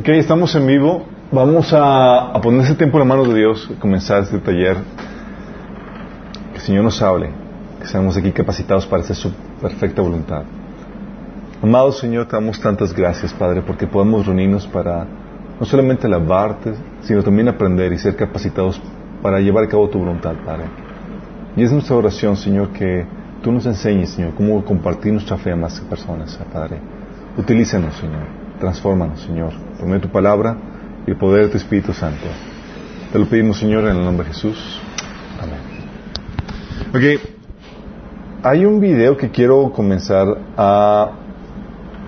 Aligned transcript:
Ok, 0.00 0.10
estamos 0.10 0.54
en 0.54 0.64
vivo. 0.64 1.06
Vamos 1.32 1.72
a, 1.72 2.30
a 2.30 2.40
poner 2.40 2.60
ese 2.60 2.76
tiempo 2.76 2.98
en 2.98 3.00
las 3.00 3.08
manos 3.08 3.34
de 3.34 3.40
Dios, 3.40 3.68
comenzar 3.80 4.22
este 4.22 4.38
taller. 4.38 4.76
Que 6.52 6.58
el 6.58 6.60
Señor 6.60 6.84
nos 6.84 7.02
hable, 7.02 7.30
que 7.80 7.86
seamos 7.88 8.16
aquí 8.16 8.30
capacitados 8.30 8.86
para 8.86 9.02
hacer 9.02 9.16
su 9.16 9.32
perfecta 9.60 10.00
voluntad. 10.00 10.44
Amado 11.60 11.90
Señor, 11.90 12.26
te 12.26 12.36
damos 12.36 12.60
tantas 12.60 12.94
gracias, 12.94 13.32
Padre, 13.32 13.62
porque 13.62 13.88
podemos 13.88 14.24
reunirnos 14.24 14.68
para 14.68 15.04
no 15.58 15.66
solamente 15.66 16.06
alabarte, 16.06 16.74
sino 17.02 17.24
también 17.24 17.48
aprender 17.48 17.92
y 17.92 17.98
ser 17.98 18.14
capacitados 18.14 18.80
para 19.20 19.40
llevar 19.40 19.64
a 19.64 19.68
cabo 19.68 19.88
tu 19.88 19.98
voluntad, 19.98 20.34
Padre. 20.46 20.66
Y 21.56 21.64
es 21.64 21.72
nuestra 21.72 21.96
oración, 21.96 22.36
Señor, 22.36 22.68
que 22.68 23.04
tú 23.42 23.50
nos 23.50 23.66
enseñes, 23.66 24.10
Señor, 24.10 24.34
cómo 24.36 24.64
compartir 24.64 25.12
nuestra 25.12 25.36
fe 25.38 25.50
a 25.50 25.56
más 25.56 25.80
personas, 25.80 26.38
Padre. 26.52 26.78
Utilízanos, 27.36 27.96
Señor. 27.96 28.38
Transfórmanos, 28.60 29.20
Señor, 29.20 29.52
por 29.78 30.00
tu 30.00 30.08
palabra 30.08 30.56
y 31.06 31.10
el 31.10 31.16
poder 31.16 31.46
de 31.46 31.52
tu 31.52 31.56
Espíritu 31.56 31.92
Santo. 31.92 32.26
Te 33.12 33.18
lo 33.18 33.26
pedimos, 33.26 33.58
Señor, 33.58 33.84
en 33.84 33.96
el 33.96 34.04
nombre 34.04 34.26
de 34.26 34.34
Jesús. 34.34 34.80
Amén. 35.40 35.60
Ok. 36.90 37.20
Hay 38.42 38.64
un 38.64 38.80
video 38.80 39.16
que 39.16 39.30
quiero 39.30 39.72
comenzar 39.72 40.26
a... 40.56 41.10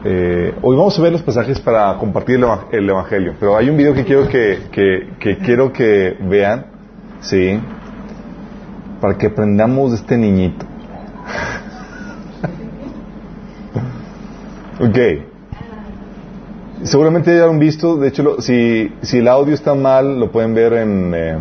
Eh, 0.04 0.54
hoy 0.62 0.76
vamos 0.76 0.98
a 0.98 1.02
ver 1.02 1.12
los 1.12 1.22
pasajes 1.22 1.60
para 1.60 1.96
compartir 1.98 2.40
el 2.72 2.88
Evangelio, 2.88 3.34
pero 3.38 3.56
hay 3.56 3.68
un 3.68 3.76
video 3.76 3.92
que 3.92 4.04
quiero 4.04 4.28
que, 4.28 4.68
que, 4.72 5.10
que 5.18 5.38
quiero 5.38 5.72
que 5.72 6.16
vean, 6.22 6.66
¿sí? 7.20 7.60
Para 9.00 9.18
que 9.18 9.26
aprendamos 9.26 9.90
de 9.90 9.96
este 9.96 10.16
niñito. 10.16 10.64
ok. 14.80 15.29
Seguramente 16.84 17.34
ya 17.34 17.44
lo 17.44 17.50
han 17.50 17.58
visto, 17.58 17.96
de 17.96 18.08
hecho, 18.08 18.22
lo- 18.22 18.40
si, 18.40 18.90
si 19.02 19.18
el 19.18 19.28
audio 19.28 19.54
está 19.54 19.74
mal, 19.74 20.18
lo 20.18 20.30
pueden 20.32 20.54
ver 20.54 20.72
en... 20.74 21.12
eh, 21.14 21.38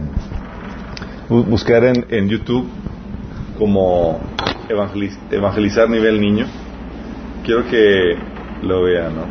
bu- 1.30 1.46
buscar 1.46 1.84
en, 1.86 2.06
en 2.10 2.28
YouTube 2.28 2.68
como 3.58 4.20
evangeliz- 4.68 5.18
evangelizar 5.32 5.90
nivel 5.90 6.20
niño. 6.20 6.46
Quiero 7.46 7.66
que 7.70 8.18
lo 8.64 8.84
vean, 8.84 9.16
¿no? 9.16 9.26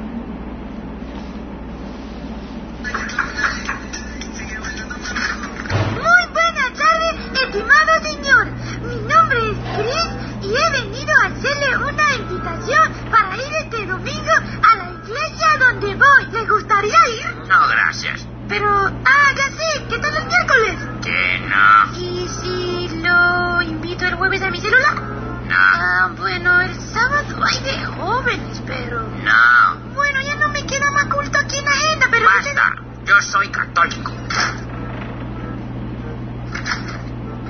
Hacerle 11.25 11.77
una 11.77 12.15
invitación 12.17 12.93
para 13.11 13.37
ir 13.37 13.53
este 13.65 13.87
domingo 13.87 14.31
a 14.63 14.77
la 14.77 14.88
iglesia 15.09 15.49
donde 15.59 15.95
voy. 15.95 16.27
¿Le 16.33 16.47
gustaría 16.47 16.99
ir? 17.09 17.37
No, 17.49 17.69
gracias. 17.69 18.27
Pero, 18.49 18.69
ah, 18.69 19.33
ya 19.37 19.49
sé, 19.51 19.85
¿qué 19.89 19.99
tal 19.99 20.17
el 20.17 20.27
miércoles? 20.27 20.77
Que 21.03 21.39
no. 21.49 21.99
¿Y 21.99 22.29
si 22.29 22.89
lo 23.03 23.63
invito 23.63 24.07
el 24.07 24.15
jueves 24.15 24.43
a 24.43 24.51
mi 24.51 24.61
celular? 24.61 24.95
No. 24.95 25.57
Ah, 25.57 26.11
bueno, 26.17 26.61
el 26.61 26.75
sábado 26.75 27.43
hay 27.45 27.61
de 27.61 27.85
jóvenes, 27.85 28.63
pero... 28.67 29.03
No. 29.03 29.95
Bueno, 29.95 30.21
ya 30.23 30.37
no 30.37 30.49
me 30.49 30.65
queda 30.67 30.91
más 30.93 31.07
culto 31.07 31.39
aquí 31.39 31.59
en 31.59 31.65
la 31.65 31.71
agenda, 31.73 32.07
pero... 32.11 32.27
Basta. 32.27 32.75
Yo 33.05 33.23
soy 33.23 33.49
católico. 33.49 34.13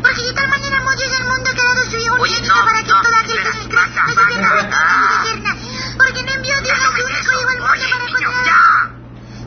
Porque 0.03 0.23
de 0.23 0.33
tal 0.33 0.49
manera 0.49 0.79
Dios 0.99 1.13
al 1.21 1.27
mundo 1.27 1.51
que 1.55 1.61
ha 1.61 1.65
dado 1.65 1.91
su 1.91 1.97
Hijo 1.97 2.17
Oye, 2.19 2.41
no, 2.41 2.55
para 2.65 2.83
que 2.83 2.91
no, 2.91 3.03
toda 3.03 3.21
aquel 3.21 3.41
que 3.41 3.49
él 3.49 3.69
cree 3.69 3.87
no 3.87 4.09
se 4.09 4.15
pierda, 4.27 4.55
vida 4.59 5.31
eterna. 5.31 5.68
Porque 5.97 6.23
no 6.23 6.33
envió 6.33 6.55
Dios 6.63 6.79
a 6.79 6.87
su. 6.91 7.09
Hijo 7.09 7.49
al 7.49 7.59
mundo 7.59 7.73
Oye, 7.73 7.87
para 7.91 8.05
niño, 8.05 8.31
ya. 8.47 8.61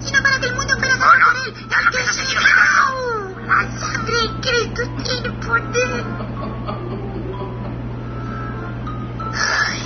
sino 0.01 0.21
para 0.23 0.39
que 0.39 0.45
el 0.47 0.55
mundo 0.55 0.73
fuera 0.77 0.95
No, 0.95 1.05
salvo 1.05 1.19
no, 1.19 1.25
por 1.25 1.35
él. 1.47 1.53
ya 1.69 1.81
no 1.81 1.91
Que 1.91 1.97
piensas 1.97 2.15
seguir. 2.15 2.37
¡au! 2.37 3.39
La 3.47 3.79
sangre 3.79 4.15
de 4.21 4.27
Cristo 4.41 4.81
tiene 5.03 5.29
poder. 5.45 6.03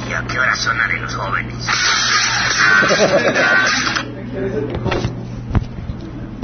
¿Y 0.09 0.13
a 0.13 0.23
qué 0.27 0.39
hora 0.39 0.55
sonaré 0.55 0.99
los 0.99 1.15
jóvenes? 1.15 1.67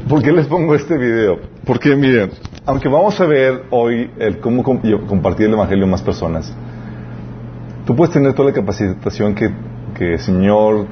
¿Por 0.07 0.21
qué 0.21 0.31
les 0.31 0.47
pongo 0.47 0.75
este 0.75 0.97
video? 0.97 1.39
Porque 1.65 1.95
miren, 1.95 2.31
aunque 2.65 2.89
vamos 2.89 3.19
a 3.19 3.25
ver 3.25 3.63
hoy 3.69 4.09
el 4.19 4.39
cómo 4.39 4.63
compartir 4.63 5.47
el 5.47 5.53
Evangelio 5.53 5.85
a 5.85 5.89
más 5.89 6.01
personas, 6.01 6.51
tú 7.85 7.95
puedes 7.95 8.13
tener 8.13 8.33
toda 8.33 8.49
la 8.49 8.55
capacitación 8.55 9.33
que, 9.35 9.49
que 10.01 10.13
el 10.13 10.19
Señor 10.19 10.87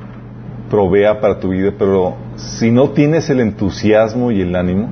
provea 0.69 1.19
para 1.19 1.39
tu 1.39 1.49
vida, 1.49 1.71
pero 1.79 2.15
si 2.35 2.69
no 2.69 2.91
tienes 2.91 3.27
el 3.31 3.39
entusiasmo 3.39 4.29
y 4.29 4.41
el 4.41 4.55
ánimo, 4.55 4.87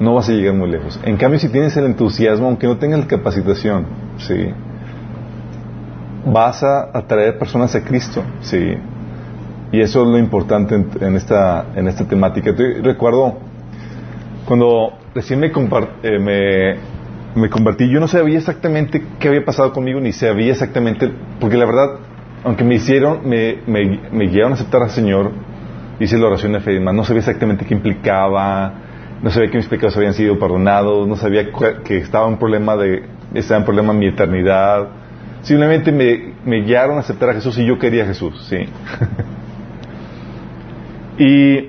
no 0.00 0.14
vas 0.14 0.30
a 0.30 0.32
llegar 0.32 0.54
muy 0.54 0.70
lejos. 0.70 0.98
En 1.04 1.18
cambio, 1.18 1.38
si 1.38 1.50
tienes 1.50 1.76
el 1.76 1.84
entusiasmo, 1.84 2.46
aunque 2.46 2.66
no 2.66 2.78
tengas 2.78 3.00
la 3.00 3.06
capacitación, 3.06 3.84
sí, 4.16 4.48
vas 6.24 6.62
a 6.62 6.88
atraer 6.96 7.38
personas 7.38 7.74
a 7.74 7.84
Cristo, 7.84 8.22
sí. 8.40 8.78
Y 9.72 9.80
eso 9.82 10.02
es 10.02 10.08
lo 10.08 10.18
importante 10.18 10.82
en, 11.02 11.16
esta, 11.16 11.66
en 11.76 11.86
esta 11.86 12.08
temática. 12.08 12.56
Te- 12.56 12.80
recuerdo 12.80 13.36
cuando 14.46 14.94
recién 15.14 15.38
me, 15.38 15.48
eh, 15.48 16.18
me, 16.18 17.40
me 17.42 17.50
convertí, 17.50 17.90
yo 17.90 18.00
no 18.00 18.08
sabía 18.08 18.38
exactamente 18.38 19.04
qué 19.18 19.28
había 19.28 19.44
pasado 19.44 19.70
conmigo, 19.70 20.00
ni 20.00 20.12
sabía 20.12 20.52
exactamente, 20.52 21.12
porque 21.38 21.58
la 21.58 21.66
verdad, 21.66 21.90
aunque 22.44 22.64
me 22.64 22.76
hicieron, 22.76 23.28
me, 23.28 23.58
me, 23.66 24.00
me 24.10 24.26
guiaron 24.26 24.52
a 24.52 24.54
aceptar 24.54 24.82
al 24.82 24.90
Señor, 24.90 25.32
hice 25.98 26.16
la 26.18 26.28
oración 26.28 26.52
de 26.52 26.60
fe 26.60 26.72
y 26.72 26.74
demás, 26.74 26.94
no 26.94 27.04
sabía 27.04 27.20
exactamente 27.20 27.64
qué 27.66 27.74
implicaba, 27.74 28.72
no 29.22 29.30
sabía 29.30 29.50
que 29.50 29.58
mis 29.58 29.66
pecados 29.66 29.96
habían 29.96 30.14
sido 30.14 30.38
perdonados, 30.38 31.06
no 31.06 31.16
sabía 31.16 31.50
que 31.84 31.98
estaba 31.98 32.26
un 32.26 32.38
problema 32.38 32.76
de, 32.76 33.04
estaba 33.34 33.60
en 33.60 33.66
problema 33.66 33.92
mi 33.92 34.06
eternidad. 34.06 34.88
Simplemente 35.42 35.92
me, 35.92 36.34
me 36.44 36.62
guiaron 36.62 36.96
a 36.96 37.00
aceptar 37.00 37.30
a 37.30 37.34
Jesús 37.34 37.58
y 37.58 37.66
yo 37.66 37.78
quería 37.78 38.04
a 38.04 38.06
Jesús, 38.06 38.46
sí. 38.48 38.56
y, 41.18 41.68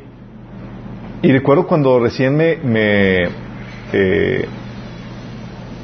y 1.21 1.31
recuerdo 1.31 1.67
cuando 1.67 1.99
recién 1.99 2.35
me, 2.35 2.57
me 2.57 3.29
eh, 3.93 4.45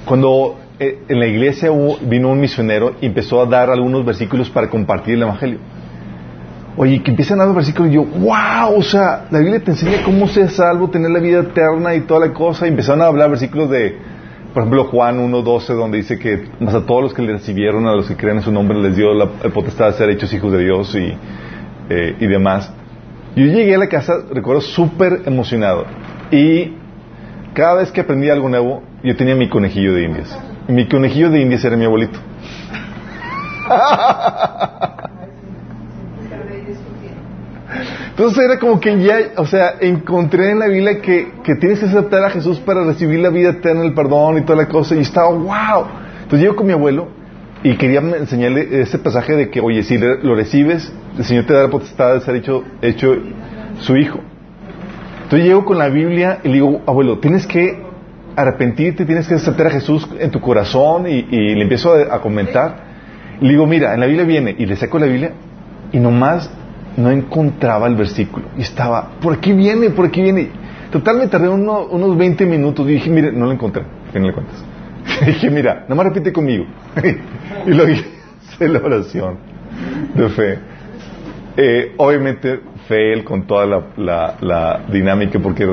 cuando 0.05 0.57
eh, 0.79 0.99
en 1.07 1.19
la 1.19 1.25
iglesia 1.27 1.71
hubo- 1.71 1.97
vino 2.01 2.29
un 2.29 2.39
misionero 2.39 2.95
y 3.01 3.07
empezó 3.07 3.41
a 3.41 3.45
dar 3.45 3.69
algunos 3.69 4.05
versículos 4.05 4.49
para 4.49 4.69
compartir 4.69 5.15
el 5.15 5.23
evangelio. 5.23 5.59
Oye, 6.79 7.01
que 7.01 7.09
empiezan 7.09 7.41
a 7.41 7.45
dar 7.45 7.55
versículos 7.55 7.91
y 7.91 7.95
yo, 7.95 8.03
wow, 8.03 8.77
o 8.77 8.83
sea, 8.83 9.25
la 9.31 9.39
Biblia 9.39 9.59
te 9.63 9.71
enseña 9.71 10.03
cómo 10.03 10.27
ser 10.27 10.49
salvo, 10.51 10.89
tener 10.89 11.09
la 11.09 11.19
vida 11.19 11.39
eterna 11.39 11.95
y 11.95 12.01
toda 12.01 12.27
la 12.27 12.33
cosa. 12.33 12.67
Y 12.67 12.69
empezaron 12.69 13.01
a 13.01 13.07
hablar 13.07 13.31
versículos 13.31 13.71
de, 13.71 13.95
por 14.53 14.61
ejemplo, 14.61 14.83
Juan 14.85 15.17
1.12, 15.19 15.73
donde 15.75 15.97
dice 15.97 16.19
que 16.19 16.43
más 16.59 16.75
a 16.75 16.85
todos 16.85 17.01
los 17.01 17.13
que 17.15 17.23
le 17.23 17.33
recibieron, 17.33 17.87
a 17.87 17.95
los 17.95 18.07
que 18.07 18.15
creen 18.15 18.37
en 18.37 18.43
su 18.43 18.51
nombre, 18.51 18.77
les 18.79 18.95
dio 18.95 19.11
la, 19.15 19.25
potestad 19.51 19.87
de 19.87 19.93
ser 19.93 20.09
hechos 20.11 20.31
hijos 20.33 20.51
de 20.51 20.59
Dios 20.63 20.93
y, 20.95 21.13
eh, 21.89 22.15
y 22.19 22.27
demás. 22.27 22.71
Yo 23.35 23.45
llegué 23.45 23.73
a 23.73 23.79
la 23.79 23.87
casa, 23.87 24.13
recuerdo, 24.31 24.61
súper 24.61 25.23
emocionado. 25.25 25.85
Y 26.29 26.73
cada 27.55 27.75
vez 27.75 27.91
que 27.91 28.01
aprendía 28.01 28.33
algo 28.33 28.49
nuevo, 28.49 28.83
yo 29.03 29.15
tenía 29.15 29.35
mi 29.35 29.49
conejillo 29.49 29.93
de 29.93 30.03
indias. 30.03 30.39
Mi 30.67 30.87
conejillo 30.87 31.29
de 31.29 31.41
indias 31.41 31.63
era 31.63 31.77
mi 31.77 31.85
abuelito. 31.85 32.19
Entonces 38.09 38.43
era 38.43 38.57
como 38.57 38.79
que 38.79 38.97
ya, 38.99 39.17
o 39.37 39.45
sea, 39.45 39.75
encontré 39.79 40.51
en 40.51 40.59
la 40.59 40.67
Biblia 40.67 41.01
que, 41.01 41.33
que 41.43 41.55
tienes 41.55 41.79
que 41.79 41.85
aceptar 41.85 42.23
a 42.23 42.31
Jesús 42.31 42.59
para 42.59 42.83
recibir 42.83 43.19
la 43.19 43.29
vida 43.29 43.49
eterna, 43.49 43.83
el 43.83 43.93
perdón 43.93 44.39
y 44.39 44.41
toda 44.41 44.63
la 44.63 44.67
cosa. 44.67 44.95
Y 44.95 45.01
estaba, 45.01 45.29
wow. 45.29 45.85
Entonces 46.23 46.39
llego 46.39 46.55
con 46.55 46.65
mi 46.65 46.73
abuelo 46.73 47.09
y 47.63 47.77
quería 47.77 47.99
enseñarle 47.99 48.81
ese 48.81 48.97
pasaje 48.97 49.35
de 49.35 49.49
que, 49.49 49.61
oye, 49.61 49.83
si 49.83 49.97
lo 49.97 50.35
recibes, 50.35 50.91
el 51.17 51.25
Señor 51.25 51.45
te 51.45 51.53
da 51.53 51.63
la 51.63 51.69
potestad 51.69 52.15
de 52.15 52.21
ser 52.21 52.35
hecho, 52.35 52.63
hecho 52.81 53.15
su 53.81 53.95
hijo. 53.95 54.19
Entonces 55.23 55.47
llego 55.47 55.63
con 55.63 55.77
la 55.77 55.89
Biblia 55.89 56.39
y 56.43 56.47
le 56.47 56.53
digo, 56.55 56.81
abuelo, 56.87 57.19
tienes 57.19 57.45
que 57.45 57.86
arrepentirte, 58.37 59.05
tienes 59.05 59.27
que 59.27 59.33
aceptar 59.35 59.67
a 59.67 59.71
Jesús 59.71 60.07
en 60.19 60.31
tu 60.31 60.39
corazón 60.39 61.07
y, 61.07 61.25
y 61.29 61.55
le 61.55 61.63
empiezo 61.63 61.93
a, 61.93 62.15
a 62.15 62.21
comentar. 62.21 62.85
Y 63.41 63.45
le 63.45 63.51
digo, 63.51 63.67
mira, 63.67 63.93
en 63.93 63.99
la 63.99 64.05
Biblia 64.05 64.25
viene, 64.25 64.55
y 64.57 64.65
le 64.65 64.75
saco 64.77 64.97
la 64.99 65.07
Biblia 65.07 65.31
y 65.91 65.99
nomás 65.99 66.49
no 66.95 67.11
encontraba 67.11 67.87
el 67.87 67.95
versículo. 67.95 68.45
Y 68.57 68.61
estaba, 68.61 69.09
por 69.21 69.33
aquí 69.33 69.51
viene, 69.53 69.89
por 69.89 70.05
aquí 70.05 70.21
viene. 70.21 70.49
Total, 70.91 71.17
me 71.17 71.27
tardé 71.27 71.49
uno- 71.49 71.85
unos 71.87 72.17
20 72.17 72.45
minutos 72.45 72.87
y 72.87 72.93
dije, 72.93 73.09
mire, 73.09 73.31
no 73.31 73.45
lo 73.45 73.51
encontré, 73.51 73.83
a 73.83 74.11
final 74.13 74.29
de 74.29 74.33
cuentas. 74.33 74.65
dije, 75.25 75.49
mira, 75.49 75.85
nomás 75.89 76.05
repite 76.07 76.31
conmigo. 76.31 76.65
y 77.65 77.71
lo 77.71 77.89
hice 77.89 78.05
la 78.67 78.79
oración 78.79 79.37
de 80.15 80.29
fe. 80.29 80.59
Eh, 81.57 81.93
obviamente, 81.97 82.59
fe 82.87 83.13
él 83.13 83.23
con 83.23 83.45
toda 83.47 83.65
la, 83.65 83.81
la- 83.97 84.35
la 84.41 84.79
dinámica, 84.91 85.39
porque 85.39 85.65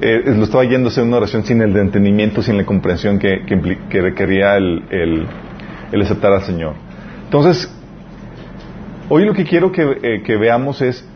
eh, 0.00 0.22
lo 0.36 0.44
estaba 0.44 0.64
yendo 0.64 0.90
a 0.94 1.02
una 1.02 1.16
oración 1.18 1.44
sin 1.44 1.60
el 1.62 1.76
entendimiento, 1.76 2.42
sin 2.42 2.56
la 2.56 2.64
comprensión 2.64 3.18
que, 3.18 3.44
que, 3.46 4.00
requería 4.00 4.56
el, 4.56 4.82
el- 4.90 5.26
el 5.92 6.02
aceptar 6.02 6.32
al 6.32 6.42
Señor. 6.42 6.74
Entonces, 7.24 7.72
hoy 9.08 9.24
lo 9.24 9.34
que 9.34 9.44
quiero 9.44 9.72
que, 9.72 9.82
eh, 10.02 10.22
que 10.22 10.36
veamos 10.36 10.80
es 10.82 11.06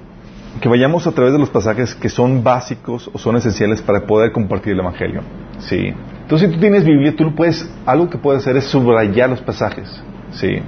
que 0.61 0.69
vayamos 0.69 1.07
a 1.07 1.13
través 1.13 1.33
de 1.33 1.39
los 1.39 1.51
pasajes 1.51 1.95
que 1.95 2.09
son 2.09 2.43
básicos 2.45 3.11
o 3.13 3.19
son 3.19 3.37
esenciales 3.37 3.83
para 3.83 4.07
poder 4.07 4.33
compartir 4.33 4.73
el 4.75 4.81
Evangelio. 4.81 5.23
Sí. 5.59 5.93
Entonces, 6.23 6.49
si 6.49 6.55
tú 6.55 6.61
tienes 6.61 6.85
Biblia, 6.85 7.15
tú 7.17 7.35
puedes, 7.35 7.69
algo 7.87 8.09
que 8.09 8.19
puedes 8.19 8.43
hacer 8.43 8.57
es 8.57 8.65
subrayar 8.65 9.31
los 9.31 9.41
pasajes. 9.41 10.03
Sí. 10.33 10.59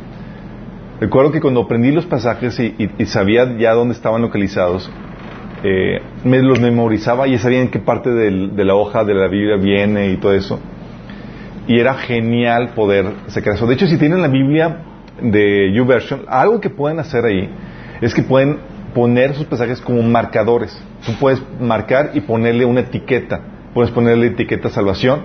Recuerdo 1.00 1.30
que 1.30 1.40
cuando 1.40 1.62
aprendí 1.62 1.92
los 1.92 2.06
pasajes 2.06 2.58
y, 2.58 2.74
sabía 3.06 3.56
ya 3.58 3.72
dónde 3.72 3.94
estaban 3.94 4.22
localizados, 4.22 4.90
eh, 5.68 6.00
me 6.22 6.40
los 6.42 6.60
memorizaba 6.60 7.26
y 7.26 7.32
ya 7.32 7.38
sabía 7.40 7.60
en 7.60 7.70
qué 7.70 7.80
parte 7.80 8.10
de 8.10 8.64
la 8.64 8.76
hoja 8.76 9.02
de 9.02 9.14
la 9.14 9.26
Biblia 9.26 9.56
viene 9.56 10.10
y 10.10 10.16
todo 10.16 10.32
eso. 10.32 10.60
Y 11.66 11.80
era 11.80 11.94
genial 11.94 12.68
poder 12.76 13.06
sacar 13.26 13.54
eso. 13.54 13.66
De 13.66 13.74
hecho, 13.74 13.88
si 13.88 13.98
tienen 13.98 14.22
la 14.22 14.28
Biblia 14.28 14.84
de 15.20 15.72
YouVersion, 15.74 16.20
algo 16.28 16.60
que 16.60 16.70
pueden 16.70 17.00
hacer 17.00 17.24
ahí 17.24 17.50
es 18.00 18.14
que 18.14 18.22
pueden 18.22 18.58
poner 18.94 19.34
sus 19.34 19.46
pasajes 19.46 19.80
como 19.80 20.02
marcadores. 20.02 20.80
Tú 21.04 21.14
puedes 21.18 21.42
marcar 21.60 22.12
y 22.14 22.20
ponerle 22.20 22.64
una 22.64 22.82
etiqueta. 22.82 23.40
Puedes 23.74 23.90
ponerle 23.90 24.28
etiqueta 24.28 24.70
salvación. 24.70 25.22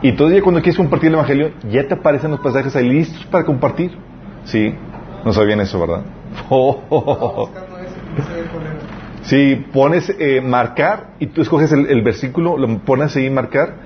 Y 0.00 0.12
todavía 0.12 0.40
cuando 0.40 0.62
quieres 0.62 0.78
compartir 0.78 1.08
el 1.08 1.16
Evangelio, 1.16 1.50
ya 1.70 1.86
te 1.86 1.92
aparecen 1.92 2.30
los 2.30 2.40
pasajes 2.40 2.74
ahí 2.76 2.88
listos 2.88 3.26
para 3.26 3.44
compartir. 3.44 3.90
Sí, 4.44 4.74
no 5.22 5.34
sabían 5.34 5.60
eso, 5.60 5.78
¿verdad? 5.78 6.02
Sí, 9.30 9.64
pones 9.72 10.12
eh, 10.18 10.40
marcar 10.40 11.10
y 11.20 11.26
tú 11.26 11.40
escoges 11.40 11.70
el, 11.70 12.02
versículo, 12.02 12.58
lo 12.58 12.78
pones 12.80 13.14
ahí 13.14 13.30
marcar 13.30 13.76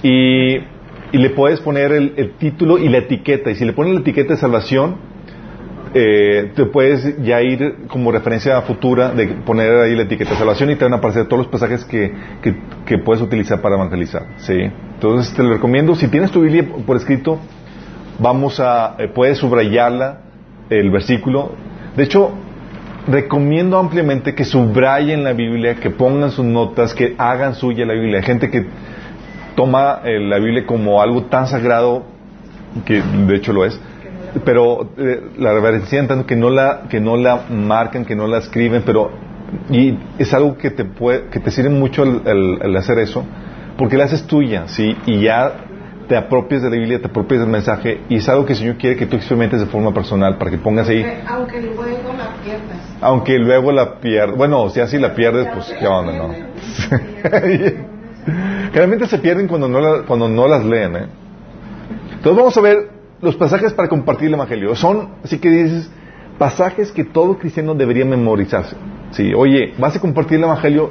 y, 0.00 0.58
y 0.58 1.18
le 1.18 1.30
puedes 1.30 1.58
poner 1.58 1.90
el, 1.90 2.34
título 2.38 2.78
y 2.78 2.88
la 2.88 2.98
etiqueta. 2.98 3.50
Y 3.50 3.56
si 3.56 3.64
le 3.64 3.72
pones 3.72 3.94
la 3.94 4.00
etiqueta 4.00 4.34
de 4.34 4.38
salvación, 4.38 4.94
eh, 5.92 6.52
te 6.54 6.66
puedes 6.66 7.20
ya 7.20 7.42
ir 7.42 7.78
como 7.88 8.12
referencia 8.12 8.62
futura 8.62 9.10
de 9.10 9.26
poner 9.44 9.72
ahí 9.72 9.96
la 9.96 10.04
etiqueta 10.04 10.30
de 10.30 10.36
salvación 10.36 10.70
y 10.70 10.76
te 10.76 10.84
van 10.84 10.92
a 10.92 10.98
aparecer 10.98 11.26
todos 11.26 11.38
los 11.38 11.48
pasajes 11.48 11.84
que, 11.84 12.12
que, 12.86 12.98
puedes 12.98 13.20
utilizar 13.20 13.60
para 13.60 13.74
evangelizar. 13.74 14.26
¿sí? 14.36 14.70
Entonces 14.94 15.34
te 15.34 15.42
lo 15.42 15.52
recomiendo. 15.52 15.96
Si 15.96 16.06
tienes 16.06 16.30
tu 16.30 16.42
Biblia 16.42 16.64
por 16.86 16.96
escrito, 16.96 17.40
vamos 18.20 18.60
a, 18.60 18.94
eh, 19.00 19.08
puedes 19.08 19.38
subrayarla, 19.38 20.20
el 20.70 20.92
versículo. 20.92 21.56
De 21.96 22.04
hecho, 22.04 22.36
recomiendo 23.06 23.78
ampliamente 23.78 24.34
que 24.34 24.44
subrayen 24.44 25.24
la 25.24 25.32
Biblia, 25.32 25.74
que 25.76 25.90
pongan 25.90 26.30
sus 26.30 26.44
notas, 26.44 26.94
que 26.94 27.14
hagan 27.18 27.54
suya 27.54 27.84
la 27.84 27.94
Biblia. 27.94 28.18
Hay 28.18 28.24
gente 28.24 28.50
que 28.50 28.66
toma 29.54 30.00
eh, 30.04 30.18
la 30.20 30.38
Biblia 30.38 30.66
como 30.66 31.02
algo 31.02 31.24
tan 31.24 31.46
sagrado, 31.46 32.04
que 32.84 33.02
de 33.02 33.36
hecho 33.36 33.52
lo 33.52 33.64
es, 33.64 33.78
pero 34.44 34.90
eh, 34.96 35.20
la 35.38 35.52
reverencian 35.52 36.08
tanto 36.08 36.26
que 36.26 36.36
no 36.36 36.50
la 36.50 36.82
que 36.88 37.00
no 37.00 37.16
la 37.16 37.44
marcan, 37.50 38.04
que 38.04 38.16
no 38.16 38.26
la 38.26 38.38
escriben, 38.38 38.82
pero 38.84 39.10
y 39.70 39.98
es 40.18 40.32
algo 40.32 40.56
que 40.56 40.70
te 40.70 40.84
puede, 40.84 41.26
que 41.26 41.40
te 41.40 41.50
sirve 41.50 41.70
mucho 41.70 42.04
el, 42.04 42.76
hacer 42.76 42.98
eso, 42.98 43.24
porque 43.76 43.96
la 43.96 44.04
haces 44.04 44.26
tuya, 44.26 44.68
sí, 44.68 44.96
y 45.06 45.20
ya 45.22 45.52
te 46.12 46.18
apropias 46.18 46.60
de 46.60 46.68
la 46.68 46.76
Biblia, 46.76 47.00
te 47.00 47.06
apropias 47.06 47.40
del 47.40 47.48
mensaje 47.48 48.02
y 48.10 48.16
es 48.16 48.28
algo 48.28 48.44
que 48.44 48.52
el 48.52 48.58
Señor 48.58 48.76
quiere 48.76 48.96
que 48.96 49.06
tú 49.06 49.16
experimentes 49.16 49.60
de 49.60 49.64
forma 49.64 49.94
personal 49.94 50.36
para 50.36 50.50
que 50.50 50.58
pongas 50.58 50.86
ahí. 50.86 51.02
Aunque 51.26 51.62
luego 51.62 52.12
la 52.12 52.34
pierdas. 52.44 52.76
Aunque 53.00 53.38
luego 53.38 53.72
la 53.72 53.98
pierdas. 53.98 54.36
Bueno, 54.36 54.68
si 54.68 54.80
así 54.80 54.98
la 54.98 55.14
pierdes, 55.14 55.48
pues 55.54 55.74
qué 55.80 55.86
onda, 55.86 56.12
¿no? 56.12 56.28
Generalmente 58.66 59.06
se 59.06 59.18
pierden 59.20 59.48
cuando 59.48 59.68
no, 59.68 60.04
cuando 60.04 60.28
no 60.28 60.46
las 60.46 60.66
leen, 60.66 60.96
¿eh? 60.96 61.06
Entonces 62.16 62.36
vamos 62.36 62.54
a 62.58 62.60
ver 62.60 62.90
los 63.22 63.34
pasajes 63.36 63.72
para 63.72 63.88
compartir 63.88 64.28
el 64.28 64.34
Evangelio. 64.34 64.76
Son, 64.76 65.12
así 65.24 65.38
que 65.38 65.48
dices, 65.48 65.90
pasajes 66.36 66.92
que 66.92 67.04
todo 67.04 67.38
cristiano 67.38 67.74
debería 67.74 68.04
memorizarse. 68.04 68.76
Sí, 69.12 69.32
oye, 69.34 69.72
vas 69.78 69.96
a 69.96 69.98
compartir 69.98 70.36
el 70.36 70.44
Evangelio 70.44 70.90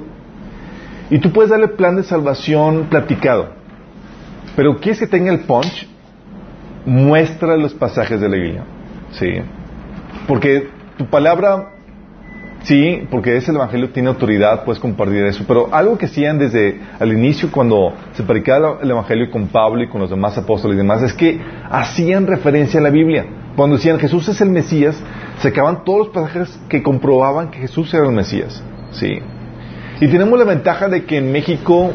y 1.11 1.19
tú 1.19 1.31
puedes 1.31 1.51
darle 1.51 1.67
plan 1.67 1.95
de 1.95 2.01
salvación 2.01 2.87
platicado. 2.89 3.60
Pero 4.55 4.77
quieres 4.77 4.99
que 4.99 5.07
tenga 5.07 5.31
el 5.31 5.41
punch, 5.41 5.87
muestra 6.85 7.55
los 7.57 7.73
pasajes 7.73 8.19
de 8.19 8.29
la 8.29 8.35
Biblia. 8.35 8.63
Sí. 9.11 9.29
Porque 10.27 10.69
tu 10.97 11.05
palabra 11.05 11.71
Sí, 12.63 13.07
porque 13.09 13.37
ese 13.37 13.51
Evangelio 13.51 13.89
tiene 13.89 14.09
autoridad, 14.09 14.63
puedes 14.63 14.79
compartir 14.79 15.25
eso. 15.25 15.43
Pero 15.47 15.73
algo 15.73 15.97
que 15.97 16.05
hacían 16.05 16.37
desde 16.37 16.79
el 16.99 17.13
inicio, 17.13 17.49
cuando 17.51 17.93
se 18.13 18.23
predicaba 18.23 18.77
el 18.81 18.91
Evangelio 18.91 19.31
con 19.31 19.47
Pablo 19.47 19.83
y 19.83 19.87
con 19.87 20.01
los 20.01 20.09
demás 20.09 20.37
apóstoles 20.37 20.75
y 20.75 20.77
demás, 20.77 21.01
es 21.01 21.13
que 21.13 21.41
hacían 21.69 22.27
referencia 22.27 22.79
a 22.79 22.83
la 22.83 22.91
Biblia. 22.91 23.25
Cuando 23.55 23.77
decían 23.77 23.99
Jesús 23.99 24.29
es 24.29 24.41
el 24.41 24.51
Mesías, 24.51 25.01
se 25.39 25.47
acaban 25.47 25.83
todos 25.83 25.99
los 25.99 26.09
pasajes 26.09 26.59
que 26.69 26.83
comprobaban 26.83 27.49
que 27.49 27.59
Jesús 27.59 27.91
era 27.93 28.05
el 28.05 28.13
Mesías. 28.13 28.63
Sí. 28.91 29.19
Y 29.99 30.07
tenemos 30.07 30.37
la 30.37 30.45
ventaja 30.45 30.87
de 30.87 31.05
que 31.05 31.17
en 31.17 31.31
México, 31.31 31.91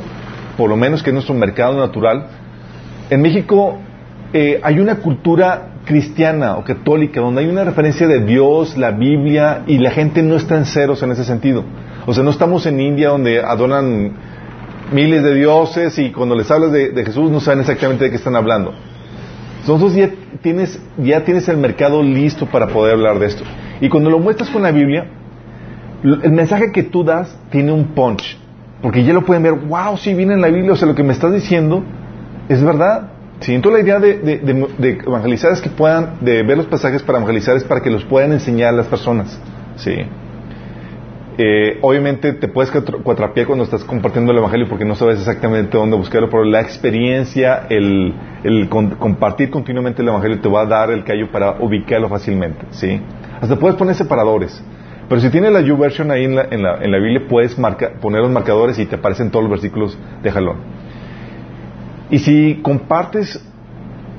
por 0.57 0.69
lo 0.69 0.77
menos 0.77 1.03
que 1.03 1.11
es 1.11 1.15
nuestro 1.15 1.35
mercado 1.35 1.79
natural, 1.79 2.27
en 3.11 3.23
México 3.23 3.79
eh, 4.33 4.61
hay 4.63 4.79
una 4.81 4.97
cultura 4.97 5.77
cristiana 5.85 6.57
o 6.57 6.65
católica, 6.65 7.21
donde 7.21 7.43
hay 7.43 7.49
una 7.49 7.65
referencia 7.65 8.07
de 8.07 8.21
Dios, 8.21 8.77
la 8.77 8.91
Biblia, 8.91 9.63
y 9.67 9.79
la 9.79 9.91
gente 9.91 10.23
no 10.23 10.35
está 10.35 10.57
en 10.57 10.65
ceros 10.65 11.03
en 11.03 11.13
ese 11.13 11.25
sentido. 11.25 11.65
O 12.07 12.13
sea, 12.13 12.25
no 12.25 12.31
estamos 12.31 12.67
en 12.67 12.81
India 12.81 13.11
donde 13.11 13.41
adoran 13.41 14.13
miles 14.93 15.23
de 15.23 15.35
dioses 15.35 15.99
y 15.99 16.11
cuando 16.11 16.35
les 16.35 16.51
hablas 16.51 16.73
de, 16.73 16.93
Jesús 17.05 17.31
no 17.31 17.41
saben 17.41 17.61
exactamente 17.61 18.05
de 18.05 18.11
qué 18.11 18.17
están 18.17 18.37
hablando. 18.37 18.75
Entonces 19.61 19.95
ya 19.95 20.11
tienes, 20.43 20.81
ya 20.99 21.25
tienes 21.25 21.49
el 21.49 21.57
mercado 21.57 22.03
listo 22.03 22.47
para 22.47 22.69
poder 22.69 22.95
hablar 22.95 23.19
de 23.19 23.27
esto. 23.27 23.45
Y 23.81 23.89
cuando 23.89 24.11
lo 24.11 24.19
muestras 24.19 24.51
con 24.51 24.63
la 24.63 24.71
Biblia, 24.71 25.07
el 26.03 26.33
mensaje 26.33 26.71
que 26.73 26.85
tú 26.85 27.05
das 27.05 27.37
tiene 27.51 27.73
un 27.73 27.87
punch. 27.87 28.39
Porque 28.83 29.03
ya 29.03 29.13
lo 29.13 29.25
pueden 29.25 29.43
ver, 29.43 29.55
wow, 29.55 29.97
sí 29.97 30.15
viene 30.15 30.35
en 30.35 30.41
la 30.41 30.49
Biblia, 30.49 30.73
o 30.73 30.77
sea, 30.77 30.87
lo 30.87 30.95
que 30.95 31.03
me 31.03 31.13
estás 31.13 31.33
diciendo 31.33 31.83
es 32.49 32.63
verdad. 32.63 33.11
Sí, 33.41 33.55
entonces 33.55 33.83
la 33.83 33.87
idea 33.87 34.01
de, 34.01 35.01
evangelizar 35.07 35.53
es 35.53 35.61
que 35.61 35.69
puedan, 35.69 36.19
de 36.21 36.43
ver 36.43 36.57
los 36.57 36.67
pasajes 36.67 37.03
para 37.03 37.19
evangelizar 37.19 37.57
es 37.57 37.65
para 37.65 37.83
que 37.83 37.91
los 37.91 38.05
puedan 38.05 38.33
enseñar 38.33 38.73
a 38.73 38.77
las 38.77 38.87
personas. 38.87 39.39
Sí. 39.77 39.95
Eh, 41.39 41.79
obviamente 41.83 42.33
te 42.33 42.49
puedes 42.49 42.71
cuatrapiar 42.71 43.47
cuando 43.47 43.65
estás 43.65 43.85
compartiendo 43.85 44.33
el 44.33 44.39
evangelio 44.39 44.67
porque 44.71 44.87
no 44.87 44.95
sabes 44.95 45.19
exactamente 45.19 45.77
dónde 45.77 45.95
buscarlo, 45.95 46.31
pero 46.31 46.45
la 46.45 46.63
experiencia, 46.63 47.67
el, 47.69 48.15
compartir 48.71 49.51
continuamente 49.51 50.01
el 50.01 50.09
evangelio 50.09 50.41
te 50.41 50.49
va 50.49 50.63
a 50.63 50.67
dar 50.67 50.91
el 50.91 51.05
callo 51.05 51.31
para 51.31 51.61
ubicarlo 51.61 52.09
fácilmente. 52.09 52.65
Sí. 52.71 53.03
Hasta 53.39 53.57
puedes 53.57 53.77
poner 53.77 53.95
separadores. 53.97 54.65
Pero 55.11 55.21
si 55.21 55.29
tienes 55.31 55.53
la 55.53 55.61
YouVersion 55.61 56.11
ahí 56.11 56.25
en 56.25 56.37
la, 56.37 56.49
en 56.51 56.63
la, 56.63 56.79
en 56.83 56.91
la 56.91 56.99
Biblia, 56.99 57.27
puedes 57.29 57.55
poner 57.55 58.23
los 58.23 58.31
marcadores 58.31 58.79
y 58.79 58.87
te 58.87 58.97
aparecen 58.97 59.31
todos 59.31 59.45
los 59.45 59.51
versículos 59.51 59.97
de 60.23 60.33
jalón. 60.33 60.57
Y 62.11 62.19
si 62.19 62.61
compartes 62.63 63.43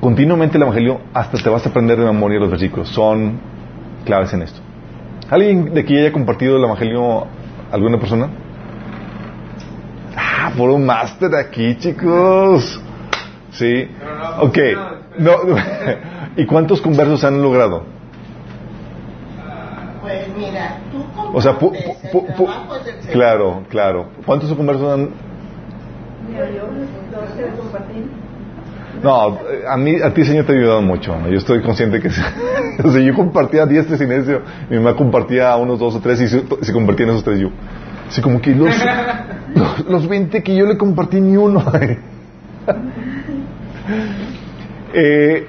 continuamente 0.00 0.56
el 0.56 0.62
Evangelio, 0.62 1.00
hasta 1.14 1.38
te 1.38 1.48
vas 1.48 1.64
a 1.64 1.70
aprender 1.70 1.98
de 1.98 2.04
memoria 2.04 2.38
los 2.38 2.50
versículos. 2.50 2.88
Son 2.88 3.40
claves 4.04 4.32
en 4.32 4.42
esto. 4.42 4.60
¿Alguien 5.30 5.74
de 5.74 5.80
aquí 5.80 5.96
haya 5.96 6.12
compartido 6.12 6.56
el 6.56 6.64
Evangelio 6.64 7.26
alguna 7.72 7.98
persona? 7.98 8.28
Ah, 10.16 10.50
por 10.56 10.70
un 10.70 10.84
máster 10.84 11.34
aquí, 11.34 11.76
chicos. 11.78 12.80
Sí. 13.52 13.88
Ok. 14.40 14.58
No, 15.18 15.32
¿Y 16.36 16.46
cuántos 16.46 16.80
conversos 16.80 17.24
han 17.24 17.42
logrado? 17.42 17.84
Pues 20.00 20.28
mira, 20.36 20.78
tú 20.92 21.04
o 21.32 21.42
sea, 21.42 21.58
claro, 23.12 23.64
claro. 23.68 24.08
¿Cuántos 24.24 24.52
conversos 24.54 24.92
han 24.92 25.27
no, 29.02 29.38
a 29.68 29.76
mí, 29.76 29.96
a 30.02 30.12
ti 30.12 30.24
Señor 30.24 30.46
te 30.46 30.52
ha 30.52 30.56
ayudado 30.56 30.82
mucho. 30.82 31.14
Yo 31.28 31.38
estoy 31.38 31.62
consciente 31.62 32.00
que 32.00 32.08
o 32.84 32.90
sea, 32.90 33.00
yo 33.00 33.14
compartía 33.14 33.66
10 33.66 33.86
silencio, 33.98 34.42
mi 34.68 34.76
mamá 34.76 34.96
compartía 34.96 35.54
unos 35.56 35.78
dos 35.78 35.94
o 35.94 36.00
tres 36.00 36.20
y 36.20 36.28
se, 36.28 36.42
se 36.60 36.72
convertían 36.72 37.10
esos 37.10 37.22
tres 37.24 37.38
yo. 37.38 37.50
Así 38.08 38.20
como 38.20 38.40
que 38.40 38.54
los, 38.54 38.74
los, 39.88 40.08
20 40.08 40.42
que 40.42 40.56
yo 40.56 40.66
le 40.66 40.76
compartí 40.78 41.20
ni 41.20 41.36
uno. 41.36 41.62
eh, 44.94 45.46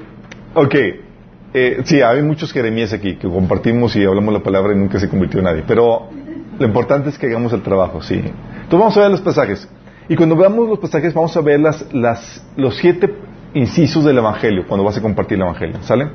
ok, 0.54 0.76
eh, 1.54 1.82
sí, 1.86 2.02
hay 2.02 2.22
muchos 2.22 2.52
Jeremías 2.52 2.94
aquí 2.94 3.16
que 3.16 3.28
compartimos 3.28 3.96
y 3.96 4.06
hablamos 4.06 4.34
la 4.34 4.42
palabra 4.42 4.74
y 4.74 4.78
nunca 4.78 5.00
se 5.00 5.10
convirtió 5.10 5.42
nadie. 5.42 5.64
Pero 5.66 6.10
lo 6.60 6.66
importante 6.66 7.10
es 7.10 7.18
que 7.18 7.28
hagamos 7.28 7.54
el 7.54 7.62
trabajo, 7.62 8.02
sí. 8.02 8.16
Entonces 8.16 8.80
vamos 8.80 8.98
a 8.98 9.02
ver 9.02 9.12
los 9.12 9.22
pasajes. 9.22 9.68
Y 10.10 10.16
cuando 10.16 10.36
veamos 10.36 10.68
los 10.68 10.80
pasajes 10.80 11.14
vamos 11.14 11.38
a 11.38 11.42
ver 11.42 11.60
las, 11.60 11.94
las, 11.94 12.44
los 12.58 12.76
siete 12.78 13.14
incisos 13.54 14.04
del 14.04 14.18
Evangelio 14.18 14.66
cuando 14.68 14.84
vas 14.84 14.98
a 14.98 15.02
compartir 15.02 15.38
el 15.38 15.44
Evangelio. 15.44 15.78
¿Sale? 15.82 16.10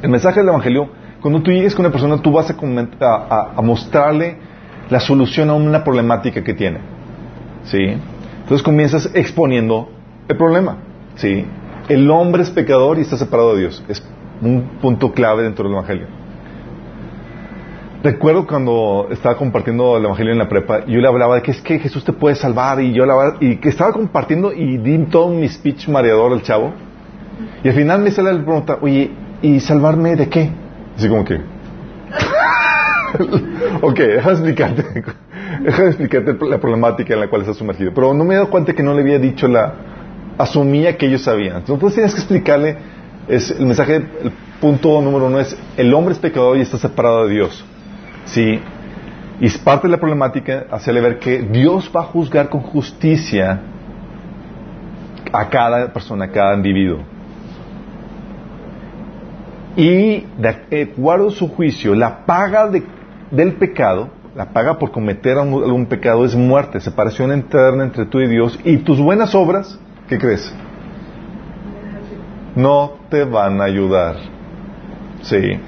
El 0.00 0.08
mensaje 0.08 0.40
del 0.40 0.48
Evangelio, 0.48 0.88
cuando 1.20 1.42
tú 1.42 1.50
llegues 1.50 1.74
con 1.74 1.84
una 1.84 1.92
persona, 1.92 2.16
tú 2.22 2.32
vas 2.32 2.50
a, 2.50 3.52
a, 3.54 3.62
mostrarle 3.62 4.38
la 4.88 4.98
solución 4.98 5.50
a 5.50 5.54
una 5.54 5.84
problemática 5.84 6.42
que 6.42 6.54
tiene. 6.54 6.78
¿Sí? 7.64 7.78
Entonces 8.42 8.62
comienzas 8.62 9.10
exponiendo 9.14 9.90
el 10.26 10.36
problema. 10.38 10.78
¿Sí? 11.16 11.44
El 11.90 12.10
hombre 12.10 12.42
es 12.42 12.50
pecador 12.50 12.98
y 12.98 13.02
está 13.02 13.18
separado 13.18 13.54
de 13.54 13.60
Dios. 13.60 13.84
Es 13.88 14.02
un 14.40 14.78
punto 14.80 15.12
clave 15.12 15.42
dentro 15.42 15.64
del 15.64 15.74
Evangelio. 15.74 16.06
Recuerdo 18.02 18.48
cuando 18.48 19.06
estaba 19.12 19.36
compartiendo 19.36 19.96
el 19.96 20.04
Evangelio 20.04 20.32
en 20.32 20.38
la 20.38 20.48
prepa, 20.48 20.84
yo 20.86 20.98
le 20.98 21.06
hablaba 21.06 21.36
de 21.36 21.42
que 21.42 21.52
es 21.52 21.60
que 21.60 21.78
Jesús 21.78 22.04
te 22.04 22.12
puede 22.12 22.34
salvar 22.34 22.80
y 22.80 22.92
yo 22.92 23.06
la 23.06 23.36
y 23.38 23.58
que 23.58 23.68
estaba 23.68 23.92
compartiendo 23.92 24.52
y 24.52 24.78
di 24.78 24.98
todo 25.06 25.28
mi 25.28 25.48
speech 25.48 25.88
mareador 25.88 26.32
al 26.32 26.42
chavo. 26.42 26.72
Y 27.62 27.68
al 27.68 27.74
final 27.74 28.00
me 28.00 28.10
sale 28.10 28.32
la 28.32 28.42
pregunta, 28.42 28.78
oye, 28.80 29.12
¿y 29.40 29.60
salvarme 29.60 30.16
de 30.16 30.28
qué? 30.28 30.50
Así 30.96 31.08
como 31.08 31.24
que... 31.24 31.36
ok, 33.82 33.98
déjame 33.98 34.32
explicarte, 34.32 34.84
déjame 35.62 35.88
explicarte 35.88 36.36
la 36.44 36.58
problemática 36.58 37.14
en 37.14 37.20
la 37.20 37.28
cual 37.28 37.42
estás 37.42 37.56
sumergido. 37.56 37.92
Pero 37.94 38.14
no 38.14 38.24
me 38.24 38.34
he 38.34 38.36
dado 38.36 38.50
cuenta 38.50 38.72
que 38.72 38.82
no 38.82 38.94
le 38.94 39.02
había 39.02 39.20
dicho 39.20 39.46
la... 39.46 39.74
Asumía 40.38 40.96
que 40.96 41.06
ellos 41.06 41.22
sabían. 41.22 41.58
Entonces 41.58 41.94
tienes 41.94 42.14
que 42.14 42.20
explicarle, 42.20 42.78
es 43.28 43.50
el 43.50 43.66
mensaje, 43.66 43.96
el 43.96 44.32
punto 44.60 45.00
número 45.00 45.26
uno 45.26 45.38
es, 45.38 45.56
el 45.76 45.92
hombre 45.94 46.14
es 46.14 46.18
pecador 46.18 46.56
y 46.56 46.62
está 46.62 46.78
separado 46.78 47.26
de 47.26 47.34
Dios. 47.34 47.64
Sí. 48.24 48.60
Y 49.40 49.46
es 49.46 49.58
parte 49.58 49.88
de 49.88 49.92
la 49.92 49.98
problemática 49.98 50.66
hacerle 50.70 51.00
ver 51.00 51.18
que 51.18 51.42
Dios 51.42 51.90
va 51.94 52.02
a 52.02 52.04
juzgar 52.04 52.48
con 52.48 52.60
justicia 52.60 53.60
a 55.32 55.48
cada 55.48 55.92
persona, 55.92 56.26
a 56.26 56.30
cada 56.30 56.54
individuo. 56.54 57.00
Y 59.76 60.26
de 60.38 60.48
acuerdo 60.48 61.28
a 61.28 61.32
su 61.32 61.48
juicio, 61.48 61.94
la 61.94 62.26
paga 62.26 62.68
de, 62.68 62.84
del 63.30 63.54
pecado, 63.54 64.10
la 64.36 64.52
paga 64.52 64.78
por 64.78 64.92
cometer 64.92 65.38
algún 65.38 65.86
pecado 65.86 66.24
es 66.24 66.34
muerte, 66.34 66.80
separación 66.80 67.32
eterna 67.32 67.84
entre 67.84 68.04
tú 68.06 68.20
y 68.20 68.28
Dios. 68.28 68.58
Y 68.64 68.78
tus 68.78 69.00
buenas 69.00 69.34
obras, 69.34 69.78
¿qué 70.08 70.18
crees? 70.18 70.54
No 72.54 72.92
te 73.08 73.24
van 73.24 73.60
a 73.60 73.64
ayudar. 73.64 74.16
Sí. 75.22 75.58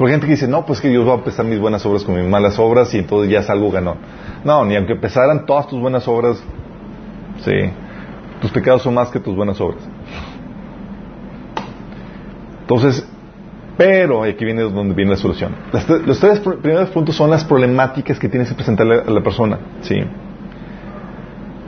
Porque 0.00 0.12
gente 0.12 0.26
que 0.26 0.32
dice, 0.32 0.48
no, 0.48 0.64
pues 0.64 0.80
que 0.80 0.88
Dios 0.88 1.06
va 1.06 1.16
a 1.16 1.22
pesar 1.22 1.44
mis 1.44 1.58
buenas 1.58 1.84
obras 1.84 2.04
con 2.04 2.14
mis 2.14 2.24
malas 2.24 2.58
obras 2.58 2.94
y 2.94 2.98
entonces 3.00 3.30
ya 3.30 3.40
es 3.40 3.50
algo 3.50 3.70
ganó. 3.70 3.96
No, 4.44 4.64
ni 4.64 4.74
aunque 4.74 4.96
pesaran 4.96 5.44
todas 5.44 5.66
tus 5.66 5.78
buenas 5.78 6.08
obras, 6.08 6.42
sí, 7.44 7.52
tus 8.40 8.50
pecados 8.50 8.80
son 8.80 8.94
más 8.94 9.10
que 9.10 9.20
tus 9.20 9.36
buenas 9.36 9.60
obras. 9.60 9.86
Entonces, 12.62 13.06
pero 13.76 14.22
aquí 14.22 14.42
viene 14.42 14.62
donde 14.62 14.94
viene 14.94 15.10
la 15.10 15.18
solución. 15.18 15.54
los 16.06 16.18
tres 16.18 16.40
primeros 16.40 16.88
puntos 16.88 17.14
son 17.14 17.28
las 17.28 17.44
problemáticas 17.44 18.18
que 18.18 18.30
tienes 18.30 18.48
que 18.48 18.54
presentarle 18.54 19.02
a 19.06 19.10
la 19.10 19.20
persona, 19.20 19.58
sí. 19.82 19.96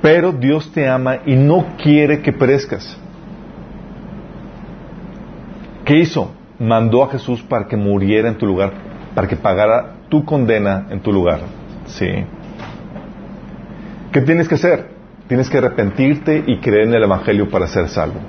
Pero 0.00 0.32
Dios 0.32 0.72
te 0.72 0.88
ama 0.88 1.18
y 1.26 1.36
no 1.36 1.66
quiere 1.76 2.22
que 2.22 2.32
perezcas. 2.32 2.96
¿Qué 5.84 5.98
hizo? 5.98 6.32
Mandó 6.62 7.02
a 7.02 7.08
Jesús 7.08 7.42
para 7.42 7.66
que 7.66 7.76
muriera 7.76 8.28
en 8.28 8.38
tu 8.38 8.46
lugar, 8.46 8.72
para 9.14 9.26
que 9.26 9.36
pagara 9.36 9.94
tu 10.08 10.24
condena 10.24 10.86
en 10.90 11.00
tu 11.00 11.12
lugar. 11.12 11.40
¿Sí? 11.86 12.08
¿Qué 14.12 14.20
tienes 14.20 14.48
que 14.48 14.54
hacer? 14.54 14.90
Tienes 15.26 15.50
que 15.50 15.58
arrepentirte 15.58 16.44
y 16.46 16.58
creer 16.58 16.88
en 16.88 16.94
el 16.94 17.02
Evangelio 17.02 17.50
para 17.50 17.66
ser 17.66 17.88
salvo. 17.88 18.20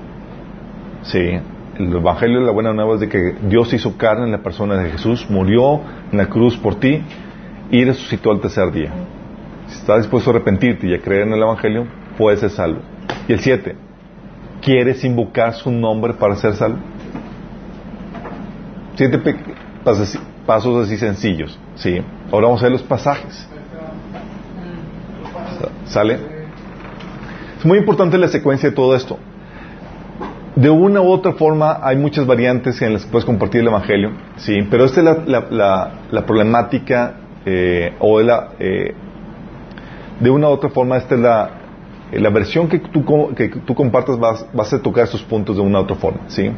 ¿Sí? 1.03 1.39
El 1.77 1.95
Evangelio 1.95 2.39
de 2.39 2.45
la 2.45 2.51
buena 2.51 2.73
nueva 2.73 2.95
es 2.95 3.01
de 3.01 3.09
que 3.09 3.35
Dios 3.47 3.71
hizo 3.73 3.97
carne 3.97 4.25
en 4.25 4.31
la 4.31 4.41
persona 4.41 4.77
de 4.77 4.91
Jesús, 4.91 5.29
murió 5.29 5.81
en 6.11 6.17
la 6.17 6.27
cruz 6.27 6.57
por 6.57 6.75
ti 6.75 7.01
y 7.69 7.83
resucitó 7.83 8.31
al 8.31 8.39
tercer 8.39 8.71
día. 8.71 8.91
Si 9.67 9.79
estás 9.79 9.99
dispuesto 9.99 10.29
a 10.29 10.33
arrepentirte 10.33 10.87
y 10.87 10.93
a 10.93 11.01
creer 11.01 11.27
en 11.27 11.33
el 11.33 11.41
Evangelio, 11.41 11.85
puedes 12.17 12.39
ser 12.39 12.49
salvo. 12.49 12.79
Y 13.27 13.33
el 13.33 13.39
siete, 13.39 13.75
¿quieres 14.61 15.03
invocar 15.03 15.53
su 15.53 15.71
nombre 15.71 16.13
para 16.13 16.35
ser 16.35 16.53
salvo? 16.53 16.79
Siete 18.95 19.19
pasos 20.45 20.85
así 20.85 20.97
sencillos. 20.97 21.57
¿sí? 21.75 22.01
Ahora 22.31 22.47
vamos 22.47 22.61
a 22.61 22.65
ver 22.65 22.73
los 22.73 22.83
pasajes. 22.83 23.47
¿Sale? 25.85 26.19
Es 27.59 27.65
muy 27.65 27.77
importante 27.77 28.17
la 28.17 28.27
secuencia 28.27 28.69
de 28.69 28.75
todo 28.75 28.95
esto. 28.95 29.17
De 30.55 30.69
una 30.69 31.01
u 31.01 31.09
otra 31.09 31.33
forma 31.33 31.79
hay 31.81 31.97
muchas 31.97 32.27
variantes 32.27 32.81
en 32.81 32.93
las 32.93 33.05
que 33.05 33.11
puedes 33.11 33.25
compartir 33.25 33.61
el 33.61 33.67
Evangelio, 33.67 34.11
¿sí? 34.35 34.59
pero 34.69 34.85
esta 34.85 34.99
es 35.01 35.27
la, 35.27 36.25
problemática 36.27 37.15
eh, 37.43 37.93
o 37.99 38.21
la, 38.21 38.49
eh, 38.59 38.93
de 40.19 40.29
una 40.29 40.49
u 40.49 40.51
otra 40.51 40.69
forma 40.69 40.97
esta 40.97 41.15
es 41.15 41.21
la, 41.21 41.49
la 42.11 42.29
versión 42.29 42.67
que 42.67 42.77
tú, 42.77 43.33
que 43.35 43.49
tú 43.49 43.73
compartas 43.73 44.19
vas, 44.19 44.45
vas 44.53 44.71
a 44.73 44.79
tocar 44.79 45.05
esos 45.05 45.23
puntos 45.23 45.55
de 45.55 45.63
una 45.63 45.79
u 45.79 45.83
otra 45.83 45.95
forma. 45.95 46.21
¿sí? 46.27 46.51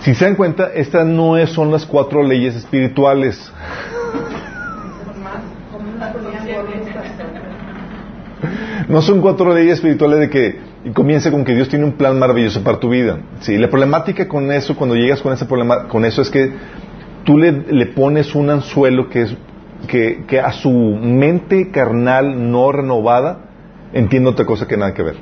Si 0.00 0.14
se 0.14 0.24
dan 0.24 0.34
cuenta, 0.36 0.70
estas 0.74 1.06
no 1.06 1.34
son 1.46 1.70
las 1.70 1.86
cuatro 1.86 2.22
leyes 2.22 2.54
espirituales. 2.54 3.52
No 8.88 9.02
son 9.02 9.20
cuatro 9.20 9.52
leyes 9.52 9.74
espirituales 9.74 10.20
de 10.20 10.30
que 10.30 10.60
comience 10.92 11.30
con 11.30 11.44
que 11.44 11.54
Dios 11.54 11.68
tiene 11.68 11.84
un 11.84 11.92
plan 11.92 12.18
maravilloso 12.18 12.62
para 12.62 12.78
tu 12.78 12.88
vida. 12.88 13.18
Sí, 13.40 13.56
la 13.58 13.68
problemática 13.68 14.28
con 14.28 14.52
eso, 14.52 14.76
cuando 14.76 14.94
llegas 14.94 15.22
con 15.22 15.32
ese 15.32 15.46
problema, 15.46 15.88
con 15.88 16.04
eso 16.04 16.22
es 16.22 16.30
que 16.30 16.52
tú 17.24 17.38
le, 17.38 17.52
le 17.52 17.86
pones 17.86 18.34
un 18.34 18.50
anzuelo 18.50 19.08
que 19.08 19.22
es 19.22 19.36
que, 19.88 20.24
que, 20.26 20.40
a 20.40 20.52
su 20.52 20.70
mente 20.70 21.70
carnal 21.70 22.50
no 22.50 22.72
renovada 22.72 23.40
entiende 23.92 24.30
otra 24.30 24.46
cosa 24.46 24.66
que 24.66 24.76
nada 24.76 24.94
que 24.94 25.02
ver. 25.02 25.16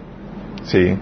Sí. 0.64 0.96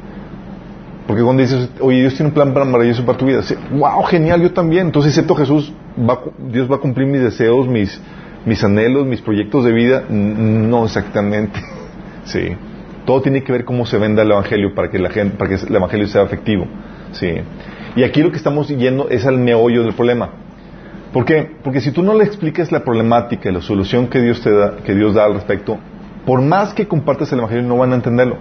Porque 1.12 1.24
cuando 1.24 1.42
dices, 1.42 1.68
oye, 1.80 2.00
Dios 2.00 2.14
tiene 2.14 2.28
un 2.28 2.32
plan 2.32 2.54
maravilloso 2.54 3.04
para 3.04 3.18
tu 3.18 3.26
vida, 3.26 3.42
wow, 3.72 4.02
genial, 4.04 4.40
yo 4.40 4.50
también. 4.52 4.86
Entonces, 4.86 5.12
¿cierto 5.12 5.34
Jesús, 5.34 5.70
va, 5.98 6.20
Dios 6.50 6.70
va 6.72 6.76
a 6.76 6.78
cumplir 6.78 7.06
mis 7.06 7.20
deseos, 7.20 7.68
mis, 7.68 8.00
mis 8.46 8.64
anhelos, 8.64 9.06
mis 9.06 9.20
proyectos 9.20 9.62
de 9.66 9.72
vida. 9.72 10.04
No 10.08 10.86
exactamente. 10.86 11.60
sí. 12.24 12.56
Todo 13.04 13.20
tiene 13.20 13.44
que 13.44 13.52
ver 13.52 13.66
cómo 13.66 13.84
se 13.84 13.98
venda 13.98 14.22
el 14.22 14.30
Evangelio 14.30 14.74
para 14.74 14.88
que, 14.88 14.98
la 14.98 15.10
gente, 15.10 15.36
para 15.36 15.50
que 15.50 15.66
el 15.66 15.76
Evangelio 15.76 16.06
sea 16.08 16.22
efectivo. 16.22 16.66
Sí. 17.10 17.28
Y 17.94 18.04
aquí 18.04 18.22
lo 18.22 18.30
que 18.30 18.38
estamos 18.38 18.68
yendo 18.68 19.10
es 19.10 19.26
al 19.26 19.36
meollo 19.36 19.82
del 19.82 19.92
problema. 19.92 20.30
¿Por 21.12 21.26
qué? 21.26 21.46
Porque 21.62 21.82
si 21.82 21.90
tú 21.90 22.02
no 22.02 22.14
le 22.14 22.24
explicas 22.24 22.72
la 22.72 22.84
problemática 22.84 23.50
y 23.50 23.52
la 23.52 23.60
solución 23.60 24.06
que 24.06 24.18
Dios 24.18 24.40
te 24.40 24.50
da, 24.50 24.76
que 24.76 24.94
Dios 24.94 25.12
da 25.12 25.26
al 25.26 25.34
respecto, 25.34 25.76
por 26.24 26.40
más 26.40 26.72
que 26.72 26.88
compartas 26.88 27.30
el 27.32 27.40
Evangelio 27.40 27.64
no 27.64 27.76
van 27.76 27.92
a 27.92 27.96
entenderlo. 27.96 28.38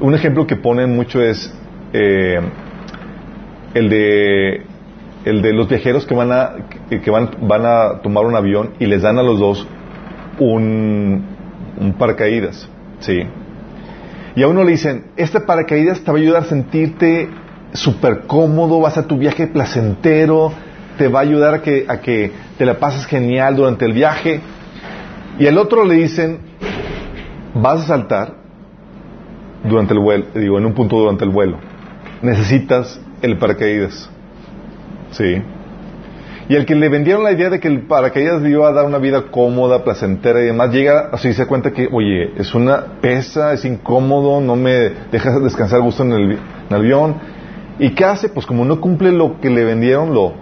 Un 0.00 0.14
ejemplo 0.14 0.46
que 0.46 0.56
ponen 0.56 0.94
mucho 0.94 1.22
es 1.22 1.52
eh, 1.92 2.40
el 3.74 3.88
de 3.88 4.62
el 5.24 5.40
de 5.40 5.52
los 5.52 5.68
viajeros 5.68 6.04
que 6.06 6.14
van 6.14 6.32
a 6.32 6.50
que 6.88 7.10
van, 7.10 7.30
van 7.42 7.64
a 7.64 8.02
tomar 8.02 8.26
un 8.26 8.36
avión 8.36 8.74
y 8.78 8.86
les 8.86 9.02
dan 9.02 9.18
a 9.18 9.22
los 9.22 9.38
dos 9.38 9.66
un, 10.38 11.24
paracaídas, 11.98 12.68
sí. 13.00 13.22
Y 14.36 14.42
a 14.42 14.48
uno 14.48 14.64
le 14.64 14.72
dicen, 14.72 15.06
este 15.16 15.40
paracaídas 15.40 16.00
te 16.00 16.10
va 16.10 16.18
a 16.18 16.20
ayudar 16.20 16.42
a 16.42 16.46
sentirte 16.46 17.28
súper 17.72 18.22
cómodo, 18.26 18.80
vas 18.80 18.98
a 18.98 19.06
tu 19.06 19.16
viaje 19.16 19.46
placentero, 19.46 20.52
te 20.98 21.08
va 21.08 21.20
a 21.20 21.22
ayudar 21.22 21.54
a 21.54 21.62
que, 21.62 21.84
a 21.88 22.00
que 22.00 22.32
te 22.58 22.64
la 22.64 22.74
pases 22.74 23.06
genial 23.06 23.56
durante 23.56 23.84
el 23.84 23.92
viaje. 23.92 24.40
Y 25.38 25.46
al 25.46 25.58
otro 25.58 25.84
le 25.84 25.94
dicen, 25.94 26.38
vas 27.54 27.82
a 27.82 27.86
saltar 27.86 28.43
durante 29.64 29.94
el 29.94 30.00
vuelo, 30.00 30.26
digo, 30.34 30.58
en 30.58 30.66
un 30.66 30.74
punto 30.74 30.98
durante 30.98 31.24
el 31.24 31.30
vuelo. 31.30 31.58
Necesitas 32.22 33.00
el 33.22 33.38
paracaídas. 33.38 34.10
Sí. 35.10 35.42
Y 36.48 36.56
el 36.56 36.66
que 36.66 36.74
le 36.74 36.90
vendieron 36.90 37.24
la 37.24 37.32
idea 37.32 37.48
de 37.48 37.58
que 37.58 37.68
el 37.68 37.82
paracaídas 37.82 38.42
le 38.42 38.50
iba 38.50 38.68
a 38.68 38.72
dar 38.72 38.84
una 38.84 38.98
vida 38.98 39.30
cómoda, 39.30 39.82
placentera 39.82 40.42
y 40.42 40.46
demás, 40.46 40.70
llega 40.72 41.08
así 41.10 41.32
se 41.32 41.46
cuenta 41.46 41.72
que, 41.72 41.88
oye, 41.90 42.32
es 42.36 42.54
una 42.54 43.00
pesa, 43.00 43.54
es 43.54 43.64
incómodo, 43.64 44.42
no 44.42 44.54
me 44.54 44.90
deja 45.10 45.38
descansar 45.40 45.80
gusto 45.80 46.02
en 46.02 46.12
el, 46.12 46.38
avión. 46.70 47.14
¿Y 47.78 47.90
qué 47.90 48.04
hace? 48.04 48.28
Pues 48.28 48.44
como 48.44 48.64
no 48.64 48.80
cumple 48.80 49.10
lo 49.10 49.40
que 49.40 49.48
le 49.48 49.64
vendieron, 49.64 50.12
lo, 50.12 50.34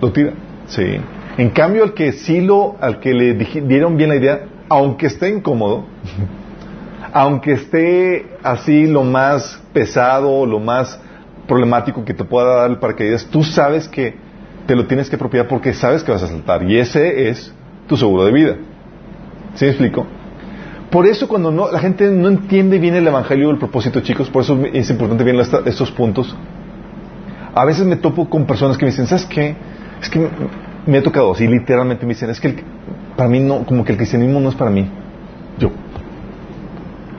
lo 0.00 0.12
tira. 0.12 0.32
Sí. 0.66 1.00
En 1.38 1.50
cambio, 1.50 1.82
al 1.82 1.94
que 1.94 2.12
sí 2.12 2.42
lo, 2.42 2.76
al 2.80 3.00
que 3.00 3.14
le 3.14 3.34
dieron 3.34 3.96
bien 3.96 4.10
la 4.10 4.16
idea, 4.16 4.40
aunque 4.68 5.06
esté 5.06 5.30
incómodo, 5.30 5.84
aunque 7.14 7.52
esté 7.52 8.26
así 8.42 8.88
lo 8.88 9.04
más 9.04 9.62
pesado, 9.72 10.44
lo 10.46 10.58
más 10.58 10.98
problemático 11.46 12.04
que 12.04 12.12
te 12.12 12.24
pueda 12.24 12.56
dar 12.56 12.70
el 12.70 12.78
paracaídas, 12.78 13.26
tú 13.26 13.44
sabes 13.44 13.86
que 13.86 14.16
te 14.66 14.74
lo 14.74 14.86
tienes 14.86 15.08
que 15.08 15.14
apropiar 15.14 15.46
porque 15.46 15.72
sabes 15.74 16.02
que 16.02 16.10
vas 16.10 16.24
a 16.24 16.26
saltar. 16.26 16.64
Y 16.64 16.76
ese 16.76 17.28
es 17.28 17.54
tu 17.86 17.96
seguro 17.96 18.24
de 18.24 18.32
vida. 18.32 18.56
¿Sí 19.54 19.64
me 19.64 19.70
explico? 19.70 20.04
Por 20.90 21.06
eso 21.06 21.28
cuando 21.28 21.52
no, 21.52 21.70
la 21.70 21.78
gente 21.78 22.10
no 22.10 22.26
entiende 22.26 22.80
bien 22.80 22.96
el 22.96 23.06
Evangelio 23.06 23.48
el 23.50 23.58
propósito, 23.58 24.00
chicos, 24.00 24.28
por 24.28 24.42
eso 24.42 24.58
es 24.72 24.90
importante 24.90 25.22
bien 25.22 25.38
estos 25.38 25.92
puntos. 25.92 26.36
A 27.54 27.64
veces 27.64 27.86
me 27.86 27.94
topo 27.94 28.28
con 28.28 28.44
personas 28.44 28.76
que 28.76 28.86
me 28.86 28.90
dicen, 28.90 29.06
¿sabes 29.06 29.24
qué? 29.26 29.54
Es 30.02 30.10
que 30.10 30.28
me 30.84 30.98
ha 30.98 31.02
tocado 31.04 31.30
así, 31.30 31.46
literalmente 31.46 32.06
me 32.06 32.14
dicen, 32.14 32.30
es 32.30 32.40
que 32.40 32.56
para 33.16 33.28
mí 33.28 33.38
no, 33.38 33.64
como 33.64 33.84
que 33.84 33.92
el 33.92 33.98
cristianismo 33.98 34.40
no 34.40 34.48
es 34.48 34.56
para 34.56 34.72
mí. 34.72 34.90
Yo, 35.60 35.70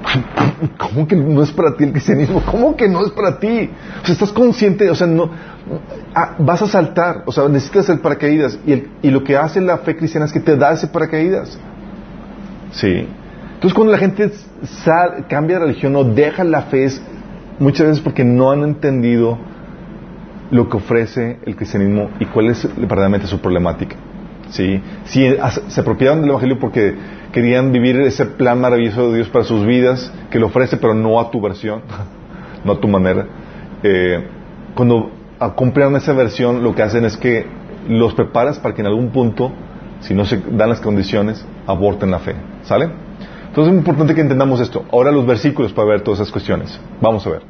¿Cómo 0.77 1.07
que 1.07 1.15
no 1.15 1.41
es 1.41 1.51
para 1.51 1.75
ti 1.75 1.83
el 1.83 1.91
cristianismo? 1.91 2.41
¿Cómo 2.45 2.75
que 2.75 2.87
no 2.87 3.03
es 3.03 3.11
para 3.11 3.39
ti? 3.39 3.69
O 4.01 4.05
sea, 4.05 4.13
estás 4.13 4.31
consciente, 4.31 4.89
o 4.89 4.95
sea, 4.95 5.07
no 5.07 5.29
ah, 6.13 6.35
vas 6.39 6.61
a 6.61 6.67
saltar, 6.67 7.23
o 7.25 7.31
sea, 7.31 7.47
necesitas 7.47 7.89
el 7.89 7.99
paracaídas 7.99 8.59
y, 8.65 9.09
lo 9.09 9.23
que 9.23 9.37
hace 9.37 9.61
la 9.61 9.79
fe 9.79 9.95
cristiana 9.95 10.25
es 10.25 10.33
que 10.33 10.39
te 10.39 10.55
da 10.55 10.73
ese 10.73 10.87
paracaídas. 10.87 11.57
Sí. 12.71 13.07
Entonces, 13.55 13.73
cuando 13.73 13.93
la 13.93 13.99
gente 13.99 14.31
cambia 15.29 15.59
de 15.59 15.65
religión 15.65 15.95
o 15.95 16.03
deja 16.03 16.43
la 16.43 16.63
fe, 16.63 16.85
es 16.85 17.01
muchas 17.59 17.87
veces 17.87 18.03
porque 18.03 18.23
no 18.23 18.51
han 18.51 18.63
entendido 18.63 19.37
lo 20.51 20.69
que 20.69 20.77
ofrece 20.77 21.39
el 21.45 21.55
cristianismo 21.55 22.09
y 22.19 22.25
cuál 22.25 22.47
es 22.47 22.67
verdaderamente 22.75 23.27
su 23.27 23.39
problemática. 23.39 23.95
¿Sí? 24.49 24.81
As- 25.41 25.61
se 25.67 25.81
apropiaron 25.81 26.21
del 26.21 26.29
Evangelio 26.29 26.59
porque 26.59 26.95
querían 27.31 27.71
vivir 27.71 27.99
ese 28.01 28.25
plan 28.25 28.59
maravilloso 28.61 29.09
de 29.09 29.17
Dios 29.17 29.29
para 29.29 29.43
sus 29.45 29.65
vidas, 29.65 30.11
que 30.29 30.39
lo 30.39 30.47
ofrece, 30.47 30.77
pero 30.77 30.93
no 30.93 31.19
a 31.19 31.31
tu 31.31 31.41
versión, 31.41 31.81
no 32.63 32.73
a 32.73 32.79
tu 32.79 32.87
manera. 32.87 33.25
Eh, 33.83 34.27
cuando 34.75 35.11
compraron 35.55 35.95
esa 35.95 36.13
versión, 36.13 36.63
lo 36.63 36.73
que 36.73 36.83
hacen 36.83 37.05
es 37.05 37.17
que 37.17 37.45
los 37.89 38.13
preparas 38.13 38.57
para 38.59 38.73
que 38.73 38.81
en 38.81 38.87
algún 38.87 39.09
punto, 39.09 39.51
si 39.99 40.13
no 40.13 40.25
se 40.25 40.41
dan 40.51 40.69
las 40.69 40.79
condiciones, 40.79 41.45
aborten 41.67 42.11
la 42.11 42.19
fe. 42.19 42.35
¿Sale? 42.63 42.89
Entonces 43.47 43.73
es 43.73 43.79
importante 43.79 44.15
que 44.15 44.21
entendamos 44.21 44.59
esto. 44.59 44.85
Ahora 44.91 45.11
los 45.11 45.25
versículos 45.25 45.71
para 45.71 45.87
ver 45.87 46.01
todas 46.01 46.19
esas 46.19 46.31
cuestiones. 46.31 46.79
Vamos 46.99 47.25
a 47.27 47.29
ver. 47.29 47.41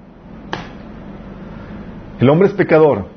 El 2.19 2.29
hombre 2.29 2.47
es 2.47 2.53
pecador 2.53 3.07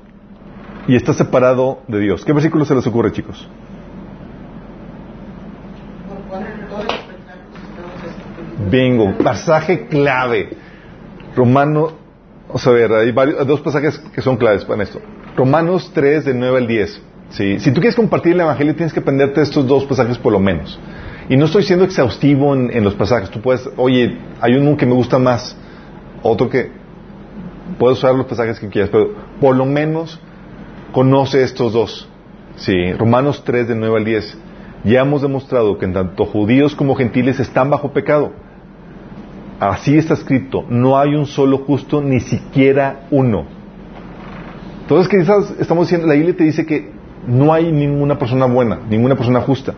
y 0.87 0.97
está 0.97 1.13
separado 1.13 1.81
de 1.87 2.01
Dios. 2.01 2.25
¿Qué 2.25 2.33
versículo 2.33 2.65
se 2.65 2.75
les 2.75 2.87
ocurre, 2.87 3.13
chicos? 3.13 3.47
Por 6.09 6.17
cuál 6.29 6.45
todos 6.71 6.85
los 6.85 6.95
pecados 6.95 7.43
estamos 8.07 8.58
Bingo, 8.71 9.17
pasaje 9.19 9.87
clave. 9.87 10.51
Romano, 11.35 11.93
vamos 12.47 12.67
a 12.67 12.71
ver, 12.71 12.93
hay 12.93 13.13
varios, 13.13 13.47
dos 13.47 13.61
pasajes 13.61 13.99
que 14.15 14.21
son 14.21 14.37
claves 14.37 14.65
para 14.65 14.83
esto. 14.83 15.01
Romanos 15.37 15.91
3, 15.95 16.25
del 16.25 16.39
9 16.39 16.59
al 16.59 16.67
10. 16.67 17.03
¿sí? 17.31 17.61
Si 17.61 17.71
tú 17.71 17.81
quieres 17.81 17.95
compartir 17.95 18.33
el 18.33 18.41
Evangelio, 18.41 18.75
tienes 18.75 18.93
que 18.93 19.01
aprenderte 19.01 19.41
estos 19.41 19.67
dos 19.67 19.85
pasajes 19.85 20.19
por 20.19 20.33
lo 20.33 20.41
menos. 20.41 20.79
Y 21.29 21.37
no 21.37 21.45
estoy 21.45 21.63
siendo 21.63 21.85
exhaustivo 21.85 22.55
en, 22.55 22.83
los 22.83 22.95
pasajes. 22.95 23.31
Tú 23.31 23.41
puedes, 23.41 23.69
oye, 23.77 24.19
hay 24.41 24.55
uno 24.55 24.77
que 24.77 24.87
me 24.87 24.95
gusta 24.95 25.19
más, 25.19 25.57
otro 26.23 26.49
que 26.49 26.71
puedes 27.79 27.99
usar 27.99 28.15
los 28.15 28.27
pasajes 28.27 28.59
que 28.59 28.69
quieras, 28.69 28.91
pero 28.91 29.15
por 29.41 29.55
lo 29.55 29.67
menos 29.67 30.19
conoce 30.93 31.43
estos 31.43 31.73
dos. 31.73 32.09
Sí, 32.57 32.93
Romanos 32.95 33.43
3, 33.45 33.69
del 33.69 33.79
9 33.79 33.97
al 33.99 34.05
10. 34.05 34.39
Ya 34.85 35.01
hemos 35.01 35.23
demostrado 35.23 35.77
que 35.79 35.85
en 35.85 35.93
tanto 35.93 36.25
judíos 36.25 36.75
como 36.75 36.95
gentiles 36.97 37.39
están 37.39 37.71
bajo 37.71 37.93
pecado. 37.93 38.33
Así 39.61 39.97
está 39.99 40.15
escrito, 40.15 40.65
no 40.69 40.97
hay 40.99 41.15
un 41.17 41.27
solo 41.27 41.59
justo, 41.59 42.01
ni 42.01 42.21
siquiera 42.21 43.07
uno. 43.11 43.45
Entonces, 44.83 45.09
¿qué 45.09 45.17
estás- 45.19 45.55
estamos 45.59 45.87
diciendo? 45.87 46.07
La 46.07 46.15
Biblia 46.15 46.37
te 46.37 46.45
dice 46.45 46.65
que 46.65 46.91
no 47.27 47.53
hay 47.53 47.71
ninguna 47.73 48.19
persona 48.19 48.47
buena, 48.47 48.79
ninguna 48.89 49.17
persona 49.17 49.41
justa. 49.41 49.75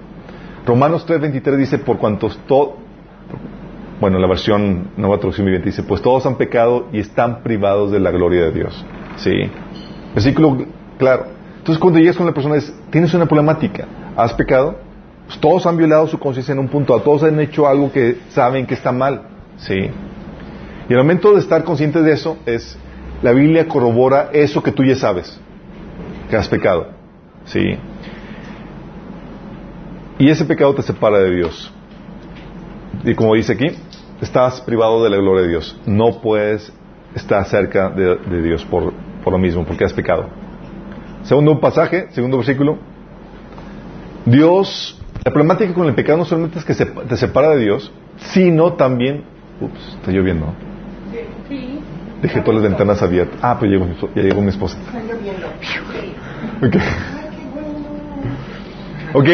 Romanos 0.66 1.06
3:23 1.06 1.56
dice, 1.56 1.78
por 1.78 1.96
cuantos 1.96 2.38
todos, 2.46 2.74
bueno, 4.00 4.18
la 4.18 4.26
versión 4.28 4.88
nueva 4.96 5.16
traducción 5.18 5.46
viviente 5.46 5.70
dice, 5.70 5.82
pues 5.82 6.02
todos 6.02 6.26
han 6.26 6.36
pecado 6.36 6.88
y 6.92 7.00
están 7.00 7.42
privados 7.42 7.90
de 7.90 8.00
la 8.00 8.10
gloria 8.10 8.42
de 8.44 8.52
Dios. 8.52 8.84
¿Sí? 9.16 9.32
Versículo 10.14 10.58
claro. 10.98 11.24
Entonces, 11.58 11.80
cuando 11.80 11.98
llegas 11.98 12.16
con 12.16 12.26
la 12.26 12.32
persona, 12.32 12.56
es, 12.56 12.72
tienes 12.90 13.12
una 13.14 13.26
problemática, 13.26 13.86
¿has 14.16 14.32
pecado? 14.34 14.76
Pues 15.26 15.38
todos 15.38 15.66
han 15.66 15.76
violado 15.76 16.06
su 16.06 16.18
conciencia 16.18 16.52
en 16.52 16.58
un 16.58 16.68
punto, 16.68 16.94
a 16.94 17.02
todos 17.02 17.22
han 17.22 17.38
hecho 17.40 17.66
algo 17.66 17.90
que 17.92 18.18
saben 18.30 18.66
que 18.66 18.74
está 18.74 18.92
mal. 18.92 19.22
¿Sí? 19.60 19.74
Y 20.88 20.92
el 20.92 20.98
momento 20.98 21.32
de 21.32 21.40
estar 21.40 21.64
consciente 21.64 22.02
de 22.02 22.12
eso 22.12 22.36
es, 22.46 22.78
la 23.22 23.32
Biblia 23.32 23.68
corrobora 23.68 24.30
eso 24.32 24.62
que 24.62 24.72
tú 24.72 24.82
ya 24.84 24.96
sabes, 24.96 25.38
que 26.28 26.36
has 26.36 26.48
pecado. 26.48 26.88
¿Sí? 27.44 27.76
Y 30.18 30.28
ese 30.28 30.44
pecado 30.44 30.74
te 30.74 30.82
separa 30.82 31.18
de 31.18 31.34
Dios. 31.34 31.72
Y 33.04 33.14
como 33.14 33.34
dice 33.34 33.52
aquí, 33.54 33.68
estás 34.20 34.60
privado 34.60 35.02
de 35.02 35.10
la 35.10 35.16
gloria 35.16 35.42
de 35.42 35.48
Dios. 35.48 35.78
No 35.86 36.20
puedes 36.20 36.72
estar 37.14 37.44
cerca 37.46 37.88
de, 37.90 38.42
Dios 38.42 38.64
por, 38.64 38.92
por 39.24 39.32
lo 39.32 39.38
mismo, 39.38 39.64
porque 39.64 39.84
has 39.84 39.92
pecado. 39.92 40.28
Segundo 41.22 41.58
pasaje, 41.60 42.08
segundo 42.10 42.36
versículo. 42.36 42.78
Dios, 44.26 45.00
la 45.24 45.32
problemática 45.32 45.72
con 45.72 45.86
el 45.88 45.94
pecado 45.94 46.18
no 46.18 46.24
solamente 46.24 46.58
es 46.58 46.64
que 46.64 46.74
se- 46.74 46.86
te 46.86 47.16
separa 47.16 47.50
de 47.50 47.60
Dios, 47.60 47.90
sino 48.18 48.74
también, 48.74 49.24
ups, 49.60 49.96
está 49.98 50.10
lloviendo. 50.10 50.54
Sí. 51.48 51.80
Dejé 52.22 52.40
todas 52.40 52.60
las 52.60 52.70
ventanas 52.70 53.02
abiertas. 53.02 53.38
Ah, 53.42 53.56
pero 53.58 53.72
llegó, 53.72 53.86
mi 53.86 53.94
ya 54.14 54.22
llegó 54.22 54.40
mi 54.40 54.48
esposa. 54.48 54.78
Está 54.78 55.00
lloviendo. 55.00 55.46
Ok. 56.62 56.76
Ok. 59.14 59.28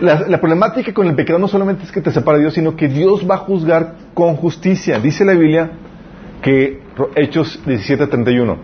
La, 0.00 0.28
la 0.28 0.40
problemática 0.40 0.92
con 0.94 1.08
el 1.08 1.14
pecado 1.14 1.38
no 1.38 1.48
solamente 1.48 1.84
es 1.84 1.92
que 1.92 2.00
te 2.00 2.12
separa 2.12 2.38
de 2.38 2.44
Dios, 2.44 2.54
sino 2.54 2.76
que 2.76 2.88
Dios 2.88 3.28
va 3.28 3.36
a 3.36 3.38
juzgar 3.38 3.94
con 4.14 4.36
justicia. 4.36 4.98
Dice 5.00 5.24
la 5.24 5.32
Biblia 5.32 5.70
que 6.42 6.80
Hechos 7.16 7.60
17:31, 7.66 8.56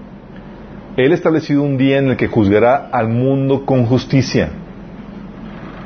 Él 0.96 1.12
ha 1.12 1.14
establecido 1.14 1.62
un 1.62 1.76
día 1.76 1.98
en 1.98 2.10
el 2.10 2.16
que 2.16 2.28
juzgará 2.28 2.88
al 2.92 3.08
mundo 3.08 3.64
con 3.64 3.86
justicia. 3.86 4.50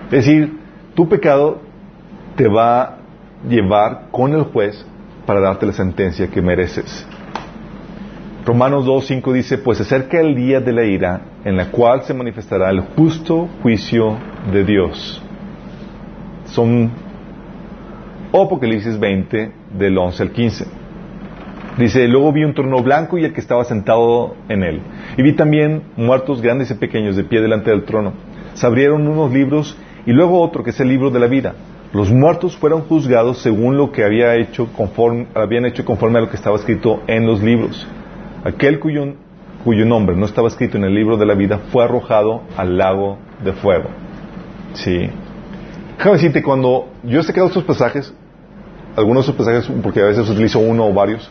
Es 0.07 0.25
decir, 0.25 0.59
tu 0.95 1.09
pecado 1.09 1.61
te 2.37 2.49
va 2.49 2.83
a 2.83 2.98
llevar 3.49 4.09
con 4.11 4.33
el 4.33 4.45
juez 4.45 4.85
para 5.27 5.41
darte 5.41 5.67
la 5.67 5.73
sentencia 5.73 6.29
que 6.29 6.41
mereces. 6.41 7.07
Romanos 8.45 8.87
2.5 8.87 9.33
dice, 9.33 9.59
pues 9.59 9.81
acerca 9.81 10.21
el 10.21 10.35
día 10.35 10.61
de 10.61 10.73
la 10.73 10.85
ira 10.85 11.21
en 11.45 11.57
la 11.57 11.71
cual 11.71 12.03
se 12.05 12.15
manifestará 12.15 12.71
el 12.71 12.81
justo 12.81 13.47
juicio 13.63 14.17
de 14.51 14.65
Dios. 14.65 15.23
Son 16.47 16.91
Apocalipsis 18.33 18.99
20 18.99 19.53
del 19.79 19.99
11 19.99 20.23
al 20.23 20.31
15. 20.33 20.67
Dice, 21.79 22.09
luego 22.09 22.33
vi 22.33 22.45
un 22.45 22.55
trono 22.55 22.83
blanco 22.83 23.19
y 23.19 23.25
el 23.25 23.33
que 23.33 23.41
estaba 23.41 23.65
sentado 23.65 24.35
en 24.49 24.63
él. 24.63 24.81
Y 25.17 25.23
vi 25.23 25.35
también 25.35 25.83
muertos 25.97 26.43
grandes 26.43 26.71
y 26.71 26.75
pequeños 26.75 27.17
de 27.17 27.25
pie 27.25 27.41
delante 27.41 27.71
del 27.71 27.85
trono. 27.85 28.15
Se 28.55 28.67
abrieron 28.67 29.07
unos 29.07 29.31
libros 29.31 29.77
y 30.05 30.13
luego 30.13 30.41
otro 30.41 30.65
que 30.65 30.71
es 30.71 30.81
el 30.81 30.89
libro 30.89 31.11
de 31.11 31.21
la 31.21 31.27
vida. 31.27 31.55
Los 31.93 32.11
muertos 32.11 32.57
fueron 32.57 32.83
juzgados 32.83 33.39
según 33.39 33.79
lo 33.79 33.93
que 33.93 34.05
había 34.05 34.35
hecho 34.37 34.69
conforme, 34.77 35.27
habían 35.35 35.65
hecho 35.65 35.85
conforme 35.87 36.19
a 36.19 36.23
lo 36.23 36.29
que 36.29 36.37
estaba 36.37 36.57
escrito 36.57 37.03
en 37.07 37.27
los 37.27 37.43
libros. 37.43 37.87
Aquel 38.45 38.79
cuyo, 38.79 39.15
nombre 39.87 40.15
no 40.15 40.27
estaba 40.27 40.49
escrito 40.49 40.77
en 40.77 40.85
el 40.85 40.95
libro 40.95 41.17
de 41.17 41.25
la 41.25 41.35
vida 41.35 41.59
fue 41.73 41.85
arrojado 41.85 42.43
al 42.57 42.77
lago 42.77 43.19
de 43.43 43.53
fuego. 43.55 43.89
Sí. 44.75 45.11
Déjame 45.97 46.17
decirte, 46.17 46.43
cuando 46.43 46.89
yo 47.05 47.21
he 47.21 47.23
sacado 47.23 47.47
estos 47.47 47.65
pasajes, 47.65 48.13
algunos 48.95 49.27
de 49.27 49.33
estos 49.33 49.47
pasajes, 49.47 49.83
porque 49.83 50.01
a 50.01 50.07
veces 50.07 50.29
utilizo 50.29 50.59
uno 50.59 50.87
o 50.87 50.93
varios, 50.93 51.31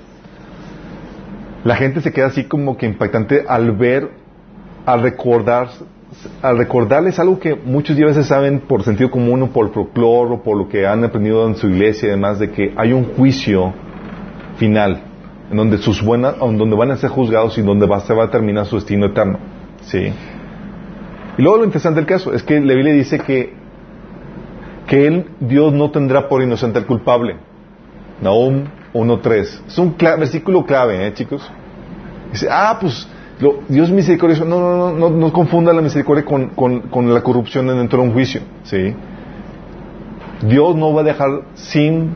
la 1.64 1.76
gente 1.76 2.02
se 2.02 2.12
queda 2.12 2.28
así 2.28 2.46
como 2.46 2.78
que 2.78 2.86
impactante 2.88 3.46
al 3.48 3.74
ver, 3.74 4.10
al 4.86 5.04
recordar, 5.04 5.70
al 6.42 6.58
recordarles 6.58 7.20
algo 7.20 7.40
que 7.40 7.56
muchos 7.56 7.96
ya 7.98 8.06
a 8.06 8.08
veces 8.08 8.28
saben 8.28 8.60
por 8.62 8.84
sentido 8.84 9.12
común 9.12 9.44
o 9.44 9.48
por 9.48 9.72
folclore 9.74 10.34
o 10.36 10.44
por 10.44 10.58
lo 10.58 10.68
que 10.68 10.86
han 10.88 11.04
aprendido 11.04 11.48
en 11.48 11.56
su 11.56 11.68
iglesia 11.70 12.08
y 12.08 12.12
demás, 12.12 12.40
de 12.40 12.52
que 12.52 12.74
hay 12.76 12.94
un 12.94 13.04
juicio 13.16 13.74
final 14.58 15.02
en 15.52 15.58
donde 15.58 15.78
sus 15.78 16.02
buenas, 16.04 16.36
en 16.42 16.58
donde 16.58 16.76
van 16.76 16.92
a 16.92 16.98
ser 16.98 17.10
juzgados 17.10 17.58
y 17.58 17.62
donde 17.62 17.86
va, 17.86 18.00
se 18.02 18.14
va 18.14 18.26
a 18.26 18.30
terminar 18.32 18.66
su 18.66 18.76
destino 18.76 19.06
eterno. 19.08 19.38
Sí. 19.82 20.12
Y 21.38 21.42
luego 21.42 21.60
lo 21.60 21.66
interesante 21.66 22.00
del 22.00 22.08
caso 22.08 22.34
es 22.34 22.44
que 22.44 22.60
la 22.60 22.74
Biblia 22.74 22.94
dice 22.94 23.20
que, 23.20 23.54
que 24.88 25.08
él, 25.08 25.26
Dios 25.40 25.72
no 25.74 25.92
tendrá 25.92 26.28
por 26.28 26.42
inocente 26.42 26.80
al 26.80 26.86
culpable. 26.86 27.36
Nahum 28.22 28.64
1.3. 28.94 29.60
Es 29.68 29.78
un 29.78 29.96
cla- 29.96 30.18
versículo 30.18 30.66
clave, 30.66 31.06
¿eh, 31.08 31.14
chicos? 31.14 31.50
Dice, 32.32 32.48
ah, 32.50 32.78
pues 32.82 33.08
lo- 33.40 33.60
Dios 33.68 33.90
misericordioso. 33.92 34.46
No, 34.46 34.60
no, 34.60 34.94
no, 34.94 35.10
no, 35.10 35.34
confunda 35.34 35.74
la 35.74 35.82
misericordia 35.82 36.26
con, 36.26 36.50
con, 36.50 37.14
la 37.14 37.22
corrupción 37.22 37.68
dentro 37.68 38.02
de 38.02 38.08
un 38.08 38.14
juicio. 38.14 38.42
¿sí? 38.64 38.94
Dios 40.42 40.76
no 40.76 40.94
va 40.94 41.02
a 41.02 41.04
dejar 41.04 41.30
sin, 41.56 42.12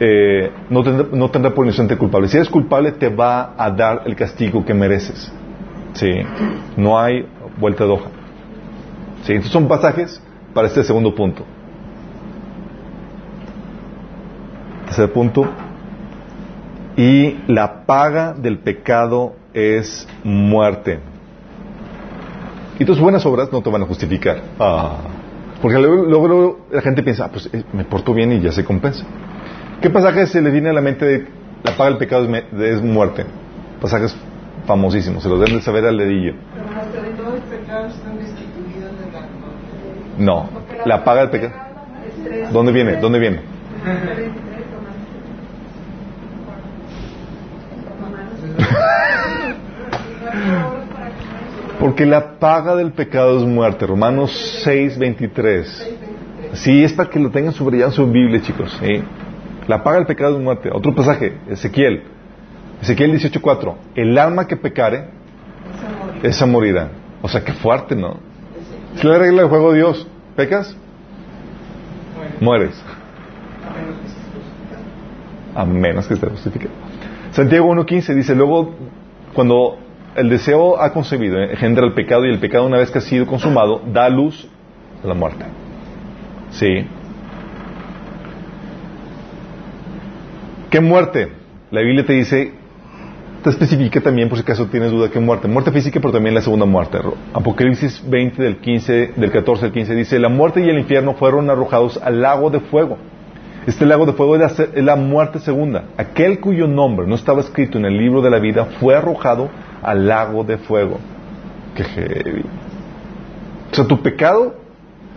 eh, 0.00 0.50
no, 0.70 0.82
tendrá, 0.82 1.06
no 1.12 1.30
tendrá 1.30 1.54
por 1.54 1.64
inocente 1.66 1.96
culpable. 1.96 2.28
Si 2.28 2.36
eres 2.36 2.48
culpable, 2.48 2.92
te 2.92 3.08
va 3.08 3.54
a 3.56 3.70
dar 3.70 4.02
el 4.06 4.16
castigo 4.16 4.64
que 4.64 4.74
mereces. 4.74 5.32
¿sí? 5.94 6.10
No 6.76 6.98
hay 6.98 7.26
vuelta 7.58 7.84
de 7.84 7.90
hoja. 7.90 8.10
¿sí? 9.22 9.34
Estos 9.34 9.52
son 9.52 9.68
pasajes 9.68 10.22
para 10.54 10.66
este 10.68 10.82
segundo 10.84 11.14
punto. 11.14 11.44
Tercer 14.86 15.12
punto. 15.12 15.48
Y 16.96 17.38
la 17.46 17.86
paga 17.86 18.34
del 18.34 18.58
pecado 18.58 19.36
es 19.54 20.06
muerte. 20.24 20.98
Y 22.78 22.84
tus 22.84 22.98
buenas 22.98 23.24
obras 23.26 23.52
no 23.52 23.60
te 23.62 23.70
van 23.70 23.82
a 23.82 23.86
justificar. 23.86 24.40
Ah. 24.58 24.96
Porque 25.60 25.78
luego, 25.78 26.04
luego- 26.04 26.28
luego 26.28 26.60
la 26.72 26.80
gente 26.80 27.02
piensa, 27.02 27.26
ah, 27.26 27.30
pues 27.32 27.48
eh, 27.52 27.62
me 27.72 27.84
porto 27.84 28.12
bien 28.14 28.32
y 28.32 28.40
ya 28.40 28.50
se 28.52 28.64
compensa. 28.64 29.04
¿Qué 29.80 29.90
pasaje 29.90 30.26
se 30.26 30.40
le 30.42 30.50
viene 30.50 30.70
a 30.70 30.72
la 30.72 30.80
mente 30.80 31.04
de 31.04 31.26
la 31.62 31.76
paga 31.76 31.90
del 31.90 31.98
pecado 31.98 32.24
es, 32.24 32.28
me- 32.28 32.44
es 32.68 32.82
muerte? 32.82 33.24
Pasajes 33.80 34.16
famosísimos, 34.66 35.22
se 35.22 35.28
los 35.28 35.38
deben 35.40 35.56
de 35.56 35.62
saber 35.62 35.84
al 35.86 35.96
dedillo. 35.98 36.34
Pero 36.54 36.80
hasta 36.80 37.02
de 37.02 37.10
todos 37.10 37.34
los 37.34 37.42
pecados 37.42 37.92
están 37.94 38.18
destituidos 38.18 38.90
de 38.98 39.12
la 39.12 40.24
No, 40.24 40.48
la 40.84 41.04
paga 41.04 41.20
del 41.22 41.30
pecado. 41.30 41.52
¿Dónde 42.52 42.72
viene? 42.72 42.96
¿Dónde 42.96 43.18
viene? 43.18 43.40
Porque 51.80 52.06
la 52.06 52.38
paga 52.38 52.76
del 52.76 52.92
pecado 52.92 53.38
es 53.38 53.44
muerte. 53.44 53.86
Romanos 53.86 54.60
6, 54.62 54.98
23. 54.98 55.96
Sí, 56.52 56.84
es 56.84 56.92
para 56.92 57.10
que 57.10 57.18
lo 57.18 57.30
tengan 57.30 57.52
subrayado 57.52 57.90
en 57.90 57.96
su 57.96 58.06
Biblia, 58.06 58.40
chicos. 58.40 58.80
La 59.66 59.82
paga 59.82 59.96
del 59.96 60.06
pecado 60.06 60.36
es 60.36 60.42
muerte. 60.42 60.70
Otro 60.72 60.94
pasaje, 60.94 61.38
Ezequiel. 61.48 62.04
Ezequiel 62.80 63.12
18.4. 63.14 63.74
El 63.94 64.16
alma 64.18 64.46
que 64.46 64.56
pecare, 64.56 65.08
esa 66.22 66.46
morirá. 66.46 66.90
O 67.20 67.28
sea, 67.28 67.42
qué 67.42 67.52
fuerte, 67.52 67.96
¿no? 67.96 68.16
Es 68.94 69.02
la 69.02 69.18
regla 69.18 69.42
del 69.42 69.50
juego 69.50 69.72
de 69.72 69.78
Dios. 69.78 70.06
¿Pecas? 70.36 70.76
Mueres. 72.40 72.80
A 75.54 75.64
menos 75.64 76.06
que 76.06 76.14
esté 76.14 76.28
justificado. 76.28 76.72
Santiago 77.32 77.74
1.15 77.74 78.14
dice, 78.14 78.34
luego, 78.34 78.74
cuando 79.34 79.78
el 80.16 80.28
deseo 80.28 80.80
ha 80.80 80.92
concebido, 80.92 81.40
engendra 81.40 81.86
el 81.86 81.92
pecado 81.92 82.26
y 82.26 82.30
el 82.30 82.38
pecado 82.38 82.66
una 82.66 82.78
vez 82.78 82.90
que 82.90 82.98
ha 82.98 83.02
sido 83.02 83.26
consumado, 83.26 83.82
da 83.92 84.08
luz 84.08 84.48
a 85.02 85.06
la 85.06 85.14
muerte. 85.14 85.44
Sí. 86.50 86.86
¿Qué 90.70 90.80
muerte? 90.80 91.32
La 91.70 91.80
Biblia 91.80 92.04
te 92.04 92.12
dice, 92.12 92.52
te 93.42 93.50
especifica 93.50 94.00
también, 94.00 94.28
por 94.28 94.38
si 94.38 94.42
acaso 94.42 94.66
tienes 94.66 94.90
duda, 94.90 95.10
qué 95.10 95.18
muerte. 95.18 95.48
Muerte 95.48 95.72
física, 95.72 96.00
pero 96.00 96.12
también 96.12 96.34
la 96.34 96.42
segunda 96.42 96.66
muerte. 96.66 96.98
Apocalipsis 97.32 98.02
20 98.08 98.42
del 98.42 98.56
15, 98.58 99.12
del 99.16 99.30
14 99.30 99.66
al 99.66 99.72
15 99.72 99.94
dice, 99.94 100.18
la 100.18 100.28
muerte 100.28 100.64
y 100.64 100.68
el 100.68 100.78
infierno 100.78 101.14
fueron 101.14 101.50
arrojados 101.50 102.00
al 102.02 102.20
lago 102.20 102.50
de 102.50 102.60
fuego. 102.60 102.98
Este 103.66 103.86
lago 103.86 104.06
de 104.06 104.12
fuego 104.12 104.36
es 104.36 104.60
la 104.74 104.96
muerte 104.96 105.38
segunda. 105.38 105.84
Aquel 105.96 106.40
cuyo 106.40 106.66
nombre 106.66 107.06
no 107.06 107.14
estaba 107.14 107.40
escrito 107.40 107.78
en 107.78 107.84
el 107.84 107.96
libro 107.96 108.20
de 108.20 108.30
la 108.30 108.38
vida 108.38 108.66
fue 108.80 108.96
arrojado 108.96 109.50
al 109.82 110.06
lago 110.06 110.44
de 110.44 110.58
fuego. 110.58 110.98
Qué 111.74 111.84
heavy. 111.84 112.44
O 113.70 113.74
sea, 113.74 113.86
tu 113.86 114.00
pecado 114.02 114.54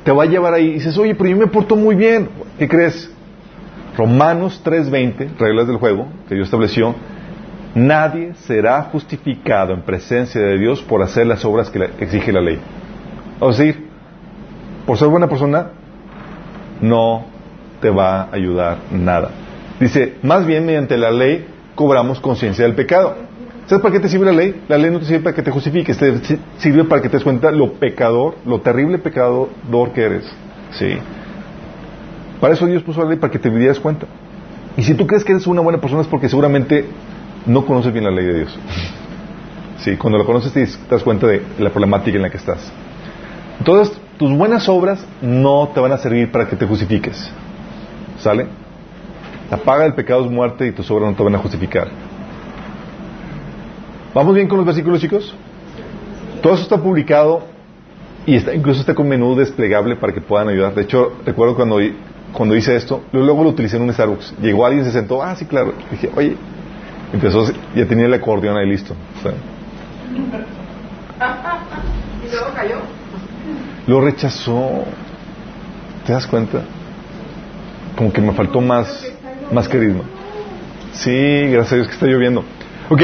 te 0.04 0.12
va 0.12 0.24
a 0.24 0.26
llevar 0.26 0.54
ahí. 0.54 0.68
Y 0.68 0.74
dices, 0.74 0.98
oye, 0.98 1.16
pero 1.16 1.30
yo 1.30 1.38
me 1.38 1.48
porto 1.48 1.76
muy 1.76 1.96
bien. 1.96 2.30
¿Qué 2.58 2.68
crees? 2.68 3.12
Romanos 3.98 4.62
3.20, 4.64 5.38
reglas 5.38 5.68
del 5.68 5.78
juego 5.78 6.08
que 6.28 6.36
Dios 6.36 6.48
estableció, 6.48 6.96
nadie 7.76 8.34
será 8.46 8.84
justificado 8.84 9.74
en 9.74 9.82
presencia 9.82 10.42
de 10.42 10.58
Dios 10.58 10.82
por 10.82 11.02
hacer 11.02 11.28
las 11.28 11.46
obras 11.46 11.70
que 11.70 11.90
exige 12.00 12.32
la 12.32 12.42
ley. 12.42 12.60
O 13.40 13.54
sea, 13.54 13.66
decir, 13.66 13.88
por 14.86 14.98
ser 14.98 15.08
buena 15.08 15.28
persona, 15.28 15.68
no 16.82 17.26
te 17.82 17.90
va 17.90 18.24
a 18.24 18.30
ayudar 18.34 18.78
nada. 18.92 19.32
Dice, 19.80 20.16
más 20.24 20.46
bien 20.46 20.66
mediante 20.66 20.98
la 20.98 21.12
ley 21.12 21.46
cobramos 21.76 22.20
conciencia 22.20 22.66
del 22.66 22.76
pecado. 22.76 23.16
¿Sabes 23.68 23.82
para 23.82 23.94
qué 23.94 24.00
te 24.00 24.10
sirve 24.10 24.26
la 24.28 24.32
ley? 24.32 24.62
La 24.68 24.78
ley 24.78 24.92
no 24.92 25.00
te 25.00 25.06
sirve 25.06 25.22
para 25.22 25.36
que 25.36 25.42
te 25.42 25.50
justifiques, 25.52 25.98
te 25.98 26.18
si- 26.24 26.40
sirve 26.58 26.84
para 26.84 27.02
que 27.02 27.10
te 27.10 27.18
des 27.18 27.24
cuenta 27.24 27.52
lo 27.52 27.74
pecador, 27.74 28.36
lo 28.46 28.62
terrible 28.62 29.00
pecador 29.00 29.50
que 29.94 30.02
eres. 30.04 30.26
Sí. 30.72 30.98
Para 32.40 32.54
eso 32.54 32.68
Dios 32.68 32.84
puso 32.84 33.02
la 33.04 33.10
ley, 33.10 33.18
para 33.18 33.32
que 33.32 33.40
te 33.40 33.50
dieras 33.50 33.80
cuenta. 33.80 34.06
Y 34.78 34.84
si 34.84 34.94
tú 34.94 35.08
crees 35.08 35.24
que 35.24 35.32
eres 35.32 35.48
una 35.48 35.62
buena 35.62 35.80
persona 35.80 36.02
es 36.02 36.08
porque 36.08 36.30
seguramente 36.30 36.86
no 37.48 37.66
conoces 37.66 37.92
bien 37.92 38.06
la 38.06 38.12
ley 38.12 38.26
de 38.26 38.34
Dios. 38.40 38.60
Sí, 39.78 39.98
cuando 39.98 40.18
la 40.18 40.24
conoces 40.26 40.52
te 40.54 40.66
das 40.90 41.04
cuenta 41.04 41.28
de 41.28 41.44
la 41.60 41.70
problemática 41.70 42.16
en 42.16 42.24
la 42.24 42.30
que 42.32 42.38
estás. 42.38 42.72
Entonces, 43.60 43.96
tus 44.18 44.36
buenas 44.36 44.68
obras 44.70 45.06
no 45.22 45.70
te 45.76 45.80
van 45.82 45.92
a 45.92 45.98
servir 45.98 46.32
para 46.32 46.48
que 46.48 46.56
te 46.56 46.66
justifiques. 46.66 47.30
¿Sale? 48.18 48.48
La 49.52 49.58
paga 49.58 49.84
del 49.84 49.94
pecado 49.94 50.24
es 50.26 50.32
muerte 50.32 50.66
y 50.66 50.72
tus 50.72 50.90
obras 50.90 51.12
no 51.12 51.16
te 51.16 51.22
van 51.24 51.36
a 51.36 51.40
justificar. 51.40 51.90
¿Vamos 54.16 54.34
bien 54.34 54.48
con 54.48 54.58
los 54.58 54.66
versículos, 54.66 55.00
chicos? 55.02 55.36
Todo 56.42 56.54
eso 56.54 56.64
está 56.64 56.82
publicado 56.82 57.44
y 58.26 58.36
está, 58.36 58.56
incluso 58.56 58.80
está 58.80 58.96
con 58.96 59.10
menú 59.10 59.36
desplegable 59.36 59.98
para 59.98 60.14
que 60.14 60.22
puedan 60.22 60.48
ayudar. 60.48 60.74
De 60.74 60.84
hecho, 60.84 61.18
recuerdo 61.26 61.54
cuando, 61.54 61.80
cuando 62.32 62.56
hice 62.56 62.78
esto, 62.78 63.04
luego, 63.12 63.44
lo 63.44 63.50
utilicé 63.50 63.76
en 63.76 63.84
un 63.84 63.94
Starbucks. 63.94 64.36
Llegó 64.42 64.66
alguien, 64.66 64.86
se 64.86 64.94
sentó, 64.94 65.22
ah, 65.22 65.36
sí, 65.36 65.46
claro. 65.46 65.74
Dije, 65.92 66.10
oye, 66.16 66.38
empezó, 67.12 67.46
ya 67.76 67.86
tenía 67.86 68.06
el 68.06 68.14
acordeón 68.14 68.56
ahí 68.56 68.70
listo. 68.70 68.96
O 69.20 69.22
sea, 69.22 69.34
¿Y 72.26 72.32
luego 72.32 72.54
cayó? 72.56 72.78
lo 73.88 74.00
rechazó. 74.00 74.86
¿Te 76.06 76.14
das 76.14 76.26
cuenta? 76.26 76.62
Como 77.98 78.14
que 78.14 78.22
me 78.22 78.32
faltó 78.32 78.62
más, 78.62 79.12
más 79.52 79.68
carisma. 79.68 80.04
Sí, 80.94 81.50
gracias 81.50 81.74
a 81.74 81.76
Dios 81.76 81.88
que 81.90 81.96
está 81.96 82.06
lloviendo. 82.06 82.46
Ok, 82.90 83.02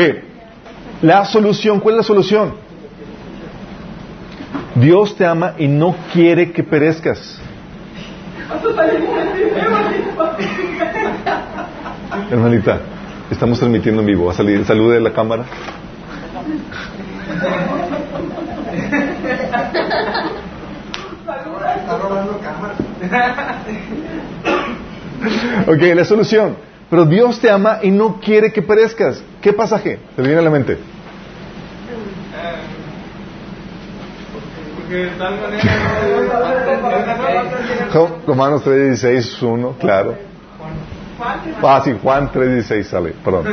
la 1.02 1.26
solución, 1.26 1.80
¿cuál 1.80 1.96
es 1.96 1.98
la 1.98 2.04
solución? 2.04 2.54
Dios 4.76 5.16
te 5.16 5.26
ama 5.26 5.56
y 5.58 5.68
no 5.68 5.96
quiere 6.14 6.52
que 6.52 6.64
perezcas. 6.64 7.40
Hermanita, 12.30 12.80
estamos 13.30 13.60
transmitiendo 13.60 14.02
en 14.02 14.08
vivo. 14.08 14.30
A 14.30 14.34
salir, 14.34 14.66
salude 14.66 14.96
de 14.96 15.02
la 15.02 15.14
cámara. 15.14 15.46
Ok, 25.68 25.82
la 25.96 26.06
solución. 26.06 26.56
Pero 26.90 27.06
Dios 27.06 27.40
te 27.40 27.50
ama 27.50 27.80
y 27.82 27.92
no 27.92 28.20
quiere 28.20 28.52
que 28.52 28.62
perezcas. 28.62 29.24
¿Qué 29.42 29.54
pasaje? 29.54 30.00
¿Te 30.16 30.22
viene 30.22 30.40
a 30.40 30.42
la 30.44 30.50
mente? 30.52 30.78
Jo- 37.94 38.22
Romanos 38.28 38.64
3.16, 38.66 39.42
1, 39.44 39.76
claro. 39.80 40.16
Ah, 41.64 41.82
sí, 41.84 41.94
Juan 42.02 42.30
3.16 42.32 42.84
sale, 42.84 43.14
perdón. 43.24 43.46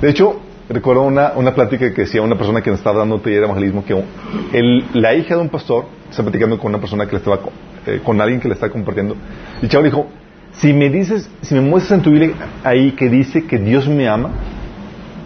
De 0.00 0.10
hecho, 0.10 0.40
recuerdo 0.68 1.02
una, 1.02 1.32
una 1.36 1.54
plática 1.54 1.92
que 1.92 2.02
decía 2.02 2.22
una 2.22 2.36
persona 2.36 2.60
que 2.62 2.70
nos 2.70 2.80
estaba 2.80 2.98
dando 2.98 3.20
taller 3.20 3.40
de 3.40 3.44
evangelismo 3.46 3.84
que 3.84 4.02
el- 4.52 4.84
la 4.94 5.14
hija 5.14 5.34
de 5.36 5.40
un 5.40 5.48
pastor 5.48 5.86
está 6.10 6.22
platicando 6.22 6.58
con 6.58 6.70
una 6.70 6.78
persona 6.80 7.06
que 7.06 7.12
le 7.12 7.18
estaba, 7.18 7.40
eh, 7.86 8.00
con 8.04 8.20
alguien 8.20 8.40
que 8.40 8.48
le 8.48 8.54
está 8.54 8.68
compartiendo. 8.70 9.16
Y 9.60 9.64
el 9.66 9.70
chavo 9.70 9.82
le 9.84 9.90
dijo, 9.90 10.08
si 10.52 10.72
me 10.72 10.88
dices, 10.90 11.28
si 11.42 11.54
me 11.54 11.60
muestras 11.60 11.98
en 11.98 12.02
tu 12.04 12.10
Biblia 12.10 12.32
ahí 12.64 12.92
que 12.92 13.08
dice 13.08 13.46
que 13.46 13.58
Dios 13.58 13.88
me 13.88 14.08
ama, 14.08 14.30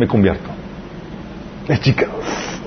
me 0.03 0.09
convierto. 0.09 0.51
La 1.69 1.79
chica, 1.79 2.07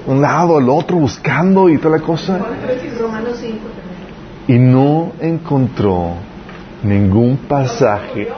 un 0.08 0.22
lado 0.22 0.58
al 0.58 0.70
otro, 0.70 0.98
buscando 0.98 1.68
y 1.70 1.78
toda 1.78 1.98
la 1.98 2.04
cosa. 2.04 2.38
Romanos 2.38 3.38
5 3.42 3.58
también. 4.48 4.48
y 4.48 4.60
no 4.60 5.12
encontró 5.20 6.14
ningún 6.84 7.38
pasaje. 7.38 8.30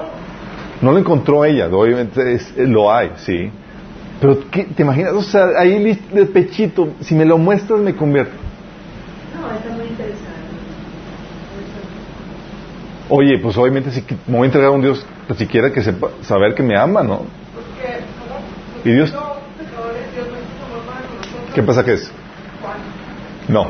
No 0.81 0.91
lo 0.93 0.97
encontró 0.99 1.43
ella, 1.45 1.67
obviamente 1.67 2.33
es- 2.33 2.53
lo 2.57 2.91
hay, 2.91 3.11
sí. 3.17 3.49
Pero 4.19 4.39
¿qué- 4.49 4.65
¿te 4.65 4.81
imaginas? 4.83 5.13
O 5.13 5.21
sea, 5.21 5.45
ahí 5.59 5.99
de 6.11 6.25
pechito, 6.25 6.89
si 7.01 7.13
me 7.13 7.25
lo 7.25 7.37
muestras 7.37 7.79
me 7.79 7.93
convierto. 7.95 8.33
No, 9.39 9.51
está 9.55 9.69
muy 9.75 9.85
interesante. 9.87 10.27
Oye, 13.09 13.37
pues 13.41 13.55
obviamente 13.57 13.91
si 13.91 14.03
me 14.27 14.37
voy 14.37 14.43
a 14.43 14.45
entregar 14.47 14.69
a 14.71 14.73
un 14.73 14.81
Dios 14.81 15.05
tan 15.27 15.37
siquiera 15.37 15.71
que 15.71 15.81
sepa 15.81 16.09
saber 16.21 16.53
que 16.55 16.63
me 16.63 16.75
ama, 16.77 17.03
¿no? 17.03 17.17
Porque 17.17 18.01
Y 18.85 18.91
Dios. 18.91 19.13
¿qué 21.53 21.63
pasa 21.63 21.83
que 21.83 21.93
es? 21.93 22.11
No, 23.47 23.67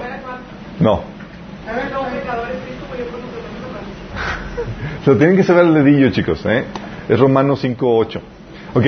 no. 0.80 1.02
Lo 5.06 5.18
tienen 5.18 5.38
que 5.38 5.44
saber 5.44 5.66
al 5.66 5.74
dedillo, 5.74 6.10
chicos, 6.10 6.46
¿eh? 6.46 6.66
Es 7.08 7.20
Romanos 7.20 7.64
5.8. 7.64 8.20
Ok, 8.74 8.86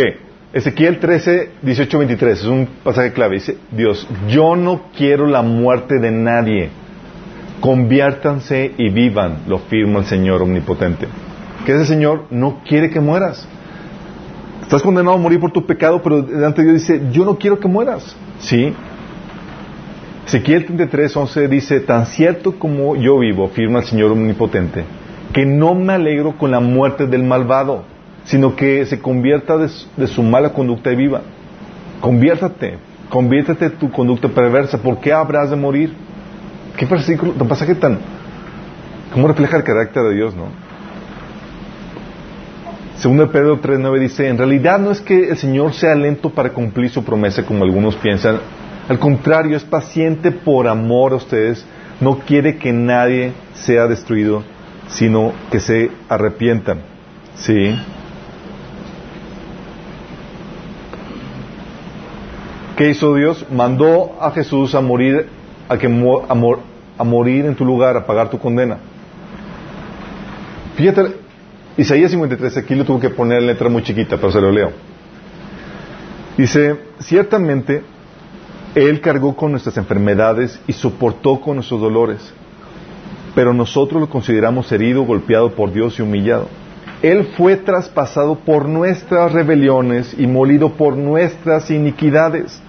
Ezequiel 0.51 0.99
13, 0.99 1.51
18, 1.61 1.99
23. 1.99 2.39
Es 2.39 2.45
un 2.45 2.67
pasaje 2.83 3.13
clave. 3.13 3.35
Dice, 3.35 3.57
Dios, 3.71 4.07
yo 4.27 4.55
no 4.55 4.87
quiero 4.97 5.27
la 5.27 5.43
muerte 5.43 5.99
de 5.99 6.11
nadie. 6.11 6.69
Conviértanse 7.61 8.73
y 8.77 8.89
vivan, 8.89 9.43
lo 9.47 9.59
firma 9.59 9.99
el 9.99 10.05
Señor 10.05 10.41
omnipotente. 10.41 11.07
Que 11.65 11.73
ese 11.73 11.85
Señor 11.85 12.25
no 12.31 12.61
quiere 12.67 12.89
que 12.89 12.99
mueras. 12.99 13.47
Estás 14.69 14.83
condenado 14.83 15.15
a 15.15 15.19
morir 15.19 15.39
por 15.39 15.49
tu 15.51 15.65
pecado, 15.65 15.99
pero 16.03 16.21
delante 16.21 16.61
de 16.61 16.67
Dios 16.73 16.81
dice, 16.87 17.01
yo 17.11 17.25
no 17.25 17.39
quiero 17.39 17.59
que 17.59 17.67
mueras. 17.67 18.15
¿Sí? 18.37 18.71
Ezequiel 20.27 20.63
33, 20.67 21.17
11 21.17 21.47
dice, 21.47 21.79
tan 21.79 22.05
cierto 22.05 22.59
como 22.59 22.95
yo 22.95 23.17
vivo, 23.17 23.47
firma 23.47 23.79
el 23.79 23.85
Señor 23.85 24.11
omnipotente, 24.11 24.83
que 25.33 25.43
no 25.43 25.73
me 25.73 25.93
alegro 25.93 26.37
con 26.37 26.51
la 26.51 26.59
muerte 26.59 27.07
del 27.07 27.23
malvado. 27.23 27.83
sino 28.25 28.55
que 28.55 28.85
se 28.85 28.99
convierta 28.99 29.57
de, 29.57 29.69
su- 29.69 29.87
de 29.97 30.05
su 30.05 30.21
mala 30.21 30.53
conducta 30.53 30.91
y 30.91 30.95
viva. 30.95 31.21
Conviértate, 31.99 32.77
conviértete 33.09 33.69
de 33.69 33.75
tu 33.77 33.89
conducta 33.89 34.27
perversa. 34.27 34.77
¿Por 34.77 34.99
qué 34.99 35.11
habrás 35.11 35.49
de 35.49 35.55
morir? 35.55 35.93
¿Qué 36.77 36.85
versículo, 36.85 37.31
tan 37.31 37.47
pasaje 37.47 37.73
tan... 37.73 37.97
¿Cómo 39.11 39.27
refleja 39.27 39.57
el 39.57 39.63
carácter 39.63 40.03
de 40.03 40.13
Dios, 40.13 40.35
no? 40.35 40.68
Segundo 42.99 43.25
de 43.25 43.31
Pedro 43.31 43.61
3.9 43.61 43.97
dice, 43.97 44.27
en 44.27 44.37
realidad 44.37 44.77
no 44.77 44.91
es 44.91 44.99
que 44.99 45.29
el 45.29 45.37
Señor 45.37 45.73
sea 45.73 45.95
lento 45.95 46.31
para 46.31 46.49
cumplir 46.49 46.89
su 46.89 47.05
promesa 47.05 47.45
como 47.45 47.63
algunos 47.63 47.95
piensan. 47.95 48.39
Al 48.89 48.99
contrario, 48.99 49.55
es 49.55 49.63
paciente 49.63 50.31
por 50.31 50.67
amor 50.67 51.13
a 51.13 51.15
ustedes. 51.15 51.65
No 52.01 52.19
quiere 52.19 52.57
que 52.57 52.73
nadie 52.73 53.31
sea 53.53 53.87
destruido, 53.87 54.43
sino 54.89 55.31
que 55.49 55.61
se 55.61 55.91
arrepientan. 56.09 56.81
¿Sí? 57.35 57.73
¿Qué 62.75 62.89
hizo 62.89 63.15
Dios? 63.15 63.45
Mandó 63.49 64.17
a 64.19 64.31
Jesús 64.31 64.75
a 64.75 64.81
morir, 64.81 65.29
a, 65.69 65.77
que 65.77 65.87
a, 65.87 66.33
a 66.97 67.03
morir 67.05 67.45
en 67.45 67.55
tu 67.55 67.63
lugar, 67.63 67.95
a 67.95 68.05
pagar 68.05 68.29
tu 68.29 68.39
condena. 68.39 68.77
Fíjate, 70.75 71.28
Isaías 71.79 72.11
53, 72.11 72.57
aquí 72.57 72.75
lo 72.75 72.83
tuvo 72.83 72.99
que 72.99 73.09
poner 73.09 73.39
en 73.39 73.47
letra 73.47 73.69
muy 73.69 73.81
chiquita, 73.83 74.17
pero 74.17 74.33
se 74.33 74.41
lo 74.41 74.51
leo. 74.51 74.73
Dice, 76.37 76.75
ciertamente, 76.99 77.83
Él 78.75 78.99
cargó 78.99 79.33
con 79.37 79.51
nuestras 79.51 79.77
enfermedades 79.77 80.59
y 80.67 80.73
soportó 80.73 81.39
con 81.39 81.55
nuestros 81.55 81.79
dolores, 81.79 82.33
pero 83.33 83.53
nosotros 83.53 84.01
lo 84.01 84.09
consideramos 84.09 84.69
herido, 84.73 85.03
golpeado 85.03 85.55
por 85.55 85.71
Dios 85.71 85.97
y 85.97 86.01
humillado. 86.01 86.49
Él 87.01 87.29
fue 87.37 87.55
traspasado 87.55 88.35
por 88.35 88.67
nuestras 88.67 89.31
rebeliones 89.31 90.13
y 90.17 90.27
molido 90.27 90.73
por 90.73 90.97
nuestras 90.97 91.71
iniquidades. 91.71 92.61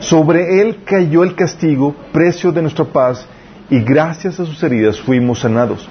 Sobre 0.00 0.60
Él 0.60 0.80
cayó 0.84 1.22
el 1.22 1.34
castigo, 1.34 1.94
precio 2.12 2.52
de 2.52 2.60
nuestra 2.60 2.84
paz, 2.84 3.26
y 3.70 3.80
gracias 3.80 4.38
a 4.38 4.44
sus 4.44 4.62
heridas 4.62 5.00
fuimos 5.00 5.38
sanados. 5.38 5.88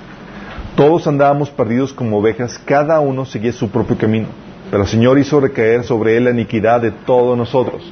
Todos 0.76 1.08
andábamos 1.08 1.50
perdidos 1.50 1.92
como 1.94 2.18
ovejas, 2.20 2.60
cada 2.64 3.00
uno 3.00 3.26
seguía 3.26 3.52
su 3.52 3.70
propio 3.70 3.98
camino. 3.98 4.28
Pero 4.72 4.84
el 4.84 4.90
Señor 4.90 5.18
hizo 5.20 5.40
recaer 5.40 5.84
sobre 5.84 6.16
él 6.16 6.26
la 6.26 6.32
iniquidad 6.32 6.82
de 6.82 6.92
todos 6.92 7.38
nosotros. 7.38 7.92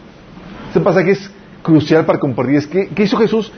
Este 0.68 0.80
pasaje 0.80 1.12
es 1.12 1.32
crucial 1.64 2.06
para 2.06 2.20
compartir. 2.20 2.56
Es 2.56 2.68
que, 2.68 2.88
¿Qué 2.90 3.04
hizo 3.04 3.18
Jesús? 3.18 3.52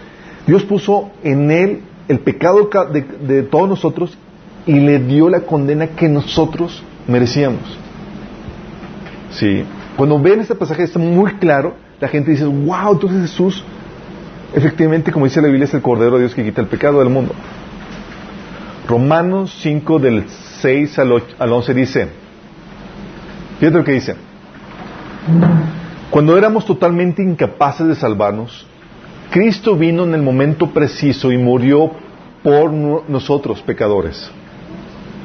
Dios 0.48 0.64
puso 0.64 1.12
en 1.24 1.52
él 1.52 1.82
el 2.08 2.20
pecado 2.20 2.70
ca- 2.70 2.86
de, 2.86 3.02
de 3.02 3.44
todos 3.44 3.70
nosotros 3.70 4.18
y 4.66 4.74
le 4.80 5.00
dio 5.00 5.30
la 5.30 5.42
condena 5.42 5.88
que 5.88 6.08
nosotros 6.08 6.82
merecíamos. 7.08 7.62
Sí. 9.32 9.64
Cuando 9.96 10.18
ven 10.20 10.40
este 10.40 10.56
pasaje 10.56 10.84
está 10.84 10.98
muy 10.98 11.34
claro, 11.34 11.76
la 12.00 12.08
gente 12.08 12.32
dice, 12.32 12.46
wow, 12.46 12.94
entonces 12.94 13.22
Jesús, 13.30 13.64
efectivamente, 14.54 15.12
como 15.12 15.26
dice 15.26 15.42
la 15.42 15.48
Biblia, 15.50 15.66
es 15.66 15.74
el 15.74 15.82
Cordero 15.82 16.14
de 16.14 16.20
Dios 16.22 16.34
que 16.34 16.44
quita 16.44 16.62
el 16.62 16.68
pecado 16.68 17.00
del 17.00 17.10
mundo. 17.10 17.34
Romanos 18.90 19.56
5 19.62 20.00
del 20.00 20.26
6 20.28 20.98
al, 20.98 21.12
8 21.12 21.36
al 21.38 21.54
11 21.54 21.74
dice, 21.76 22.08
fíjate 23.60 23.78
lo 23.78 23.84
que 23.84 23.92
dice, 23.92 24.16
cuando 26.10 26.36
éramos 26.36 26.66
totalmente 26.66 27.22
incapaces 27.22 27.86
de 27.86 27.94
salvarnos, 27.94 28.66
Cristo 29.30 29.76
vino 29.76 30.06
en 30.06 30.16
el 30.16 30.24
momento 30.24 30.72
preciso 30.72 31.32
y 31.32 31.38
murió 31.38 31.92
por 32.42 32.74
no- 32.74 33.04
nosotros, 33.08 33.62
pecadores. 33.62 34.32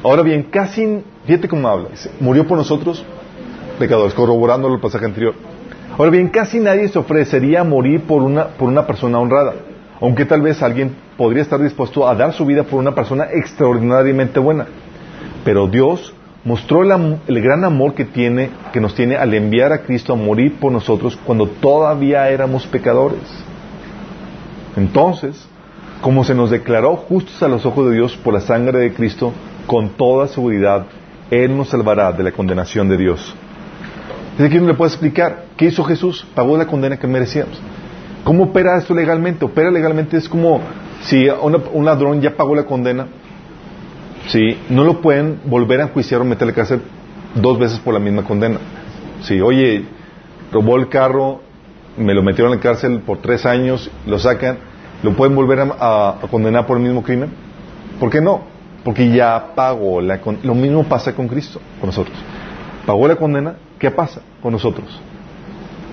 Ahora 0.03 0.21
bien, 0.21 0.43
casi, 0.43 1.01
fíjate 1.25 1.47
cómo 1.47 1.67
habla, 1.67 1.87
murió 2.19 2.45
por 2.45 2.59
nosotros, 2.59 3.03
pecadores, 3.79 4.13
corroborando 4.13 4.71
el 4.71 4.79
pasaje 4.79 5.05
anterior. 5.05 5.33
Ahora 5.97 6.11
bien, 6.11 6.27
casi 6.27 6.59
nadie 6.59 6.87
se 6.87 6.99
ofrecería 6.99 7.61
a 7.61 7.63
morir 7.63 8.01
por 8.01 8.21
una, 8.21 8.49
por 8.49 8.69
una 8.69 8.85
persona 8.85 9.17
honrada, 9.17 9.55
aunque 10.01 10.25
tal 10.25 10.41
vez 10.41 10.61
alguien 10.61 10.95
podría 11.17 11.43
estar 11.43 11.61
dispuesto 11.61 12.07
a 12.07 12.15
dar 12.15 12.33
su 12.33 12.45
vida 12.45 12.63
por 12.63 12.79
una 12.79 12.93
persona 12.93 13.25
extraordinariamente 13.31 14.39
buena. 14.39 14.67
Pero 15.43 15.67
Dios 15.67 16.13
mostró 16.43 16.83
el, 16.83 17.41
gran 17.41 17.63
amor 17.63 17.93
que, 17.95 18.05
tiene, 18.05 18.49
que 18.71 18.79
nos 18.79 18.93
tiene 18.93 19.15
al 19.15 19.33
enviar 19.33 19.73
a 19.73 19.81
Cristo 19.81 20.13
a 20.13 20.15
morir 20.15 20.55
por 20.59 20.71
nosotros 20.71 21.17
cuando 21.25 21.47
todavía 21.47 22.29
éramos 22.29 22.67
pecadores. 22.67 23.19
Entonces, 24.75 25.47
como 26.01 26.23
se 26.23 26.35
nos 26.35 26.51
declaró 26.51 26.95
justos 26.95 27.41
a 27.41 27.47
los 27.47 27.65
ojos 27.65 27.89
de 27.89 27.95
Dios 27.95 28.15
por 28.17 28.33
la 28.33 28.41
sangre 28.41 28.79
de 28.79 28.93
Cristo, 28.93 29.33
con 29.65 29.89
toda 29.89 30.27
seguridad, 30.27 30.85
Él 31.31 31.55
nos 31.57 31.69
salvará 31.69 32.11
de 32.11 32.23
la 32.23 32.31
condenación 32.31 32.87
de 32.89 32.97
Dios. 32.97 33.35
Que 34.37 34.49
no 34.59 34.67
le 34.67 34.73
puede 34.73 34.91
explicar 34.91 35.45
qué 35.55 35.65
hizo 35.65 35.83
Jesús, 35.83 36.27
pagó 36.35 36.57
la 36.57 36.67
condena 36.67 36.97
que 36.97 37.07
merecíamos. 37.07 37.59
¿Cómo 38.25 38.43
opera 38.45 38.77
esto 38.77 38.93
legalmente? 38.93 39.45
Opera 39.45 39.71
legalmente 39.71 40.17
es 40.17 40.27
como 40.27 40.59
si 41.03 41.29
una- 41.29 41.59
un 41.71 41.85
ladrón 41.85 42.19
ya 42.21 42.35
pagó 42.35 42.55
la 42.55 42.63
condena, 42.65 43.07
¿sí? 44.27 44.57
no 44.69 44.83
lo 44.83 44.99
pueden 45.01 45.39
volver 45.45 45.79
a 45.79 45.83
enjuiciar 45.83 46.19
o 46.21 46.25
meterle 46.25 46.53
cárcel 46.53 46.81
dos 47.35 47.57
veces 47.59 47.79
por 47.79 47.93
la 47.93 47.99
misma 47.99 48.23
condena. 48.23 48.57
Sí, 49.21 49.39
oye, 49.39 49.85
robó 50.51 50.75
el 50.77 50.89
carro, 50.89 51.41
me 51.97 52.13
lo 52.13 52.23
metieron 52.23 52.51
en 52.51 52.57
la 52.59 52.63
cárcel 52.63 52.99
por 53.05 53.19
tres 53.19 53.45
años, 53.45 53.89
lo 54.07 54.17
sacan, 54.19 54.57
¿lo 55.03 55.13
pueden 55.13 55.35
volver 55.35 55.59
a, 55.59 56.17
a- 56.19 56.27
condenar 56.29 56.65
por 56.65 56.77
el 56.77 56.83
mismo 56.83 57.03
crimen? 57.03 57.29
¿Por 57.99 58.09
qué 58.09 58.21
no? 58.21 58.41
Porque 58.83 59.09
ya 59.09 59.53
pagó 59.55 60.01
la 60.01 60.19
con- 60.19 60.39
Lo 60.43 60.53
mismo 60.55 60.83
pasa 60.83 61.13
con 61.13 61.27
Cristo, 61.27 61.59
con 61.79 61.87
nosotros. 61.87 62.17
Pagó 62.85 63.07
la 63.07 63.15
condena, 63.15 63.55
¿qué 63.79 63.89
pasa 63.91 64.21
con 64.41 64.51
nosotros? 64.51 64.99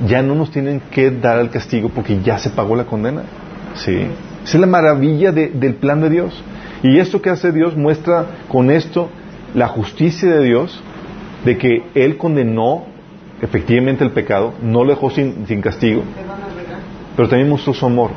Ya 0.07 0.23
no 0.23 0.35
nos 0.35 0.51
tienen 0.51 0.81
que 0.91 1.11
dar 1.11 1.39
el 1.39 1.51
castigo 1.51 1.89
porque 1.91 2.21
ya 2.23 2.39
se 2.39 2.51
pagó 2.51 2.77
la 2.77 2.85
condena. 2.85 3.23
Sí. 3.75 4.07
Esa 4.45 4.57
es 4.57 4.61
la 4.61 4.67
maravilla 4.67 5.33
de- 5.33 5.49
del 5.49 5.75
plan 5.75 6.01
de 6.01 6.11
Dios. 6.11 6.43
Y 6.83 6.99
esto 6.99 7.23
que 7.23 7.31
hace 7.31 7.53
Dios 7.53 7.77
muestra 7.77 8.27
con 8.49 8.71
esto 8.71 9.09
la 9.55 9.69
justicia 9.69 10.29
de 10.29 10.43
Dios, 10.45 10.83
de 11.45 11.57
que 11.59 11.85
Él 11.95 12.17
condenó 12.17 12.85
efectivamente 13.41 14.03
el 14.05 14.11
pecado, 14.11 14.55
no 14.63 14.83
lo 14.85 14.91
dejó 14.91 15.11
sin, 15.11 15.45
castigo, 15.61 16.03
pero 17.17 17.29
también 17.29 17.49
mostró 17.51 17.75
su 17.75 17.85
amor, 17.87 18.11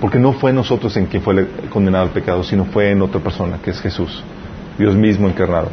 porque 0.00 0.18
no 0.18 0.32
fue 0.32 0.52
nosotros 0.52 0.96
en 0.96 1.06
quien 1.06 1.22
fue 1.22 1.46
condenado 1.70 2.04
el 2.04 2.10
pecado, 2.10 2.42
sino 2.44 2.64
fue 2.66 2.90
en 2.90 3.00
otra 3.02 3.20
persona, 3.20 3.58
que 3.62 3.70
es 3.70 3.80
Jesús, 3.80 4.22
Dios 4.78 4.94
mismo 4.94 5.28
encarnado. 5.28 5.68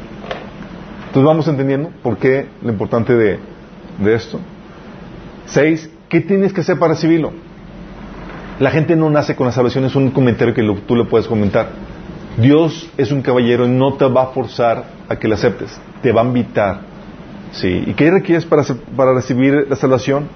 Entonces 1.08 1.24
vamos 1.24 1.48
entendiendo 1.48 1.90
por 2.02 2.18
qué 2.18 2.48
lo 2.62 2.72
importante 2.72 3.14
de 3.14 3.40
esto. 4.14 4.40
Seis, 5.52 5.90
¿qué 6.10 6.22
tienes 6.22 6.54
que 6.54 6.62
hacer 6.62 6.78
para 6.80 6.94
recibirlo? 6.94 7.32
La 8.60 8.72
gente 8.72 8.96
no 8.96 9.10
nace 9.10 9.36
con 9.36 9.48
la 9.48 9.52
salvación, 9.52 9.86
es 9.86 9.96
un 9.96 10.12
comentario 10.12 10.54
que 10.54 10.62
lo- 10.62 10.76
tú 10.76 10.96
le 10.96 11.06
puedes 11.06 11.28
comentar. 11.28 11.70
Dios 12.38 12.90
es 12.98 13.12
un 13.12 13.22
caballero 13.22 13.66
y 13.66 13.70
no 13.70 13.94
te 13.96 14.06
va 14.06 14.24
a 14.24 14.28
forzar 14.28 14.86
a 15.10 15.16
que 15.18 15.28
lo 15.28 15.34
aceptes, 15.36 15.80
te 16.02 16.12
va 16.12 16.22
a 16.22 16.26
invitar. 16.26 16.82
¿Sí? 17.52 17.84
¿Y 17.86 17.94
qué 17.96 18.10
requieres 18.12 18.46
para, 18.46 18.64
para 18.96 19.14
recibir 19.14 19.66
la 19.70 19.76
salvación? 19.76 20.30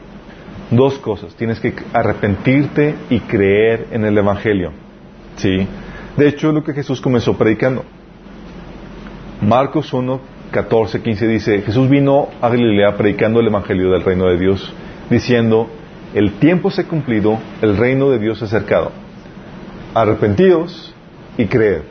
Dos 0.72 0.98
cosas. 0.98 1.34
Tienes 1.36 1.60
que 1.62 1.74
arrepentirte 1.94 2.96
y 3.10 3.20
creer 3.20 3.88
en 3.92 4.04
el 4.04 4.18
Evangelio. 4.18 4.72
¿Sí? 5.38 5.66
De 6.18 6.28
hecho, 6.28 6.52
lo 6.52 6.64
que 6.64 6.74
Jesús 6.74 7.00
comenzó 7.00 7.38
predicando. 7.38 7.86
Marcos 9.42 9.94
1, 9.94 10.20
14, 10.52 11.02
15 11.02 11.28
dice, 11.28 11.62
Jesús 11.62 11.90
vino 11.90 12.30
a 12.42 12.50
Galilea 12.50 12.98
predicando 12.98 13.40
el 13.40 13.48
Evangelio 13.48 13.92
del 13.92 14.04
reino 14.04 14.26
de 14.26 14.38
Dios, 14.38 14.74
diciendo, 15.10 15.70
el 16.14 16.34
tiempo 16.34 16.72
se 16.72 16.82
ha 16.82 16.88
cumplido, 16.88 17.40
el 17.62 17.78
reino 17.78 18.10
de 18.10 18.20
Dios 18.20 18.40
se 18.40 18.46
ha 18.46 18.48
acercado. 18.48 18.92
Arrepentidos 19.94 20.94
y 21.38 21.46
creer 21.46 21.84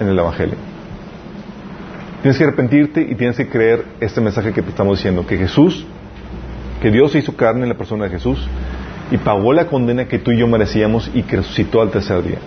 en 0.00 0.08
el 0.08 0.18
Evangelio. 0.18 0.56
Tienes 2.22 2.38
que 2.38 2.44
arrepentirte 2.44 3.02
y 3.02 3.14
tienes 3.14 3.36
que 3.36 3.48
creer 3.48 3.84
este 4.00 4.20
mensaje 4.20 4.52
que 4.52 4.62
te 4.62 4.70
estamos 4.70 4.98
diciendo, 4.98 5.26
que 5.26 5.36
Jesús, 5.36 5.86
que 6.80 6.90
Dios 6.90 7.14
hizo 7.14 7.36
carne 7.36 7.62
en 7.62 7.68
la 7.68 7.76
persona 7.76 8.04
de 8.04 8.10
Jesús 8.10 8.48
y 9.10 9.18
pagó 9.18 9.52
la 9.52 9.66
condena 9.66 10.08
que 10.08 10.18
tú 10.18 10.32
y 10.32 10.38
yo 10.38 10.46
merecíamos 10.48 11.10
y 11.14 11.22
que 11.22 11.36
resucitó 11.36 11.80
al 11.80 11.90
tercer 11.90 12.22
día. 12.22 12.38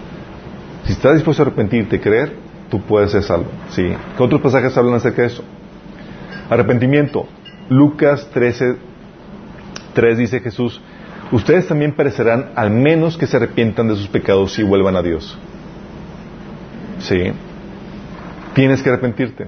Si 0.85 0.93
estás 0.93 1.13
dispuesto 1.13 1.43
a 1.43 1.45
arrepentirte 1.45 1.97
y 1.97 1.99
creer, 1.99 2.33
tú 2.69 2.81
puedes 2.81 3.11
ser 3.11 3.23
salvo. 3.23 3.47
¿sí? 3.69 3.93
¿Qué 4.17 4.23
otros 4.23 4.41
pasajes 4.41 4.75
hablan 4.77 4.95
acerca 4.95 5.21
de 5.21 5.27
eso? 5.29 5.43
Arrepentimiento. 6.49 7.27
Lucas 7.69 8.27
13, 8.33 8.75
3 9.93 10.17
dice 10.17 10.39
Jesús, 10.39 10.81
ustedes 11.31 11.67
también 11.67 11.93
perecerán 11.93 12.51
al 12.55 12.71
menos 12.71 13.17
que 13.17 13.27
se 13.27 13.37
arrepientan 13.37 13.87
de 13.87 13.95
sus 13.95 14.07
pecados 14.07 14.57
y 14.59 14.63
vuelvan 14.63 14.95
a 14.95 15.01
Dios. 15.01 15.37
¿Sí? 16.99 17.31
Tienes 18.53 18.81
que 18.81 18.89
arrepentirte. 18.89 19.47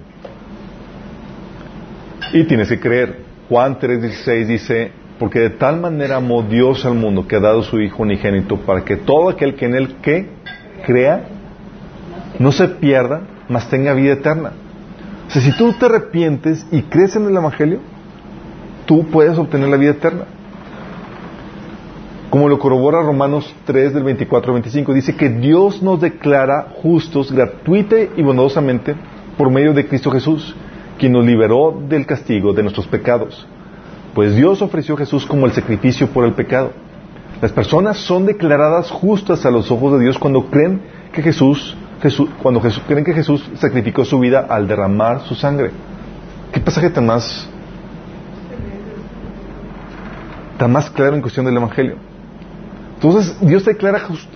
Y 2.34 2.44
tienes 2.46 2.70
que 2.70 2.80
creer. 2.80 3.20
Juan 3.50 3.78
3:16 3.80 4.46
dice, 4.46 4.92
porque 5.20 5.40
de 5.40 5.50
tal 5.52 5.80
manera 5.80 6.16
amó 6.16 6.42
Dios 6.42 6.86
al 6.86 6.96
mundo 6.96 7.28
que 7.28 7.36
ha 7.36 7.40
dado 7.40 7.62
su 7.64 7.80
Hijo 7.80 8.04
unigénito 8.04 8.58
para 8.58 8.84
que 8.84 8.96
todo 8.96 9.30
aquel 9.30 9.56
que 9.56 9.66
en 9.66 9.76
él 9.76 9.96
que 10.02 10.30
crea 10.86 11.26
no 12.40 12.52
se 12.52 12.68
pierda, 12.68 13.22
mas 13.48 13.70
tenga 13.70 13.94
vida 13.94 14.14
eterna. 14.14 14.54
O 15.28 15.30
sea, 15.30 15.42
si 15.42 15.56
tú 15.58 15.74
te 15.74 15.86
arrepientes 15.86 16.66
y 16.72 16.82
crees 16.84 17.16
en 17.16 17.26
el 17.26 17.36
Evangelio, 17.36 17.80
tú 18.92 19.06
puedes 19.06 19.38
obtener 19.38 19.70
la 19.70 19.78
vida 19.78 19.92
eterna. 19.92 20.26
Como 22.30 22.50
lo 22.50 22.60
corrobora 22.60 23.02
Romanos 23.02 23.56
3 23.64 23.94
del 23.94 24.04
24 24.04 24.52
al 24.52 24.56
25, 24.56 24.94
dice 24.94 25.16
que 25.16 25.30
Dios 25.30 25.82
nos 25.82 26.02
declara 26.02 26.74
justos 26.84 27.32
gratuita 27.32 27.96
y 28.18 28.22
bondadosamente 28.22 28.94
por 29.38 29.50
medio 29.50 29.72
de 29.74 29.88
Cristo 29.88 30.12
Jesús, 30.12 30.54
quien 31.00 31.14
nos 31.14 31.26
liberó 31.26 31.82
del 31.88 32.06
castigo 32.06 32.52
de 32.52 32.64
nuestros 32.64 32.86
pecados. 32.86 33.48
Pues 34.14 34.36
Dios 34.36 34.62
ofreció 34.62 34.96
a 34.96 34.98
Jesús 34.98 35.26
como 35.26 35.46
el 35.46 35.54
sacrificio 35.54 36.08
por 36.08 36.26
el 36.26 36.34
pecado. 36.34 36.74
Las 37.42 37.54
personas 37.54 37.96
son 37.96 38.26
declaradas 38.26 38.92
justas 38.92 39.46
a 39.46 39.52
los 39.52 39.72
ojos 39.72 39.94
de 39.94 40.04
Dios 40.04 40.20
cuando 40.20 40.48
creen 40.48 40.82
que 41.14 41.22
Jesús, 41.22 41.78
Jesús 42.02 42.30
cuando 42.44 42.60
Jesús, 42.60 42.84
creen 42.86 43.06
que 43.06 43.14
Jesús 43.14 43.50
sacrificó 43.54 44.04
su 44.04 44.20
vida 44.20 44.48
al 44.50 44.68
derramar 44.68 45.22
su 45.22 45.36
sangre. 45.36 45.72
¿Qué 46.52 46.60
pasaje 46.60 46.90
tan 46.90 47.06
más 47.06 47.48
tan 50.62 50.72
más 50.72 50.92
claro 50.92 51.16
en 51.16 51.22
cuestión 51.22 51.44
del 51.48 51.58
evangelio? 51.58 51.96
Entonces, 52.94 53.36
Dios 53.42 53.66
declara 53.66 54.00
just- 54.02 54.30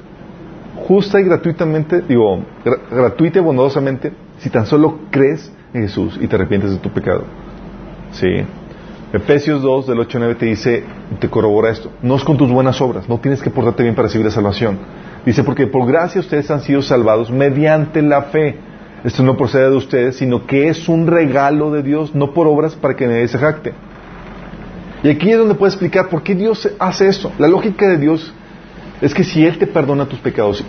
justa 0.88 1.20
y 1.20 1.24
gratuitamente, 1.24 2.02
digo, 2.02 2.40
gra- 2.66 2.80
gratuita 2.90 3.38
y 3.38 3.42
bondadosamente 3.44 4.12
si 4.40 4.50
tan 4.50 4.66
solo 4.66 5.02
crees 5.12 5.54
en 5.72 5.84
Jesús 5.84 6.18
y 6.20 6.28
te 6.28 6.36
arrepientes 6.36 6.72
de 6.72 6.78
tu 6.78 6.90
pecado. 6.90 7.26
Sí. 8.12 8.28
Efesios 9.14 9.62
2 9.62 9.86
del 9.86 10.00
8 10.00 10.18
al 10.18 10.24
9 10.24 10.36
te 10.40 10.48
dice, 10.48 10.84
te 11.20 11.30
corrobora 11.30 11.70
esto, 11.70 11.92
no 12.02 12.16
es 12.16 12.24
con 12.24 12.38
tus 12.38 12.50
buenas 12.50 12.82
obras, 12.82 13.08
no 13.08 13.20
tienes 13.20 13.40
que 13.44 13.52
portarte 13.52 13.84
bien 13.84 13.94
para 13.94 14.08
recibir 14.08 14.26
la 14.26 14.32
salvación. 14.32 14.80
Dice, 15.28 15.44
porque 15.44 15.68
por 15.68 15.86
gracia 15.88 16.20
ustedes 16.22 16.50
han 16.50 16.62
sido 16.62 16.82
salvados 16.82 17.30
mediante 17.30 18.02
la 18.02 18.24
fe. 18.24 18.58
Esto 19.04 19.22
no 19.22 19.38
procede 19.38 19.70
de 19.70 19.76
ustedes, 19.76 20.16
sino 20.18 20.48
que 20.48 20.70
es 20.70 20.90
un 20.90 21.06
regalo 21.06 21.70
de 21.70 21.84
Dios, 21.84 22.16
no 22.16 22.34
por 22.34 22.48
obras 22.48 22.74
para 22.76 22.96
que 22.96 23.06
nadie 23.06 23.28
se 23.28 23.38
jacte. 23.38 23.74
Y 25.06 25.10
aquí 25.12 25.30
es 25.30 25.38
donde 25.38 25.54
puedes 25.54 25.76
explicar 25.76 26.10
por 26.10 26.24
qué 26.24 26.34
Dios 26.34 26.68
hace 26.80 27.08
esto. 27.08 27.32
La 27.38 27.48
lógica 27.48 27.88
de 27.88 27.98
Dios 28.00 28.34
es 29.02 29.14
que 29.14 29.24
si 29.24 29.46
Él 29.46 29.60
te 29.60 29.68
perdona 29.68 30.08
tus 30.08 30.18
pecados, 30.18 30.66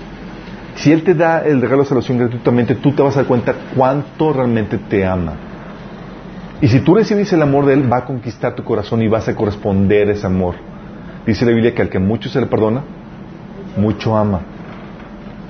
si 0.75 0.93
Él 0.93 1.05
te 1.05 1.15
da 1.15 1.39
el 1.39 1.59
regalo 1.59 1.85
de 1.85 1.89
salvación 1.89 2.19
gratuitamente, 2.19 2.75
tú 2.75 2.93
te 2.93 3.01
vas 3.01 3.17
a 3.17 3.21
dar 3.21 3.29
cuenta 3.29 3.55
cuánto 3.75 4.35
realmente 4.35 4.77
te 4.77 5.07
ama. 5.07 5.33
Y 6.61 6.69
si 6.69 6.81
tú 6.81 6.95
recibes 6.95 7.33
el 7.33 7.41
amor 7.41 7.65
de 7.65 7.73
Él, 7.73 7.91
va 7.91 8.01
a 8.01 8.05
conquistar 8.05 8.55
tu 8.55 8.63
corazón 8.63 9.01
y 9.01 9.09
vas 9.09 9.27
a 9.27 9.35
corresponder 9.35 10.11
ese 10.11 10.27
amor. 10.27 10.57
Dice 11.27 11.47
la 11.47 11.53
Biblia 11.53 11.75
que 11.75 11.81
al 11.81 11.89
que 11.89 11.99
mucho 11.99 12.29
se 12.29 12.39
le 12.39 12.47
perdona, 12.47 12.83
mucho 13.79 14.15
ama. 14.15 14.43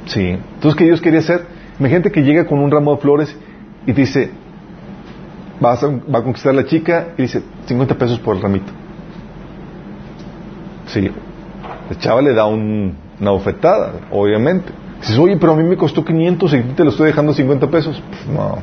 Sí. 0.05 0.29
Entonces, 0.29 0.79
¿qué 0.79 0.85
Dios 0.85 1.01
quería 1.01 1.19
hacer? 1.19 1.45
Imagínate 1.81 2.13
que 2.13 2.23
llega 2.23 2.47
con 2.47 2.61
un 2.61 2.71
ramo 2.71 2.95
de 2.95 3.01
flores 3.01 3.37
y 3.85 3.93
te 3.93 4.03
dice, 4.03 4.31
va 5.63 6.19
a 6.19 6.23
conquistar 6.23 6.53
a 6.53 6.57
la 6.57 6.65
chica 6.65 7.09
y 7.17 7.23
dice, 7.23 7.43
50 7.67 7.95
pesos 7.97 8.19
por 8.19 8.37
el 8.37 8.43
ramito. 8.43 8.73
Sí. 10.87 11.11
La 11.91 11.99
chava 11.99 12.23
le 12.23 12.35
da 12.35 12.47
un- 12.47 12.95
una 13.21 13.31
bofetada, 13.31 13.93
obviamente. 14.11 14.73
Dices, 15.01 15.19
oye, 15.19 15.37
pero 15.37 15.53
a 15.53 15.57
mí 15.57 15.63
me 15.65 15.77
costó 15.77 16.05
500 16.05 16.53
y 16.55 16.61
te 16.75 16.85
lo 16.85 16.91
estoy 16.91 17.07
dejando 17.09 17.33
50 17.33 17.69
pesos. 17.69 18.03
Pues, 18.11 18.27
no. 18.37 18.59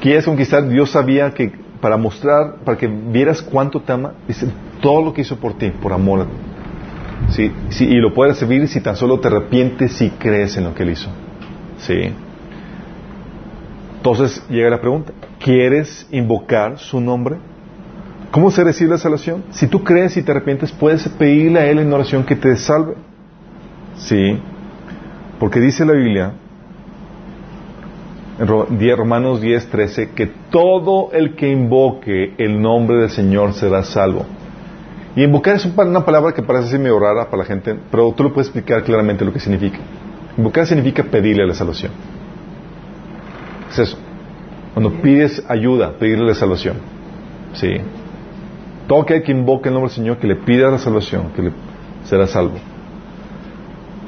quieres 0.00 0.24
conquistar, 0.24 0.68
Dios 0.68 0.90
sabía 0.90 1.32
que 1.32 1.52
para 1.80 1.96
mostrar, 1.96 2.56
para 2.64 2.76
que 2.76 2.86
vieras 2.88 3.40
cuánto 3.42 3.80
te 3.80 3.92
ama, 3.92 4.14
dice 4.26 4.46
todo 4.80 5.04
lo 5.04 5.12
que 5.12 5.20
hizo 5.22 5.36
por 5.36 5.54
ti, 5.58 5.70
por 5.70 5.92
amor. 5.92 6.26
Sí, 7.28 7.52
sí, 7.70 7.84
y 7.86 7.94
lo 7.96 8.12
puedes 8.12 8.34
recibir 8.40 8.66
si 8.68 8.80
tan 8.80 8.96
solo 8.96 9.20
te 9.20 9.28
arrepientes 9.28 10.00
y 10.02 10.10
crees 10.10 10.56
en 10.56 10.64
lo 10.64 10.74
que 10.74 10.82
Él 10.82 10.90
hizo. 10.90 11.08
Sí. 11.78 12.12
Entonces 14.02 14.42
llega 14.50 14.68
la 14.68 14.80
pregunta, 14.80 15.12
¿quieres 15.38 16.08
invocar 16.10 16.76
su 16.80 17.00
nombre? 17.00 17.36
¿Cómo 18.32 18.50
se 18.50 18.64
recibe 18.64 18.90
la 18.90 18.98
salvación? 18.98 19.44
Si 19.52 19.68
tú 19.68 19.84
crees 19.84 20.16
y 20.16 20.24
te 20.24 20.32
arrepientes, 20.32 20.72
puedes 20.72 21.08
pedirle 21.08 21.60
a 21.60 21.66
Él 21.66 21.78
en 21.78 21.92
oración 21.92 22.24
que 22.24 22.34
te 22.34 22.56
salve. 22.56 22.96
Sí. 23.98 24.40
Porque 25.38 25.60
dice 25.60 25.84
la 25.84 25.92
Biblia, 25.92 26.32
en 28.40 28.96
Romanos 28.96 29.40
10, 29.40 29.68
13, 29.68 30.10
que 30.10 30.26
todo 30.50 31.12
el 31.12 31.36
que 31.36 31.48
invoque 31.48 32.34
el 32.38 32.60
nombre 32.60 32.96
del 32.96 33.10
Señor 33.10 33.52
será 33.52 33.84
salvo. 33.84 34.26
Y 35.14 35.22
invocar 35.22 35.54
es 35.54 35.64
una 35.64 36.04
palabra 36.04 36.32
que 36.32 36.42
parece 36.42 36.76
medio 36.76 36.98
rara 36.98 37.26
para 37.26 37.44
la 37.44 37.44
gente, 37.44 37.76
pero 37.88 38.12
tú 38.16 38.24
lo 38.24 38.32
puedes 38.32 38.48
explicar 38.48 38.82
claramente 38.82 39.24
lo 39.24 39.32
que 39.32 39.38
significa. 39.38 39.78
Invocar 40.36 40.66
significa 40.66 41.04
pedirle 41.04 41.46
la 41.46 41.54
salvación. 41.54 41.92
Es 43.72 43.78
eso. 43.78 43.98
Cuando 44.74 44.90
pides 45.02 45.42
ayuda, 45.48 45.92
pedirle 45.98 46.26
la 46.26 46.34
salvación. 46.34 46.76
Sí. 47.54 47.68
Todo 48.86 49.02
aquel 49.02 49.22
que 49.22 49.32
invoque 49.32 49.68
el 49.68 49.74
nombre 49.74 49.90
del 49.90 49.96
Señor, 49.96 50.16
que 50.18 50.26
le 50.26 50.36
pida 50.36 50.70
la 50.70 50.78
salvación, 50.78 51.30
que 51.34 51.42
le 51.42 51.52
será 52.04 52.26
salvo. 52.26 52.54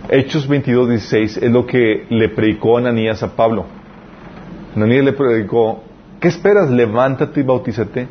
Hechos 0.08 0.46
22, 0.46 0.88
16 0.90 1.36
es 1.38 1.50
lo 1.50 1.66
que 1.66 2.06
le 2.10 2.28
predicó 2.28 2.76
Ananías 2.78 3.22
a 3.22 3.34
Pablo. 3.34 3.64
Ananías 4.76 5.04
le 5.04 5.12
predicó, 5.12 5.82
¿qué 6.20 6.28
esperas? 6.28 6.70
Levántate 6.70 7.40
y 7.40 7.42
bautízate. 7.42 8.08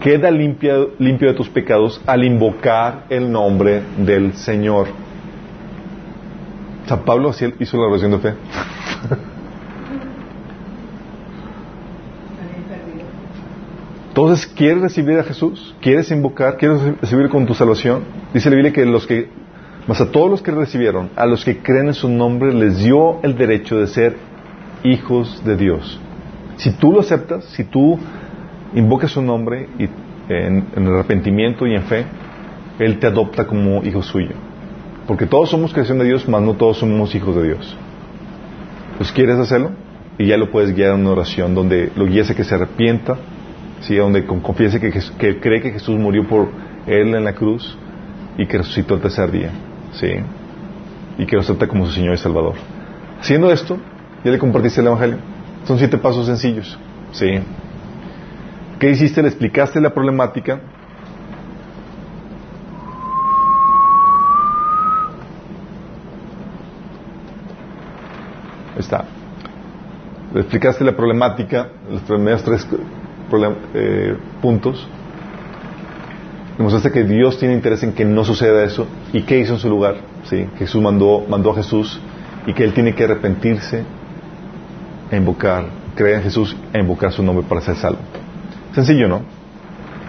Queda 0.00 0.30
limpia- 0.30 0.86
limpio 0.98 1.28
de 1.28 1.34
tus 1.34 1.48
pecados 1.48 2.00
al 2.06 2.24
invocar 2.24 3.04
el 3.08 3.30
nombre 3.30 3.82
del 3.98 4.34
Señor. 4.34 4.88
Sea, 6.86 6.98
Pablo 7.04 7.30
hizo 7.58 7.76
la 7.76 7.86
oración 7.86 8.10
de 8.12 8.18
fe. 8.18 8.34
Entonces, 14.12 14.46
¿quieres 14.46 14.82
recibir 14.82 15.18
a 15.18 15.22
Jesús? 15.22 15.74
¿Quieres 15.80 16.10
invocar? 16.10 16.58
¿Quieres 16.58 16.82
recibir 17.00 17.30
con 17.30 17.46
tu 17.46 17.54
salvación? 17.54 18.02
Dice 18.34 18.50
la 18.50 18.56
Biblia 18.56 18.70
que 18.70 18.84
los 18.84 19.06
que, 19.06 19.30
más 19.88 20.02
a 20.02 20.10
todos 20.10 20.30
los 20.30 20.42
que 20.42 20.50
recibieron, 20.50 21.08
a 21.16 21.24
los 21.24 21.46
que 21.46 21.60
creen 21.62 21.86
en 21.86 21.94
su 21.94 22.10
nombre, 22.10 22.52
les 22.52 22.76
dio 22.76 23.22
el 23.22 23.38
derecho 23.38 23.78
de 23.78 23.86
ser 23.86 24.16
hijos 24.84 25.42
de 25.46 25.56
Dios. 25.56 25.98
Si 26.56 26.72
tú 26.72 26.92
lo 26.92 27.00
aceptas, 27.00 27.46
si 27.56 27.64
tú 27.64 27.98
invocas 28.74 29.12
su 29.12 29.22
nombre 29.22 29.70
y 29.78 29.84
en, 30.28 30.66
en 30.76 30.86
arrepentimiento 30.88 31.66
y 31.66 31.74
en 31.74 31.84
fe, 31.84 32.04
Él 32.80 32.98
te 32.98 33.06
adopta 33.06 33.46
como 33.46 33.82
hijo 33.82 34.02
suyo. 34.02 34.34
Porque 35.06 35.24
todos 35.24 35.48
somos 35.48 35.72
creación 35.72 35.98
de 35.98 36.04
Dios, 36.04 36.28
mas 36.28 36.42
no 36.42 36.52
todos 36.52 36.76
somos 36.76 37.14
hijos 37.14 37.34
de 37.34 37.44
Dios. 37.44 37.78
Pues 38.98 39.10
quieres 39.10 39.38
hacerlo 39.38 39.70
y 40.18 40.26
ya 40.26 40.36
lo 40.36 40.50
puedes 40.50 40.74
guiar 40.74 40.96
en 40.96 41.00
una 41.00 41.12
oración 41.12 41.54
donde 41.54 41.90
lo 41.96 42.04
guías 42.04 42.30
a 42.30 42.34
que 42.34 42.44
se 42.44 42.54
arrepienta, 42.54 43.16
¿sí? 43.82 43.96
donde 43.96 44.24
con- 44.26 44.40
confiese 44.40 44.80
que, 44.80 44.90
que 44.90 45.40
cree 45.40 45.60
que 45.60 45.70
Jesús 45.72 45.98
murió 45.98 46.26
por 46.26 46.48
él 46.86 47.14
en 47.14 47.24
la 47.24 47.34
cruz 47.34 47.76
y 48.38 48.46
que 48.46 48.58
resucitó 48.58 48.94
el 48.94 49.00
tercer 49.00 49.30
día, 49.30 49.50
¿sí? 49.92 50.08
y 51.18 51.26
que 51.26 51.36
lo 51.36 51.42
acepta 51.42 51.66
como 51.68 51.86
su 51.86 51.92
Señor 51.92 52.14
y 52.14 52.18
Salvador. 52.18 52.54
Haciendo 53.20 53.52
esto, 53.52 53.78
ya 54.24 54.30
le 54.30 54.38
compartiste 54.38 54.80
el 54.80 54.86
Evangelio. 54.88 55.18
Son 55.64 55.78
siete 55.78 55.96
pasos 55.98 56.26
sencillos. 56.26 56.76
¿sí? 57.12 57.26
¿Qué 58.80 58.90
hiciste? 58.90 59.22
Le 59.22 59.28
explicaste 59.28 59.80
la 59.80 59.90
problemática. 59.94 60.60
Está. 68.78 69.04
Le 70.32 70.40
explicaste 70.40 70.84
la 70.84 70.96
problemática, 70.96 71.68
los 71.90 72.00
primeros 72.02 72.42
tres 72.42 72.66
eh, 73.74 74.16
puntos. 74.40 74.86
Demostraste 76.56 76.90
que 76.90 77.04
Dios 77.04 77.38
tiene 77.38 77.54
interés 77.54 77.82
en 77.82 77.92
que 77.92 78.04
no 78.04 78.24
suceda 78.24 78.64
eso. 78.64 78.86
¿Y 79.12 79.22
qué 79.22 79.38
hizo 79.38 79.54
en 79.54 79.58
su 79.58 79.68
lugar? 79.68 79.96
¿Sí? 80.24 80.46
Que 80.58 80.66
Jesús 80.66 80.82
mandó, 80.82 81.24
mandó 81.28 81.50
a 81.50 81.54
Jesús 81.56 82.00
y 82.46 82.52
que 82.52 82.64
Él 82.64 82.72
tiene 82.74 82.94
que 82.94 83.04
arrepentirse 83.04 83.84
e 85.10 85.16
invocar, 85.16 85.64
creer 85.94 86.16
en 86.16 86.22
Jesús 86.22 86.56
e 86.72 86.80
invocar 86.80 87.12
su 87.12 87.22
nombre 87.22 87.44
para 87.48 87.60
ser 87.60 87.76
salvo. 87.76 88.00
Sencillo, 88.74 89.08
¿no? 89.08 89.22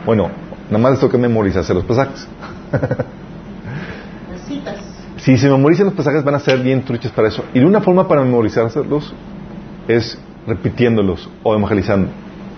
Bueno, 0.05 0.29
nada 0.69 0.77
más 0.77 0.91
les 0.93 0.99
toca 0.99 1.17
memorizarse 1.17 1.73
los 1.73 1.85
pasajes. 1.85 2.27
Si 5.23 5.37
se 5.37 5.49
memorizan 5.49 5.85
los 5.85 5.95
pasajes 5.95 6.21
van 6.21 6.35
a 6.35 6.39
ser 6.39 6.59
bien 6.59 6.83
truchas 6.83 7.13
para 7.13 7.29
eso. 7.29 7.45
Y 7.53 7.59
de 7.59 7.65
una 7.65 7.79
forma 7.79 8.09
para 8.09 8.21
memorizárselos 8.23 9.13
es 9.87 10.19
repitiéndolos 10.45 11.29
o 11.43 11.55
evangelizando. 11.55 12.09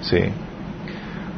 Sí. 0.02 0.18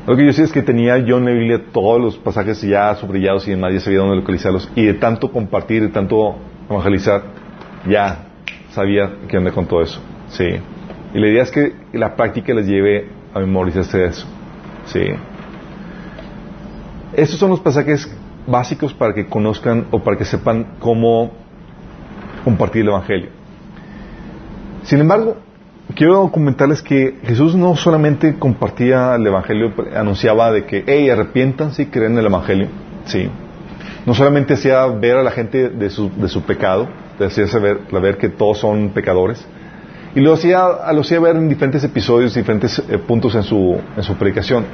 Lo 0.08 0.16
que 0.16 0.26
yo 0.26 0.32
sé 0.32 0.43
es 0.43 0.53
que 0.53 0.62
tenía 0.62 0.97
yo 0.99 1.18
en 1.18 1.26
la 1.26 1.32
Biblia 1.32 1.62
todos 1.74 2.01
los 2.01 2.18
pasajes 2.18 2.62
ya 2.62 2.95
subrayados 2.95 3.45
y 3.45 3.51
ya 3.51 3.80
sabía 3.82 3.99
dónde 3.99 4.16
localizarlos. 4.16 4.72
Y 4.74 4.86
de 4.86 4.93
tanto 4.93 5.34
compartir, 5.34 5.82
de 5.82 5.89
tanto 5.89 6.38
evangelizar, 6.70 7.24
ya 7.86 8.30
sabía 8.72 9.12
qué 9.28 9.38
onda 9.38 9.51
con 9.51 9.66
todo 9.66 9.82
eso. 9.82 9.99
Sí. 10.30 10.45
Y 11.14 11.20
la 11.20 11.28
idea 11.28 11.43
es 11.43 11.51
que 11.51 11.74
la 11.91 12.16
práctica 12.16 12.53
les 12.53 12.66
lleve 12.68 13.10
a 13.34 13.39
memorizarse 13.39 14.05
eso. 14.05 14.26
Sí. 14.86 15.01
Estos 17.12 17.38
son 17.38 17.49
los 17.49 17.60
pasajes 17.60 18.10
básicos 18.47 18.93
para 18.93 19.14
que 19.14 19.28
conozcan 19.28 19.88
o 19.91 19.99
para 19.99 20.16
que 20.18 20.24
sepan 20.24 20.76
cómo 20.80 21.34
compartir 22.45 22.84
el 22.84 22.88
Evangelio. 22.88 23.30
Sin 24.84 25.01
embargo, 25.01 25.36
quiero 25.95 26.31
comentarles 26.31 26.81
que 26.81 27.19
Jesús 27.23 27.55
no 27.55 27.75
solamente 27.75 28.38
compartía 28.38 29.15
el 29.15 29.25
Evangelio, 29.25 29.73
anunciaba 29.95 30.51
de 30.51 30.65
que, 30.65 30.83
hey, 30.85 31.09
arrepiéntanse 31.09 31.83
y 31.83 31.85
creen 31.88 32.13
en 32.13 32.19
el 32.19 32.25
Evangelio. 32.27 32.67
Sí. 33.05 33.29
No 34.05 34.13
solamente 34.13 34.53
hacía 34.53 34.85
ver 34.88 35.17
a 35.17 35.23
la 35.23 35.31
gente 35.31 35.69
de 35.69 35.89
su, 35.89 36.09
de 36.09 36.27
su 36.27 36.43
pecado, 36.43 36.88
hacía 37.19 37.47
saber, 37.47 37.79
ver 37.91 38.17
que 38.17 38.29
todos 38.29 38.59
son 38.59 38.89
pecadores, 38.89 39.45
y 40.15 40.21
lo 40.21 40.33
hacía, 40.33 40.65
lo 40.93 41.01
hacía 41.01 41.19
ver 41.19 41.35
en 41.35 41.49
diferentes 41.49 41.83
episodios, 41.83 42.33
diferentes 42.33 42.79
eh, 42.79 42.97
puntos 42.97 43.35
en 43.35 43.43
su, 43.43 43.79
en 43.95 44.03
su 44.03 44.15
predicación. 44.15 44.65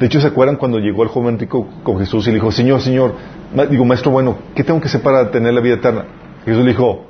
De 0.00 0.06
hecho, 0.06 0.20
¿se 0.20 0.28
acuerdan 0.28 0.56
cuando 0.56 0.78
llegó 0.78 1.02
el 1.02 1.08
joven 1.08 1.38
rico 1.38 1.68
con 1.82 1.98
Jesús 1.98 2.26
y 2.26 2.30
le 2.30 2.34
dijo, 2.36 2.50
Señor, 2.52 2.80
Señor, 2.80 3.14
digo, 3.68 3.84
maestro 3.84 4.10
bueno, 4.12 4.38
¿qué 4.54 4.64
tengo 4.64 4.80
que 4.80 4.86
hacer 4.86 5.02
para 5.02 5.30
tener 5.30 5.52
la 5.52 5.60
vida 5.60 5.74
eterna? 5.74 6.04
Jesús 6.44 6.62
le 6.62 6.70
dijo, 6.70 7.04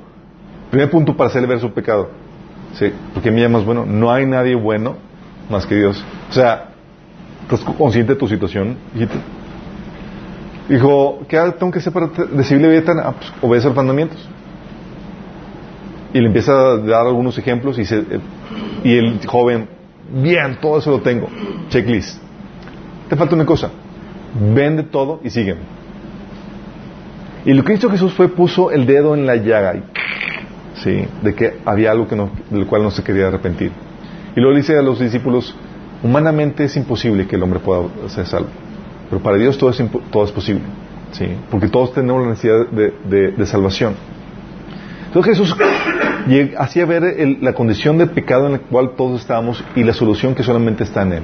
primer 0.71 0.89
punto 0.89 1.15
para 1.15 1.29
hacerle 1.29 1.47
ver 1.47 1.59
su 1.59 1.71
pecado. 1.71 2.09
Sí, 2.73 2.91
porque 3.13 3.31
me 3.31 3.41
llamas 3.41 3.65
bueno, 3.65 3.85
no 3.85 4.11
hay 4.11 4.25
nadie 4.25 4.55
bueno 4.55 4.95
más 5.49 5.65
que 5.65 5.75
Dios. 5.75 6.03
O 6.29 6.33
sea, 6.33 6.69
¿estás 7.43 7.61
consciente 7.61 8.13
de 8.13 8.19
tu 8.19 8.27
situación? 8.27 8.77
Dijo, 10.69 11.21
¿qué 11.27 11.37
tengo 11.57 11.71
que 11.71 11.79
hacer 11.79 11.91
para 11.91 12.07
recibir 12.07 12.61
la 12.61 12.69
vida 12.69 13.13
pues 13.13 13.33
obedece 13.41 13.67
los 13.67 13.75
mandamientos. 13.75 14.29
Y 16.13 16.19
le 16.19 16.27
empieza 16.27 16.51
a 16.51 16.77
dar 16.77 17.07
algunos 17.07 17.37
ejemplos 17.37 17.77
y, 17.79 17.85
se, 17.85 17.99
eh, 17.99 18.19
y 18.83 18.97
el 18.97 19.25
joven, 19.25 19.67
bien, 20.21 20.57
todo 20.61 20.77
eso 20.77 20.91
lo 20.91 21.01
tengo. 21.01 21.27
Checklist. 21.69 22.19
Te 23.09 23.15
falta 23.15 23.35
una 23.35 23.45
cosa. 23.45 23.71
Vende 24.53 24.83
todo 24.83 25.19
y 25.23 25.29
sígueme. 25.31 25.61
Y 27.45 27.53
lo 27.53 27.63
que 27.63 27.73
hizo 27.73 27.89
Jesús 27.89 28.13
fue 28.13 28.27
puso 28.27 28.69
el 28.69 28.85
dedo 28.85 29.15
en 29.15 29.25
la 29.25 29.35
llaga 29.35 29.75
y, 29.75 29.83
sí, 30.83 31.05
de 31.21 31.35
que 31.35 31.57
había 31.65 31.91
algo 31.91 32.07
que 32.07 32.15
del 32.49 32.65
cual 32.65 32.83
no 32.83 32.91
se 32.91 33.03
quería 33.03 33.27
arrepentir. 33.27 33.71
Y 34.35 34.39
luego 34.41 34.55
dice 34.55 34.77
a 34.77 34.81
los 34.81 34.99
discípulos, 34.99 35.55
humanamente 36.03 36.63
es 36.65 36.75
imposible 36.77 37.27
que 37.27 37.35
el 37.35 37.43
hombre 37.43 37.59
pueda 37.59 37.83
ser 38.07 38.25
salvo. 38.27 38.49
Pero 39.09 39.21
para 39.21 39.37
Dios 39.37 39.57
todo 39.57 39.69
es, 39.71 39.81
todo 40.11 40.23
es 40.23 40.31
posible. 40.31 40.63
¿sí? 41.11 41.25
Porque 41.49 41.67
todos 41.67 41.93
tenemos 41.93 42.21
la 42.23 42.29
necesidad 42.29 42.67
de, 42.69 42.93
de- 43.09 43.31
de 43.31 43.45
salvación. 43.45 43.95
Entonces 45.07 45.37
Jesús 45.37 45.55
hacía 46.57 46.85
ver 46.85 47.37
la 47.41 47.53
condición 47.53 47.97
de 47.97 48.05
pecado 48.07 48.45
en 48.45 48.51
la 48.53 48.59
cual 48.59 48.91
todos 48.95 49.21
estábamos 49.21 49.63
y 49.75 49.83
la 49.83 49.93
solución 49.93 50.35
que 50.35 50.43
solamente 50.43 50.83
está 50.83 51.01
en 51.01 51.13
Él. 51.13 51.23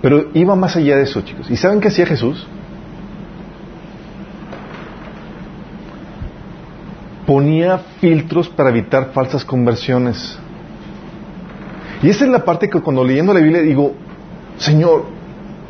Pero 0.00 0.28
iba 0.32 0.54
más 0.56 0.76
allá 0.76 0.96
de 0.96 1.02
eso, 1.02 1.20
chicos. 1.22 1.50
¿Y 1.50 1.56
saben 1.56 1.80
qué 1.80 1.88
hacía 1.88 2.06
Jesús? 2.06 2.46
Ponía 7.28 7.76
filtros 8.00 8.48
para 8.48 8.70
evitar 8.70 9.10
falsas 9.12 9.44
conversiones. 9.44 10.38
Y 12.02 12.08
esa 12.08 12.24
es 12.24 12.30
la 12.30 12.42
parte 12.42 12.70
que 12.70 12.80
cuando 12.80 13.04
leyendo 13.04 13.34
la 13.34 13.40
Biblia 13.40 13.60
digo, 13.60 13.92
Señor, 14.56 15.04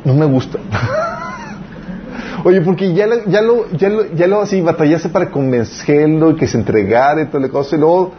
no 0.05 0.15
me 0.15 0.25
gusta. 0.27 0.61
Oye, 2.45 2.61
porque 2.61 2.95
ya, 2.95 3.09
lo- 3.09 3.25
ya 3.27 3.43
lo, 3.43 3.69
ya 3.73 3.89
lo, 3.89 4.15
ya 4.15 4.29
lo 4.29 4.41
así 4.41 4.61
batallaste 4.61 5.09
para 5.09 5.31
convencerlo 5.31 6.31
y 6.31 6.37
que 6.37 6.47
se 6.47 6.59
entregara 6.59 7.23
y 7.23 7.27
toda 7.27 7.41
la 7.41 7.49
cosa, 7.49 7.75
y 7.75 7.81
luego 7.81 8.13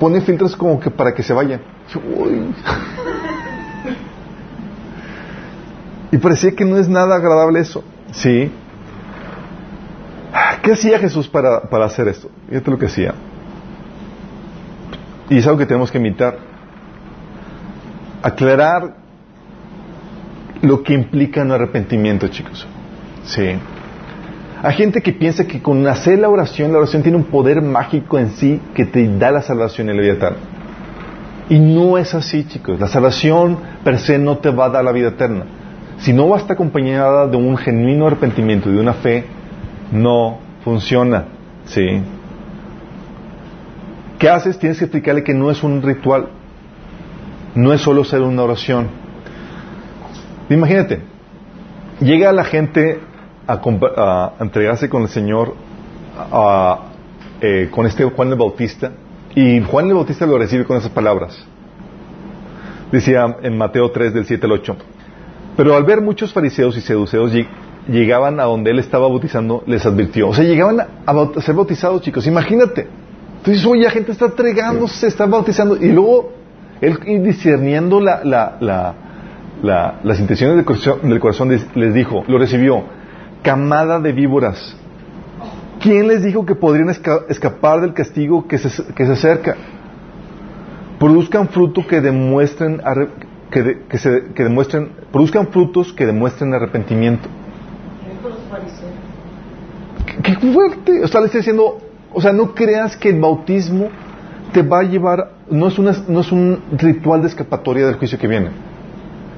pone 0.00 0.22
filtros 0.22 0.56
como 0.56 0.80
que 0.80 0.90
para 0.90 1.12
que 1.12 1.22
se 1.22 1.34
vaya. 1.34 1.60
Uy. 2.16 2.54
Y 6.12 6.18
parecía 6.18 6.52
que 6.52 6.64
no 6.64 6.76
es 6.78 6.88
nada 6.88 7.16
agradable 7.16 7.58
eso. 7.60 7.82
Sí. 8.12 8.48
¿Qué 10.64 10.72
hacía 10.72 10.98
Jesús 10.98 11.28
para, 11.28 11.60
para 11.60 11.84
hacer 11.84 12.08
esto? 12.08 12.30
Fíjate 12.48 12.70
lo 12.70 12.78
que 12.78 12.86
hacía. 12.86 13.14
Y 15.28 15.36
es 15.36 15.46
algo 15.46 15.58
que 15.58 15.66
tenemos 15.66 15.90
que 15.90 15.98
imitar. 15.98 16.38
Aclarar 18.22 18.96
lo 20.62 20.82
que 20.82 20.94
implica 20.94 21.42
un 21.42 21.52
arrepentimiento, 21.52 22.28
chicos. 22.28 22.66
Sí. 23.24 23.56
Hay 24.62 24.74
gente 24.74 25.02
que 25.02 25.12
piensa 25.12 25.46
que 25.46 25.60
con 25.60 25.86
hacer 25.86 26.18
la 26.18 26.30
oración, 26.30 26.72
la 26.72 26.78
oración 26.78 27.02
tiene 27.02 27.18
un 27.18 27.24
poder 27.24 27.60
mágico 27.60 28.18
en 28.18 28.30
sí 28.30 28.58
que 28.74 28.86
te 28.86 29.06
da 29.18 29.30
la 29.30 29.42
salvación 29.42 29.90
en 29.90 29.96
la 29.96 30.02
vida 30.02 30.12
eterna. 30.14 30.38
Y 31.50 31.58
no 31.58 31.98
es 31.98 32.14
así, 32.14 32.44
chicos. 32.44 32.80
La 32.80 32.88
salvación 32.88 33.58
per 33.84 33.98
se 33.98 34.18
no 34.18 34.38
te 34.38 34.48
va 34.48 34.64
a 34.64 34.70
dar 34.70 34.82
la 34.82 34.92
vida 34.92 35.08
eterna. 35.08 35.44
Si 35.98 36.14
no 36.14 36.26
va 36.26 36.36
a 36.36 36.40
estar 36.40 36.54
acompañada 36.54 37.26
de 37.26 37.36
un 37.36 37.54
genuino 37.58 38.06
arrepentimiento 38.06 38.70
y 38.70 38.72
de 38.72 38.80
una 38.80 38.94
fe, 38.94 39.26
no 39.92 40.43
funciona. 40.64 41.26
¿Sí? 41.66 42.02
¿Qué 44.18 44.28
haces? 44.28 44.58
Tienes 44.58 44.78
que 44.78 44.86
explicarle 44.86 45.22
que 45.22 45.34
no 45.34 45.50
es 45.50 45.62
un 45.62 45.82
ritual. 45.82 46.28
No 47.54 47.72
es 47.72 47.80
solo 47.80 48.04
ser 48.04 48.22
una 48.22 48.42
oración. 48.42 48.88
Imagínate, 50.50 51.00
llega 52.00 52.32
la 52.32 52.44
gente 52.44 53.00
a, 53.46 54.32
entregarse 54.40 54.88
con 54.88 55.02
el 55.02 55.08
Señor, 55.08 55.54
eh, 57.40 57.68
con 57.70 57.86
este 57.86 58.04
Juan 58.04 58.28
el 58.28 58.36
Bautista, 58.36 58.92
y 59.34 59.60
Juan 59.62 59.88
el 59.88 59.94
Bautista 59.94 60.26
lo 60.26 60.38
recibe 60.38 60.64
con 60.64 60.76
esas 60.76 60.90
palabras. 60.90 61.44
Decía 62.92 63.36
en 63.42 63.56
Mateo 63.56 63.90
3, 63.90 64.14
del 64.14 64.26
7 64.26 64.46
al 64.46 64.52
8. 64.52 64.76
Pero 65.56 65.76
al 65.76 65.84
ver 65.84 66.00
muchos 66.00 66.32
fariseos 66.32 66.76
y 66.76 66.80
seduceos 66.80 67.32
llegaban 67.88 68.40
a 68.40 68.44
donde 68.44 68.70
él 68.70 68.78
estaba 68.78 69.08
bautizando, 69.08 69.62
les 69.66 69.84
advirtió. 69.86 70.28
O 70.28 70.34
sea, 70.34 70.44
llegaban 70.44 70.80
a, 70.80 70.86
a 71.06 71.40
ser 71.42 71.54
bautizados, 71.54 72.00
chicos. 72.02 72.26
Imagínate. 72.26 72.86
Entonces, 73.38 73.64
oye, 73.66 73.82
la 73.84 73.90
gente 73.90 74.12
está 74.12 74.26
entregándose, 74.26 75.06
está 75.06 75.26
bautizando. 75.26 75.76
Y 75.76 75.92
luego, 75.92 76.32
él 76.80 76.98
discerniendo 77.22 78.00
la, 78.00 78.24
la- 78.24 78.56
la- 78.60 78.94
la- 79.62 80.00
las 80.02 80.18
intenciones 80.20 80.56
del 81.02 81.20
corazón, 81.20 81.48
les- 81.50 81.94
dijo, 81.94 82.24
lo 82.26 82.38
recibió, 82.38 82.84
camada 83.42 84.00
de 84.00 84.12
víboras. 84.12 84.76
¿Quién 85.80 86.08
les 86.08 86.22
dijo 86.22 86.46
que 86.46 86.54
podrían 86.54 86.88
esca- 86.88 87.24
escapar 87.28 87.82
del 87.82 87.92
castigo 87.92 88.46
que 88.48 88.56
se, 88.56 88.70
que 88.94 89.04
se 89.04 89.12
acerca? 89.12 89.56
Produzcan 90.98 91.48
fruto 91.48 91.86
que 91.86 92.00
demuestren 92.00 92.80
que, 93.50 93.62
de- 93.62 93.82
que 93.88 93.98
se- 93.98 94.24
que 94.34 94.42
demuestren 94.44 94.88
produzcan 95.12 95.48
frutos 95.48 95.92
que 95.92 96.06
demuestren 96.06 96.54
arrepentimiento. 96.54 97.28
¡Qué 100.24 100.34
fuerte! 100.36 101.04
O 101.04 101.08
sea, 101.08 101.20
le 101.20 101.26
estoy 101.26 101.40
diciendo, 101.40 101.78
o 102.12 102.20
sea, 102.20 102.32
no 102.32 102.54
creas 102.54 102.96
que 102.96 103.10
el 103.10 103.20
bautismo 103.20 103.90
te 104.52 104.62
va 104.62 104.80
a 104.80 104.82
llevar, 104.82 105.32
no 105.50 105.68
es, 105.68 105.78
una, 105.78 105.92
no 106.08 106.20
es 106.20 106.32
un 106.32 106.60
ritual 106.78 107.20
de 107.20 107.28
escapatoria 107.28 107.86
del 107.86 107.96
juicio 107.96 108.18
que 108.18 108.26
viene. 108.26 108.48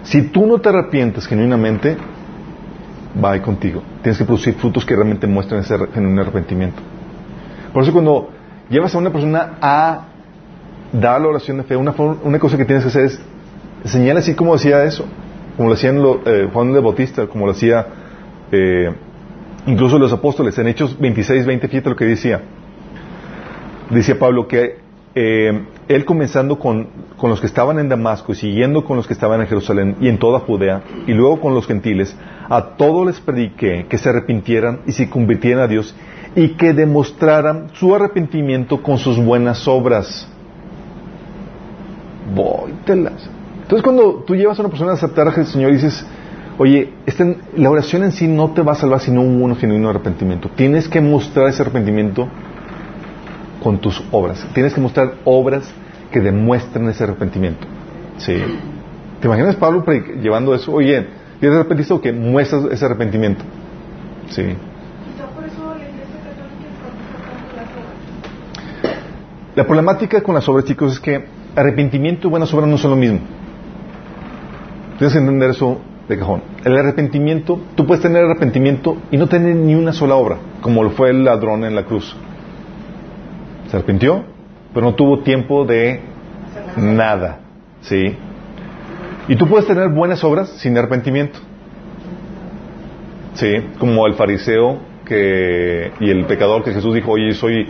Si 0.05 0.22
tú 0.28 0.47
no 0.47 0.61
te 0.61 0.68
arrepientes 0.68 1.26
genuinamente, 1.26 1.97
va 3.22 3.32
ahí 3.32 3.41
contigo. 3.41 3.82
Tienes 4.03 4.16
que 4.16 4.24
producir 4.24 4.55
frutos 4.55 4.84
que 4.84 4.95
realmente 4.95 5.26
muestren 5.26 5.61
ese 5.61 5.76
genuino 5.93 6.22
arrepentimiento. 6.22 6.80
Por 7.72 7.82
eso 7.82 7.93
cuando 7.93 8.30
llevas 8.70 8.95
a 8.95 8.99
una 8.99 9.11
persona 9.11 9.55
a 9.61 10.05
dar 10.93 11.20
la 11.20 11.26
oración 11.26 11.57
de 11.57 11.64
fe, 11.64 11.74
una, 11.76 11.95
una 12.22 12.39
cosa 12.39 12.57
que 12.57 12.64
tienes 12.64 12.84
que 12.84 12.91
hacer 12.91 13.07
es 13.07 13.20
enseñar 13.82 14.16
así 14.18 14.34
como 14.34 14.53
decía 14.53 14.84
eso, 14.84 15.05
como 15.57 15.68
lo 15.68 15.74
hacían 15.74 16.01
eh, 16.26 16.49
Juan 16.53 16.72
de 16.72 16.80
Bautista, 16.80 17.26
como 17.26 17.47
lo 17.47 17.53
hacía 17.53 17.87
eh, 18.53 18.95
incluso 19.67 19.99
los 19.99 20.12
apóstoles. 20.12 20.57
En 20.59 20.69
Hechos 20.69 20.99
26, 20.99 21.47
20, 21.47 21.69
fíjate 21.69 21.91
lo 21.91 21.97
que 21.97 22.05
decía. 22.05 22.41
Decía 23.91 24.19
Pablo 24.19 24.49
que 24.49 24.79
eh, 25.14 25.64
él 25.89 26.05
comenzando 26.05 26.59
con, 26.59 26.89
con 27.17 27.31
los 27.31 27.41
que 27.41 27.47
estaban 27.47 27.79
en 27.79 27.89
Damasco 27.89 28.33
y 28.33 28.35
siguiendo 28.35 28.85
con 28.85 28.97
los 28.97 29.07
que 29.07 29.14
estaban 29.14 29.41
en 29.41 29.47
Jerusalén 29.47 29.97
y 30.01 30.09
en 30.09 30.19
toda 30.19 30.41
Judea 30.41 30.83
y 31.07 31.12
luego 31.12 31.41
con 31.41 31.55
los 31.55 31.67
gentiles, 31.67 32.17
a 32.49 32.77
todos 32.77 33.07
les 33.07 33.21
prediqué 33.21 33.87
que 33.89 33.99
se 33.99 34.09
arrepintieran 34.09 34.81
y 34.87 34.93
se 34.93 35.09
convirtieran 35.09 35.62
a 35.64 35.69
Dios 35.69 35.95
y 36.35 36.51
que 36.51 36.75
demostraran 36.75 37.69
su 37.75 37.95
arrepentimiento 37.95 38.83
con 38.83 38.99
sus 38.99 39.19
buenas 39.19 39.67
obras. 39.67 40.29
Vóytelas. 42.35 43.31
Entonces 43.62 43.83
cuando 43.83 44.23
tú 44.27 44.35
llevas 44.37 44.59
a 44.59 44.62
una 44.62 44.69
persona 44.69 44.91
a 44.93 44.95
aceptar 44.95 45.29
al 45.29 45.47
Señor 45.47 45.71
y 45.71 45.75
dices, 45.75 46.05
oye, 46.59 46.93
este- 47.07 47.37
la 47.57 47.71
oración 47.71 48.05
en 48.05 48.13
sí 48.13 48.29
no 48.29 48.51
te 48.51 48.63
va 48.63 48.73
a 48.73 48.75
salvar 48.75 49.01
si 49.01 49.11
no 49.11 49.23
hubo 49.23 49.45
un 49.45 49.57
genuino 49.57 49.89
arrepentimiento. 49.91 50.51
Tienes 50.55 50.89
que 50.89 51.01
mostrar 51.01 51.49
ese 51.49 51.63
arrepentimiento 51.63 52.29
con 53.63 53.79
tus 53.79 54.03
obras. 54.11 54.47
Tienes 54.55 54.75
que 54.75 54.81
mostrar 54.81 55.15
obras 55.25 55.69
que 56.11 56.21
demuestren 56.21 56.89
ese 56.89 57.05
arrepentimiento. 57.05 57.67
Sí. 58.19 58.37
¿Te 59.21 59.27
imaginas 59.27 59.57
Pablo 59.57 59.85
llevando 60.23 60.55
eso? 60.55 60.73
Oye, 60.73 61.07
¿y 61.41 61.45
eres 61.45 61.59
arrepentido 61.59 61.97
o 61.97 62.01
que 62.01 62.13
muestras 62.13 62.65
ese 62.71 62.85
arrepentimiento? 62.85 63.45
Sí. 64.31 64.43
La 69.55 69.65
problemática 69.65 70.21
con 70.21 70.35
las 70.35 70.47
obras, 70.51 70.67
chicos, 70.67 70.93
es 70.93 71.01
que 71.01 71.25
arrepentimiento 71.57 72.29
y 72.29 72.31
buenas 72.31 72.53
obras 72.53 72.69
no 72.69 72.77
son 72.77 72.91
lo 72.91 72.97
mismo. 72.97 73.21
Tienes 74.99 75.15
que 75.15 75.19
entender 75.19 75.51
eso 75.51 75.81
de 76.09 76.19
cajón. 76.19 76.43
El 76.65 76.77
arrepentimiento, 76.77 77.61
tú 77.75 77.87
puedes 77.87 78.03
tener 78.03 78.25
arrepentimiento 78.25 78.97
y 79.11 79.17
no 79.17 79.27
tener 79.29 79.57
ni 79.57 79.75
una 79.75 79.93
sola 79.93 80.15
obra, 80.15 80.39
como 80.61 80.83
lo 80.83 80.91
fue 80.91 81.11
el 81.11 81.25
ladrón 81.25 81.65
en 81.65 81.75
la 81.75 81.85
cruz. 81.85 82.17
Se 83.69 83.77
arrepintió, 83.77 84.25
pero 84.73 84.87
no 84.87 84.95
tuvo 84.95 85.21
tiempo 85.21 85.65
de 85.65 86.01
Nada. 86.77 87.41
¿Sí? 87.81 88.15
Y 89.29 89.37
tú 89.37 89.49
puedes 89.49 89.67
tener 89.67 89.89
buenas 89.89 90.23
obras 90.25 90.51
sin 90.59 90.77
arrepentimiento. 90.77 91.39
Sí, 93.35 93.55
como 93.79 94.07
el 94.07 94.15
fariseo 94.15 94.79
que, 95.05 95.93
y 96.01 96.11
el 96.11 96.27
pecador 96.27 96.65
que 96.65 96.73
Jesús 96.73 96.95
dijo, 96.95 97.13
oye, 97.13 97.33
soy, 97.35 97.67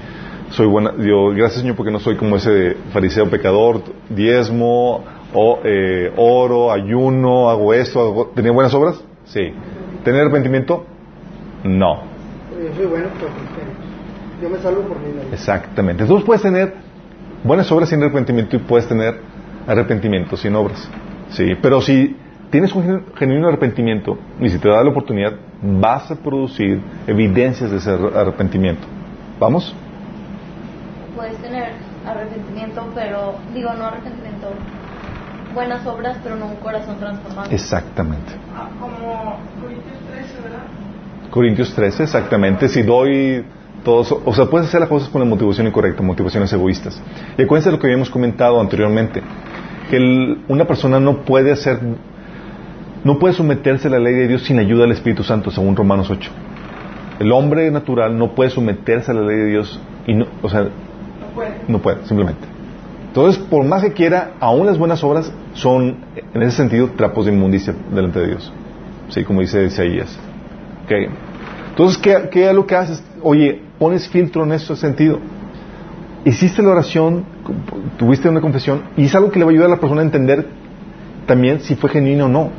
soy 0.51 0.67
buena, 0.67 0.93
yo, 0.99 1.31
gracias 1.31 1.61
Señor 1.61 1.77
porque 1.77 1.91
no 1.91 1.99
soy 1.99 2.17
como 2.17 2.37
ese 2.37 2.77
fariseo 2.93 3.29
pecador, 3.29 3.83
diezmo, 4.09 5.05
o, 5.33 5.61
eh, 5.65 6.13
oro, 6.17 6.73
ayuno, 6.73 7.49
hago 7.51 7.75
esto, 7.75 8.01
hago... 8.01 8.27
¿tenía 8.35 8.53
buenas 8.53 8.73
obras? 8.75 9.03
Sí. 9.25 9.53
¿Tener 10.05 10.23
arrepentimiento? 10.23 10.85
No. 11.65 12.05
Yo 12.51 12.75
soy 12.75 12.87
bueno, 12.87 13.09
pero 13.19 13.71
yo 14.43 14.51
me 14.51 14.59
salvo 14.59 14.83
por 14.83 15.01
mi 15.01 15.13
ley. 15.13 15.29
Exactamente. 15.33 16.03
Entonces 16.05 16.25
puedes 16.25 16.43
tener 16.43 16.75
buenas 17.45 17.71
obras 17.73 17.89
sin 17.89 18.03
arrepentimiento 18.03 18.57
y 18.57 18.61
puedes 18.61 18.87
tener 18.89 19.21
arrepentimiento 19.67 20.37
sin 20.37 20.55
obras. 20.55 20.89
Sí, 21.31 21.55
pero 21.61 21.81
si 21.81 22.17
tienes 22.51 22.73
un 22.75 22.85
genu- 22.87 23.03
genuino 23.17 23.49
arrepentimiento 23.49 24.17
y 24.41 24.49
si 24.49 24.59
te 24.59 24.69
da 24.69 24.83
la 24.85 24.91
oportunidad, 24.91 25.33
vas 25.63 26.11
a 26.11 26.17
producir 26.17 26.81
evidencias 27.07 27.71
de 27.71 27.79
ese 27.79 27.91
ar- 27.91 28.17
arrepentimiento. 28.17 28.87
¿Vamos? 29.41 29.75
Puedes 31.15 31.37
tener 31.39 31.73
arrepentimiento, 32.07 32.91
pero, 32.95 33.35
digo, 33.53 33.73
no 33.75 33.87
arrepentimiento, 33.87 34.55
buenas 35.57 35.85
obras, 35.87 36.19
pero 36.23 36.37
no 36.37 36.47
un 36.47 36.57
corazón 36.57 36.97
transformado. 37.01 37.51
Exactamente. 37.51 38.33
Ah, 38.55 38.69
como 38.79 39.39
Corintios 39.61 39.99
13, 40.13 40.43
¿verdad? 40.45 41.31
Corintios 41.31 41.75
13, 41.75 42.03
exactamente. 42.05 42.69
Si 42.69 42.83
doy 42.83 43.45
todos, 43.83 44.13
o 44.25 44.33
sea, 44.35 44.47
puedes 44.47 44.69
hacer 44.69 44.81
las 44.81 44.89
cosas 44.89 45.09
con 45.09 45.21
la 45.21 45.27
motivación 45.27 45.67
incorrecta, 45.67 46.03
motivaciones 46.03 46.53
egoístas. 46.53 47.01
Y 47.37 47.43
acuérdense 47.43 47.71
de 47.71 47.77
lo 47.77 47.81
que 47.81 47.87
habíamos 47.89 48.11
comentado 48.11 48.61
anteriormente, 48.61 49.23
que 49.91 49.97
el- 49.97 50.39
una 50.49 50.65
persona 50.67 51.01
no 51.01 51.23
puede 51.25 51.51
hacer, 51.53 51.81
no 53.05 53.19
puede 53.19 53.35
someterse 53.35 53.89
a 53.89 53.91
la 53.93 53.99
ley 53.99 54.15
de 54.15 54.29
Dios 54.29 54.43
sin 54.45 54.59
ayuda 54.59 54.83
del 54.83 54.93
Espíritu 54.93 55.25
Santo, 55.25 55.51
según 55.51 55.75
Romanos 55.75 56.11
8. 56.11 56.31
El 57.19 57.33
hombre 57.33 57.71
natural 57.71 58.17
no 58.19 58.35
puede 58.35 58.51
someterse 58.51 59.11
a 59.11 59.15
la 59.15 59.23
ley 59.23 59.37
de 59.37 59.47
Dios 59.47 59.81
y 60.07 60.15
no, 60.15 60.27
o 60.43 60.49
sea, 60.51 60.63
No 60.63 60.69
puede. 61.35 61.51
no 61.69 61.79
puede, 61.79 62.05
simplemente. 62.07 62.47
Entonces, 63.17 63.43
por 63.45 63.65
más 63.65 63.83
que 63.83 63.95
quiera, 63.95 64.33
aún 64.41 64.67
las 64.67 64.77
buenas 64.77 65.03
obras 65.03 65.33
son, 65.55 65.97
en 66.35 66.43
ese 66.43 66.55
sentido, 66.55 66.91
trapos 66.99 67.25
de 67.25 67.33
inmundicia 67.33 67.75
delante 67.91 68.21
de 68.21 68.27
Dios. 68.27 68.53
Sí, 69.09 69.25
como 69.25 69.41
dice 69.41 69.65
Isaías. 69.65 70.19
Ok. 70.85 70.93
Entonces, 71.71 71.97
¿qué, 71.97 72.47
es 72.51 72.55
lo 72.55 72.67
que 72.67 72.77
haces? 72.77 73.03
Oye, 73.23 73.63
pones 73.79 74.07
filtro 74.07 74.45
en 74.45 74.53
ese 74.53 74.77
sentido. 74.77 75.19
Hiciste 76.27 76.61
la 76.63 76.73
oración, 76.73 77.25
tuviste 77.97 78.29
una 78.29 78.43
confesión, 78.43 78.83
y 78.99 79.07
es 79.07 79.15
algo 79.15 79.31
que 79.31 79.39
le 79.39 79.47
va 79.47 79.51
a 79.51 79.55
ayudar 79.55 79.69
a 79.69 79.77
la 79.77 79.81
persona 79.81 80.03
a 80.03 80.05
entender 80.05 80.49
también 81.27 81.61
si 81.61 81.75
fue 81.75 81.89
genuino 81.89 82.27
o 82.27 82.29
no 82.29 82.51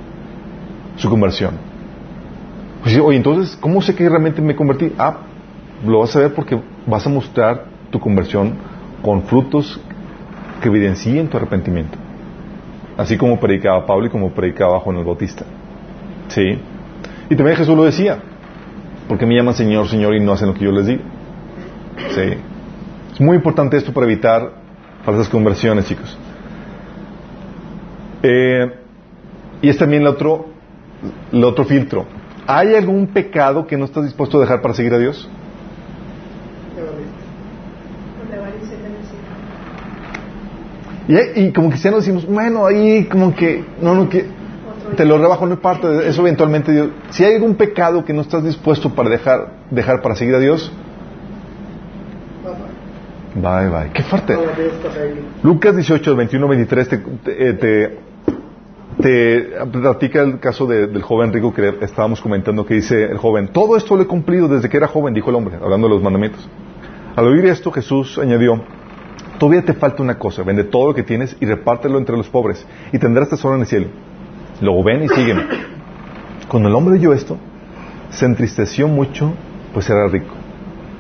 su 0.95 1.07
conversión. 1.07 1.51
Pues, 2.81 2.97
oye, 2.97 3.17
entonces, 3.17 3.55
¿cómo 3.61 3.79
sé 3.83 3.93
que 3.93 4.09
realmente 4.09 4.41
me 4.41 4.55
convertí? 4.55 4.91
Ah, 4.97 5.17
lo 5.85 5.99
vas 5.99 6.15
a 6.15 6.19
ver 6.19 6.33
porque 6.33 6.59
vas 6.87 7.05
a 7.05 7.09
mostrar 7.11 7.65
tu 7.91 7.99
conversión 7.99 8.53
con 9.03 9.21
frutos 9.21 9.79
que 10.59 10.69
evidencien 10.69 11.27
tu 11.27 11.37
arrepentimiento. 11.37 11.97
Así 12.97 13.17
como 13.17 13.39
predicaba 13.39 13.85
Pablo 13.85 14.07
y 14.07 14.09
como 14.09 14.31
predicaba 14.31 14.79
Juan 14.79 14.97
el 14.97 15.05
Bautista. 15.05 15.45
¿Sí? 16.29 16.59
Y 17.29 17.35
también 17.35 17.57
Jesús 17.57 17.75
lo 17.75 17.83
decía. 17.83 18.19
Porque 19.07 19.25
me 19.25 19.35
llaman 19.35 19.53
Señor, 19.53 19.87
Señor 19.87 20.15
y 20.15 20.19
no 20.19 20.33
hacen 20.33 20.47
lo 20.47 20.53
que 20.53 20.65
yo 20.65 20.71
les 20.71 20.87
digo. 20.87 21.03
¿Sí? 22.09 22.37
Es 23.13 23.21
muy 23.21 23.35
importante 23.35 23.77
esto 23.77 23.93
para 23.93 24.05
evitar 24.05 24.51
falsas 25.03 25.29
conversiones, 25.29 25.85
chicos. 25.85 26.17
Eh, 28.23 28.73
y 29.61 29.69
es 29.69 29.77
también 29.77 30.01
el 30.01 30.07
otro, 30.07 30.47
el 31.31 31.43
otro 31.43 31.65
filtro. 31.65 32.05
¿Hay 32.45 32.75
algún 32.75 33.07
pecado 33.07 33.67
que 33.67 33.77
no 33.77 33.85
estás 33.85 34.05
dispuesto 34.05 34.37
a 34.37 34.41
dejar 34.41 34.61
para 34.61 34.73
seguir 34.73 34.93
a 34.93 34.97
Dios? 34.97 35.29
Ya 36.75 36.83
lo 36.83 36.91
viste. 36.91 37.11
Donde 38.19 38.37
va 38.37 38.51
dice 38.51 38.75
Tennessee. 38.77 39.17
Y, 41.07 41.41
y 41.41 41.51
como 41.53 41.69
cristianos 41.69 42.05
decimos, 42.05 42.25
bueno, 42.25 42.65
ahí 42.65 43.05
como 43.05 43.33
que, 43.35 43.63
no, 43.81 43.95
no, 43.95 44.09
que 44.09 44.25
te 44.95 45.05
lo 45.05 45.17
rebajo, 45.17 45.45
no 45.45 45.59
parte 45.59 46.07
eso 46.07 46.21
eventualmente 46.21 46.71
Dios. 46.71 46.89
Si 47.11 47.23
hay 47.23 47.35
algún 47.35 47.55
pecado 47.55 48.03
que 48.05 48.13
no 48.13 48.21
estás 48.21 48.43
dispuesto 48.43 48.89
para 48.93 49.09
dejar, 49.09 49.53
dejar 49.71 50.01
para 50.01 50.15
seguir 50.15 50.35
a 50.35 50.39
Dios, 50.39 50.71
bye 53.35 53.69
bye. 53.69 53.91
Qué 53.93 54.03
fuerte. 54.03 54.35
Lucas 55.43 55.75
18, 55.75 56.15
21, 56.15 56.47
23 56.47 56.89
te, 56.89 56.97
te, 56.97 57.53
te, 57.53 57.99
te 59.01 59.65
platica 59.71 60.21
el 60.21 60.39
caso 60.39 60.65
de- 60.65 60.87
del 60.87 61.01
joven 61.01 61.31
rico 61.31 61.53
que 61.53 61.73
estábamos 61.81 62.19
comentando 62.21 62.65
que 62.65 62.75
dice 62.75 63.03
el 63.03 63.17
joven, 63.17 63.49
todo 63.49 63.77
esto 63.77 63.95
lo 63.95 64.03
he 64.03 64.07
cumplido 64.07 64.47
desde 64.47 64.69
que 64.69 64.77
era 64.77 64.87
joven, 64.87 65.13
dijo 65.13 65.29
el 65.29 65.35
hombre, 65.35 65.55
hablando 65.61 65.87
de 65.87 65.93
los 65.93 66.03
mandamientos. 66.03 66.47
Al 67.15 67.27
oír 67.27 67.45
esto 67.45 67.71
Jesús 67.71 68.17
añadió, 68.17 68.63
todavía 69.39 69.63
te 69.63 69.73
falta 69.73 70.01
una 70.03 70.17
cosa, 70.17 70.43
vende 70.43 70.63
todo 70.63 70.87
lo 70.87 70.95
que 70.95 71.03
tienes 71.03 71.35
y 71.39 71.45
repártelo 71.45 71.97
entre 71.97 72.15
los 72.17 72.27
pobres 72.29 72.65
y 72.91 72.97
tendrás 72.99 73.29
tesoro 73.29 73.55
en 73.55 73.61
el 73.61 73.67
cielo. 73.67 73.87
Luego 74.61 74.83
ven 74.83 75.03
y 75.03 75.07
sígueme. 75.09 75.43
Cuando 76.47 76.69
el 76.69 76.75
hombre 76.75 76.95
oyó 76.95 77.13
esto, 77.13 77.37
se 78.09 78.25
entristeció 78.25 78.87
mucho, 78.87 79.33
pues 79.73 79.89
era 79.89 80.07
rico. 80.07 80.33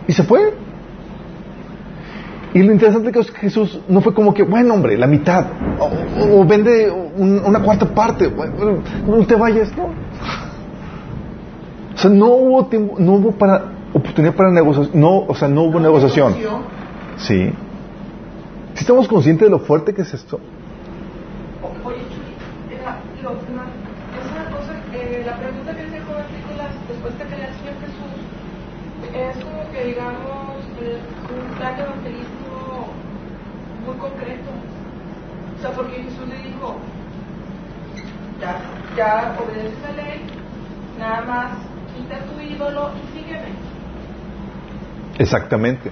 Y 0.07 0.13
se 0.13 0.23
fue. 0.23 0.53
Y 2.53 2.63
lo 2.63 2.71
interesante 2.71 3.11
que 3.11 3.19
es 3.19 3.31
que 3.31 3.39
Jesús 3.39 3.79
no 3.87 4.01
fue 4.01 4.13
como 4.13 4.33
que, 4.33 4.43
bueno, 4.43 4.73
hombre, 4.73 4.97
la 4.97 5.05
mitad, 5.07 5.45
o, 5.79 5.85
o- 5.85 6.41
o 6.41 6.45
vende 6.45 6.89
un- 6.89 7.41
una 7.45 7.59
cuarta 7.61 7.85
parte, 7.85 8.27
bueno, 8.27 8.81
no 9.07 9.25
te 9.25 9.35
vayas, 9.35 9.75
no. 9.77 9.85
O 11.93 11.97
sea, 11.97 12.09
no 12.09 12.27
hubo 12.27 12.65
tiempo, 12.67 12.95
no 12.99 13.13
hubo 13.13 13.31
para, 13.31 13.63
oportunidad 13.93 14.33
para 14.35 14.51
negociación, 14.51 14.99
no, 14.99 15.19
o 15.27 15.35
sea, 15.35 15.47
no 15.47 15.63
hubo 15.63 15.79
negociación. 15.79 16.35
Sí. 17.17 17.51
Si 18.77 18.83
estamos 18.83 19.07
conscientes 19.07 19.47
de 19.47 19.49
lo 19.49 19.57
fuerte 19.57 19.91
que 19.91 20.03
es 20.03 20.13
esto. 20.13 20.39
Oye, 21.83 21.97
Chuy, 22.13 22.77
era 22.77 23.01
lo 23.23 23.31
es 23.31 24.31
una 24.31 24.51
cosa, 24.51 24.73
eh, 24.93 25.23
la 25.25 25.35
pregunta 25.35 25.75
que 25.75 25.81
joven 25.81 26.25
rico, 26.29 26.53
la 26.55 26.67
respuesta 26.87 27.25
que 27.25 27.37
le 27.37 27.47
Señor 27.57 27.73
Jesús, 27.81 28.13
es 29.15 29.43
como 29.43 29.71
que 29.71 29.83
digamos 29.83 30.61
eh, 30.79 30.99
un 31.33 31.57
plan 31.57 31.75
de 31.75 31.81
evangelismo 31.81 32.93
muy 33.83 33.97
concreto. 33.97 34.51
O 35.57 35.59
sea, 35.59 35.71
porque 35.71 36.03
Jesús 36.03 36.27
le 36.27 36.37
dijo, 36.47 36.77
ya, 38.39 38.61
ya 38.95 39.35
obedeces 39.41 39.81
la 39.81 40.03
ley, 40.03 40.21
nada 40.99 41.21
más 41.25 41.57
quita 41.95 42.19
tu 42.25 42.39
ídolo 42.39 42.91
y 42.93 43.17
sígueme. 43.17 43.49
Exactamente. 45.17 45.91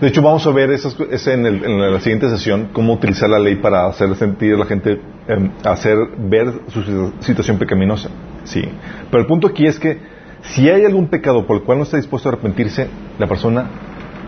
De 0.00 0.08
hecho, 0.08 0.22
vamos 0.22 0.46
a 0.46 0.50
ver 0.50 0.70
en, 0.70 1.46
el- 1.46 1.64
en 1.64 1.92
la 1.92 2.00
siguiente 2.00 2.28
sesión 2.30 2.68
cómo 2.72 2.94
utilizar 2.94 3.28
la 3.28 3.38
ley 3.38 3.56
para 3.56 3.86
hacer 3.86 4.14
sentir 4.16 4.54
a 4.54 4.58
la 4.58 4.64
gente, 4.64 4.98
em, 5.28 5.50
hacer 5.64 5.96
ver 6.18 6.52
su 6.68 6.82
situ- 6.82 7.12
situación 7.20 7.58
pecaminosa. 7.58 8.08
Sí. 8.44 8.62
Pero 9.10 9.20
el 9.20 9.26
punto 9.26 9.48
aquí 9.48 9.66
es 9.66 9.78
que 9.78 9.98
si 10.42 10.70
hay 10.70 10.86
algún 10.86 11.08
pecado 11.08 11.46
por 11.46 11.56
el 11.58 11.62
cual 11.64 11.78
no 11.78 11.84
está 11.84 11.98
dispuesto 11.98 12.28
a 12.28 12.32
arrepentirse, 12.32 12.88
la 13.18 13.26
persona 13.26 13.66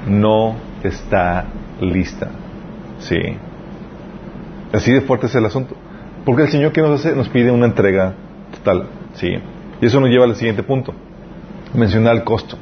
no 0.06 0.56
está 0.82 1.46
lista. 1.80 2.28
Sí. 2.98 3.16
Así 4.72 4.92
de 4.92 5.00
fuerte 5.00 5.26
es 5.26 5.34
el 5.34 5.46
asunto. 5.46 5.74
Porque 6.26 6.42
el 6.42 6.48
Señor 6.48 6.72
que 6.72 6.82
nos 6.82 7.00
hace 7.00 7.16
nos 7.16 7.28
pide 7.30 7.50
una 7.50 7.66
entrega 7.66 8.14
total. 8.58 8.88
Sí. 9.14 9.28
Y 9.80 9.86
eso 9.86 10.00
nos 10.00 10.10
lleva 10.10 10.24
al 10.26 10.36
siguiente 10.36 10.62
punto. 10.62 10.92
Mencionar 11.74 12.14
el 12.16 12.24
costo. 12.24 12.58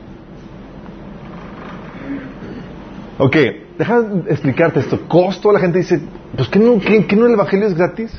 Ok, 3.23 3.37
deja 3.79 4.01
de 4.01 4.31
explicarte 4.31 4.81
esto. 4.81 4.99
Costo, 5.07 5.53
la 5.53 5.61
gente 5.61 5.79
dice, 5.79 6.01
pues 6.37 6.49
¿qué 6.49 6.59
no, 6.59 6.79
qué, 6.81 7.16
no 7.16 7.27
el 7.27 7.35
Evangelio 7.35 7.66
es 7.66 7.75
gratis? 7.75 8.11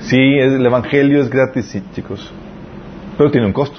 Sí, 0.00 0.18
el 0.18 0.64
Evangelio 0.64 1.22
es 1.22 1.30
gratis, 1.30 1.64
sí, 1.66 1.82
chicos. 1.94 2.30
Pero 3.16 3.30
tiene 3.30 3.46
un 3.46 3.54
costo. 3.54 3.78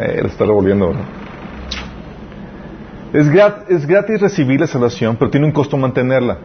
Eh, 0.00 0.18
lo 0.22 0.28
está 0.28 0.44
revolviendo, 0.44 0.88
¿verdad? 0.88 1.04
Es, 3.12 3.30
grat- 3.30 3.64
es 3.68 3.86
gratis 3.86 4.20
recibir 4.20 4.58
la 4.60 4.66
salvación, 4.66 5.16
pero 5.16 5.30
tiene 5.30 5.46
un 5.46 5.52
costo 5.52 5.76
mantenerla. 5.76 6.38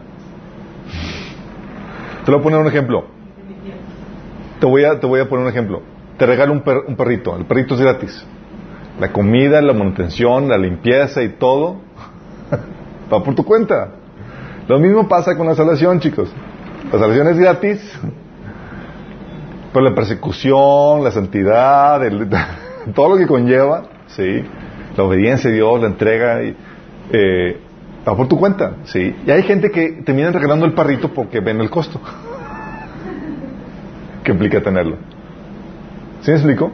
Te 2.24 2.30
voy 2.30 2.38
a 2.38 2.42
poner 2.44 2.60
un 2.60 2.66
ejemplo. 2.68 3.06
Te 4.60 4.66
voy 4.66 4.84
a, 4.84 5.00
te 5.00 5.06
voy 5.08 5.18
a 5.18 5.28
poner 5.28 5.44
un 5.46 5.50
ejemplo. 5.50 5.82
Te 6.16 6.26
regalo 6.26 6.52
un, 6.52 6.60
per- 6.60 6.84
un 6.86 6.94
perrito. 6.94 7.36
El 7.36 7.44
perrito 7.44 7.74
es 7.74 7.80
gratis. 7.80 8.24
La 9.02 9.10
comida, 9.12 9.60
la 9.60 9.72
manutención, 9.72 10.48
la 10.48 10.56
limpieza 10.56 11.24
y 11.24 11.30
todo 11.30 11.78
va 13.12 13.20
por 13.24 13.34
tu 13.34 13.44
cuenta. 13.44 13.88
Lo 14.68 14.78
mismo 14.78 15.08
pasa 15.08 15.36
con 15.36 15.48
la 15.48 15.56
salvación, 15.56 15.98
chicos. 15.98 16.32
La 16.92 17.00
salvación 17.00 17.26
es 17.26 17.36
gratis, 17.36 17.98
pero 19.72 19.84
la 19.84 19.92
persecución, 19.92 21.02
la 21.02 21.10
santidad, 21.10 22.04
el- 22.06 22.28
todo 22.94 23.08
lo 23.08 23.16
que 23.16 23.26
conlleva, 23.26 23.86
sí, 24.06 24.44
la 24.96 25.02
obediencia 25.02 25.50
a 25.50 25.52
Dios, 25.52 25.80
la 25.80 25.88
entrega, 25.88 26.44
y, 26.44 26.56
eh, 27.12 27.60
Va 28.06 28.16
por 28.16 28.28
tu 28.28 28.38
cuenta, 28.38 28.74
sí. 28.84 29.16
Y 29.26 29.30
hay 29.32 29.42
gente 29.42 29.72
que 29.72 30.02
termina 30.04 30.30
regalando 30.30 30.64
el 30.64 30.74
parrito 30.74 31.08
porque 31.12 31.40
ven 31.40 31.60
el 31.60 31.70
costo. 31.70 32.00
¿Qué 34.22 34.30
implica 34.30 34.60
tenerlo? 34.60 34.96
¿Sí 36.20 36.30
me 36.30 36.36
explico? 36.36 36.70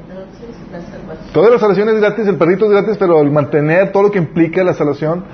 Entonces, 1.28 1.52
la 1.52 1.58
salvación. 1.58 1.88
Es 1.90 2.00
gratis, 2.00 2.26
el 2.26 2.36
perrito 2.36 2.64
es 2.64 2.70
gratis, 2.72 2.96
pero 2.98 3.20
el 3.20 3.30
mantener 3.30 3.92
todo 3.92 4.04
lo 4.04 4.10
que 4.10 4.18
implica 4.18 4.64
la 4.64 4.74
salvación 4.74 5.24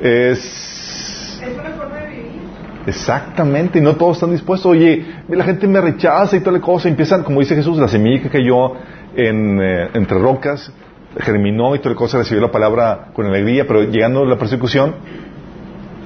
es... 0.00 1.40
Es 1.42 1.58
una 1.58 1.70
forma 1.70 1.96
de 1.96 2.08
vivir. 2.08 2.40
Exactamente, 2.86 3.78
y 3.78 3.82
no 3.82 3.96
todos 3.96 4.16
están 4.16 4.30
dispuestos. 4.30 4.70
Oye, 4.70 5.04
la 5.28 5.44
gente 5.44 5.66
me 5.66 5.80
rechaza 5.80 6.36
y 6.36 6.40
toda 6.40 6.52
la 6.52 6.60
cosa. 6.60 6.88
Empiezan, 6.88 7.24
como 7.24 7.40
dice 7.40 7.54
Jesús, 7.54 7.76
la 7.78 7.88
semilla 7.88 8.22
que 8.22 8.30
cayó 8.30 8.72
en, 9.16 9.60
eh, 9.60 9.90
entre 9.94 10.18
rocas, 10.18 10.72
germinó 11.18 11.74
y 11.74 11.80
toda 11.80 11.90
la 11.90 11.96
cosa, 11.96 12.18
recibió 12.18 12.40
la 12.40 12.52
palabra 12.52 13.08
con 13.12 13.26
alegría, 13.26 13.66
pero 13.66 13.82
llegando 13.82 14.24
la 14.24 14.38
persecución, 14.38 14.94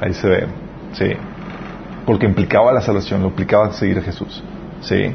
ahí 0.01 0.15
se 0.15 0.29
ve, 0.29 0.47
sí. 0.93 1.13
Porque 2.07 2.27
implicaba 2.27 2.73
la 2.73 2.81
salvación, 2.81 3.23
lo 3.23 3.29
implicaba 3.29 3.71
seguir 3.73 3.99
a 3.99 4.03
Jesús, 4.03 4.43
sí. 4.81 5.15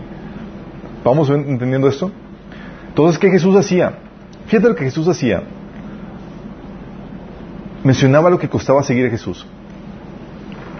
¿Vamos 1.03 1.29
entendiendo 1.29 1.87
esto? 1.87 2.11
Entonces, 2.95 3.19
¿qué 3.19 3.29
Jesús 3.29 3.53
hacía? 3.57 3.91
Fíjate 4.47 4.69
lo 4.69 4.75
que 4.75 4.85
Jesús 4.85 5.05
hacía. 5.09 5.43
Mencionaba 7.83 8.29
lo 8.29 8.39
que 8.39 8.47
costaba 8.47 8.81
seguir 8.83 9.07
a 9.07 9.09
Jesús. 9.09 9.45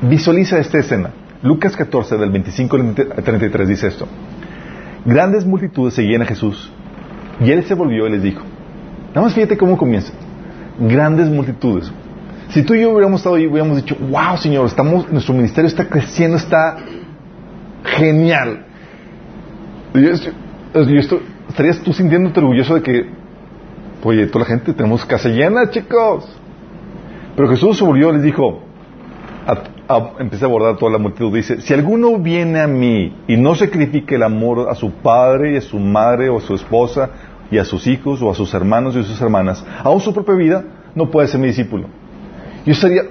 Visualiza 0.01 0.57
esta 0.57 0.79
escena. 0.79 1.09
Lucas 1.43 1.75
14, 1.75 2.15
del 2.15 2.31
25 2.31 2.77
al 3.17 3.21
33 3.21 3.67
dice 3.67 3.87
esto. 3.87 4.07
Grandes 5.03 5.45
multitudes 5.45 5.93
seguían 5.93 6.21
a 6.21 6.25
Jesús 6.25 6.71
y 7.41 7.51
él 7.51 7.65
se 7.65 7.73
volvió 7.73 8.07
y 8.07 8.11
les 8.11 8.23
dijo. 8.23 8.45
Nada 9.09 9.27
más 9.27 9.33
fíjate 9.33 9.57
cómo 9.57 9.77
comienza. 9.77 10.13
Grandes 10.79 11.27
multitudes. 11.27 11.91
Si 12.47 12.63
tú 12.63 12.75
y 12.75 12.81
yo 12.83 12.91
hubiéramos 12.91 13.19
estado 13.19 13.35
ahí, 13.35 13.45
hubiéramos 13.45 13.75
dicho, 13.75 13.97
wow, 13.99 14.37
Señor, 14.37 14.67
estamos, 14.67 15.11
nuestro 15.11 15.33
ministerio 15.33 15.67
está 15.67 15.89
creciendo, 15.89 16.37
está 16.37 16.77
genial. 17.83 18.65
Estarías 21.55 21.79
tú 21.79 21.93
sintiéndote 21.93 22.41
orgulloso 22.41 22.75
de 22.75 22.81
que, 22.81 23.09
oye, 24.03 24.27
toda 24.27 24.43
la 24.43 24.49
gente, 24.49 24.73
tenemos 24.73 25.05
casa 25.05 25.29
llena, 25.29 25.69
chicos. 25.69 26.27
Pero 27.33 27.47
Jesús 27.47 27.77
se 27.77 27.85
volvió 27.85 28.09
y 28.09 28.13
les 28.15 28.23
dijo, 28.23 28.61
a, 29.47 29.53
a- 29.93 30.11
empieza 30.19 30.45
a 30.45 30.49
abordar 30.49 30.75
toda 30.75 30.91
la 30.91 30.97
multitud. 30.97 31.33
Dice, 31.33 31.61
si 31.61 31.73
alguno 31.73 32.17
viene 32.19 32.59
a 32.59 32.67
mí 32.67 33.15
y 33.27 33.37
no 33.37 33.55
sacrifica 33.55 34.15
el 34.15 34.23
amor 34.23 34.67
a 34.69 34.75
su 34.75 34.91
padre 34.91 35.53
y 35.53 35.57
a 35.57 35.61
su 35.61 35.79
madre 35.79 36.27
o 36.27 36.39
a 36.39 36.41
su 36.41 36.55
esposa 36.55 37.09
y 37.49 37.57
a 37.57 37.63
sus 37.63 37.87
hijos 37.87 38.21
o 38.21 38.29
a 38.29 38.35
sus 38.35 38.53
hermanos 38.53 38.93
y 38.95 38.99
a 38.99 39.03
sus 39.03 39.21
hermanas, 39.21 39.65
aún 39.81 40.01
su 40.01 40.13
propia 40.13 40.35
vida, 40.35 40.63
no 40.93 41.09
puede 41.09 41.29
ser 41.29 41.39
mi 41.39 41.47
discípulo. 41.47 41.87
Yo 42.65 42.73
estaría, 42.73 43.03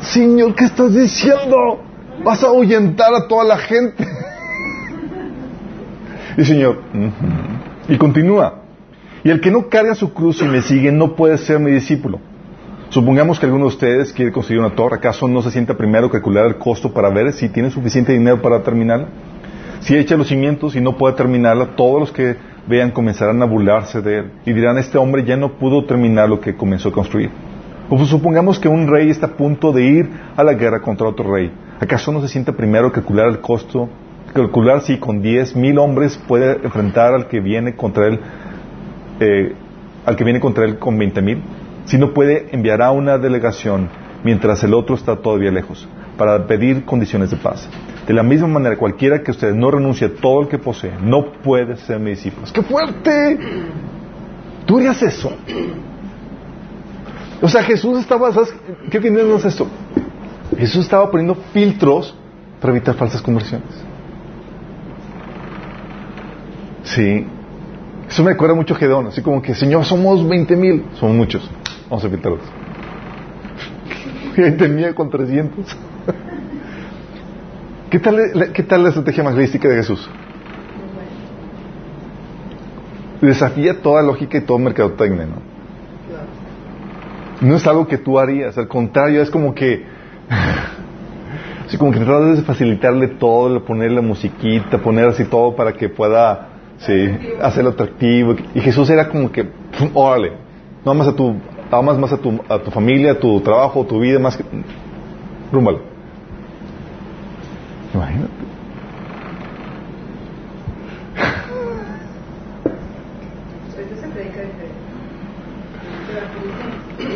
Señor, 0.00 0.54
¿qué 0.54 0.64
estás 0.64 0.94
diciendo? 0.94 1.80
Vas 2.24 2.44
a 2.44 2.48
ahuyentar 2.48 3.14
a 3.14 3.26
toda 3.26 3.44
la 3.44 3.56
gente. 3.56 4.06
y 6.36 6.44
Señor. 6.44 6.78
Y 7.90 7.98
continúa. 7.98 8.62
Y 9.22 9.30
el 9.30 9.40
que 9.40 9.50
no 9.50 9.68
carga 9.68 9.94
su 9.94 10.14
cruz 10.14 10.40
y 10.40 10.46
me 10.46 10.62
sigue 10.62 10.90
no 10.92 11.14
puede 11.14 11.36
ser 11.36 11.58
mi 11.58 11.72
discípulo. 11.72 12.20
Supongamos 12.88 13.38
que 13.38 13.46
alguno 13.46 13.66
de 13.66 13.68
ustedes 13.68 14.12
quiere 14.12 14.32
construir 14.32 14.60
una 14.60 14.74
torre, 14.74 14.96
¿acaso 14.96 15.28
no 15.28 15.42
se 15.42 15.50
sienta 15.50 15.76
primero 15.76 16.10
calcular 16.10 16.46
el 16.46 16.56
costo 16.56 16.92
para 16.92 17.10
ver 17.10 17.32
si 17.32 17.48
tiene 17.48 17.70
suficiente 17.70 18.12
dinero 18.12 18.40
para 18.40 18.62
terminarla? 18.62 19.08
Si 19.80 19.96
echa 19.96 20.16
los 20.16 20.28
cimientos 20.28 20.74
y 20.74 20.80
no 20.80 20.96
puede 20.96 21.14
terminarla, 21.14 21.76
todos 21.76 22.00
los 22.00 22.12
que 22.12 22.36
vean 22.66 22.90
comenzarán 22.90 23.42
a 23.42 23.46
burlarse 23.46 24.00
de 24.00 24.18
él 24.18 24.32
y 24.44 24.52
dirán, 24.52 24.78
este 24.78 24.98
hombre 24.98 25.24
ya 25.24 25.36
no 25.36 25.52
pudo 25.58 25.84
terminar 25.84 26.28
lo 26.28 26.40
que 26.40 26.56
comenzó 26.56 26.88
a 26.88 26.92
construir. 26.92 27.30
O 27.88 27.96
pues 27.96 28.08
supongamos 28.08 28.58
que 28.58 28.68
un 28.68 28.86
rey 28.88 29.10
está 29.10 29.26
a 29.26 29.36
punto 29.36 29.72
de 29.72 29.84
ir 29.84 30.10
a 30.36 30.44
la 30.44 30.54
guerra 30.54 30.80
contra 30.80 31.08
otro 31.08 31.32
rey. 31.32 31.50
¿Acaso 31.80 32.12
no 32.12 32.20
se 32.20 32.28
sienta 32.28 32.52
primero 32.52 32.92
calcular 32.92 33.28
el 33.28 33.40
costo? 33.40 33.88
Calcular 34.32 34.82
si 34.82 34.98
con 34.98 35.22
diez 35.22 35.56
mil 35.56 35.78
hombres 35.78 36.18
puede 36.28 36.64
enfrentar 36.64 37.14
al 37.14 37.26
que 37.26 37.40
viene 37.40 37.74
contra 37.74 38.06
él, 38.06 38.20
eh, 39.18 39.54
al 40.06 40.16
que 40.16 40.24
viene 40.24 40.38
contra 40.38 40.64
él 40.64 40.78
con 40.78 40.96
veinte 40.98 41.20
mil. 41.20 41.42
Si 41.86 41.98
no 41.98 42.12
puede, 42.14 42.48
enviará 42.52 42.92
una 42.92 43.18
delegación 43.18 43.88
mientras 44.22 44.62
el 44.62 44.74
otro 44.74 44.94
está 44.94 45.16
todavía 45.16 45.50
lejos 45.50 45.88
para 46.16 46.46
pedir 46.46 46.84
condiciones 46.84 47.30
de 47.30 47.38
paz. 47.38 47.68
De 48.06 48.14
la 48.14 48.22
misma 48.22 48.46
manera, 48.46 48.76
cualquiera 48.76 49.22
que 49.22 49.30
ustedes 49.30 49.54
no 49.54 49.70
renuncie 49.70 50.06
a 50.06 50.14
todo 50.14 50.42
el 50.42 50.48
que 50.48 50.58
posee, 50.58 50.92
no 51.02 51.32
puede 51.32 51.76
ser 51.76 51.98
mi 51.98 52.10
discípulo. 52.10 52.46
¡Qué 52.52 52.62
fuerte! 52.62 53.38
¿Tú 54.66 54.78
harías 54.78 55.02
eso? 55.02 55.32
O 57.42 57.48
sea, 57.48 57.62
Jesús 57.62 57.98
estaba, 57.98 58.32
¿sabes 58.32 58.54
qué 58.90 58.98
es 58.98 59.44
esto? 59.44 59.66
Jesús 60.56 60.84
estaba 60.84 61.10
poniendo 61.10 61.34
filtros 61.52 62.14
para 62.60 62.72
evitar 62.72 62.94
falsas 62.94 63.22
conversiones. 63.22 63.89
Sí. 66.94 67.26
Eso 68.08 68.24
me 68.24 68.30
recuerda 68.32 68.54
mucho 68.54 68.74
a 68.74 68.76
Gedeón, 68.76 69.06
así 69.06 69.22
como 69.22 69.40
que, 69.40 69.54
Señor, 69.54 69.84
somos 69.84 70.26
20 70.28 70.56
mil. 70.56 70.84
Somos 70.98 71.14
muchos. 71.16 71.48
Vamos 71.88 72.04
a 72.04 72.08
filtrarlos. 72.08 72.42
20 74.36 74.68
mil 74.68 74.94
con 74.94 75.10
300. 75.10 75.64
¿Qué 77.90 77.98
tal, 77.98 78.16
la- 78.34 78.52
¿Qué 78.52 78.62
tal 78.62 78.82
la 78.82 78.88
estrategia 78.88 79.22
evangelística 79.22 79.68
de 79.68 79.76
Jesús? 79.76 80.08
Desafía 83.20 83.80
toda 83.82 84.02
lógica 84.02 84.38
y 84.38 84.40
todo 84.40 84.58
mercadotecnia, 84.58 85.26
¿no? 85.26 85.50
No 87.46 87.56
es 87.56 87.66
algo 87.66 87.86
que 87.86 87.98
tú 87.98 88.18
harías, 88.18 88.56
al 88.58 88.68
contrario, 88.68 89.22
es 89.22 89.30
como 89.30 89.54
que. 89.54 89.84
Así 91.66 91.76
como 91.78 91.92
que 91.92 92.00
tratas 92.00 92.38
de 92.38 92.42
facilitarle 92.42 93.06
todo, 93.08 93.64
ponerle 93.64 94.00
musiquita, 94.00 94.78
poner 94.78 95.04
así 95.06 95.24
todo 95.24 95.54
para 95.54 95.72
que 95.72 95.88
pueda 95.88 96.48
sí, 96.80 97.18
hacerlo 97.40 97.70
atractivo. 97.70 98.34
Y 98.54 98.60
Jesús 98.60 98.88
era 98.90 99.08
como 99.08 99.30
que, 99.30 99.44
pum, 99.44 99.90
órale, 99.94 100.32
no 100.84 100.94
más 100.94 101.08
a 101.08 101.12
tu, 101.12 101.36
amas 101.70 101.98
más 101.98 102.12
a 102.12 102.16
tu, 102.16 102.40
a 102.48 102.58
tu 102.58 102.70
familia, 102.70 103.12
a 103.12 103.18
tu 103.18 103.40
trabajo, 103.40 103.82
a 103.82 103.86
tu 103.86 104.00
vida, 104.00 104.18
más 104.18 104.36
que. 104.36 104.44
Rúmbalo. 105.52 105.80
Imagínate. 107.94 108.30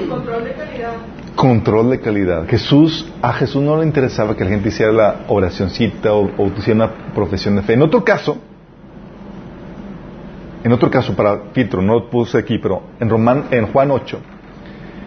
Control 0.09 0.45
de 0.45 0.53
calidad. 0.53 0.93
Control 1.35 1.91
de 1.91 2.01
calidad. 2.01 2.49
Jesús, 2.49 3.12
a 3.21 3.33
Jesús 3.33 3.62
no 3.62 3.77
le 3.77 3.85
interesaba 3.85 4.37
que 4.37 4.45
la 4.45 4.51
gente 4.51 4.69
hiciera 4.69 4.93
la 4.93 5.21
oracioncita 5.29 6.12
o, 6.12 6.31
o 6.37 6.47
hiciera 6.49 6.85
una 6.85 7.12
profesión 7.15 7.57
de 7.57 7.62
fe. 7.62 7.75
En 7.75 7.83
otro 7.83 8.05
caso, 8.05 8.39
en 10.65 10.73
otro 10.73 10.91
caso 10.91 11.15
para 11.15 11.39
filtro, 11.53 11.83
no 11.83 11.95
lo 11.95 12.11
puse 12.11 12.39
aquí, 12.39 12.59
pero 12.59 12.83
en 12.99 13.09
Román, 13.11 13.45
en 13.51 13.67
Juan 13.67 13.91
8, 13.91 14.19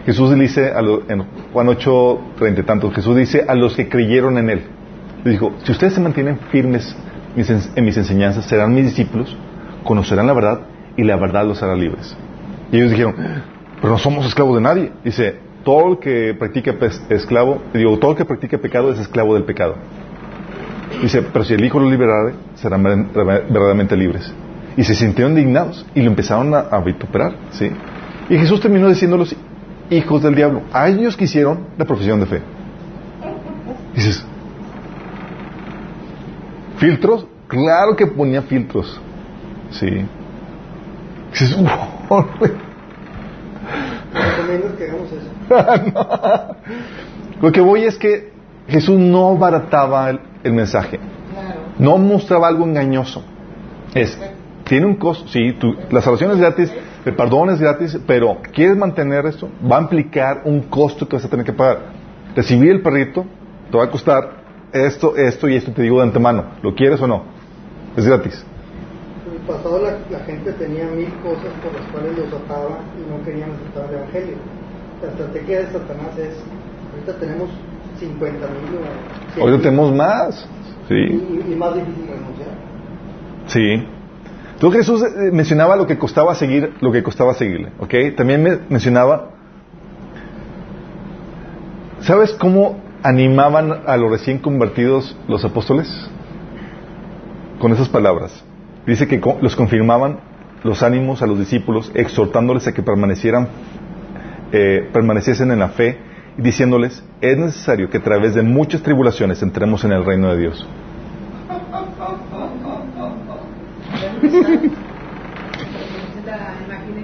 Jesús 0.06 0.34
dice 0.38 0.70
a 0.72 0.80
lo- 0.80 1.02
en 1.10 1.24
Juan 1.52 1.68
8, 1.68 2.20
treinta 2.38 2.60
y 2.62 2.64
tantos, 2.64 2.94
Jesús 2.94 3.16
dice 3.16 3.44
a 3.46 3.54
los 3.54 3.74
que 3.74 3.88
creyeron 3.88 4.38
en 4.38 4.50
él, 4.50 4.62
le 5.24 5.32
dijo, 5.32 5.52
si 5.64 5.72
ustedes 5.72 5.94
se 5.94 6.00
mantienen 6.00 6.38
firmes 6.50 6.96
en, 7.36 7.84
mis 7.84 7.96
enseñanzas, 7.96 8.46
serán 8.46 8.72
mis 8.74 8.84
discípulos, 8.84 9.36
conocerán 9.84 10.26
la 10.26 10.32
verdad 10.32 10.60
y 10.96 11.04
la 11.04 11.16
verdad 11.16 11.44
los 11.44 11.62
hará 11.62 11.74
libres. 11.74 12.16
Y 12.72 12.76
ellos 12.78 12.90
dijeron, 12.90 13.14
pero 13.80 13.92
no 13.92 13.98
somos 13.98 14.26
esclavos 14.26 14.54
de 14.56 14.62
nadie. 14.62 14.92
Dice, 15.04 15.36
todo 15.64 15.92
el 15.92 15.98
que 15.98 16.34
practica 16.38 16.74
esclavo, 17.10 17.62
digo, 17.74 17.98
todo 17.98 18.12
el 18.12 18.16
que 18.16 18.24
practica 18.24 18.58
pecado 18.58 18.92
es 18.92 18.98
esclavo 18.98 19.34
del 19.34 19.44
pecado. 19.44 19.74
Dice, 21.02 21.22
pero 21.22 21.44
si 21.44 21.54
el 21.54 21.64
Hijo 21.64 21.78
los 21.80 21.90
liberare, 21.90 22.34
serán 22.54 22.82
ver- 22.82 23.06
verdaderamente 23.14 23.96
libres. 23.96 24.32
Y 24.76 24.84
se 24.84 24.94
sintieron 24.94 25.34
dignados 25.34 25.84
y 25.94 26.02
lo 26.02 26.10
empezaron 26.10 26.54
a, 26.54 26.58
a 26.58 26.80
vituperar, 26.80 27.32
¿sí? 27.50 27.70
Y 28.28 28.38
Jesús 28.38 28.60
terminó 28.60 28.88
diciéndolos 28.88 29.34
hijos 29.90 30.22
del 30.22 30.34
diablo. 30.34 30.62
A 30.72 30.88
ellos 30.88 31.16
que 31.16 31.24
hicieron 31.24 31.68
la 31.76 31.84
profesión 31.84 32.20
de 32.20 32.26
fe. 32.26 32.42
Dices, 33.94 34.24
¿filtros? 36.76 37.26
Claro 37.48 37.96
que 37.96 38.06
ponía 38.06 38.42
filtros. 38.42 39.00
Sí. 39.70 40.06
Dices, 41.30 41.56
wow, 41.56 42.26
güey. 42.38 42.52
Recomiendo 44.12 44.76
que 44.76 44.84
hagamos 44.84 45.08
eso. 45.12 46.56
Lo 47.42 47.52
que 47.52 47.60
voy 47.60 47.84
es 47.84 47.96
que 47.96 48.32
Jesús 48.68 48.98
no 48.98 49.36
barataba 49.36 50.10
el, 50.10 50.20
el 50.44 50.52
mensaje. 50.52 50.98
Claro. 50.98 51.60
No 51.78 51.98
mostraba 51.98 52.48
algo 52.48 52.64
engañoso. 52.64 53.22
Es, 53.94 54.18
tiene 54.68 54.86
un 54.86 54.96
costo, 54.96 55.26
sí, 55.28 55.52
tu- 55.58 55.74
la 55.90 56.00
salvación 56.02 56.30
es 56.32 56.38
gratis, 56.38 56.72
el 57.04 57.14
perdón 57.16 57.50
es 57.50 57.60
gratis, 57.60 57.98
pero 58.06 58.38
¿quieres 58.52 58.76
mantener 58.76 59.26
esto? 59.26 59.48
Va 59.70 59.78
a 59.78 59.82
implicar 59.82 60.42
un 60.44 60.62
costo 60.62 61.08
que 61.08 61.16
vas 61.16 61.24
a 61.24 61.28
tener 61.28 61.44
que 61.46 61.52
pagar. 61.52 61.78
Recibir 62.36 62.70
el 62.70 62.82
perrito 62.82 63.24
te 63.70 63.76
va 63.78 63.84
a 63.84 63.90
costar 63.90 64.38
esto, 64.72 65.16
esto 65.16 65.48
y 65.48 65.56
esto, 65.56 65.72
te 65.72 65.82
digo 65.82 65.96
de 65.98 66.04
antemano. 66.04 66.44
¿Lo 66.62 66.74
quieres 66.74 67.00
o 67.00 67.06
no? 67.06 67.22
Es 67.96 68.06
gratis. 68.06 68.44
En 69.26 69.32
el 69.40 69.40
pasado 69.46 69.80
la, 69.82 69.96
la 70.10 70.24
gente 70.24 70.52
tenía 70.52 70.84
mil 70.86 71.08
cosas 71.22 71.50
por 71.62 71.72
las 71.74 71.84
cuales 71.90 72.16
los 72.18 72.28
ataba 72.32 72.78
y 72.96 73.10
no 73.10 73.24
querían 73.24 73.50
aceptar 73.52 73.86
el 73.90 73.94
Evangelio. 73.96 74.36
La 75.02 75.08
estrategia 75.10 75.58
de 75.60 75.66
Satanás 75.66 76.18
es 76.18 76.36
Ahorita 76.92 77.20
tenemos 77.20 77.48
50 77.98 78.46
mil. 78.48 79.40
Ahorita 79.42 79.62
tenemos 79.62 79.94
más. 79.94 80.48
Sí. 80.88 80.94
Y, 80.94 81.52
y 81.52 81.56
más 81.56 81.74
difícil 81.74 82.06
de 82.06 82.12
denunciar. 82.12 82.48
Sí. 83.46 83.86
Entonces 84.58 84.80
Jesús 84.80 85.04
eh, 85.04 85.30
mencionaba 85.30 85.76
lo 85.76 85.86
que 85.86 85.96
costaba 85.98 86.34
seguir, 86.34 86.74
lo 86.80 86.90
que 86.90 87.04
costaba 87.04 87.32
seguirle, 87.34 87.70
¿ok? 87.78 88.16
También 88.16 88.42
me 88.42 88.58
mencionaba, 88.68 89.30
¿sabes 92.00 92.32
cómo 92.32 92.80
animaban 93.04 93.82
a 93.86 93.96
los 93.96 94.10
recién 94.10 94.38
convertidos 94.38 95.16
los 95.28 95.44
apóstoles? 95.44 95.88
Con 97.60 97.70
esas 97.72 97.88
palabras. 97.88 98.44
Dice 98.84 99.06
que 99.06 99.20
los 99.40 99.54
confirmaban 99.54 100.18
los 100.64 100.82
ánimos 100.82 101.22
a 101.22 101.28
los 101.28 101.38
discípulos, 101.38 101.92
exhortándoles 101.94 102.66
a 102.66 102.74
que 102.74 102.82
permanecieran, 102.82 103.46
eh, 104.50 104.90
permaneciesen 104.92 105.52
en 105.52 105.60
la 105.60 105.68
fe 105.68 105.98
y 106.36 106.42
diciéndoles, 106.42 107.04
es 107.20 107.38
necesario 107.38 107.90
que 107.90 107.98
a 107.98 108.02
través 108.02 108.34
de 108.34 108.42
muchas 108.42 108.82
tribulaciones 108.82 109.40
entremos 109.40 109.84
en 109.84 109.92
el 109.92 110.04
reino 110.04 110.32
de 110.32 110.38
Dios. 110.38 110.66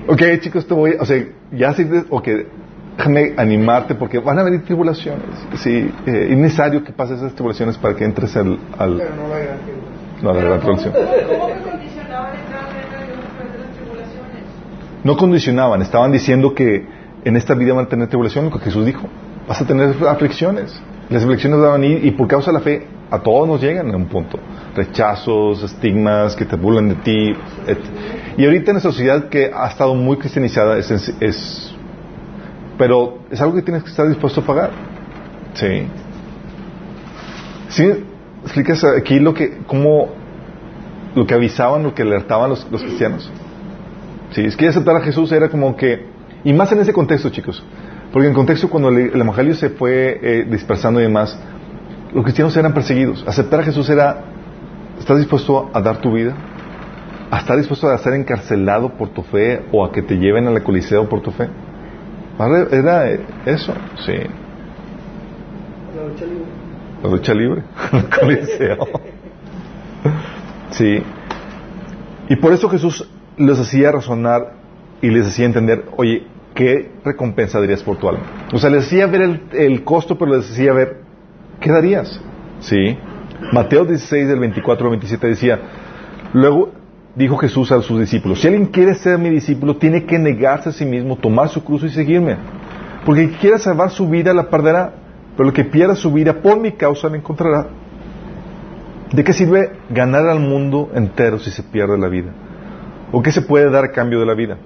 Ok, 0.07 0.23
chicos, 0.41 0.67
te 0.67 0.75
voy, 0.75 0.97
o 1.01 1.07
sea, 1.07 1.25
ya 1.51 1.73
sí, 1.73 1.87
ok, 2.11 2.29
déjame 2.99 3.33
animarte 3.37 3.95
porque 3.95 4.19
van 4.19 4.39
a 4.39 4.43
venir 4.43 4.65
tribulaciones. 4.65 5.47
Sí, 5.57 5.91
eh, 6.07 6.29
es 6.31 6.37
necesario 6.37 6.85
que 6.85 6.93
pases 6.93 7.19
esas 7.19 7.35
tribulaciones 7.35 7.79
para 7.79 7.95
que 7.95 8.05
entres 8.05 8.37
al, 8.37 8.59
al 8.79 8.99
Pero 8.99 9.17
no 9.17 9.29
la 9.29 9.39
gran 9.39 9.59
que... 9.59 10.23
no, 10.23 10.31
a 10.31 10.35
la 10.35 10.43
gran 10.43 10.61
tribulación. 10.61 10.95
No 15.05 15.19
condicionaban, 15.19 15.83
estaban 15.83 16.13
diciendo 16.13 16.55
que 16.55 16.87
en 17.25 17.37
esta 17.37 17.53
vida 17.53 17.75
van 17.75 17.85
a 17.85 17.89
tener 17.89 18.09
tribulación, 18.09 18.47
lo 18.47 18.51
que 18.53 18.61
Jesús 18.61 18.87
dijo. 18.87 19.07
Vas 19.47 19.61
a 19.61 19.67
tener 19.67 19.95
aflicciones. 20.09 20.81
Las 21.11 21.23
aflicciones 21.23 21.61
van 21.61 21.69
a 21.69 21.73
venir 21.75 22.07
y 22.07 22.11
por 22.13 22.27
causa 22.27 22.51
de 22.51 22.59
la 22.59 22.65
fe 22.65 22.87
a 23.11 23.19
todos 23.21 23.47
nos 23.47 23.61
llegan 23.61 23.89
en 23.89 23.95
un 23.95 24.07
punto. 24.07 24.39
Rechazos, 24.75 25.63
estigmas, 25.63 26.35
que 26.37 26.45
te 26.45 26.57
burlan 26.57 26.89
de 26.89 26.95
ti. 26.97 27.35
et- 27.67 27.79
Y 28.37 28.45
ahorita 28.45 28.71
en 28.71 28.75
nuestra 28.75 28.91
sociedad 28.93 29.29
que 29.29 29.51
ha 29.55 29.69
estado 29.69 29.95
muy 29.95 30.17
cristianizada 30.17 30.79
es, 30.79 30.91
es- 30.91 31.75
pero 32.77 33.19
es 33.31 33.41
algo 33.41 33.55
que 33.55 33.63
tienes 33.63 33.83
que 33.85 33.91
estar 33.91 34.09
dispuesto 34.09 34.41
a 34.41 34.45
pagar. 34.45 34.71
Sí. 35.55 35.87
Sí, 37.69 37.91
explicas 38.43 38.85
aquí 38.85 39.19
lo 39.21 39.35
que, 39.35 39.59
cómo, 39.67 40.09
lo 41.15 41.27
que 41.27 41.35
avisaban, 41.35 41.83
lo 41.83 41.95
que 41.95 42.03
alertaban 42.03 42.51
los, 42.51 42.67
los 42.71 42.83
cristianos. 42.83 43.31
Sí, 44.33 44.43
es 44.45 44.57
que 44.57 44.67
aceptar 44.69 44.97
a 44.97 45.01
Jesús 45.01 45.31
era 45.33 45.49
como 45.49 45.77
que, 45.77 46.07
y 46.43 46.53
más 46.53 46.71
en 46.73 46.81
ese 46.81 46.93
contexto, 46.93 47.31
chicos, 47.31 47.63
porque 48.13 48.29
en 48.29 48.35
contexto 48.35 48.69
cuando 48.69 48.89
el, 48.89 49.11
el 49.15 49.21
evangelio 49.21 49.55
se 49.55 49.71
fue 49.71 50.19
eh, 50.23 50.47
dispersando 50.51 51.01
y 51.01 51.05
demás, 51.05 51.39
los 52.15 52.23
cristianos 52.23 52.57
eran 52.57 52.73
perseguidos. 52.73 53.25
Aceptar 53.27 53.61
a 53.61 53.63
Jesús 53.65 53.91
era, 53.91 54.23
¿estás 54.99 55.19
dispuesto 55.19 55.71
a 55.73 55.81
dar 55.81 55.99
tu 55.99 56.13
vida? 56.13 56.35
¿A 57.31 57.39
estar 57.39 57.57
dispuesto 57.57 57.89
a 57.89 57.99
ser 57.99 58.15
encarcelado 58.15 58.91
por 58.91 59.09
tu 59.09 59.23
fe 59.23 59.65
o 59.73 59.85
a 59.85 59.91
que 59.91 60.03
te 60.03 60.17
lleven 60.17 60.47
al 60.47 60.63
coliseo 60.63 61.09
por 61.09 61.21
tu 61.21 61.33
fe? 61.33 61.49
¿Vale? 62.39 62.69
Era 62.71 63.11
eso, 63.47 63.75
sí. 64.07 64.13
La 65.97 66.05
lucha 66.09 66.25
libre. 66.25 66.45
La 67.03 67.11
lucha 67.11 67.35
libre, 67.35 67.63
el 67.93 68.09
coliseo. 68.09 68.89
Sí. 70.71 71.03
Y 72.29 72.37
por 72.37 72.53
eso 72.53 72.69
Jesús 72.69 73.09
les 73.37 73.59
hacía 73.59 73.93
razonar 73.93 74.53
y 75.03 75.11
les 75.11 75.27
hacía 75.27 75.47
entender, 75.47 75.87
oye, 75.97 76.27
¿qué 76.55 76.93
recompensa 77.05 77.61
darías 77.61 77.83
por 77.83 77.97
tu 77.97 78.09
alma? 78.09 78.23
O 78.53 78.59
sea, 78.59 78.71
les 78.71 78.87
hacía 78.87 79.07
ver 79.07 79.23
el, 79.23 79.43
el 79.53 79.85
costo, 79.85 80.17
pero 80.17 80.37
les 80.37 80.51
hacía 80.51 80.73
ver, 80.73 81.04
¿qué 81.61 81.71
darías? 81.71 82.21
Sí. 82.61 82.97
Mateo 83.53 83.85
16, 83.85 84.29
del 84.29 84.39
24 84.39 84.87
al 84.87 84.91
27 84.91 85.27
decía, 85.27 85.61
luego 86.33 86.73
dijo 87.15 87.37
Jesús 87.37 87.71
a 87.73 87.81
sus 87.83 88.01
discípulos, 88.01 88.41
si 88.41 88.49
alguien 88.49 88.67
quiere 88.67 88.95
ser 88.95 89.19
mi 89.19 89.31
discípulo, 89.31 89.77
tiene 89.77 90.05
que 90.05 90.19
negarse 90.19 90.71
a 90.71 90.73
sí 90.73 90.85
mismo, 90.85 91.17
tomar 91.17 91.49
su 91.49 91.63
cruz 91.63 91.85
y 91.85 91.91
seguirme. 91.91 92.37
Porque 93.05 93.25
el 93.25 93.31
que 93.33 93.39
quiera 93.39 93.59
salvar 93.59 93.91
su 93.91 94.09
vida 94.09 94.33
la 94.33 94.49
perderá, 94.49 94.95
pero 95.37 95.49
el 95.49 95.55
que 95.55 95.65
pierda 95.65 95.95
su 95.95 96.13
vida 96.13 96.41
por 96.41 96.59
mi 96.59 96.73
causa 96.73 97.09
la 97.09 97.17
encontrará. 97.17 97.69
¿De 99.13 99.23
qué 99.23 99.33
sirve 99.33 99.73
ganar 99.91 100.27
al 100.27 100.41
mundo 100.41 100.91
entero 100.95 101.39
si 101.39 101.51
se 101.51 101.63
pierde 101.63 101.99
la 101.99 102.09
vida? 102.09 102.33
¿O 103.13 103.23
qué 103.23 103.31
se 103.31 103.43
puede 103.43 103.71
dar 103.71 103.85
a 103.85 103.93
cambio 103.93 104.19
de 104.19 104.27
la 104.27 104.35
vida? 104.35 104.57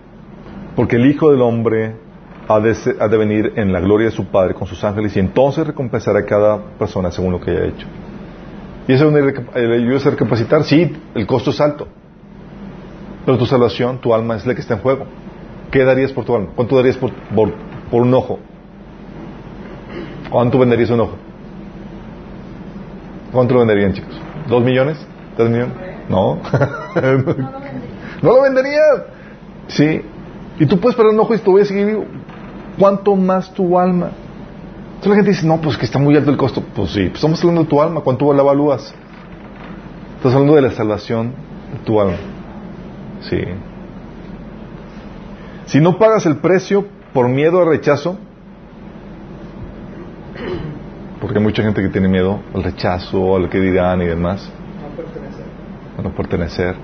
Porque 0.74 0.97
el 0.97 1.07
Hijo 1.07 1.30
del 1.30 1.43
Hombre 1.43 1.97
ha 2.49 2.61
de, 2.61 2.74
se- 2.74 2.96
ha 2.99 3.09
de 3.09 3.16
venir 3.16 3.53
en 3.57 3.72
la 3.72 3.80
gloria 3.80 4.07
de 4.07 4.12
su 4.12 4.26
Padre 4.26 4.55
con 4.55 4.66
sus 4.66 4.82
ángeles 4.82 5.14
y 5.16 5.20
entonces 5.20 5.66
recompensará 5.66 6.20
a 6.20 6.24
cada 6.24 6.59
persona 6.78 7.11
según 7.11 7.32
lo 7.32 7.40
que 7.40 7.51
haya 7.51 7.64
hecho. 7.66 7.86
¿Y 8.86 8.94
eso 8.94 9.09
ayuda 9.09 9.99
a 10.07 10.11
recapacitar? 10.11 10.64
Sí, 10.64 10.96
el 11.14 11.26
costo 11.26 11.51
es 11.51 11.61
alto. 11.61 11.86
Pero 13.26 13.36
tu 13.36 13.44
salvación, 13.44 13.99
tu 13.99 14.14
alma 14.14 14.36
es 14.36 14.46
la 14.46 14.55
que 14.55 14.62
está 14.62 14.74
en 14.74 14.80
juego. 14.80 15.05
¿Qué 15.70 15.84
darías 15.84 16.11
por 16.12 16.24
tu 16.24 16.34
alma? 16.34 16.49
¿Cuánto 16.57 16.76
darías 16.76 16.96
por, 16.96 17.12
por, 17.34 17.53
por 17.90 18.01
un 18.01 18.14
ojo? 18.14 18.38
¿Cuánto 20.30 20.59
venderías 20.59 20.88
un 20.88 21.01
ojo? 21.01 21.16
¿Cuánto 23.32 23.55
lo 23.55 23.61
venderían, 23.61 23.92
chicos? 23.92 24.18
¿Dos 24.49 24.62
millones? 24.64 24.96
¿Tres 25.36 25.51
millones? 25.51 25.74
No. 26.09 26.40
no 28.22 28.32
lo 28.32 28.42
venderías. 28.42 29.03
Sí. 29.66 30.01
Y 30.59 30.66
tú 30.66 30.80
puedes 30.80 30.96
perder 30.96 31.12
un 31.12 31.20
ojo 31.20 31.34
y 31.34 31.38
te 31.38 31.51
voy 31.51 31.62
a 31.62 31.64
seguir 31.66 31.86
vivo. 31.86 32.07
¿Cuánto 32.78 33.16
más 33.16 33.52
tu 33.52 33.78
alma? 33.78 34.10
Entonces 34.88 35.10
la 35.10 35.14
gente 35.16 35.30
dice, 35.30 35.46
no, 35.46 35.60
pues 35.60 35.76
que 35.76 35.84
está 35.84 35.98
muy 35.98 36.16
alto 36.16 36.30
el 36.30 36.36
costo. 36.36 36.62
Pues 36.74 36.90
sí, 36.90 37.02
pues 37.04 37.14
estamos 37.16 37.40
hablando 37.40 37.62
de 37.62 37.68
tu 37.68 37.80
alma. 37.80 38.00
¿Cuánto 38.00 38.32
la 38.32 38.42
evalúas? 38.42 38.94
Estás 40.16 40.32
hablando 40.32 40.54
de 40.56 40.62
la 40.62 40.70
salvación 40.72 41.32
de 41.72 41.78
tu 41.84 42.00
alma. 42.00 42.16
Sí. 43.28 43.40
Si 45.66 45.80
no 45.80 45.98
pagas 45.98 46.26
el 46.26 46.36
precio 46.38 46.86
por 47.12 47.28
miedo 47.28 47.60
al 47.60 47.68
rechazo, 47.68 48.18
porque 51.20 51.38
hay 51.38 51.44
mucha 51.44 51.62
gente 51.62 51.82
que 51.82 51.88
tiene 51.88 52.08
miedo 52.08 52.40
al 52.54 52.62
rechazo, 52.62 53.36
al 53.36 53.48
que 53.48 53.60
dirán 53.60 54.00
y 54.02 54.06
demás, 54.06 54.50
No 54.82 54.96
pertenecer. 54.96 55.44
a 55.98 56.02
no 56.02 56.10
pertenecer. 56.14 56.76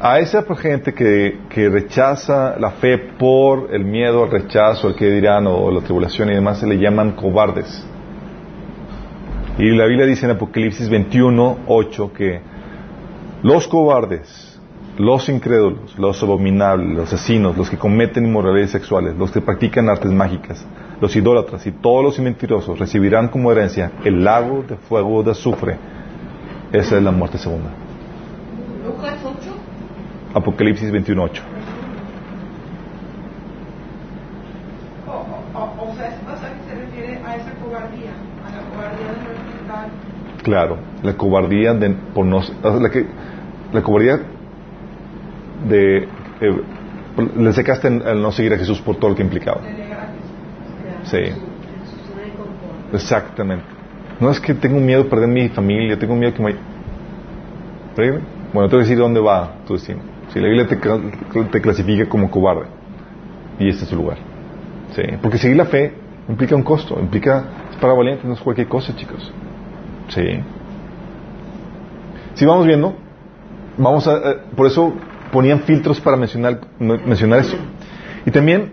A 0.00 0.20
esa 0.20 0.44
gente 0.54 0.94
que, 0.94 1.68
rechaza 1.68 2.56
la 2.56 2.70
fe 2.70 2.98
por 2.98 3.74
el 3.74 3.84
miedo 3.84 4.22
al 4.22 4.30
rechazo, 4.30 4.86
al 4.86 4.94
que 4.94 5.10
dirán 5.10 5.48
o 5.48 5.72
la 5.72 5.80
tribulación 5.80 6.30
y 6.30 6.34
demás, 6.34 6.60
se 6.60 6.68
le 6.68 6.78
llaman 6.78 7.12
cobardes. 7.12 7.84
Y 9.58 9.70
la 9.70 9.86
Biblia 9.86 10.06
dice 10.06 10.26
en 10.26 10.32
Apocalipsis 10.32 10.88
21, 10.88 11.58
8 11.66 12.12
que 12.12 12.40
los 13.42 13.66
cobardes, 13.66 14.60
los 14.98 15.28
incrédulos, 15.28 15.98
los 15.98 16.22
abominables, 16.22 16.96
los 16.96 17.12
asesinos, 17.12 17.56
los 17.56 17.68
que 17.68 17.76
cometen 17.76 18.24
inmoralidades 18.24 18.70
sexuales, 18.70 19.16
los 19.16 19.32
que 19.32 19.40
practican 19.40 19.88
artes 19.88 20.12
mágicas, 20.12 20.64
los 21.00 21.16
idólatras 21.16 21.66
y 21.66 21.72
todos 21.72 22.04
los 22.04 22.20
mentirosos 22.20 22.78
recibirán 22.78 23.26
como 23.28 23.50
herencia 23.50 23.90
el 24.04 24.22
lago 24.22 24.62
de 24.62 24.76
fuego 24.76 25.24
de 25.24 25.32
azufre. 25.32 25.76
Esa 26.72 26.98
es 26.98 27.02
la 27.02 27.10
muerte 27.10 27.38
segunda. 27.38 27.87
Lucas 30.34 30.34
8. 30.34 30.34
Apocalipsis 30.34 30.92
21.8. 30.92 31.40
O, 35.06 35.58
o, 35.58 35.90
o 35.90 35.94
sea, 35.96 36.08
ese 36.08 36.24
pasaje 36.24 36.54
se 36.68 36.74
refiere 36.74 37.20
a 37.24 37.36
esa 37.36 37.50
cobardía, 37.54 38.12
a 38.44 38.50
la 38.50 38.62
cobardía 38.70 39.06
de 39.06 39.18
no 39.22 39.30
enfrentar. 39.30 39.88
Claro, 40.42 40.78
la 41.02 41.14
cobardía 41.14 41.74
de 41.74 41.90
por 42.14 42.26
no, 42.26 42.42
la, 42.62 42.90
que, 42.90 43.06
la 43.72 43.82
cobardía 43.82 44.20
de 45.68 46.08
eh, 46.40 46.62
le 47.36 47.52
secaste 47.52 47.88
al 47.88 48.22
no 48.22 48.30
seguir 48.32 48.52
a 48.54 48.58
Jesús 48.58 48.80
por 48.80 48.96
todo 48.96 49.10
lo 49.10 49.16
que 49.16 49.22
implicaba. 49.22 49.60
Sí, 51.04 51.18
exactamente. 52.92 53.64
No 54.20 54.30
es 54.30 54.40
que 54.40 54.54
tengo 54.54 54.78
miedo 54.80 55.04
de 55.04 55.10
perder 55.10 55.28
mi 55.28 55.48
familia, 55.48 55.98
tengo 55.98 56.14
miedo 56.14 56.34
que 56.34 56.42
me... 56.42 56.54
Bueno, 58.52 58.68
te 58.68 58.76
voy 58.76 58.80
a 58.80 58.84
decir 58.84 58.98
dónde 58.98 59.20
va 59.20 59.56
tu 59.66 59.74
destino. 59.74 60.00
Si 60.32 60.40
la 60.40 60.48
Biblia 60.48 60.66
te, 60.66 60.76
te 60.76 61.60
clasifica 61.60 62.08
como 62.08 62.30
cobarde, 62.30 62.66
y 63.58 63.68
este 63.68 63.84
es 63.84 63.90
su 63.90 63.96
lugar. 63.96 64.18
Sí, 64.94 65.02
porque 65.22 65.38
seguir 65.38 65.56
la 65.56 65.64
fe 65.66 65.94
implica 66.28 66.54
un 66.54 66.62
costo, 66.62 66.98
implica, 67.00 67.44
es 67.70 67.76
para 67.76 67.92
valientes, 67.94 68.24
no 68.24 68.34
es 68.34 68.40
cualquier 68.40 68.68
cosa, 68.68 68.94
chicos. 68.96 69.32
Sí. 70.08 70.22
Si 72.34 72.44
vamos 72.46 72.66
viendo, 72.66 72.94
vamos 73.76 74.06
a, 74.06 74.16
eh, 74.16 74.36
por 74.56 74.66
eso 74.66 74.94
ponían 75.32 75.60
filtros 75.60 76.00
para 76.00 76.16
mencionar, 76.16 76.60
men- 76.78 77.00
mencionar 77.06 77.40
eso. 77.40 77.56
Y 78.26 78.30
también 78.30 78.72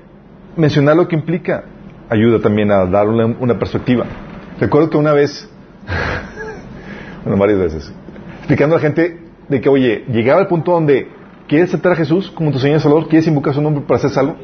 mencionar 0.56 0.96
lo 0.96 1.08
que 1.08 1.16
implica 1.16 1.64
ayuda 2.10 2.40
también 2.40 2.72
a 2.72 2.86
dar 2.86 3.08
una, 3.08 3.26
una 3.26 3.58
perspectiva. 3.58 4.06
Recuerdo 4.60 4.90
que 4.90 4.98
una 4.98 5.14
vez, 5.14 5.50
bueno, 7.24 7.40
varias 7.40 7.60
veces, 7.60 7.94
explicando 8.40 8.76
a 8.76 8.80
la 8.80 8.82
gente 8.82 9.20
de 9.50 9.62
que, 9.62 9.70
oye, 9.70 10.06
llegaba 10.10 10.42
al 10.42 10.48
punto 10.48 10.72
donde 10.72 11.10
quieres 11.48 11.70
aceptar 11.70 11.94
a 11.94 11.96
Jesús 11.96 12.32
como 12.32 12.52
tu 12.52 12.60
Señor 12.60 12.78
y 12.78 12.80
Salvador, 12.82 13.08
quieres 13.08 13.28
invocar 13.28 13.54
su 13.54 13.62
nombre 13.62 13.84
para 13.88 14.00
ser 14.00 14.10
salvo. 14.10 14.36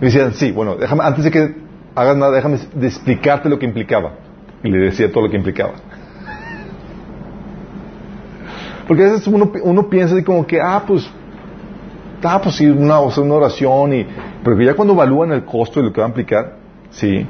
Y 0.00 0.04
decían, 0.04 0.34
sí, 0.34 0.50
bueno, 0.50 0.76
déjame, 0.76 1.04
antes 1.04 1.24
de 1.24 1.30
que 1.30 1.54
hagas 1.94 2.16
nada, 2.16 2.32
déjame 2.32 2.58
explicarte 2.80 3.48
lo 3.48 3.58
que 3.58 3.66
implicaba. 3.66 4.14
Y 4.62 4.70
le 4.70 4.78
decía 4.78 5.10
todo 5.10 5.24
lo 5.24 5.30
que 5.30 5.36
implicaba. 5.36 5.74
Porque 8.86 9.04
a 9.04 9.12
veces 9.12 9.26
uno, 9.26 9.52
uno 9.62 9.88
piensa 9.88 10.22
como 10.24 10.46
que, 10.46 10.60
ah, 10.60 10.82
pues, 10.86 11.08
ah, 12.22 12.40
pues 12.42 12.56
sí, 12.56 12.66
una, 12.66 12.98
o 12.98 13.22
una 13.22 13.34
oración, 13.34 13.94
y, 13.94 14.06
pero 14.42 14.60
ya 14.60 14.74
cuando 14.74 14.94
evalúan 14.94 15.32
el 15.32 15.44
costo 15.44 15.80
de 15.80 15.86
lo 15.86 15.92
que 15.92 16.00
va 16.00 16.06
a 16.06 16.10
implicar, 16.10 16.56
sí, 16.90 17.26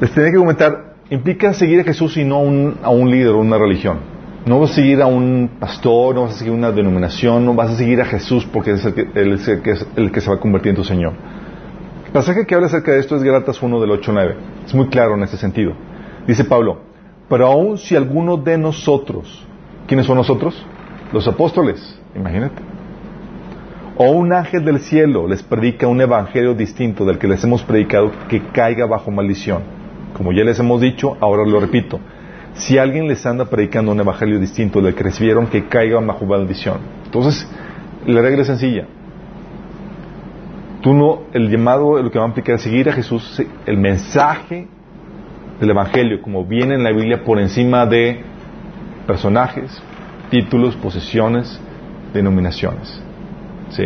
les 0.00 0.12
tiene 0.12 0.30
que 0.30 0.36
comentar, 0.36 0.94
implica 1.10 1.52
seguir 1.54 1.80
a 1.80 1.84
Jesús 1.84 2.16
y 2.16 2.24
no 2.24 2.40
un, 2.40 2.76
a 2.82 2.90
un 2.90 3.10
líder 3.10 3.32
o 3.32 3.38
una 3.38 3.58
religión. 3.58 4.17
No 4.48 4.60
vas 4.60 4.70
a 4.70 4.74
seguir 4.76 5.02
a 5.02 5.06
un 5.06 5.50
pastor, 5.60 6.14
no 6.14 6.22
vas 6.22 6.36
a 6.36 6.38
seguir 6.38 6.54
una 6.54 6.72
denominación, 6.72 7.44
no 7.44 7.52
vas 7.52 7.70
a 7.70 7.76
seguir 7.76 8.00
a 8.00 8.06
Jesús 8.06 8.46
porque 8.50 8.70
es 8.70 8.82
el 8.82 8.94
que, 8.94 9.02
es 9.12 9.86
el 9.94 10.10
que, 10.10 10.20
se 10.22 10.30
va 10.30 10.36
a 10.36 10.40
convertir 10.40 10.70
en 10.70 10.76
tu 10.76 10.84
Señor. 10.84 11.12
El 12.06 12.12
pasaje 12.12 12.46
que 12.46 12.54
habla 12.54 12.68
acerca 12.68 12.92
de 12.92 13.00
esto 13.00 13.14
es 13.16 13.22
Galatas 13.22 13.62
1 13.62 13.78
del 13.78 13.90
8 13.90 14.10
al 14.10 14.14
9. 14.14 14.36
Es 14.64 14.74
muy 14.74 14.88
claro 14.88 15.16
en 15.16 15.24
ese 15.24 15.36
sentido. 15.36 15.74
Dice 16.26 16.44
Pablo, 16.44 16.78
pero 17.28 17.46
aún 17.46 17.76
si 17.76 17.94
alguno 17.94 18.38
de 18.38 18.56
nosotros, 18.56 19.46
¿quiénes 19.86 20.06
son 20.06 20.16
nosotros? 20.16 20.64
Los 21.12 21.28
apóstoles, 21.28 22.00
imagínate. 22.16 22.62
O 23.98 24.12
un 24.12 24.32
ángel 24.32 24.64
del 24.64 24.78
cielo 24.78 25.28
les 25.28 25.42
predica 25.42 25.86
un 25.86 26.00
evangelio 26.00 26.54
distinto 26.54 27.04
del 27.04 27.18
que 27.18 27.28
les 27.28 27.44
hemos 27.44 27.62
predicado 27.64 28.12
que 28.30 28.40
caiga 28.44 28.86
bajo 28.86 29.10
maldición. 29.10 29.62
Como 30.16 30.32
ya 30.32 30.42
les 30.42 30.58
hemos 30.58 30.80
dicho, 30.80 31.18
ahora 31.20 31.44
lo 31.44 31.60
repito. 31.60 32.00
Si 32.58 32.76
alguien 32.76 33.08
les 33.08 33.24
anda 33.24 33.46
predicando 33.46 33.92
un 33.92 34.00
evangelio 34.00 34.38
distinto 34.38 34.80
del 34.80 34.94
que 34.94 35.04
recibieron, 35.04 35.46
que 35.46 35.66
caiga 35.66 36.00
bajo 36.00 36.26
maldición. 36.26 36.78
Entonces, 37.04 37.48
la 38.06 38.20
regla 38.20 38.42
es 38.42 38.48
sencilla. 38.48 38.86
Tú 40.80 40.94
no, 40.94 41.22
el 41.32 41.50
llamado, 41.50 42.00
lo 42.02 42.10
que 42.10 42.18
va 42.18 42.24
a 42.24 42.28
implicar 42.28 42.56
es 42.56 42.62
seguir 42.62 42.88
a 42.88 42.92
Jesús, 42.92 43.42
el 43.66 43.76
mensaje 43.78 44.68
del 45.60 45.70
Evangelio, 45.70 46.22
como 46.22 46.44
viene 46.44 46.74
en 46.74 46.84
la 46.84 46.92
Biblia, 46.92 47.24
por 47.24 47.40
encima 47.40 47.86
de 47.86 48.22
personajes, 49.06 49.82
títulos, 50.30 50.76
posesiones, 50.76 51.60
denominaciones. 52.12 53.02
Sí. 53.70 53.84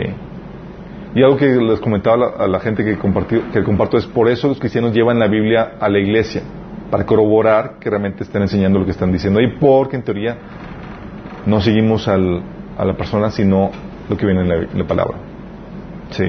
Y 1.15 1.23
algo 1.23 1.37
que 1.37 1.47
les 1.47 1.81
comentaba 1.81 2.35
a 2.39 2.47
la 2.47 2.61
gente 2.61 2.85
que, 2.85 2.99
compartió, 2.99 3.51
que 3.53 3.63
comparto 3.63 3.97
es 3.99 4.07
por 4.07 4.29
eso 4.29 4.49
los 4.49 4.59
cristianos 4.59 4.93
llevan 4.93 5.19
la 5.19 5.29
Biblia 5.29 5.73
a 5.79 5.89
la 5.89 5.99
iglesia, 5.99 6.43
para 6.93 7.07
corroborar 7.07 7.79
que 7.81 7.89
realmente 7.89 8.23
están 8.23 8.43
enseñando 8.43 8.79
lo 8.79 8.85
que 8.85 8.91
están 8.91 9.11
diciendo 9.11 9.41
ahí, 9.41 9.57
porque 9.59 9.97
en 9.97 10.03
teoría 10.03 10.37
no 11.47 11.59
seguimos 11.63 12.07
al, 12.07 12.43
a 12.77 12.85
la 12.85 12.95
persona, 12.95 13.31
sino 13.31 13.71
lo 14.11 14.17
que 14.19 14.27
viene 14.27 14.43
en 14.43 14.49
la, 14.51 14.57
en 14.57 14.79
la 14.79 14.87
palabra. 14.87 15.17
Sí. 16.11 16.27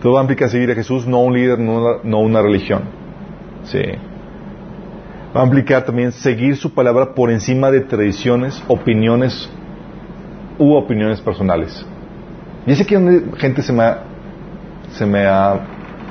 Todo 0.00 0.14
va 0.14 0.20
a 0.20 0.22
implicar 0.22 0.48
seguir 0.48 0.70
a 0.70 0.74
Jesús, 0.74 1.06
no 1.06 1.18
un 1.18 1.34
líder, 1.34 1.58
no, 1.58 2.18
una 2.20 2.40
religión. 2.40 2.84
Sí. 3.64 3.82
Va 5.36 5.42
a 5.42 5.44
implicar 5.44 5.84
también 5.84 6.10
seguir 6.10 6.56
su 6.56 6.72
palabra 6.72 7.12
por 7.12 7.30
encima 7.30 7.70
de 7.70 7.82
tradiciones, 7.82 8.64
opiniones 8.68 9.50
u 10.58 10.72
opiniones 10.72 11.20
personales. 11.20 11.84
Y 12.66 12.72
ese 12.72 12.86
que 12.86 13.24
gente 13.36 13.60
se 13.60 13.74
me 13.74 13.82
ha, 13.82 14.04
se 14.92 15.04
me 15.04 15.26
ha 15.26 15.60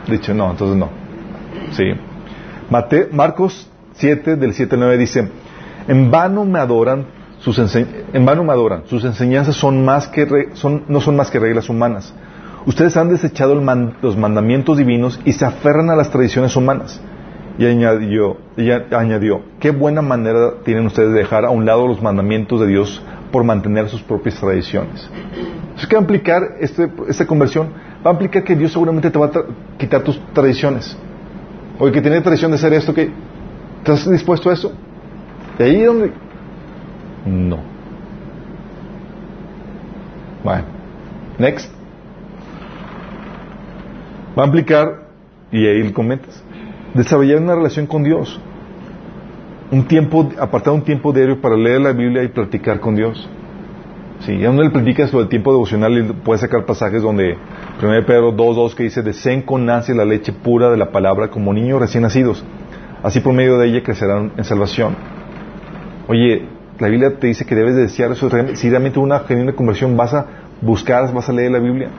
dicho, 0.07 0.35
no, 0.35 0.51
entonces 0.51 0.77
no. 0.77 0.87
Sí. 1.71 1.85
Mate, 2.69 3.09
Marcos 3.11 3.70
7, 4.01 4.35
del 4.35 4.53
7 4.53 4.75
al 4.75 4.79
9 4.81 4.97
dice, 4.97 5.29
en 5.87 6.11
vano 6.11 6.43
me 6.43 6.59
adoran, 6.59 7.05
sus 7.39 7.57
en 7.57 8.25
vano 8.25 8.43
me 8.43 8.51
adoran, 8.51 8.83
sus 8.85 9.03
enseñanzas 9.05 9.55
son 9.55 9.85
más 9.85 10.07
que 10.07 10.27
no 10.87 11.01
son 11.01 11.15
más 11.15 11.31
que 11.31 11.39
reglas 11.39 11.69
humanas. 11.69 12.13
Ustedes 12.65 12.95
han 12.97 13.09
desechado 13.09 13.55
los 13.55 14.17
mandamientos 14.17 14.77
divinos 14.77 15.19
y 15.25 15.33
se 15.33 15.45
aferran 15.45 15.89
a 15.89 15.95
las 15.95 16.11
tradiciones 16.11 16.55
humanas. 16.55 17.01
Y 17.57 17.65
añadió, 17.65 19.41
qué 19.59 19.71
buena 19.71 20.01
manera 20.01 20.53
tienen 20.63 20.85
ustedes 20.85 21.13
de 21.13 21.19
dejar 21.19 21.45
a 21.45 21.49
un 21.49 21.65
lado 21.65 21.87
los 21.87 22.01
mandamientos 22.01 22.59
de 22.61 22.67
Dios 22.67 23.01
por 23.31 23.43
mantener 23.43 23.89
sus 23.89 24.01
propias 24.01 24.39
tradiciones. 24.39 25.09
Entonces, 25.61 25.87
¿qué 25.87 25.95
va 25.95 25.99
a 25.99 26.03
implicar 26.03 26.43
este, 26.59 26.89
esta 27.07 27.25
conversión? 27.25 27.69
Va 28.05 28.11
a 28.11 28.13
implicar 28.13 28.43
que 28.43 28.55
Dios 28.55 28.71
seguramente 28.71 29.09
te 29.09 29.17
va 29.17 29.27
a 29.27 29.77
quitar 29.77 30.01
tus 30.03 30.19
tradiciones. 30.33 30.95
Oye, 31.79 31.91
que 31.91 32.01
tiene 32.01 32.21
tradición 32.21 32.51
de 32.51 32.55
hacer 32.55 32.73
esto, 32.73 32.93
que 32.93 33.11
¿estás 33.81 34.09
dispuesto 34.09 34.49
a 34.49 34.53
eso? 34.53 34.71
De 35.57 35.65
ahí 35.65 35.83
donde... 35.83 36.11
No. 37.25 37.57
Bueno. 40.43 40.65
Next. 41.37 41.71
Va 44.37 44.43
a 44.43 44.45
implicar, 44.45 45.07
y 45.51 45.65
ahí 45.65 45.83
lo 45.83 45.93
comentas, 45.93 46.43
desarrollar 46.93 47.39
una 47.39 47.55
relación 47.55 47.85
con 47.85 48.03
Dios. 48.03 48.39
Un 49.71 49.85
tiempo, 49.85 50.29
apartar 50.39 50.73
un 50.73 50.83
tiempo 50.83 51.11
diario 51.11 51.41
para 51.41 51.55
leer 51.55 51.81
la 51.81 51.91
Biblia 51.91 52.23
y 52.23 52.27
practicar 52.27 52.79
con 52.79 52.95
Dios. 52.95 53.29
Sí, 54.21 54.33
y 54.33 54.45
a 54.45 54.51
uno 54.51 54.61
le 54.61 54.69
platicas 54.69 55.09
sobre 55.09 55.23
el 55.23 55.29
tiempo 55.29 55.51
devocional 55.51 55.97
y 55.97 56.03
puedes 56.13 56.41
sacar 56.41 56.65
pasajes 56.65 57.01
donde 57.01 57.35
1 57.81 58.05
Pedro 58.05 58.31
2.2 58.31 58.75
que 58.75 58.83
dice, 58.83 59.01
deseen 59.01 59.41
con 59.41 59.67
ansia 59.69 59.95
la 59.95 60.05
leche 60.05 60.31
pura 60.31 60.69
de 60.69 60.77
la 60.77 60.91
palabra 60.91 61.29
como 61.29 61.51
niños 61.53 61.79
recién 61.79 62.03
nacidos. 62.03 62.45
Así 63.03 63.19
por 63.19 63.33
medio 63.33 63.57
de 63.57 63.67
ella 63.67 63.83
crecerán 63.83 64.31
en 64.37 64.43
salvación. 64.43 64.95
Oye, 66.07 66.47
la 66.79 66.87
Biblia 66.87 67.17
te 67.19 67.27
dice 67.27 67.45
que 67.45 67.55
debes 67.55 67.75
de 67.75 67.83
desear 67.83 68.11
eso. 68.11 68.29
Si 68.55 68.69
realmente 68.69 68.99
una 68.99 69.19
genuina 69.19 69.53
conversión 69.53 69.95
vas 69.97 70.13
a 70.13 70.25
buscar, 70.61 71.11
vas 71.13 71.29
a 71.29 71.33
leer 71.33 71.51
la 71.51 71.59
Biblia. 71.59 71.89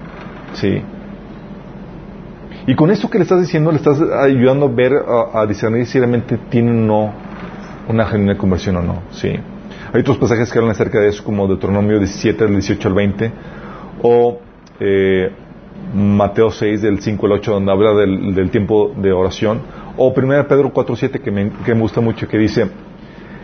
Sí. 0.54 0.82
Y 2.66 2.74
con 2.74 2.90
esto 2.90 3.10
que 3.10 3.18
le 3.18 3.22
estás 3.22 3.40
diciendo, 3.40 3.72
le 3.72 3.78
estás 3.78 4.00
ayudando 4.00 4.66
a 4.66 4.68
ver, 4.68 4.92
a, 4.94 5.40
a 5.40 5.46
discernir 5.46 5.86
si 5.86 5.98
realmente 5.98 6.38
tiene 6.50 6.70
o 6.70 6.74
no 6.74 7.12
una 7.88 8.06
genuina 8.06 8.36
conversión 8.36 8.76
o 8.76 8.82
no. 8.82 9.02
Sí. 9.10 9.28
Hay 9.92 10.00
otros 10.00 10.18
pasajes 10.18 10.50
que 10.50 10.58
hablan 10.58 10.72
acerca 10.72 11.00
de 11.00 11.08
eso, 11.08 11.24
como 11.24 11.46
Deuteronomio 11.46 11.98
17, 11.98 12.44
del 12.44 12.54
18 12.54 12.88
al 12.88 12.94
20, 12.94 13.32
o 14.02 14.40
eh, 14.80 15.30
Mateo 15.94 16.50
6, 16.50 16.82
del 16.82 17.00
5 17.00 17.26
al 17.26 17.32
8, 17.32 17.52
donde 17.52 17.72
habla 17.72 17.94
del, 17.94 18.34
del 18.34 18.50
tiempo 18.50 18.92
de 18.96 19.12
oración, 19.12 19.60
o 19.96 20.12
1 20.14 20.48
Pedro 20.48 20.72
4, 20.72 20.96
7, 20.96 21.20
que 21.20 21.30
me, 21.30 21.50
que 21.64 21.74
me 21.74 21.80
gusta 21.80 22.00
mucho, 22.00 22.26
que 22.28 22.38
dice, 22.38 22.68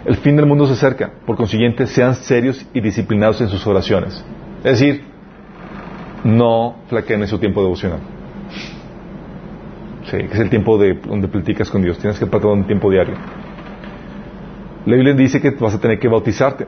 el 0.04 0.16
fin 0.16 0.36
del 0.36 0.46
mundo 0.46 0.66
se 0.66 0.72
acerca, 0.72 1.10
por 1.26 1.36
consiguiente, 1.36 1.86
sean 1.86 2.14
serios 2.14 2.64
y 2.72 2.80
disciplinados 2.80 3.40
en 3.40 3.48
sus 3.48 3.66
oraciones. 3.66 4.24
Es 4.58 4.80
decir, 4.80 5.04
no 6.24 6.76
flaqueen 6.88 7.22
en 7.22 7.28
su 7.28 7.38
tiempo 7.38 7.62
devocional. 7.62 8.00
Sí, 10.10 10.16
que 10.16 10.32
es 10.32 10.40
el 10.40 10.48
tiempo 10.48 10.78
de, 10.78 10.94
donde 10.94 11.28
platicas 11.28 11.70
con 11.70 11.82
Dios. 11.82 11.98
Tienes 11.98 12.18
que 12.18 12.26
pasar 12.26 12.48
un 12.48 12.66
tiempo 12.66 12.90
diario. 12.90 13.14
La 14.86 14.96
Biblia 14.96 15.12
dice 15.12 15.40
que 15.40 15.50
vas 15.50 15.74
a 15.74 15.80
tener 15.80 15.98
que 15.98 16.08
bautizarte. 16.08 16.66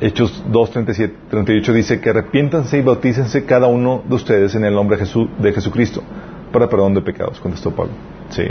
Hechos 0.00 0.42
2, 0.50 0.70
37, 0.70 1.14
38 1.28 1.72
dice 1.74 2.00
que 2.00 2.08
arrepiéntanse 2.08 2.78
y 2.78 2.82
bautícense 2.82 3.44
cada 3.44 3.66
uno 3.66 4.02
de 4.08 4.14
ustedes 4.14 4.54
en 4.54 4.64
el 4.64 4.74
nombre 4.74 4.96
de, 4.96 5.04
Jesús, 5.04 5.28
de 5.38 5.52
Jesucristo 5.52 6.02
para 6.50 6.68
perdón 6.68 6.94
de 6.94 7.02
pecados, 7.02 7.38
contestó 7.40 7.70
Pablo. 7.70 7.92
Sí. 8.30 8.44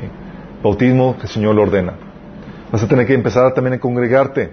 Bautismo 0.63 1.15
que 1.17 1.23
el 1.23 1.29
Señor 1.29 1.55
lo 1.55 1.63
ordena. 1.63 1.93
Vas 2.71 2.83
a 2.83 2.87
tener 2.87 3.07
que 3.07 3.13
empezar 3.13 3.53
también 3.53 3.75
a 3.75 3.79
congregarte. 3.79 4.51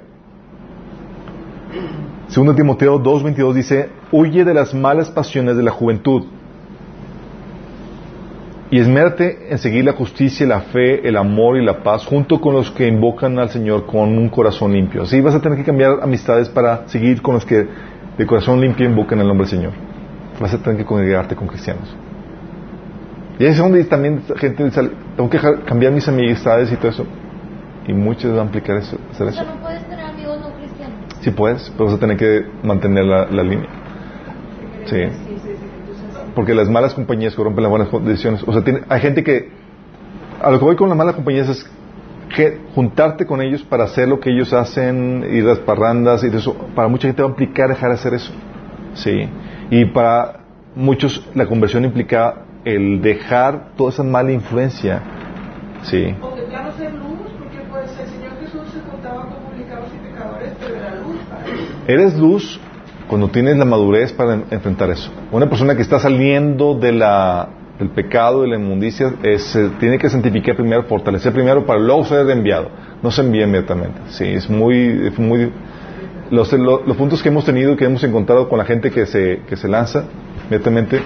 Segundo 2.28 2.54
Timoteo 2.54 3.00
2.22 3.00 3.52
dice, 3.52 3.88
huye 4.10 4.44
de 4.44 4.54
las 4.54 4.74
malas 4.74 5.10
pasiones 5.10 5.56
de 5.56 5.62
la 5.62 5.70
juventud 5.70 6.24
y 8.68 8.80
esmérate 8.80 9.46
en 9.48 9.58
seguir 9.58 9.84
la 9.84 9.92
justicia, 9.92 10.44
la 10.46 10.60
fe, 10.60 11.06
el 11.06 11.16
amor 11.16 11.56
y 11.56 11.64
la 11.64 11.84
paz 11.84 12.04
junto 12.04 12.40
con 12.40 12.54
los 12.54 12.70
que 12.72 12.88
invocan 12.88 13.38
al 13.38 13.50
Señor 13.50 13.86
con 13.86 14.18
un 14.18 14.28
corazón 14.28 14.72
limpio. 14.72 15.02
Así 15.02 15.20
vas 15.20 15.34
a 15.34 15.40
tener 15.40 15.58
que 15.58 15.64
cambiar 15.64 16.00
amistades 16.02 16.48
para 16.48 16.88
seguir 16.88 17.22
con 17.22 17.34
los 17.34 17.46
que 17.46 17.66
de 18.18 18.26
corazón 18.26 18.60
limpio 18.60 18.86
invocan 18.86 19.20
el 19.20 19.28
nombre 19.28 19.46
del 19.46 19.56
Señor. 19.58 19.72
Vas 20.40 20.52
a 20.52 20.58
tener 20.58 20.78
que 20.78 20.84
congregarte 20.84 21.36
con 21.36 21.46
cristianos. 21.46 21.96
Y 23.38 23.44
ahí 23.44 23.50
es 23.50 23.58
donde 23.58 23.84
también 23.84 24.22
gente 24.36 24.70
sale, 24.70 24.90
tengo 25.16 25.28
que 25.28 25.38
cambiar 25.66 25.92
mis 25.92 26.06
amistades 26.08 26.72
y 26.72 26.76
todo 26.76 26.88
eso. 26.88 27.06
Y 27.86 27.92
muchos 27.92 28.30
van 28.34 28.46
a 28.46 28.48
aplicar 28.48 28.76
eso, 28.78 28.96
hacer 29.10 29.26
O 29.26 29.30
eso. 29.30 29.42
sea, 29.44 29.54
no 29.54 29.60
puedes 29.60 29.82
tener 29.88 30.04
amigos 30.04 30.40
no 30.40 30.52
cristianos. 30.58 30.96
Sí 31.20 31.30
puedes, 31.30 31.70
pero 31.76 31.84
vas 31.86 31.94
a 31.94 31.98
tener 31.98 32.16
que 32.16 32.46
mantener 32.62 33.04
la, 33.04 33.26
la 33.26 33.42
línea. 33.42 33.68
Sí. 34.86 34.96
Porque 36.34 36.54
las 36.54 36.68
malas 36.68 36.94
compañías 36.94 37.34
corrompen 37.34 37.62
las 37.62 37.70
buenas 37.70 37.88
decisiones. 38.04 38.42
O 38.46 38.52
sea, 38.52 38.62
tiene- 38.62 38.82
hay 38.88 39.00
gente 39.00 39.22
que... 39.22 39.50
A 40.42 40.50
lo 40.50 40.58
que 40.58 40.64
voy 40.64 40.76
con 40.76 40.88
las 40.88 40.98
malas 40.98 41.14
compañías 41.14 41.48
es 41.48 41.70
que 42.34 42.58
juntarte 42.74 43.24
con 43.24 43.40
ellos 43.40 43.62
para 43.62 43.84
hacer 43.84 44.08
lo 44.08 44.20
que 44.20 44.30
ellos 44.30 44.52
hacen, 44.52 45.24
ir 45.32 45.44
a 45.44 45.48
las 45.50 45.58
parrandas 45.60 46.22
y 46.24 46.26
eso. 46.28 46.54
Para 46.74 46.88
mucha 46.88 47.06
gente 47.08 47.22
va 47.22 47.28
a 47.28 47.30
implicar 47.30 47.68
dejar 47.70 47.88
de 47.90 47.94
hacer 47.94 48.14
eso. 48.14 48.32
Sí. 48.94 49.28
Y 49.70 49.84
para 49.86 50.40
muchos 50.74 51.26
la 51.34 51.46
conversión 51.46 51.84
implica 51.84 52.42
el 52.66 53.00
dejar 53.00 53.68
toda 53.76 53.90
esa 53.90 54.02
mala 54.02 54.32
influencia. 54.32 55.00
Sí. 55.84 56.14
O 56.20 56.34
de 56.36 56.42
plano 56.42 56.72
ser 56.76 56.92
luz, 56.92 57.30
porque 57.38 57.58
pues 57.70 57.90
el 57.98 58.08
Señor 58.08 58.32
Jesús 58.40 58.62
se 58.74 58.80
contaba 58.90 59.22
con 59.22 59.50
publicados 59.50 59.88
y 59.94 60.10
pecadores, 60.12 60.52
pero 60.60 60.74
era 60.74 60.94
luz 60.96 61.16
para 61.30 61.46
ellos. 61.46 61.68
Eres 61.86 62.18
luz 62.18 62.60
cuando 63.08 63.28
tienes 63.28 63.56
la 63.56 63.64
madurez 63.64 64.12
para 64.12 64.34
en- 64.34 64.44
enfrentar 64.50 64.90
eso. 64.90 65.10
Una 65.30 65.48
persona 65.48 65.76
que 65.76 65.82
está 65.82 65.98
saliendo 66.00 66.74
de 66.74 66.92
la 66.92 67.48
del 67.78 67.90
pecado, 67.90 68.40
de 68.42 68.48
la 68.48 68.56
inmundicia, 68.56 69.12
se 69.36 69.68
tiene 69.78 69.98
que 69.98 70.08
santificar 70.08 70.56
primero, 70.56 70.84
fortalecer 70.84 71.32
primero 71.34 71.66
para 71.66 71.78
luego 71.78 72.06
ser 72.06 72.28
enviado. 72.30 72.70
No 73.02 73.10
se 73.10 73.20
envía 73.20 73.44
inmediatamente. 73.44 74.00
Sí, 74.08 74.24
es 74.24 74.48
muy, 74.48 75.08
es 75.08 75.18
muy 75.18 75.52
los, 76.30 76.50
lo- 76.54 76.82
los 76.86 76.96
puntos 76.96 77.22
que 77.22 77.28
hemos 77.28 77.44
tenido, 77.44 77.76
que 77.76 77.84
hemos 77.84 78.02
encontrado 78.02 78.48
con 78.48 78.58
la 78.58 78.64
gente 78.64 78.90
que 78.90 79.04
se, 79.06 79.42
que 79.46 79.56
se 79.56 79.68
lanza 79.68 80.04
inmediatamente 80.46 81.02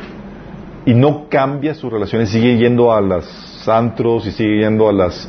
y 0.90 0.94
no 0.94 1.28
cambia 1.28 1.72
sus 1.74 1.92
relaciones, 1.92 2.30
sigue 2.30 2.56
yendo 2.56 2.92
a 2.92 3.00
los 3.00 3.24
antros 3.68 4.26
y 4.26 4.32
sigue 4.32 4.58
yendo 4.58 4.88
a, 4.88 4.92
las, 4.92 5.28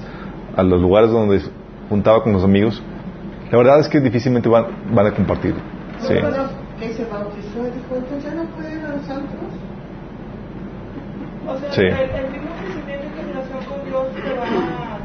a 0.57 0.64
los 0.64 0.82
lugares 0.82 1.12
donde 1.12 1.39
juntaba 1.88 2.24
con 2.24 2.34
los 2.34 2.43
amigos, 2.43 2.82
la 3.51 3.59
verdad 3.59 3.80
es 3.80 3.88
que 3.88 3.99
difícilmente 3.99 4.49
van, 4.49 4.66
van 4.91 5.05
a 5.05 5.12
compartir. 5.12 5.53
Sí. 5.99 6.16
Que 6.80 6.93
se 6.93 7.05
bautizó 7.05 7.62
dijo, 7.62 7.95
entonces 7.95 8.24
ya 8.24 8.34
no 8.34 8.45
pueden 8.55 8.80
ir 8.80 8.86
a 8.86 8.95
los 8.95 9.05
santos. 9.05 9.38
O 11.47 11.59
sea, 11.59 11.72
Sí. 11.72 11.82
el, 11.82 11.91
el 11.93 12.32
mismo 12.32 12.49
crecimiento 12.59 13.05
y 13.05 13.32
relación 13.32 13.59
con 13.70 13.86
Dios 13.86 14.07
te 14.16 14.34
va, 14.34 14.45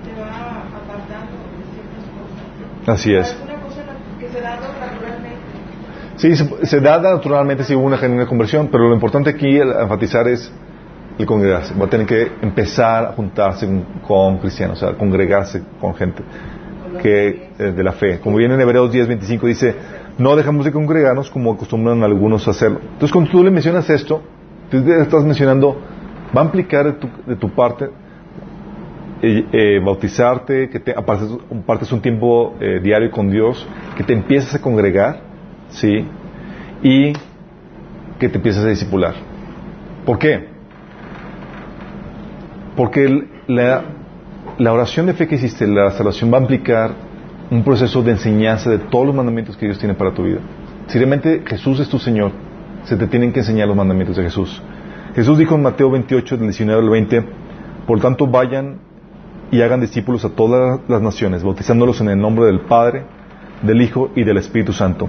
te 0.01 0.13
va 0.19 0.33
apartando 0.73 1.37
de 1.53 1.65
ciertas 1.69 2.05
cosas. 2.17 2.97
Así 2.97 3.11
O 3.11 3.13
sea, 3.13 3.21
es. 3.21 3.29
Es 3.29 3.43
una 3.45 3.61
cosa 3.61 3.83
que 4.19 4.29
se 4.31 4.41
da. 4.41 4.57
Sí, 6.17 6.35
se, 6.35 6.67
se 6.67 6.81
da 6.81 6.99
naturalmente 6.99 7.65
si 7.65 7.75
hubo 7.75 7.85
una 7.85 7.99
genuina 7.99 8.27
conversión, 8.27 8.69
pero 8.73 8.89
lo 8.89 8.95
importante 8.95 9.31
aquí 9.31 9.59
el 9.59 9.71
enfatizar 9.71 10.27
es 10.29 10.51
el 11.19 11.27
congregarse. 11.27 11.75
Va 11.75 11.87
a 11.87 11.91
tener 11.91 12.07
que 12.07 12.31
empezar 12.43 13.05
a 13.07 13.13
juntarse 13.13 13.69
con, 14.07 14.39
cristianos, 14.39 14.83
o 14.83 14.87
sea, 14.87 14.97
congregarse 14.97 15.63
con 15.81 15.95
gente 15.95 16.23
que 17.03 17.51
eh, 17.59 17.73
de 17.73 17.85
la 17.85 17.93
fe. 17.93 18.21
Como 18.21 18.37
viene 18.37 18.55
en 18.55 18.61
Hebreos 18.61 18.93
10:25 18.93 19.41
dice, 19.43 19.75
no 20.19 20.37
dejamos 20.37 20.65
de 20.65 20.73
congregarnos 20.73 21.31
como 21.31 21.53
acostumbran 21.53 22.03
algunos 22.03 22.47
a 22.49 22.51
hacerlo. 22.51 22.81
Entonces, 22.83 23.13
cuando 23.13 23.31
tú 23.31 23.45
le 23.45 23.51
mencionas 23.51 23.89
esto, 23.91 24.23
tú 24.71 24.79
estás 24.79 25.25
mencionando, 25.25 25.81
va 26.37 26.43
a 26.43 26.45
implicar 26.45 26.87
de 26.87 26.93
tu, 26.93 27.09
de 27.27 27.37
tu 27.37 27.51
parte 27.51 27.91
eh, 29.23 29.45
eh, 29.53 29.81
bautizarte, 29.85 30.69
que 30.69 30.81
te 30.81 30.93
apartes, 30.93 31.93
un 31.93 32.01
tiempo 32.01 32.55
diario 32.83 33.11
con 33.11 33.31
Dios, 33.31 33.67
que 33.97 34.05
te 34.05 34.13
empieces 34.13 34.55
a 34.55 34.61
congregar, 34.61 35.26
¿sí? 35.71 36.05
Y 36.83 37.13
que 38.19 38.29
te 38.29 38.37
empieces 38.37 38.65
a 38.65 38.69
discipular. 38.69 39.15
¿Por 40.05 40.19
qué? 40.19 40.49
Porque 42.77 43.29
la, 43.49 43.85
la 44.59 44.73
oración 44.73 45.07
de 45.07 45.15
fe 45.15 45.27
que 45.27 45.37
hiciste, 45.37 45.67
la 45.67 45.91
salvación 45.93 46.33
va 46.33 46.39
a 46.39 46.43
implicar 46.43 46.93
un 47.51 47.63
proceso 47.63 48.03
de 48.03 48.13
enseñanza 48.13 48.71
de 48.71 48.79
todos 48.79 49.07
los 49.07 49.15
mandamientos 49.15 49.57
que 49.57 49.67
Dios 49.67 49.79
tiene 49.79 49.95
para 49.95 50.13
tu 50.13 50.25
vida. 50.25 50.41
Si 50.89 50.99
realmente 50.99 51.43
Jesús 51.47 51.81
es 51.81 51.89
tu 51.89 51.99
Señor, 51.99 52.33
se 52.85 52.97
te 52.97 53.07
tienen 53.07 53.33
que 53.33 53.41
enseñar 53.41 53.69
los 53.69 53.77
mandamientos 53.77 54.17
de 54.17 54.25
Jesús. 54.25 54.63
Jesús 55.15 55.39
dijo 55.39 55.55
en 55.55 55.63
Mateo 55.63 55.91
28, 55.91 56.37
del 56.37 56.47
19 56.47 56.83
al 56.83 56.91
20, 56.91 57.25
por 57.87 58.01
tanto 58.01 58.27
vayan 58.27 58.79
y 59.51 59.63
hagan 59.63 59.81
discípulos 59.81 60.25
a 60.25 60.31
todas 60.31 60.81
las 60.89 61.01
naciones, 61.01 61.43
bautizándolos 61.43 62.01
en 62.01 62.11
el 62.11 62.21
nombre 62.21 62.47
del 62.47 62.61
Padre, 62.61 63.05
del 63.63 63.81
Hijo 63.81 64.11
y 64.15 64.25
del 64.25 64.37
Espíritu 64.37 64.73
Santo. 64.73 65.09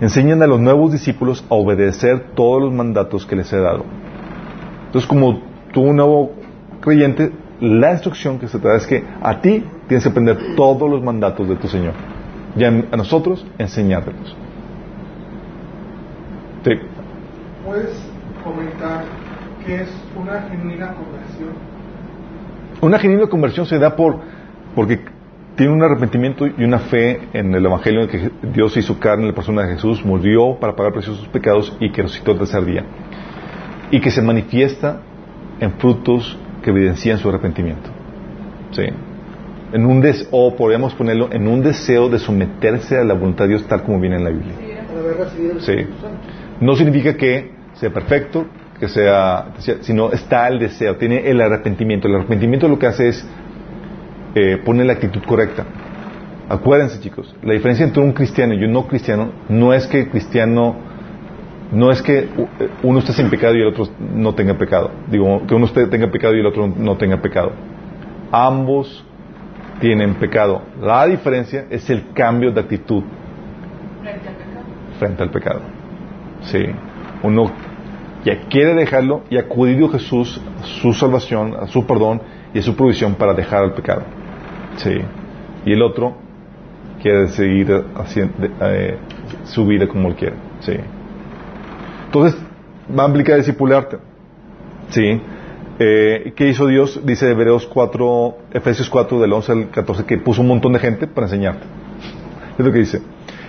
Enseñan 0.00 0.42
a 0.42 0.46
los 0.46 0.60
nuevos 0.60 0.92
discípulos 0.92 1.44
a 1.48 1.54
obedecer 1.54 2.32
todos 2.34 2.62
los 2.62 2.72
mandatos 2.72 3.26
que 3.26 3.36
les 3.36 3.52
he 3.52 3.58
dado. 3.58 3.84
Entonces, 4.86 5.08
como 5.08 5.40
tú, 5.72 5.82
un 5.82 5.96
nuevo 5.96 6.32
creyente, 6.80 7.32
la 7.60 7.92
instrucción 7.92 8.38
que 8.38 8.48
se 8.48 8.58
te 8.58 8.68
da 8.68 8.76
es 8.76 8.86
que 8.86 9.04
a 9.22 9.40
ti 9.40 9.64
tienes 9.88 10.04
que 10.04 10.10
aprender 10.10 10.56
todos 10.56 10.90
los 10.90 11.02
mandatos 11.02 11.48
de 11.48 11.56
tu 11.56 11.68
Señor. 11.68 11.94
Y 12.56 12.64
a, 12.64 12.68
a 12.68 12.96
nosotros, 12.96 13.46
enseñártelos. 13.58 14.36
Sí. 16.64 16.72
¿Puedes 17.64 17.90
comentar 18.42 19.04
qué 19.64 19.82
es 19.82 19.90
una 20.16 20.42
genuina 20.42 20.94
conversión? 20.94 21.50
Una 22.80 22.98
genuina 22.98 23.26
conversión 23.26 23.66
se 23.66 23.78
da 23.78 23.94
por 23.94 24.18
porque 24.74 25.00
tiene 25.56 25.72
un 25.72 25.82
arrepentimiento 25.82 26.46
y 26.46 26.64
una 26.64 26.80
fe 26.80 27.20
en 27.32 27.54
el 27.54 27.64
Evangelio 27.64 28.02
en 28.02 28.08
que 28.08 28.30
Dios 28.52 28.76
hizo 28.76 28.98
carne 28.98 29.22
en 29.22 29.28
la 29.28 29.34
persona 29.34 29.62
de 29.62 29.74
Jesús, 29.74 30.04
murió 30.04 30.58
para 30.58 30.74
pagar 30.74 30.92
precios 30.92 31.16
sus 31.16 31.28
pecados 31.28 31.76
y 31.80 31.90
que 31.92 32.02
resucitó 32.02 32.32
el 32.32 32.38
tercer 32.38 32.64
día. 32.64 32.84
Y 33.90 34.00
que 34.00 34.10
se 34.10 34.20
manifiesta 34.20 35.00
en 35.60 35.72
frutos 35.72 36.36
que 36.62 36.70
evidencian 36.70 37.18
su 37.18 37.28
arrepentimiento. 37.28 37.90
Sí. 38.72 38.84
En 39.72 39.86
un 39.86 40.00
des 40.00 40.28
o 40.30 40.54
podríamos 40.56 40.94
ponerlo 40.94 41.28
en 41.32 41.46
un 41.46 41.62
deseo 41.62 42.08
de 42.08 42.18
someterse 42.18 42.98
a 42.98 43.04
la 43.04 43.14
voluntad 43.14 43.44
de 43.44 43.50
Dios 43.50 43.66
tal 43.68 43.82
como 43.82 44.00
viene 44.00 44.16
en 44.16 44.24
la 44.24 44.30
Biblia. 44.30 44.54
Sí. 45.60 45.86
No 46.60 46.74
significa 46.74 47.16
que 47.16 47.52
sea 47.74 47.90
perfecto, 47.90 48.46
que 48.78 48.88
sea, 48.88 49.52
sino 49.80 50.10
está 50.10 50.48
el 50.48 50.58
deseo, 50.58 50.96
tiene 50.96 51.28
el 51.28 51.40
arrepentimiento. 51.40 52.08
El 52.08 52.16
arrepentimiento 52.16 52.68
lo 52.68 52.78
que 52.78 52.86
hace 52.86 53.08
es 53.08 53.26
eh, 54.34 54.58
poner 54.64 54.86
la 54.86 54.94
actitud 54.94 55.22
correcta. 55.22 55.64
Acuérdense, 56.48 57.00
chicos, 57.00 57.34
la 57.42 57.54
diferencia 57.54 57.84
entre 57.84 58.02
un 58.02 58.12
cristiano 58.12 58.54
y 58.54 58.64
un 58.64 58.72
no 58.72 58.86
cristiano 58.86 59.32
no 59.48 59.72
es 59.72 59.86
que 59.86 60.00
el 60.00 60.10
cristiano, 60.10 60.76
no 61.72 61.90
es 61.90 62.02
que 62.02 62.18
eh, 62.18 62.28
uno 62.82 62.98
esté 62.98 63.12
sin 63.12 63.30
pecado 63.30 63.54
y 63.56 63.62
el 63.62 63.68
otro 63.68 63.88
no 64.14 64.34
tenga 64.34 64.54
pecado. 64.54 64.90
Digo, 65.10 65.46
que 65.46 65.54
uno 65.54 65.66
esté, 65.66 65.86
tenga 65.86 66.10
pecado 66.10 66.34
y 66.34 66.40
el 66.40 66.46
otro 66.46 66.66
no 66.68 66.96
tenga 66.96 67.20
pecado. 67.22 67.52
Ambos 68.30 69.04
tienen 69.80 70.14
pecado. 70.14 70.62
La 70.80 71.06
diferencia 71.06 71.66
es 71.70 71.88
el 71.90 72.12
cambio 72.12 72.52
de 72.52 72.60
actitud 72.60 73.04
Frente 74.98 75.22
al 75.22 75.30
pecado. 75.30 75.60
Sí. 76.42 76.64
Uno 77.22 77.50
ya 78.24 78.40
quiere 78.48 78.74
dejarlo 78.74 79.22
y 79.30 79.36
ha 79.36 79.40
acudido 79.40 79.86
a 79.86 79.92
Jesús, 79.92 80.40
a 80.62 80.64
su 80.64 80.92
salvación, 80.92 81.54
a 81.54 81.66
su 81.66 81.86
perdón 81.86 82.20
y 82.52 82.58
a 82.58 82.62
su 82.62 82.76
provisión 82.76 83.14
para 83.14 83.34
dejar 83.34 83.64
el 83.64 83.72
pecado. 83.72 84.02
Sí. 84.76 85.00
Y 85.66 85.72
el 85.72 85.82
otro 85.82 86.14
quiere 87.02 87.28
seguir 87.28 87.84
haciendo 87.96 88.32
eh, 88.60 88.96
su 89.44 89.66
vida 89.66 89.86
como 89.86 90.08
él 90.08 90.14
quiere. 90.14 90.36
Sí. 90.60 90.76
Entonces, 92.06 92.40
va 92.96 93.04
a 93.04 93.06
implicar 93.06 93.36
discipularte. 93.36 93.98
Sí. 94.90 95.20
Eh, 95.78 96.32
¿Qué 96.36 96.48
hizo 96.48 96.66
Dios? 96.66 97.00
Dice 97.04 97.30
Hebreos 97.30 97.66
4, 97.66 98.36
Efesios 98.52 98.88
4, 98.88 99.20
del 99.20 99.32
11 99.32 99.52
al 99.52 99.70
14, 99.70 100.04
que 100.04 100.18
puso 100.18 100.40
un 100.40 100.48
montón 100.48 100.72
de 100.72 100.78
gente 100.78 101.06
para 101.06 101.26
enseñarte. 101.26 101.64
Es 102.58 102.64
lo 102.64 102.72
que 102.72 102.78
dice. 102.78 103.02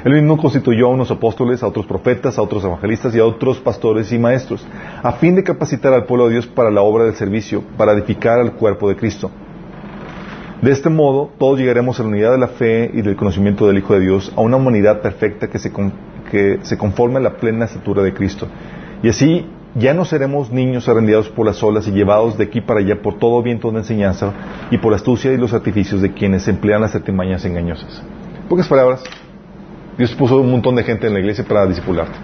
Él 0.04 0.14
mismo 0.14 0.38
constituyó 0.38 0.88
a 0.88 0.90
unos 0.90 1.10
apóstoles, 1.10 1.64
a 1.64 1.68
otros 1.68 1.86
profetas, 1.86 2.38
a 2.38 2.42
otros 2.42 2.64
evangelistas 2.64 3.16
y 3.16 3.20
a 3.20 3.26
otros 3.26 3.58
pastores 3.58 4.12
y 4.12 4.20
maestros, 4.20 4.66
a 5.02 5.14
fin 5.14 5.36
de 5.36 5.44
capacitar 5.44 5.94
al 5.94 6.06
pueblo 6.06 6.28
de 6.28 6.34
Dios 6.34 6.48
para 6.48 6.70
la 6.70 6.82
obra 6.82 7.06
del 7.06 7.16
servicio, 7.16 7.64
para 7.76 7.94
edificar 7.94 8.40
al 8.40 8.54
cuerpo 8.54 8.88
de 8.88 8.96
Cristo. 8.96 9.32
De 10.62 10.72
este 10.72 10.90
modo, 10.90 11.32
todos 11.38 11.60
llegaremos 11.60 12.00
a 12.00 12.04
la 12.04 12.10
unidad 12.10 12.32
de 12.32 12.38
la 12.38 12.48
fe 12.48 12.90
y 12.94 13.02
del 13.02 13.16
conocimiento 13.16 13.68
del 13.68 13.78
Hijo 13.78 13.94
de 13.94 14.00
Dios, 14.00 14.32
a 14.36 14.42
una 14.42 14.58
humanidad 14.58 15.02
perfecta 15.02 15.48
que 15.48 15.60
se, 15.60 15.72
con- 15.72 15.94
que 16.32 16.60
se 16.64 16.78
conforme 16.78 17.18
a 17.18 17.22
la 17.22 17.38
plena 17.38 17.66
estatura 17.66 18.02
de 18.02 18.14
Cristo. 18.14 18.48
Y 19.04 19.10
así 19.10 19.46
ya 19.76 19.94
no 19.94 20.06
seremos 20.06 20.52
niños 20.52 20.88
arrendados 20.88 21.30
por 21.30 21.46
las 21.46 21.62
olas 21.62 21.88
y 21.88 21.92
llevados 21.92 22.38
de 22.38 22.46
aquí 22.46 22.62
para 22.62 22.80
allá 22.80 23.02
por 23.02 23.20
todo 23.20 23.44
viento 23.44 23.70
de 23.72 23.80
enseñanza 23.80 24.32
y 24.72 24.78
por 24.78 24.92
la 24.92 24.96
astucia 24.96 25.34
y 25.34 25.38
los 25.38 25.54
artificios 25.54 26.02
de 26.02 26.14
quienes 26.14 26.48
emplean 26.48 26.82
las 26.82 26.96
artimañas 26.96 27.44
engañosas. 27.46 28.02
En 28.42 28.48
pocas 28.48 28.68
palabras, 28.68 29.04
Dios 29.98 30.16
puso 30.16 30.40
un 30.40 30.50
montón 30.50 30.76
de 30.76 30.84
gente 30.84 31.08
en 31.08 31.14
la 31.14 31.20
iglesia 31.20 31.44
para 31.44 31.66
discipularte. 31.68 32.18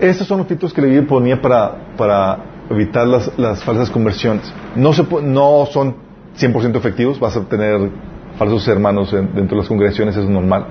Estos 0.00 0.26
son 0.26 0.38
los 0.38 0.46
filtros 0.46 0.72
que 0.72 0.80
Biblia 0.80 1.06
ponía 1.06 1.40
para, 1.40 1.74
para 1.96 2.38
evitar 2.70 3.06
las, 3.06 3.64
falsas 3.64 3.90
conversiones. 3.90 4.52
No, 4.76 4.92
se, 4.92 5.04
no 5.22 5.66
son 5.70 5.96
100% 6.38 6.76
efectivos, 6.76 7.18
vas 7.18 7.36
a 7.36 7.44
tener 7.44 7.90
falsos 8.38 8.66
hermanos 8.68 9.12
en- 9.12 9.34
dentro 9.34 9.56
de 9.56 9.62
las 9.62 9.68
congregaciones, 9.68 10.16
es 10.16 10.24
normal. 10.28 10.66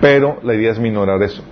Pero 0.00 0.38
la 0.42 0.54
idea 0.54 0.72
es 0.72 0.78
minorar 0.78 1.22
eso. 1.22 1.42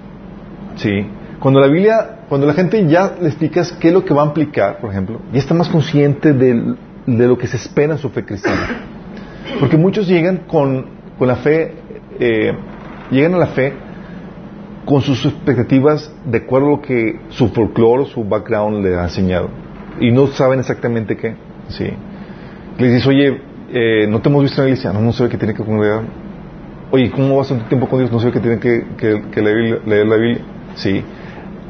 ¿Sí? 0.77 1.07
Cuando 1.39 1.61
la 1.61 1.69
Biblia, 1.69 2.21
cuando 2.29 2.47
la 2.47 2.53
gente 2.55 2.87
ya 2.87 3.15
le 3.21 3.29
explicas 3.29 3.73
qué 3.73 3.89
es 3.89 3.95
lo 3.95 4.05
que 4.05 4.13
va 4.13 4.23
a 4.23 4.27
implicar, 4.27 4.79
por 4.79 4.91
ejemplo, 4.91 5.21
ya 5.33 5.39
está 5.39 5.55
más 5.55 5.69
consciente 5.69 6.33
de 6.33 6.77
lo 7.07 7.39
que 7.39 7.47
se 7.47 7.57
espera 7.57 7.93
en 7.95 7.99
su 7.99 8.11
fe 8.11 8.25
cristiana. 8.25 8.85
Porque 9.59 9.77
muchos 9.77 10.07
llegan 10.07 10.39
con, 10.47 10.87
con 11.19 11.29
la 11.29 11.37
fe, 11.37 11.75
eh, 12.19 12.53
llegan 13.11 13.35
a 13.35 13.39
la 13.39 13.47
fe 13.49 13.73
con 14.85 15.03
sus 15.03 15.25
expectativas 15.25 16.13
de 16.25 16.39
acuerdo 16.39 16.69
a 16.69 16.71
lo 16.71 16.81
que 16.83 17.21
su 17.29 17.49
folclore, 17.49 18.07
su 18.07 18.25
background 18.25 18.85
le 18.85 18.97
ha 18.97 19.05
enseñado. 19.05 19.49
Y 20.01 20.11
no 20.11 20.27
saben 20.29 20.61
exactamente 20.61 21.17
qué. 21.17 21.35
Sí. 21.69 21.89
Le 22.79 22.87
dices, 22.89 23.07
oye, 23.07 23.41
eh, 23.73 24.07
no 24.09 24.21
te 24.21 24.29
hemos 24.29 24.43
visto 24.43 24.61
en 24.63 24.67
la 24.67 24.71
iglesia. 24.71 24.93
No, 24.93 25.01
no 25.01 25.13
sé 25.13 25.29
que 25.29 25.37
tiene 25.37 25.55
que 25.55 25.63
congregar. 25.65 26.03
Oye, 26.91 27.11
¿cómo 27.11 27.37
vas 27.37 27.49
tu 27.49 27.57
tiempo 27.69 27.89
con 27.89 27.99
Dios? 27.99 28.11
No 28.11 28.19
sé 28.19 28.33
que 28.33 28.41
tiene 28.41 28.59
que, 28.59 28.85
que- 28.97 29.23
que 29.31 29.43
leer, 29.43 29.83
leer 29.87 30.07
la 30.07 30.17
Biblia. 30.17 30.45
Sí. 30.75 31.05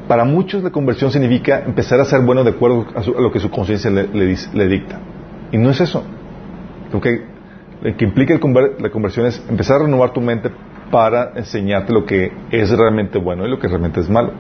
Para 0.08 0.24
muchos 0.24 0.62
la 0.62 0.70
conversión 0.70 1.11
significa 1.11 1.62
empezar 1.64 2.00
a 2.00 2.04
ser 2.04 2.20
bueno 2.22 2.42
de 2.42 2.50
acuerdo 2.50 2.86
a, 2.94 3.20
lo 3.20 3.30
que 3.30 3.38
su 3.40 3.50
conciencia 3.50 3.90
le, 3.90 4.66
dicta. 4.66 4.98
Y 5.52 5.58
no 5.58 5.70
es 5.70 5.80
eso. 5.80 6.04
Lo 6.92 7.00
que, 7.00 7.22
lo 7.82 7.96
que 7.96 8.04
implica 8.04 8.34
la 8.78 8.90
conversión 8.90 9.26
es 9.26 9.42
empezar 9.48 9.76
a 9.76 9.84
renovar 9.84 10.12
tu 10.12 10.20
mente 10.20 10.50
para 10.91 11.32
enseñarte 11.36 11.93
lo 11.93 12.05
que 12.05 12.32
es 12.51 12.70
realmente 12.70 13.18
bueno 13.18 13.47
y 13.47 13.51
lo 13.51 13.59
que 13.59 13.68
realmente 13.68 14.01
es 14.01 14.11
malo. 14.11 14.32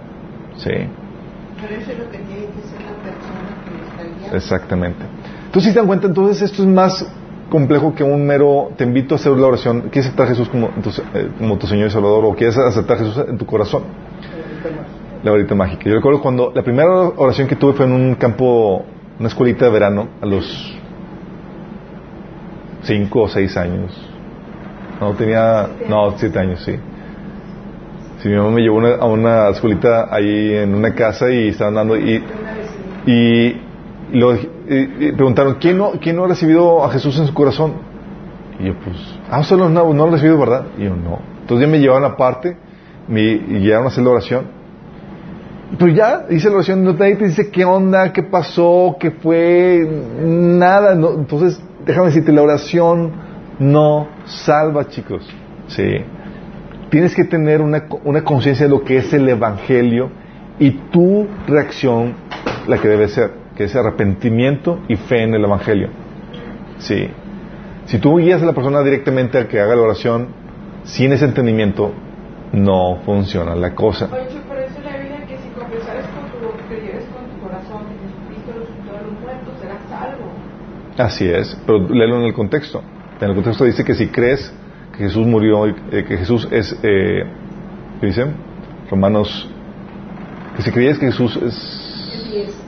Sí. 0.56 0.70
Pero 0.70 1.74
eso 1.74 1.92
es 1.92 1.98
lo 1.98 2.10
que 2.10 2.18
tiene 2.18 2.46
que 2.46 2.62
ser 2.62 4.34
Exactamente. 4.34 5.04
Entonces, 5.46 5.70
si 5.70 5.74
te 5.74 5.80
dan 5.80 5.86
cuenta, 5.86 6.06
entonces 6.06 6.42
esto 6.42 6.62
es 6.62 6.68
más 6.68 7.06
complejo 7.50 7.94
que 7.94 8.04
un 8.04 8.24
mero 8.24 8.70
te 8.76 8.84
invito 8.84 9.14
a 9.14 9.18
hacer 9.18 9.32
la 9.32 9.48
oración. 9.48 9.82
¿Quieres 9.90 10.06
aceptar 10.06 10.26
a 10.26 10.28
Jesús 10.30 10.48
como 10.48 10.68
tu, 10.68 10.90
eh, 10.90 11.30
como 11.38 11.58
tu 11.58 11.66
Señor 11.66 11.88
y 11.88 11.90
Salvador 11.90 12.24
o 12.24 12.34
quieres 12.34 12.56
aceptar 12.56 12.96
a 12.96 13.00
Jesús 13.00 13.24
en 13.28 13.36
tu 13.36 13.46
corazón? 13.46 13.82
La 15.22 15.30
varita 15.32 15.54
mágica. 15.54 15.82
Yo 15.84 15.96
recuerdo 15.96 16.22
cuando 16.22 16.52
la 16.54 16.62
primera 16.62 16.88
oración 16.88 17.48
que 17.48 17.56
tuve 17.56 17.74
fue 17.74 17.86
en 17.86 17.92
un 17.92 18.14
campo, 18.14 18.84
una 19.18 19.28
escuelita 19.28 19.66
de 19.66 19.70
verano, 19.70 20.08
a 20.20 20.26
los 20.26 20.78
cinco 22.82 23.22
o 23.22 23.28
seis 23.28 23.56
años. 23.56 24.09
No, 25.00 25.14
tenía, 25.14 25.66
no, 25.88 26.14
siete 26.18 26.38
años, 26.38 26.62
sí. 26.62 26.76
Sí, 28.22 28.28
mi 28.28 28.36
mamá 28.36 28.50
me 28.50 28.60
llevó 28.60 28.80
a 28.86 29.06
una 29.06 29.48
escuelita 29.48 30.14
ahí 30.14 30.54
en 30.54 30.74
una 30.74 30.94
casa 30.94 31.30
y 31.30 31.48
estaban 31.48 31.74
dando 31.74 31.96
y, 31.96 32.22
y, 33.06 33.60
lo, 34.12 34.36
preguntaron, 35.16 35.56
¿quién 35.58 35.78
no, 35.78 35.92
¿quién 35.92 36.16
no 36.16 36.24
ha 36.24 36.28
recibido 36.28 36.84
a 36.84 36.90
Jesús 36.90 37.18
en 37.18 37.26
su 37.26 37.32
corazón? 37.32 37.72
Y 38.58 38.66
yo, 38.66 38.74
pues, 38.74 38.96
ah, 39.30 39.42
solo 39.42 39.70
no, 39.70 39.94
no 39.94 40.04
lo 40.04 40.08
he 40.08 40.10
recibido, 40.12 40.38
¿verdad? 40.38 40.66
Y 40.76 40.84
yo, 40.84 40.90
no. 40.90 41.18
Entonces 41.40 41.66
ya 41.66 41.72
me 41.72 41.78
llevaron 41.78 42.04
aparte 42.04 42.58
me, 43.08 43.22
y 43.22 43.60
llegaron 43.60 43.86
a 43.86 43.88
hacer 43.88 44.04
la 44.04 44.10
oración. 44.10 44.44
Pero 45.78 45.92
ya 45.92 46.26
hice 46.28 46.48
la 46.48 46.56
oración, 46.56 46.84
no 46.84 46.96
te 46.96 47.14
dice 47.16 47.50
qué 47.50 47.64
onda, 47.64 48.12
qué 48.12 48.22
pasó, 48.22 48.96
qué 49.00 49.12
fue, 49.12 49.80
nada. 50.22 50.94
no. 50.94 51.14
Entonces, 51.14 51.62
déjame 51.86 52.08
decirte, 52.08 52.32
la 52.32 52.42
oración 52.42 53.12
no 53.58 54.08
salva, 54.30 54.88
chicos. 54.88 55.28
Sí. 55.68 56.04
Tienes 56.90 57.14
que 57.14 57.24
tener 57.24 57.60
una, 57.60 57.84
una 58.04 58.24
conciencia 58.24 58.66
de 58.66 58.70
lo 58.70 58.82
que 58.82 58.98
es 58.98 59.12
el 59.12 59.28
Evangelio 59.28 60.10
y 60.58 60.70
tu 60.90 61.28
reacción, 61.46 62.14
la 62.66 62.78
que 62.78 62.88
debe 62.88 63.08
ser, 63.08 63.30
que 63.56 63.64
es 63.64 63.76
arrepentimiento 63.76 64.80
y 64.88 64.96
fe 64.96 65.22
en 65.22 65.34
el 65.34 65.44
Evangelio. 65.44 65.88
Sí. 66.78 67.08
Si 67.86 67.98
tú 67.98 68.18
guías 68.18 68.42
a 68.42 68.46
la 68.46 68.52
persona 68.52 68.82
directamente 68.82 69.38
a 69.38 69.48
que 69.48 69.60
haga 69.60 69.74
la 69.74 69.82
oración 69.82 70.28
sin 70.84 71.12
ese 71.12 71.24
entendimiento, 71.24 71.92
no 72.52 72.96
funciona 73.04 73.54
la 73.54 73.74
cosa. 73.74 74.08
Así 80.98 81.26
es, 81.26 81.58
pero 81.66 81.88
léelo 81.88 82.18
en 82.18 82.24
el 82.24 82.34
contexto. 82.34 82.82
En 83.20 83.28
el 83.28 83.34
contexto 83.34 83.64
dice 83.64 83.84
que 83.84 83.94
si 83.94 84.08
crees 84.08 84.52
que 84.96 85.04
Jesús 85.04 85.26
murió, 85.26 85.66
eh, 85.66 85.74
que 86.08 86.16
Jesús 86.16 86.48
es, 86.50 86.72
eh, 86.82 87.22
¿qué 88.00 88.06
dice? 88.06 88.26
Romanos, 88.90 89.48
que 90.56 90.62
si 90.62 90.70
crees 90.70 90.98
que 90.98 91.06
Jesús 91.06 91.36
es, 91.36 92.60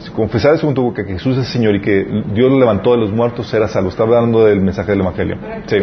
si 0.00 0.10
confesares 0.10 0.60
con 0.60 0.74
tu 0.74 0.82
boca 0.82 1.04
que 1.04 1.12
Jesús 1.12 1.38
es 1.38 1.46
Señor 1.48 1.76
y 1.76 1.80
que 1.80 2.04
Dios 2.34 2.50
lo 2.50 2.58
levantó 2.58 2.92
de 2.92 2.98
los 2.98 3.12
muertos, 3.12 3.48
serás 3.48 3.72
salvo. 3.72 3.90
Está 3.90 4.02
hablando 4.02 4.44
del 4.44 4.60
mensaje 4.60 4.90
del 4.90 5.00
Evangelio. 5.02 5.36
Sí. 5.66 5.76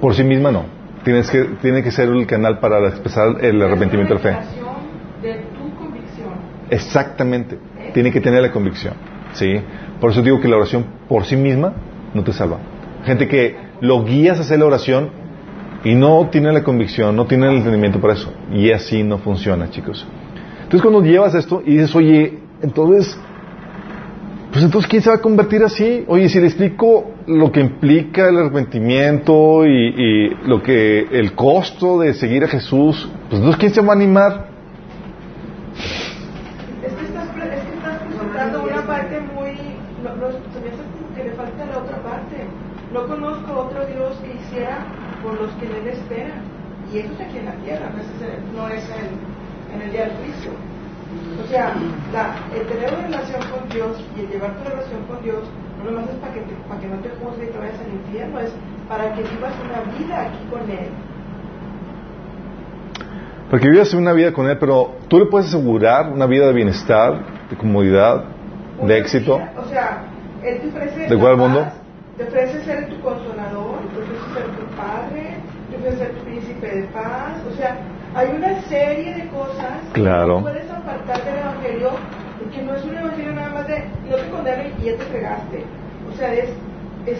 Por 0.00 0.14
sí 0.14 0.24
misma 0.24 0.50
no. 0.52 0.64
Tienes 1.04 1.30
que, 1.30 1.44
tiene 1.60 1.82
que 1.82 1.90
ser 1.90 2.08
el 2.08 2.26
canal 2.26 2.60
para 2.60 2.88
expresar 2.88 3.44
el 3.44 3.60
arrepentimiento 3.60 4.14
de 4.14 4.22
la 4.22 4.40
fe. 4.40 4.46
De 5.20 5.34
tu 5.56 5.74
convicción. 5.76 6.30
Exactamente. 6.70 7.58
Tiene 7.92 8.12
que 8.12 8.20
tener 8.20 8.40
la 8.42 8.52
convicción. 8.52 9.11
¿Sí? 9.32 9.60
Por 10.00 10.10
eso 10.10 10.22
digo 10.22 10.40
que 10.40 10.48
la 10.48 10.56
oración 10.56 10.84
por 11.08 11.24
sí 11.24 11.36
misma 11.36 11.72
no 12.14 12.22
te 12.22 12.32
salva. 12.32 12.58
Gente 13.04 13.28
que 13.28 13.56
lo 13.80 14.04
guías 14.04 14.38
a 14.38 14.42
hacer 14.42 14.58
la 14.58 14.66
oración 14.66 15.10
y 15.84 15.94
no 15.94 16.28
tiene 16.30 16.52
la 16.52 16.62
convicción, 16.62 17.16
no 17.16 17.26
tiene 17.26 17.48
el 17.48 17.56
entendimiento 17.56 18.00
para 18.00 18.14
eso. 18.14 18.32
Y 18.52 18.70
así 18.70 19.02
no 19.02 19.18
funciona, 19.18 19.70
chicos. 19.70 20.06
Entonces 20.62 20.82
cuando 20.82 21.02
llevas 21.02 21.34
esto 21.34 21.62
y 21.64 21.72
dices, 21.72 21.94
oye, 21.94 22.38
entonces, 22.62 23.18
pues 24.52 24.64
entonces 24.64 24.88
¿quién 24.88 25.02
se 25.02 25.10
va 25.10 25.16
a 25.16 25.20
convertir 25.20 25.62
así? 25.64 26.04
Oye, 26.06 26.28
si 26.28 26.38
le 26.38 26.46
explico 26.46 27.10
lo 27.26 27.50
que 27.50 27.60
implica 27.60 28.28
el 28.28 28.38
arrepentimiento 28.38 29.66
y, 29.66 30.30
lo 30.46 30.62
que, 30.62 31.06
el 31.10 31.34
costo 31.34 31.98
de 32.00 32.14
seguir 32.14 32.44
a 32.44 32.48
Jesús, 32.48 33.08
pues 33.28 33.40
entonces 33.40 33.58
¿quién 33.58 33.72
se 33.72 33.80
va 33.80 33.92
a 33.92 33.96
animar? 33.96 34.46
Es 36.84 36.92
que 36.92 37.04
estás, 37.06 37.28
pre- 37.28 37.54
es 37.54 37.62
que 37.64 37.74
estás 37.74 37.98
presentando 38.02 38.62
una 38.62 38.82
parte 38.86 39.20
muy. 39.20 39.52
No, 40.02 40.16
no, 40.16 40.30
se 40.30 40.60
me 40.60 40.68
hace 40.68 40.82
como 40.92 41.14
que 41.14 41.24
le 41.24 41.30
falta 41.32 41.64
la 41.66 41.78
otra 41.78 41.98
parte. 42.02 42.44
No 42.92 43.06
conozco 43.06 43.52
otro 43.68 43.86
Dios 43.86 44.16
que 44.22 44.34
hiciera 44.34 44.84
por 45.22 45.40
los 45.40 45.50
que 45.52 45.66
en 45.66 45.72
él 45.72 45.86
esperan. 46.12 46.40
Y 46.92 46.98
eso 46.98 47.12
es 47.14 47.20
aquí 47.20 47.38
en 47.38 47.46
la 47.46 47.52
tierra, 47.64 47.88
no 47.90 48.00
es, 48.00 48.08
en- 48.20 48.56
no 48.56 48.68
es 48.68 48.84
en, 48.90 49.74
en 49.74 49.82
el 49.82 49.92
día 49.92 50.04
del 50.06 50.16
juicio. 50.16 50.50
O 51.42 51.46
sea, 51.48 51.74
la, 52.12 52.34
el 52.54 52.66
tener 52.66 52.92
una 52.92 53.02
relación 53.08 53.40
con 53.50 53.68
Dios 53.68 54.04
y 54.16 54.20
el 54.20 54.28
llevar 54.28 54.52
tu 54.56 54.68
relación 54.68 55.02
con 55.08 55.22
Dios 55.22 55.40
no 55.78 55.90
nomás 55.90 56.08
es 56.08 56.16
para 56.16 56.32
que, 56.34 56.40
te- 56.40 56.54
para 56.68 56.80
que 56.80 56.88
no 56.88 56.96
te 56.96 57.08
juzgue 57.10 57.44
y 57.44 57.48
te 57.48 57.58
vayas 57.58 57.80
al 57.80 57.92
infierno, 57.92 58.40
es 58.40 58.52
para 58.88 59.12
que 59.14 59.22
vivas 59.22 59.52
una 59.64 59.80
vida 59.96 60.22
aquí 60.22 60.38
con 60.50 60.60
Él. 60.70 60.88
Porque 63.50 63.68
vivas 63.70 63.92
una 63.94 64.12
vida 64.12 64.32
con 64.32 64.48
Él, 64.48 64.56
pero 64.58 64.96
tú 65.08 65.18
le 65.18 65.26
puedes 65.26 65.48
asegurar 65.48 66.10
una 66.10 66.26
vida 66.26 66.46
de 66.46 66.52
bienestar, 66.52 67.24
de 67.50 67.56
comodidad, 67.56 68.24
de 68.82 68.98
éxito. 68.98 69.36
vida, 69.36 69.52
O 69.60 69.68
sea, 69.68 70.04
Él 70.42 70.60
te 70.60 70.68
ofrece. 70.68 71.14
¿De 71.14 71.26
al 71.26 71.36
mundo? 71.36 71.66
Te 72.16 72.24
ofrece 72.24 72.64
ser 72.64 72.88
tu 72.88 73.00
consolador, 73.00 73.80
te 73.94 74.00
ofrece 74.00 74.34
ser 74.34 74.46
tu 74.56 74.64
padre, 74.76 75.36
te 75.72 75.78
ofrece 75.78 75.96
ser 75.98 76.12
príncipe 76.24 76.66
de 76.66 76.82
paz. 76.88 77.32
O 77.50 77.56
sea, 77.56 77.76
hay 78.14 78.28
una 78.36 78.60
serie 78.62 79.14
de 79.14 79.28
cosas 79.28 79.78
Claro. 79.92 80.36
que 80.38 80.42
puedes 80.42 80.70
apartar 80.70 81.24
del 81.24 81.38
evangelio, 81.38 81.90
porque 82.38 82.62
no 82.62 82.74
es 82.74 82.84
un 82.84 82.96
evangelio 82.96 83.32
nada 83.32 83.50
más 83.50 83.66
de 83.66 83.84
no 84.10 84.16
te 84.16 84.30
condenes 84.30 84.72
y 84.80 84.84
ya 84.86 84.96
te 84.96 85.04
fregaste. 85.04 85.64
O 86.12 86.16
sea, 86.16 86.34
es, 86.34 86.50
es 87.06 87.18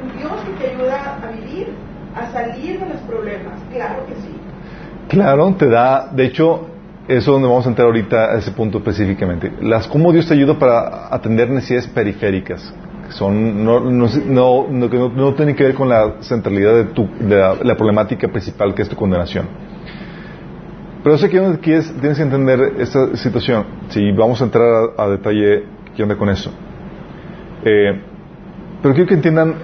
un 0.00 0.18
Dios 0.18 0.32
que 0.46 0.64
te 0.64 0.70
ayuda 0.72 1.18
a 1.22 1.30
vivir, 1.30 1.68
a 2.14 2.30
salir 2.32 2.80
de 2.80 2.86
los 2.86 2.98
problemas. 3.02 3.54
Claro 3.72 4.06
que 4.06 4.14
sí. 4.16 4.34
Claro, 5.08 5.54
te 5.54 5.68
da, 5.68 6.08
de 6.12 6.24
hecho, 6.26 6.66
eso 7.08 7.18
es 7.18 7.26
donde 7.26 7.48
vamos 7.48 7.66
a 7.66 7.68
entrar 7.70 7.86
ahorita 7.86 8.32
a 8.32 8.38
ese 8.38 8.52
punto 8.52 8.78
específicamente. 8.78 9.52
Las, 9.60 9.86
cómo 9.88 10.12
Dios 10.12 10.26
te 10.28 10.34
ayuda 10.34 10.58
para 10.58 11.12
atender 11.14 11.50
necesidades 11.50 11.88
periféricas, 11.88 12.72
que 12.72 12.91
son, 13.10 13.64
no, 13.64 13.80
no, 13.80 14.06
no, 14.26 14.66
no, 14.70 14.90
que 14.90 14.96
no- 14.98 15.08
no 15.10 15.34
tienen 15.34 15.54
que 15.54 15.64
ver 15.64 15.74
con 15.74 15.88
la 15.88 16.14
centralidad 16.20 16.74
de, 16.74 16.84
tu, 16.84 17.08
la, 17.28 17.56
problemática 17.76 18.28
principal 18.28 18.74
que 18.74 18.82
es 18.82 18.88
tu 18.88 18.96
condenación. 18.96 19.46
Pero 21.02 21.18
sé 21.18 21.28
que 21.28 21.40
tienes 22.00 22.16
que 22.16 22.22
entender 22.22 22.74
esta 22.78 23.16
situación. 23.16 23.64
Si 23.88 24.12
vamos 24.12 24.40
a 24.40 24.44
entrar 24.44 24.64
a, 24.96 25.08
detalle, 25.08 25.64
¿qué 25.96 26.02
onda 26.02 26.16
con 26.16 26.28
eso? 26.28 26.50
Eh, 27.64 28.00
pero 28.80 28.94
quiero 28.94 29.08
que 29.08 29.14
entiendan 29.14 29.54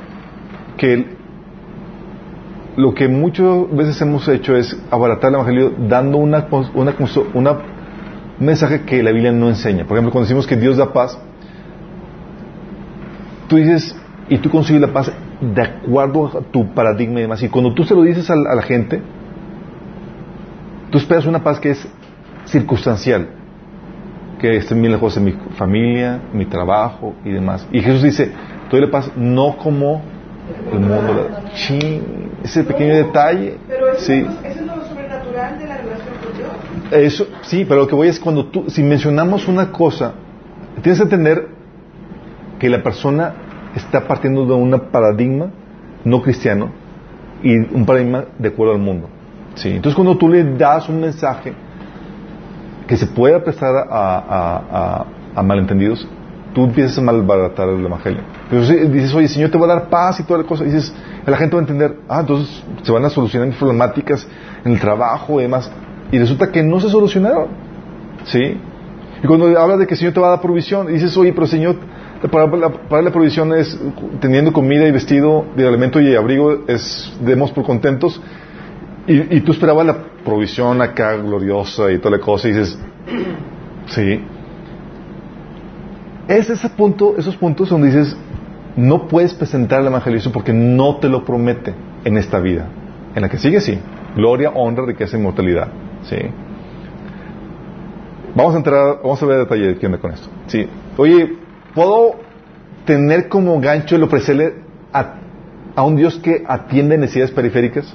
que 0.77 1.17
lo 2.77 2.95
que 2.95 3.09
muchas 3.09 3.47
veces 3.73 4.01
hemos 4.03 4.27
hecho 4.29 4.55
es 4.57 4.77
abaratar 4.91 5.31
el 5.31 5.35
Evangelio 5.37 5.73
dando 5.89 6.19
una, 6.19 6.47
una, 6.75 6.95
una- 7.35 7.51
un 8.41 8.47
mensaje 8.47 8.83
que 8.83 9.03
la 9.03 9.11
Biblia 9.11 9.33
no 9.33 9.49
enseña. 9.49 9.85
Por 9.85 9.97
ejemplo, 9.97 10.13
cuando 10.13 10.27
decimos 10.27 10.47
que 10.47 10.57
Dios 10.57 10.77
da 10.77 10.93
paz, 10.93 11.19
tú 13.49 13.57
dices, 13.57 13.97
y 14.29 14.39
tú 14.39 14.51
consigues 14.51 14.81
la 14.83 14.93
paz 14.93 15.11
de 15.41 15.63
acuerdo 15.63 16.27
a 16.27 16.41
tu 16.53 16.73
paradigma 16.75 17.19
y 17.21 17.23
demás. 17.23 17.43
Y 17.43 17.49
cuando 17.49 17.73
tú 17.75 17.85
se 17.85 17.95
lo 17.95 18.03
dices 18.03 18.29
a 18.31 18.37
la, 18.37 18.51
a 18.53 18.55
la 18.57 18.63
gente, 18.63 19.01
tú 20.91 20.99
esperas 20.99 21.27
una 21.27 21.43
paz 21.43 21.59
que 21.61 21.71
es 21.71 21.89
circunstancial, 22.47 23.29
que 24.39 24.57
estén 24.57 24.81
bien 24.81 24.93
lejos 24.93 25.15
de 25.15 25.21
mi 25.21 25.33
familia, 25.57 26.21
mi 26.33 26.47
trabajo 26.47 27.15
y 27.25 27.31
demás. 27.31 27.67
Y 27.73 27.81
Jesús 27.81 28.03
dice, 28.03 28.33
doy 28.71 28.81
la 28.83 28.91
paz 28.91 29.11
no 29.17 29.57
como 29.57 30.03
el 30.73 30.81
mundo. 30.81 31.29
la- 31.31 31.51
Chin, 31.55 32.03
ese 32.45 32.65
pequeño 32.65 32.95
detalle. 32.95 33.59
Pero 33.67 33.89
eso, 33.93 34.01
Sí. 34.01 34.13
es, 34.45 34.53
eso 34.53 34.61
es 34.61 34.67
lo 34.67 34.85
sobrenatural 34.85 35.59
de 35.59 35.67
la 35.67 35.77
relación 35.79 36.09
con 36.23 36.37
Dios. 36.37 37.03
Eso, 37.05 37.27
sí, 37.43 37.65
pero 37.67 37.81
lo 37.83 37.87
que 37.87 37.95
voy 37.95 38.09
es 38.09 38.19
cuando 38.21 38.47
tú, 38.47 38.65
si 38.69 38.83
mencionamos 38.83 39.49
una 39.49 39.71
cosa, 39.73 40.13
tienes 40.83 40.99
que 40.99 41.05
entender 41.05 41.49
que 42.59 42.69
la 42.69 42.83
persona 42.83 43.35
está 43.75 44.07
partiendo 44.07 44.45
de 44.47 44.55
un 44.55 44.71
paradigma 44.91 45.51
no 46.05 46.23
cristiano 46.23 46.71
y 47.43 47.57
un 47.57 47.85
paradigma 47.87 48.25
de 48.39 48.49
acuerdo 48.49 48.73
al 48.75 48.81
mundo. 48.81 49.09
Sí. 49.55 49.69
Entonces 49.71 49.95
cuando 49.95 50.17
tú 50.17 50.29
le 50.29 50.45
das 50.57 50.89
un 50.89 51.01
mensaje 51.01 51.53
que 52.87 52.97
se 52.97 53.07
pueda 53.07 53.43
prestar 53.43 53.75
a, 53.77 53.83
a- 53.91 54.63
a- 54.73 55.07
a 55.37 55.43
malentendidos, 55.43 56.07
tú 56.55 56.65
empiezas 56.65 56.99
a 56.99 57.03
malbaratar 57.03 57.69
el 57.69 57.85
evangelio. 57.85 58.23
Pero 58.49 58.65
si 58.65 58.75
dices, 58.89 59.15
oye, 59.15 59.29
Señor 59.29 59.51
te 59.51 59.59
va 59.59 59.67
a 59.67 59.69
dar 59.69 59.89
paz 59.91 60.19
y 60.21 60.23
toda 60.23 60.41
la 60.41 60.47
cosa, 60.47 60.65
y 60.65 60.67
dices, 60.69 60.95
la 61.27 61.37
gente 61.37 61.55
va 61.55 61.61
a 61.61 61.65
entender, 61.65 61.97
ah, 62.09 62.21
entonces 62.21 62.65
se 62.83 62.91
van 62.91 63.05
a 63.05 63.11
solucionar 63.11 63.47
mis 63.49 63.57
problemáticas 63.59 64.27
en 64.65 64.73
el 64.73 64.81
trabajo 64.81 65.39
y 65.39 65.43
demás. 65.43 65.71
Y 66.11 66.19
resulta 66.19 66.51
que 66.51 66.63
no 66.63 66.81
se 66.81 66.89
solucionaron. 66.89 67.49
¿Sí? 68.25 68.57
Y 69.23 69.27
cuando 69.27 69.47
habla 69.61 69.77
de 69.77 69.87
que 69.87 69.95
el 69.95 69.99
Señor 69.99 70.15
te 70.15 70.21
va 70.21 70.29
a 70.29 70.31
dar 70.31 70.41
provisión, 70.41 70.89
y 70.89 70.93
dices, 70.95 71.15
oye, 71.19 71.33
pero 71.35 71.47
Señor, 71.47 71.77
para, 72.27 72.51
para 72.89 73.03
la 73.03 73.13
provisión 73.13 73.53
es 73.53 73.79
teniendo 74.21 74.53
comida 74.53 74.87
y 74.87 74.91
vestido, 74.91 75.47
de 75.57 75.69
alimento 75.69 76.01
y 76.01 76.17
abrigo, 76.17 76.65
es 76.67 77.17
demos 77.21 77.53
por 77.53 77.65
contentos. 77.65 78.21
Y, 79.07 79.41
tú 79.41 79.53
esperabas 79.53 79.87
la 79.87 79.97
provisión 80.23 80.83
acá 80.83 81.17
gloriosa 81.17 81.91
y 81.91 81.99
toda 81.99 82.19
la 82.19 82.23
cosa 82.23 82.49
y 82.49 82.53
dices, 82.53 82.79
sí. 83.87 84.21
Es 86.29 86.51
ese 86.51 86.69
punto, 86.69 87.15
esos 87.17 87.35
puntos 87.37 87.71
donde 87.71 87.87
dices, 87.87 88.15
no 88.77 89.09
puedes 89.09 89.33
presentar 89.33 89.81
el 89.81 89.87
evangelismo 89.87 90.31
porque 90.31 90.53
no 90.53 90.97
te 90.97 91.09
lo 91.09 91.25
promete 91.25 91.75
en 92.05 92.19
esta 92.19 92.39
vida. 92.39 92.69
En 93.15 93.23
la 93.23 93.31
que 93.31 93.39
sigue, 93.39 93.63
sí. 93.63 93.79
Gloria, 94.15 94.51
honra, 94.51 94.85
riqueza, 94.85 95.17
inmortalidad. 95.17 95.69
Sí. 96.03 96.19
Vamos 98.35 98.55
a 98.55 98.59
entrar, 98.59 98.99
vamos 99.03 99.23
a 99.23 99.27
ver 99.27 99.39
detalle 99.39 99.69
de 99.69 99.79
qué 99.79 99.87
onda 99.87 99.99
con 99.99 100.13
esto. 100.13 100.29
Sí. 100.49 100.69
Oye, 100.99 101.48
¿puedo 101.79 102.17
tener 102.87 103.29
como 103.29 103.61
gancho 103.61 103.95
el 103.95 104.03
ofrecerle 104.03 104.53
a, 104.93 105.15
a 105.77 105.85
un 105.85 105.95
Dios 105.95 106.19
que 106.19 106.43
atiende 106.45 106.99
necesidades 106.99 107.31
periféricas? 107.31 107.95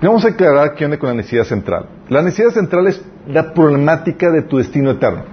Vamos 0.00 0.24
a 0.24 0.28
aclarar 0.28 0.76
qué 0.76 0.84
onda 0.84 1.00
con 1.00 1.08
la 1.08 1.16
necesidad 1.16 1.42
central. 1.42 1.86
La 2.08 2.22
necesidad 2.22 2.50
central 2.50 2.86
es 2.86 3.04
la 3.26 3.52
problemática 3.52 4.30
de 4.30 4.42
tu 4.42 4.58
destino 4.58 4.92
eterno. 4.92 5.24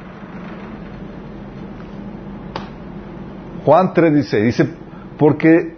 Juan 3.63 3.93
3 3.93 4.15
dice, 4.15 4.41
dice, 4.41 4.67
porque, 5.19 5.75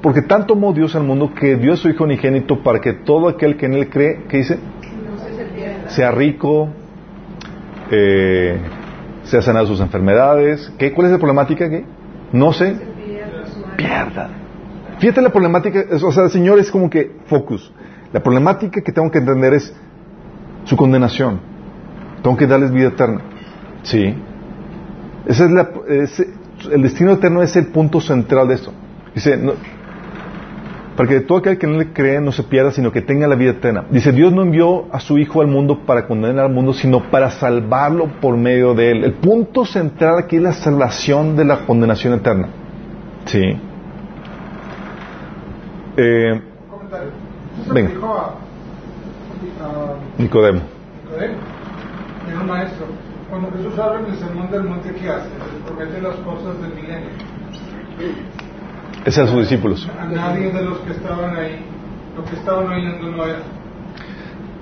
porque 0.00 0.22
tanto 0.22 0.54
amó 0.54 0.72
Dios 0.72 0.96
al 0.96 1.02
mundo 1.02 1.34
que 1.34 1.56
dio 1.56 1.74
a 1.74 1.76
su 1.76 1.90
Hijo 1.90 2.04
unigénito 2.04 2.62
para 2.62 2.80
que 2.80 2.94
todo 2.94 3.28
aquel 3.28 3.58
que 3.58 3.66
en 3.66 3.74
Él 3.74 3.90
cree, 3.90 4.22
¿qué 4.30 4.38
dice? 4.38 4.58
Sea 5.88 6.10
rico, 6.10 6.70
eh, 7.90 8.58
sea 9.30 9.42
sanado 9.42 9.66
de 9.66 9.70
sus 9.72 9.80
enfermedades. 9.80 10.72
¿Qué? 10.78 10.92
¿Cuál 10.92 11.06
es 11.06 11.12
la 11.12 11.18
problemática 11.18 11.64
aquí? 11.66 11.84
No 12.32 12.52
sé. 12.52 12.76
Pierda. 13.76 14.28
Fíjate 14.98 15.22
la 15.22 15.30
problemática, 15.30 15.84
o 16.02 16.12
sea, 16.12 16.28
Señor 16.28 16.58
es 16.58 16.70
como 16.70 16.90
que 16.90 17.10
focus. 17.26 17.72
La 18.12 18.20
problemática 18.20 18.80
que 18.82 18.92
tengo 18.92 19.10
que 19.10 19.18
entender 19.18 19.54
es 19.54 19.74
su 20.64 20.76
condenación. 20.76 21.40
Tengo 22.22 22.36
que 22.36 22.46
darles 22.46 22.70
vida 22.70 22.88
eterna. 22.88 23.20
Sí. 23.82 24.14
Ese 25.26 25.44
es 25.44 25.50
la, 25.50 25.70
el 26.70 26.82
destino 26.82 27.12
eterno 27.12 27.42
es 27.42 27.56
el 27.56 27.66
punto 27.68 28.00
central 28.00 28.48
de 28.48 28.54
esto. 28.54 28.72
Dice, 29.14 29.36
no- 29.36 29.54
para 31.00 31.08
que 31.08 31.20
todo 31.22 31.38
aquel 31.38 31.56
que 31.56 31.66
no 31.66 31.78
le 31.78 31.94
cree 31.94 32.20
no 32.20 32.30
se 32.30 32.42
pierda, 32.42 32.72
sino 32.72 32.92
que 32.92 33.00
tenga 33.00 33.26
la 33.26 33.34
vida 33.34 33.52
eterna. 33.52 33.86
Dice, 33.88 34.12
Dios 34.12 34.34
no 34.34 34.42
envió 34.42 34.84
a 34.92 35.00
su 35.00 35.16
Hijo 35.16 35.40
al 35.40 35.46
mundo 35.46 35.86
para 35.86 36.06
condenar 36.06 36.44
al 36.44 36.52
mundo, 36.52 36.74
sino 36.74 37.10
para 37.10 37.30
salvarlo 37.30 38.20
por 38.20 38.36
medio 38.36 38.74
de 38.74 38.90
él. 38.90 39.04
El 39.04 39.14
punto 39.14 39.64
central 39.64 40.18
aquí 40.18 40.36
es 40.36 40.42
la 40.42 40.52
salvación 40.52 41.36
de 41.36 41.46
la 41.46 41.64
condenación 41.64 42.12
eterna. 42.12 42.50
Sí. 43.24 43.40
Eh, 45.96 46.32
Un 46.34 46.68
comentario. 46.68 47.10
Jesús 47.56 47.72
Venga. 47.72 47.88
dijo 47.88 48.06
a, 48.14 48.26
a 48.26 49.94
Nicodemo. 50.18 50.60
Nicodemo, 51.08 51.38
era 52.28 52.42
maestro. 52.42 52.84
Cuando 53.30 53.50
Jesús 53.52 53.78
habla 53.78 54.00
en 54.00 54.06
el 54.12 54.16
sermón 54.16 54.50
del 54.50 54.64
monte, 54.64 54.92
¿qué 55.00 55.08
hace? 55.08 55.30
Promete 55.66 56.02
las 56.02 56.16
cosas 56.16 56.60
del 56.60 56.74
milenio. 56.74 57.08
Ese 59.04 59.22
a 59.22 59.26
sus 59.26 59.40
discípulos. 59.40 59.88
A 59.98 60.04
nadie 60.04 60.52
de 60.52 60.62
los 60.62 60.78
que 60.80 60.92
estaban 60.92 61.34
ahí, 61.34 61.64
lo 62.16 62.24
que 62.24 62.36
estaban 62.36 62.66
oyendo 62.66 63.10
no 63.10 63.24
era. 63.24 63.38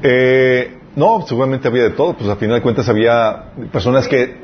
Eh, 0.03 0.79
no, 0.95 1.25
seguramente 1.27 1.67
había 1.69 1.85
de 1.85 1.91
todo. 1.91 2.15
Pues 2.15 2.31
al 2.31 2.37
final 2.37 2.57
de 2.57 2.63
cuentas 2.63 2.89
había 2.89 3.53
personas 3.73 4.07
que... 4.07 4.39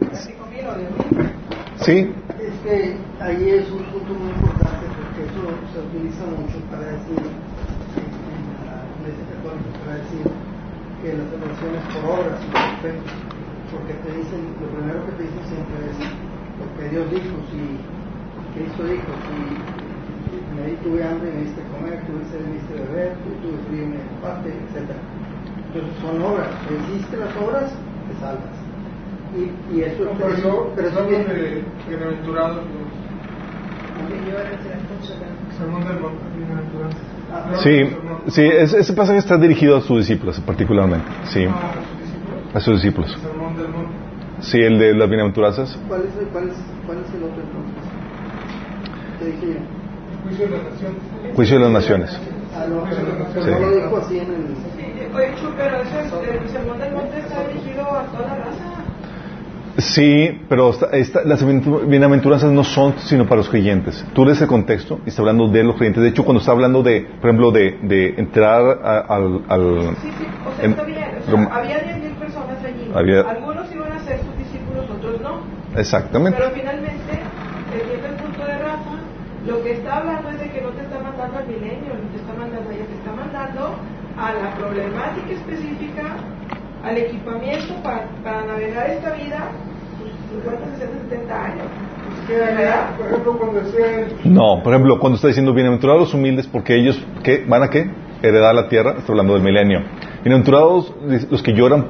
Sí, 1.76 2.10
Es 2.38 2.54
que 2.64 2.96
ahí 3.20 3.50
es 3.50 3.70
un 3.70 3.82
punto 3.90 4.14
muy 4.14 4.30
importante 4.30 4.86
porque 4.94 5.26
eso 5.26 5.42
se 5.74 5.78
utiliza 5.82 6.24
mucho 6.26 6.58
para 6.70 6.86
decir, 6.94 7.18
en, 7.18 8.42
la 8.62 8.86
iglesia 8.98 9.24
católica, 9.34 9.68
para 9.84 9.98
decir 9.98 10.24
que 11.02 11.08
la 11.18 11.24
salvación 11.28 11.70
es 11.74 11.84
por 11.92 12.02
obras 12.18 12.38
y 12.40 12.48
por 12.50 12.74
fe. 12.82 12.92
Porque 13.70 13.94
te 14.00 14.10
dicen, 14.16 14.42
lo 14.62 14.66
primero 14.70 15.06
que 15.06 15.12
te 15.18 15.22
dicen 15.26 15.44
siempre 15.50 15.76
es 15.90 15.98
lo 15.98 16.66
que 16.78 16.84
Dios 16.88 17.04
dijo, 17.10 17.34
si 17.50 17.62
Cristo 18.54 18.82
dijo, 18.86 19.10
si 19.26 19.83
me 20.54 20.66
di 20.70 20.76
tuve 20.76 21.02
hambre 21.04 21.32
me 21.32 21.40
diste 21.44 21.62
comer, 21.64 22.00
tuve 22.06 22.24
sed 22.30 22.40
me 22.46 22.54
diste 22.54 22.74
beber, 22.74 23.16
tu- 23.24 23.34
tuve 23.42 23.58
frío 23.68 23.86
me 23.86 24.00
empaste, 24.00 24.48
etc. 24.50 24.90
Entonces 25.72 26.00
son 26.00 26.22
obras, 26.22 26.50
si 26.66 26.74
hiciste 26.74 27.16
las 27.16 27.36
obras, 27.36 27.72
te 28.08 28.14
salvas. 28.20 28.54
Y, 29.34 29.76
y 29.76 29.82
eso, 29.82 30.04
No, 30.04 30.12
por 30.12 30.30
eso, 30.30 30.72
pero 30.76 30.88
eso 30.88 31.06
tiene- 31.06 31.34
de 31.34 31.64
bienaventurados 31.88 32.56
los. 32.56 33.04
Ah, 37.32 37.54
sí, 37.62 37.84
sí, 38.28 38.42
ese, 38.42 38.78
ese 38.78 38.92
pasaje 38.92 39.18
está 39.18 39.36
dirigido 39.38 39.76
a 39.76 39.80
sus 39.80 39.98
discípulos 39.98 40.40
particularmente. 40.40 41.10
Sí, 41.24 41.44
No, 41.46 41.54
a 42.52 42.60
sus 42.60 42.74
discípulos. 42.82 43.16
Sí, 44.40 44.58
el 44.60 44.78
de 44.78 44.94
las 44.94 45.08
bienaventuranzas. 45.08 45.76
¿Cuál 45.88 46.06
es, 46.06 46.16
el- 46.16 46.26
cuál, 46.28 46.48
es, 46.50 46.56
¿Cuál 46.86 46.98
es 47.04 47.14
el 47.14 47.22
otro 47.22 47.42
entonces? 47.42 47.74
Te 49.18 49.26
dije 49.26 49.46
yo. 49.54 49.83
Juicio 50.24 50.46
de 50.48 50.56
las 50.56 50.64
naciones. 50.64 51.02
Juicio 51.36 51.58
de 51.58 51.64
las 51.64 51.72
naciones. 51.72 52.10
Sí, 53.44 54.20
oye, 55.14 55.34
Chu, 55.40 55.48
pero 55.56 55.76
eso 55.82 56.00
es, 56.00 56.42
el 56.42 56.48
sermón 56.48 56.78
del 56.78 56.92
monte 56.92 57.18
está 57.18 57.46
dirigido 57.48 57.82
a 57.82 58.02
toda 58.04 58.28
la 58.28 58.34
raza. 58.36 58.70
Sí, 59.78 60.40
pero 60.48 60.70
esta- 60.70 60.86
esta- 60.92 61.24
las 61.24 61.44
bienaventuranzas 61.88 62.50
no 62.52 62.62
son 62.62 62.94
sino 62.98 63.24
para 63.24 63.38
los 63.38 63.48
creyentes. 63.48 64.04
Tú 64.14 64.24
lees 64.24 64.40
el 64.40 64.46
contexto 64.46 65.00
y 65.04 65.08
está 65.08 65.22
hablando 65.22 65.48
de 65.48 65.64
los 65.64 65.74
creyentes. 65.76 66.02
De 66.02 66.10
hecho, 66.10 66.24
cuando 66.24 66.38
está 66.40 66.52
hablando 66.52 66.82
de, 66.84 67.00
por 67.20 67.30
ejemplo, 67.30 67.50
de, 67.50 67.78
de 67.82 68.14
entrar 68.16 68.62
a- 68.84 69.00
al... 69.00 69.42
al- 69.48 69.96
Sí, 70.00 70.10
sí, 70.16 70.26
o 70.46 70.54
sea, 70.56 70.64
en- 70.64 70.70
está 70.72 70.84
bien. 70.84 70.98
O 71.26 71.30
sea, 71.48 71.56
había 71.56 71.78
10.000 71.80 72.12
personas 72.14 72.58
allí. 72.64 72.90
Había- 72.94 73.20
Algunos 73.22 73.72
iban 73.74 73.92
a 73.92 73.98
ser 74.04 74.20
sus 74.20 74.38
discípulos, 74.38 74.84
otros 74.90 75.20
no. 75.20 75.40
exactamente. 75.76 76.38
Pero 76.38 76.50
finalmente, 76.54 76.83
lo 79.46 79.62
que 79.62 79.72
está 79.72 79.98
hablando 79.98 80.30
es 80.30 80.40
de 80.40 80.50
que 80.50 80.60
no 80.62 80.70
te 80.70 80.82
está 80.82 80.98
mandando 81.00 81.38
al 81.38 81.46
milenio, 81.46 81.94
ni 82.02 82.08
te 82.10 82.16
está 82.16 82.32
mandando 82.32 82.70
a 82.70 82.74
ella, 82.74 82.86
te 82.86 82.94
está 82.94 83.12
mandando 83.12 83.76
a 84.16 84.32
la 84.32 84.54
problemática 84.54 85.32
específica, 85.32 86.16
al 86.82 86.96
equipamiento 86.96 87.74
para, 87.82 88.06
para 88.22 88.44
navegar 88.46 88.90
esta 88.90 89.12
vida, 89.12 89.50
sus 89.98 90.42
50, 90.42 90.78
60, 90.78 91.08
70 91.10 91.44
años. 91.44 91.66
Allá, 92.24 92.94
por 92.96 93.06
ejemplo, 93.06 93.38
cuando 93.38 93.60
decía 93.60 94.06
No, 94.24 94.62
por 94.62 94.72
ejemplo, 94.72 94.98
cuando 94.98 95.16
está 95.16 95.28
diciendo 95.28 95.52
bienaventurados 95.52 96.00
los 96.00 96.14
humildes 96.14 96.46
porque 96.46 96.74
ellos 96.74 96.98
¿qué? 97.22 97.44
van 97.46 97.62
a 97.62 97.68
qué? 97.68 97.90
Heredar 98.22 98.54
la 98.54 98.68
tierra, 98.68 98.94
está 98.98 99.12
hablando 99.12 99.34
del 99.34 99.42
milenio. 99.42 99.80
Bienaventurados 100.22 100.94
los 101.30 101.42
que 101.42 101.52
lloran, 101.52 101.86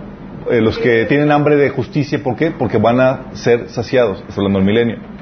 eh, 0.50 0.60
los 0.60 0.76
que 0.78 1.04
tienen 1.04 1.30
hambre 1.30 1.54
de 1.54 1.70
justicia, 1.70 2.20
¿por 2.20 2.34
qué? 2.34 2.50
Porque 2.50 2.78
van 2.78 3.00
a 3.00 3.34
ser 3.34 3.68
saciados, 3.68 4.24
está 4.28 4.40
hablando 4.40 4.58
del 4.58 4.66
milenio. 4.66 5.13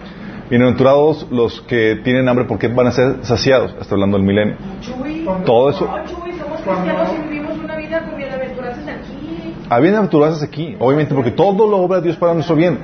Bienaventurados 0.53 1.27
los 1.31 1.63
que 1.63 1.97
tienen 2.05 2.29
hambre 2.29 2.45
porque 2.45 2.69
van 2.69 2.87
a 2.87 2.91
ser 2.93 3.25
saciados, 3.25 3.75
está 3.81 3.95
hablando 3.95 4.19
del 4.19 4.27
milenio. 4.27 4.57
Chuy, 4.83 5.27
Todo 5.47 5.71
eso. 5.71 5.87
no, 5.87 6.05
Chuy, 6.05 6.33
somos 6.39 6.61
cristianos 6.61 7.09
y 7.19 7.23
vivimos 7.27 7.57
una 7.57 7.75
vida 7.75 8.03
con 8.05 8.19
bienaventuranzas 8.19 8.87
aquí. 8.87 9.55
Hay 9.71 9.83
bienaventuranzas 9.83 10.43
aquí, 10.43 10.77
obviamente, 10.79 11.15
porque 11.15 11.31
todo 11.31 11.67
lo 11.67 11.79
obra 11.79 12.03
Dios 12.03 12.19
para 12.19 12.35
nuestro 12.35 12.55
bien. 12.55 12.79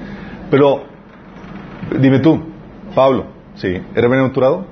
Pero, 0.51 0.85
dime 2.01 2.20
tú, 2.20 2.43
Pablo, 2.95 3.27
¿sí? 3.57 3.69
¿Era 3.95 4.09
bienaventurado? 4.09 4.65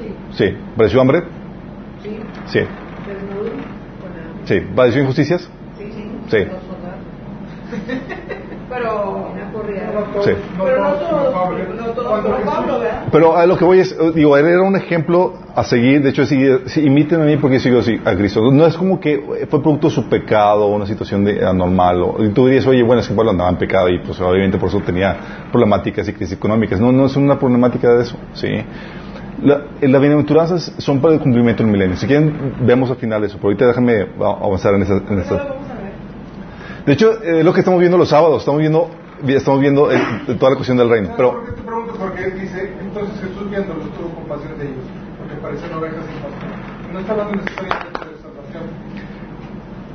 Sí, 0.00 0.14
Sí. 0.48 0.56
¿Padeció 0.78 1.02
hambre? 1.02 1.24
sí, 2.02 2.20
Sí. 4.46 4.60
¿Padeció 4.74 5.02
injusticias? 5.02 5.50
Sí, 5.76 5.92
sí. 5.92 6.10
Sí. 6.30 6.38
Pero, 8.68 9.28
Sí. 10.24 10.30
pero 10.62 10.82
no 10.82 10.92
todos. 10.94 12.20
Pero 13.10 13.36
a 13.36 13.46
lo 13.46 13.56
que 13.56 13.64
voy 13.64 13.80
es, 13.80 13.92
eh, 13.92 14.12
digo, 14.14 14.36
él 14.36 14.46
era 14.46 14.62
un 14.62 14.76
ejemplo 14.76 15.34
a 15.54 15.64
seguir, 15.64 16.02
de 16.02 16.10
hecho, 16.10 16.26
sí, 16.26 16.38
imiten 16.76 17.22
a 17.22 17.24
mí 17.24 17.36
porque 17.38 17.58
sigo 17.60 17.78
así 17.80 17.98
a 18.04 18.14
Cristo. 18.14 18.42
No 18.52 18.66
es 18.66 18.76
como 18.76 19.00
que 19.00 19.46
fue 19.48 19.62
producto 19.62 19.88
de 19.88 19.94
su 19.94 20.08
pecado 20.08 20.66
o 20.66 20.74
una 20.76 20.86
situación 20.86 21.24
de, 21.24 21.44
anormal. 21.46 22.02
O, 22.02 22.24
y 22.24 22.28
tú 22.30 22.46
dirías, 22.46 22.66
oye, 22.66 22.82
bueno, 22.82 23.00
es 23.00 23.08
que 23.08 23.14
Pablo 23.14 23.30
andaba 23.30 23.50
en 23.50 23.56
pecado 23.56 23.88
y 23.88 24.00
pues 24.00 24.20
obviamente 24.20 24.58
por 24.58 24.68
eso 24.68 24.80
tenía 24.80 25.16
problemáticas 25.50 26.06
y 26.08 26.12
crisis 26.12 26.36
económicas. 26.36 26.78
No, 26.80 26.92
no 26.92 27.06
es 27.06 27.16
una 27.16 27.38
problemática 27.38 27.88
de 27.94 28.02
eso, 28.02 28.16
¿sí? 28.34 28.48
La- 29.42 29.62
eh, 29.80 29.88
las 29.88 30.00
bienaventuranzas 30.00 30.74
son 30.78 31.00
para 31.00 31.14
el 31.14 31.20
cumplimiento 31.20 31.62
del 31.62 31.72
milenio. 31.72 31.96
Si 31.96 32.06
quieren, 32.06 32.54
veamos 32.60 32.90
al 32.90 32.96
final 32.96 33.24
eso, 33.24 33.36
pero 33.38 33.48
ahorita 33.48 33.66
déjame 33.66 34.02
a- 34.20 34.44
avanzar 34.44 34.74
en 34.74 34.82
esa... 34.82 34.94
En 34.94 35.00
Eso 35.00 35.12
lo 35.14 35.20
esta. 35.20 35.34
vamos 35.36 35.70
a 35.70 35.74
ver. 35.74 35.88
De 36.88 36.94
hecho, 36.94 37.22
eh, 37.22 37.44
lo 37.44 37.52
que 37.52 37.60
estamos 37.60 37.78
viendo 37.80 37.98
los 37.98 38.08
sábados, 38.08 38.38
estamos 38.40 38.60
viendo, 38.60 38.88
estamos 39.26 39.60
viendo 39.60 39.92
eh, 39.92 40.00
toda 40.38 40.52
la 40.52 40.56
cuestión 40.56 40.78
del 40.78 40.88
reino. 40.88 41.08
¿Sabes 41.08 41.20
por 41.22 41.42
Pero, 41.44 41.44
qué 41.54 41.60
te 41.60 41.66
pregunto? 41.66 41.92
Porque 41.98 42.24
él 42.24 42.40
dice, 42.40 42.72
entonces 42.80 43.20
Jesús 43.20 43.50
viéndolos 43.50 43.84
tuvo 43.92 44.08
compasión 44.14 44.58
de 44.58 44.64
ellos, 44.64 44.84
porque 45.18 45.34
parecen 45.34 45.70
ovejas 45.74 45.98
sin 46.06 46.14
pastor. 46.22 46.48
No 46.94 46.98
está 47.00 47.12
hablando 47.12 47.34
necesariamente 47.36 47.98
de 48.08 48.16
salvación. 48.22 48.62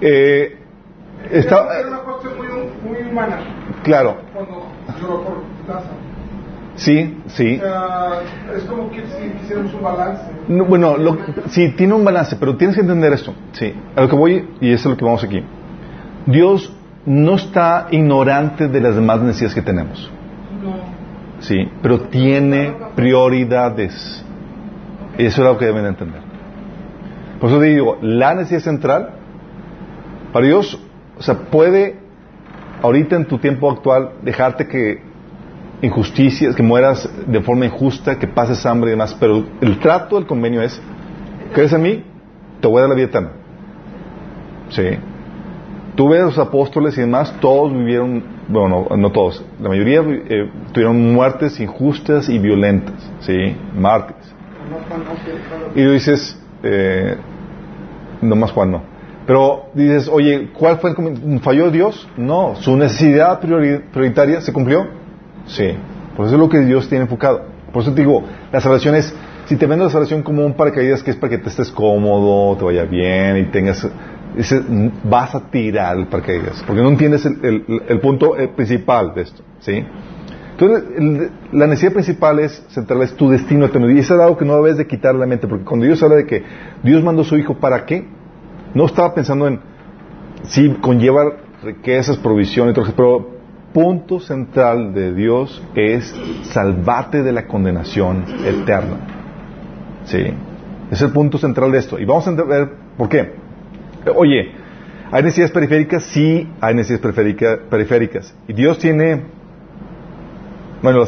eh, 0.02 0.58
está, 1.32 1.80
Era 1.80 1.88
una 1.88 1.98
cuestión 2.00 2.34
muy, 2.38 2.48
muy 3.02 3.10
humana 3.12 3.40
claro, 3.84 4.18
cuando 4.32 4.68
lloró 5.02 5.22
por 5.24 5.34
Lázaro. 5.68 5.96
Sí, 6.76 7.18
sí. 7.28 7.58
O 7.58 7.62
sea, 7.66 8.10
es 8.56 8.64
como 8.66 8.92
que 8.92 9.02
si 9.08 9.30
quisiéramos 9.40 9.74
un 9.74 9.82
balance. 9.82 10.22
No, 10.48 10.66
bueno, 10.66 10.98
lo- 10.98 11.18
sí, 11.50 11.70
tiene 11.76 11.94
un 11.96 12.06
balance, 12.06 12.36
pero 12.40 12.56
tienes 12.56 12.76
que 12.76 12.82
entender 12.82 13.14
esto. 13.14 13.34
Sí, 13.54 13.74
a 13.96 14.02
lo 14.02 14.10
que 14.10 14.16
voy, 14.16 14.48
y 14.62 14.72
eso 14.74 14.90
es 14.90 14.94
lo 14.94 14.98
que 14.98 15.06
vamos 15.06 15.24
aquí. 15.24 15.44
Dios 16.26 16.72
no 17.06 17.36
está 17.36 17.88
ignorante 17.92 18.68
de 18.68 18.82
las 18.82 18.96
demás 18.96 19.22
necesidades 19.22 19.56
que 19.56 19.62
tenemos. 19.62 20.10
No. 20.64 20.76
Sí, 21.42 21.70
pero 21.82 22.02
tiene 22.02 22.74
prioridades. 22.96 24.24
Eso 25.18 25.42
es 25.42 25.48
lo 25.48 25.58
que 25.58 25.66
deben 25.66 25.86
entender. 25.86 26.22
Por 27.40 27.50
eso 27.50 27.60
digo, 27.60 27.98
la 28.02 28.34
necesidad 28.36 28.62
central, 28.62 29.10
para 30.32 30.46
Dios, 30.46 30.80
o 31.18 31.22
sea, 31.22 31.36
puede 31.36 32.00
ahorita 32.82 33.16
en 33.16 33.26
tu 33.26 33.38
tiempo 33.38 33.70
actual 33.70 34.12
dejarte 34.22 34.68
que 34.68 35.02
injusticias, 35.82 36.56
que 36.56 36.64
mueras 36.64 37.10
de 37.28 37.42
forma 37.42 37.66
injusta, 37.66 38.18
que 38.18 38.28
pases 38.28 38.66
hambre 38.66 38.92
y 38.92 38.92
demás, 38.92 39.16
pero 39.20 39.46
el 39.60 39.80
trato, 39.80 40.18
el 40.18 40.26
convenio 40.26 40.62
es, 40.62 40.82
¿crees 41.54 41.74
en 41.74 41.82
mí? 41.82 42.04
Te 42.62 42.68
voy 42.68 42.78
a 42.78 42.82
dar 42.82 42.90
la 42.90 42.96
vida 42.96 43.08
eterna. 43.08 43.30
Sí. 44.70 44.98
Tú 45.96 46.10
ves 46.10 46.22
a 46.22 46.26
los 46.26 46.38
apóstoles 46.40 46.98
y 46.98 47.02
demás, 47.02 47.36
todos 47.40 47.72
vivieron, 47.72 48.24
bueno, 48.48 48.88
no, 48.98 49.12
todos, 49.12 49.44
la 49.62 49.70
mayoría 49.70 50.02
eh, 50.02 50.50
tuvieron 50.72 51.14
muertes 51.14 51.60
injustas 51.60 52.30
y 52.30 52.40
violentas, 52.40 52.96
¿sí? 53.20 53.56
Mártires. 53.78 54.34
Y 55.76 55.84
tú 55.84 55.92
dices, 55.92 56.40
eh, 56.64 57.16
no 58.22 58.36
más 58.36 58.52
Juan 58.52 58.72
no. 58.72 58.82
Pero 59.28 59.68
dices, 59.74 60.10
oye, 60.12 60.50
¿cuál 60.58 60.78
fue 60.80 60.92
el 60.92 61.40
¿Falló 61.42 61.70
Dios? 61.72 62.08
No. 62.18 62.56
¿Su 62.56 62.76
necesidad 62.76 63.40
priori- 63.40 63.82
prioritaria 63.92 64.42
se 64.42 64.52
cumplió? 64.52 64.88
Sí. 65.46 65.76
Por 66.18 66.26
eso 66.26 66.36
es 66.36 66.40
lo 66.40 66.50
que 66.50 66.60
Dios 66.60 66.90
tiene 66.90 67.04
enfocado. 67.04 67.44
Por 67.72 67.84
eso 67.84 67.94
te 67.94 68.02
digo, 68.02 68.24
la 68.52 68.60
salvación 68.60 68.96
es, 68.96 69.16
si 69.46 69.56
te 69.56 69.66
vende 69.66 69.86
la 69.86 69.92
salvación 69.92 70.24
como 70.24 70.46
un 70.46 70.54
paracaídas 70.54 71.04
que 71.04 71.12
es 71.12 71.18
para 71.18 71.30
que 71.32 71.38
te 71.38 71.50
estés 71.50 71.72
cómodo, 71.72 72.58
te 72.58 72.66
vaya 72.66 72.84
bien 72.84 73.38
y 73.38 73.44
tengas, 73.46 73.88
ese, 74.38 74.62
vas 75.04 75.36
a 75.36 75.50
tirar 75.50 75.98
el 75.98 76.08
paracaídas, 76.08 76.64
porque 76.66 76.82
no 76.82 76.90
entiendes 76.90 77.26
el, 77.26 77.40
el- 77.44 77.84
el 77.88 78.00
punto 78.00 78.38
eh, 78.38 78.48
principal 78.48 79.14
de 79.14 79.22
esto, 79.22 79.44
¿sí? 79.60 79.84
Entonces, 80.52 80.84
el- 80.98 81.32
la 81.52 81.68
necesidad 81.68 81.94
principal 81.94 82.40
es 82.40 82.64
central, 82.70 83.02
es 83.02 83.16
tu 83.16 83.30
destino 83.30 83.66
eterno. 83.66 83.90
Y 83.90 84.00
eso 84.00 84.16
es 84.16 84.22
algo 84.22 84.38
que 84.38 84.46
no 84.46 84.56
debes 84.58 84.78
de 84.78 84.88
quitar 84.88 85.16
la 85.16 85.26
mente, 85.26 85.48
porque 85.48 85.66
cuando 85.66 85.86
Dios 85.86 86.02
habla 86.04 86.16
de 86.18 86.26
que 86.26 86.44
Dios 86.84 87.04
mandó 87.04 87.24
a 87.24 87.26
su 87.26 87.38
Hijo, 87.38 87.56
¿para 87.56 87.86
qué? 87.86 88.06
No 88.74 88.86
estaba 88.86 89.14
pensando 89.14 89.48
en 89.48 89.60
si 90.44 90.70
conlleva 90.76 91.24
riquezas, 91.64 92.18
eso, 92.18 92.94
pero 92.96 93.30
punto 93.74 94.20
central 94.20 94.94
de 94.94 95.14
Dios 95.14 95.64
es 95.74 96.14
salvarte 96.44 97.24
de 97.24 97.32
la 97.32 97.48
condenación 97.48 98.26
eterna. 98.46 98.98
Sí. 100.06 100.24
Es 100.92 101.02
el 101.02 101.12
punto 101.12 101.38
central 101.38 101.72
de 101.72 101.80
esto. 101.80 101.98
Y 101.98 102.06
vamos 102.06 102.28
a 102.28 102.32
entender 102.32 102.70
por 102.98 103.10
qué. 103.10 103.43
Oye, 104.16 104.52
¿hay 105.12 105.24
necesidades 105.24 105.52
periféricas? 105.52 106.04
Sí, 106.04 106.50
hay 106.60 106.76
necesidades 106.76 107.04
periférica- 107.16 107.60
periféricas. 107.70 108.36
Y 108.48 108.54
Dios 108.54 108.78
tiene, 108.80 109.24
bueno, 110.82 111.04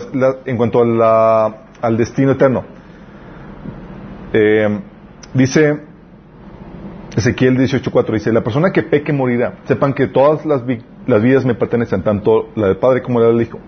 en 0.46 0.58
cuanto 0.58 0.82
al 0.82 1.98
destino 1.98 2.32
eterno, 2.32 2.64
eh, 4.34 4.80
dice 5.34 5.80
Ezequiel 7.16 7.58
18.4, 7.58 8.14
dice, 8.14 8.32
la 8.34 8.44
persona 8.44 8.72
que 8.72 8.84
peque 8.84 9.14
morirá. 9.14 9.56
Sepan 9.66 9.94
que 9.94 10.08
todas 10.08 10.46
las, 10.46 10.64
las 11.08 11.22
vidas 11.22 11.46
me 11.46 11.56
pertenecen, 11.56 12.02
tanto 12.04 12.50
la 12.56 12.68
del 12.68 12.78
Padre 12.78 13.02
como 13.02 13.20
la 13.20 13.28
del 13.28 13.42
Hijo. 13.42 13.60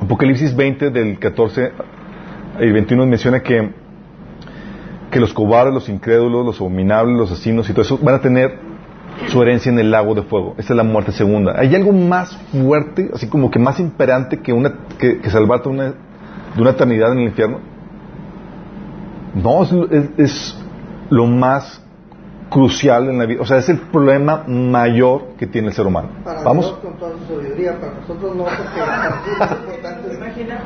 Apocalipsis 0.00 0.54
20, 0.56 0.90
del 0.90 1.18
14 1.18 1.72
y 2.60 2.70
21 2.70 3.06
menciona 3.06 3.40
que, 3.40 3.70
que 5.10 5.20
los 5.20 5.32
cobardes, 5.32 5.72
los 5.74 5.88
incrédulos, 5.88 6.44
los 6.44 6.60
abominables, 6.60 7.16
los 7.16 7.32
asesinos 7.32 7.68
y 7.70 7.72
todo 7.72 7.82
eso 7.82 7.98
van 8.02 8.16
a 8.16 8.20
tener 8.20 8.58
su 9.28 9.42
herencia 9.42 9.72
en 9.72 9.78
el 9.78 9.90
lago 9.90 10.14
de 10.14 10.22
fuego. 10.22 10.54
Esa 10.58 10.72
es 10.74 10.76
la 10.76 10.84
muerte 10.84 11.12
segunda. 11.12 11.54
¿Hay 11.58 11.74
algo 11.74 11.92
más 11.92 12.36
fuerte, 12.52 13.10
así 13.14 13.28
como 13.28 13.50
que 13.50 13.58
más 13.58 13.80
imperante 13.80 14.40
que, 14.40 14.52
una, 14.52 14.72
que, 14.98 15.18
que 15.20 15.30
salvarte 15.30 15.68
una, 15.68 15.84
de 16.54 16.60
una 16.60 16.70
eternidad 16.70 17.12
en 17.12 17.18
el 17.20 17.24
infierno? 17.24 17.58
No, 19.34 19.62
es, 19.62 19.72
es- 19.90 20.10
es 20.18 20.58
lo 21.10 21.26
más 21.26 21.82
crucial 22.50 23.08
en 23.08 23.18
la 23.18 23.26
vida. 23.26 23.42
O 23.42 23.46
sea, 23.46 23.58
es 23.58 23.68
el 23.68 23.78
problema 23.78 24.44
mayor 24.46 25.34
que 25.38 25.46
tiene 25.46 25.68
el 25.68 25.74
ser 25.74 25.86
humano. 25.86 26.08
Para 26.24 26.42
¿Vamos? 26.42 26.66
Dios 26.66 26.78
con 26.78 26.94
toda 26.98 27.12
su 27.18 27.34
sabiduría, 27.34 27.78
para 27.78 27.92
nosotros 27.94 28.36
no, 28.36 28.44
porque 28.44 28.80
para 28.80 29.22
ti 29.22 29.30
importante 29.30 30.14
Imagina. 30.14 30.60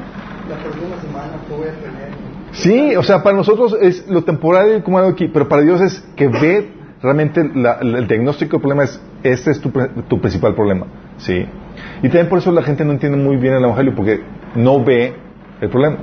la 0.49 0.57
próxima 0.57 0.97
semana 1.01 1.33
que 1.49 1.55
voy 1.57 1.69
a 1.69 1.73
tener. 1.75 2.32
Sí, 2.53 2.95
o 2.97 3.03
sea, 3.03 3.23
para 3.23 3.37
nosotros 3.37 3.77
es 3.81 4.07
lo 4.09 4.23
temporal 4.25 4.83
como 4.83 4.99
algo 4.99 5.11
aquí, 5.11 5.29
pero 5.29 5.49
para 5.49 5.63
Dios 5.63 5.81
es 5.81 6.01
que 6.17 6.29
ve 6.29 6.71
realmente 7.03 7.51
la- 7.55 7.79
el 7.81 8.07
diagnóstico 8.07 8.53
del 8.53 8.61
problema 8.61 8.85
es, 8.85 9.01
este 9.23 9.51
es 9.51 9.61
tu, 9.61 9.71
tu 10.09 10.21
principal 10.21 10.55
problema, 10.55 10.87
¿sí? 11.17 11.47
Y 12.03 12.09
también 12.09 12.29
por 12.29 12.39
eso 12.39 12.53
la 12.53 12.63
gente 12.63 12.85
no 12.85 12.93
entiende 12.93 13.17
muy 13.19 13.37
bien 13.37 13.55
el 13.55 13.65
Evangelio, 13.65 13.95
porque 13.95 14.21
no 14.55 14.85
ve 14.85 15.15
el 15.61 15.69
problema. 15.71 15.97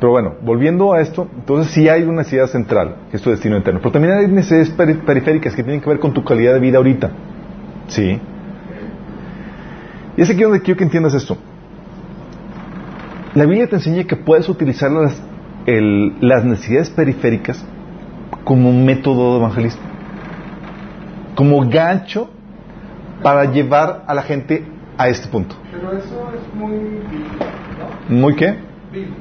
Pero 0.00 0.12
bueno, 0.12 0.34
volviendo 0.42 0.94
a 0.94 1.00
esto, 1.02 1.28
entonces 1.36 1.70
sí 1.74 1.88
hay 1.90 2.02
una 2.04 2.18
necesidad 2.18 2.46
central, 2.46 2.96
que 3.10 3.18
es 3.18 3.22
tu 3.22 3.28
destino 3.30 3.58
eterno, 3.58 3.80
pero 3.80 3.92
también 3.92 4.14
hay 4.14 4.26
necesidades 4.26 4.74
peri- 4.74 5.04
periféricas 5.04 5.54
que 5.54 5.62
tienen 5.62 5.82
que 5.82 5.90
ver 5.90 5.98
con 5.98 6.14
tu 6.14 6.24
calidad 6.24 6.54
de 6.54 6.60
vida 6.60 6.78
ahorita, 6.78 7.10
¿sí? 7.88 8.18
Y 10.16 10.22
es 10.22 10.30
aquí 10.30 10.42
donde 10.42 10.62
quiero 10.62 10.78
que 10.78 10.84
entiendas 10.84 11.12
esto. 11.12 11.36
La 13.34 13.44
Biblia 13.44 13.68
te 13.68 13.76
enseña 13.76 14.04
que 14.04 14.16
puedes 14.16 14.48
utilizar 14.48 14.90
las, 14.90 15.22
el- 15.66 16.14
las 16.20 16.44
necesidades 16.44 16.90
periféricas 16.90 17.64
como 18.44 18.68
un 18.70 18.84
método 18.84 19.32
de 19.32 19.38
evangelismo, 19.40 19.82
como 21.34 21.68
gancho 21.68 22.30
para 23.22 23.44
llevar 23.46 24.04
a 24.06 24.14
la 24.14 24.22
gente 24.22 24.64
a 24.98 25.08
este 25.08 25.28
punto. 25.28 25.54
Pero 25.70 25.92
eso 25.92 26.30
es 26.34 26.54
muy 26.54 26.72
vil, 27.10 27.32
¿no? 28.08 28.14
¿Muy 28.16 28.34
qué? 28.34 28.56
Vil. 28.92 29.14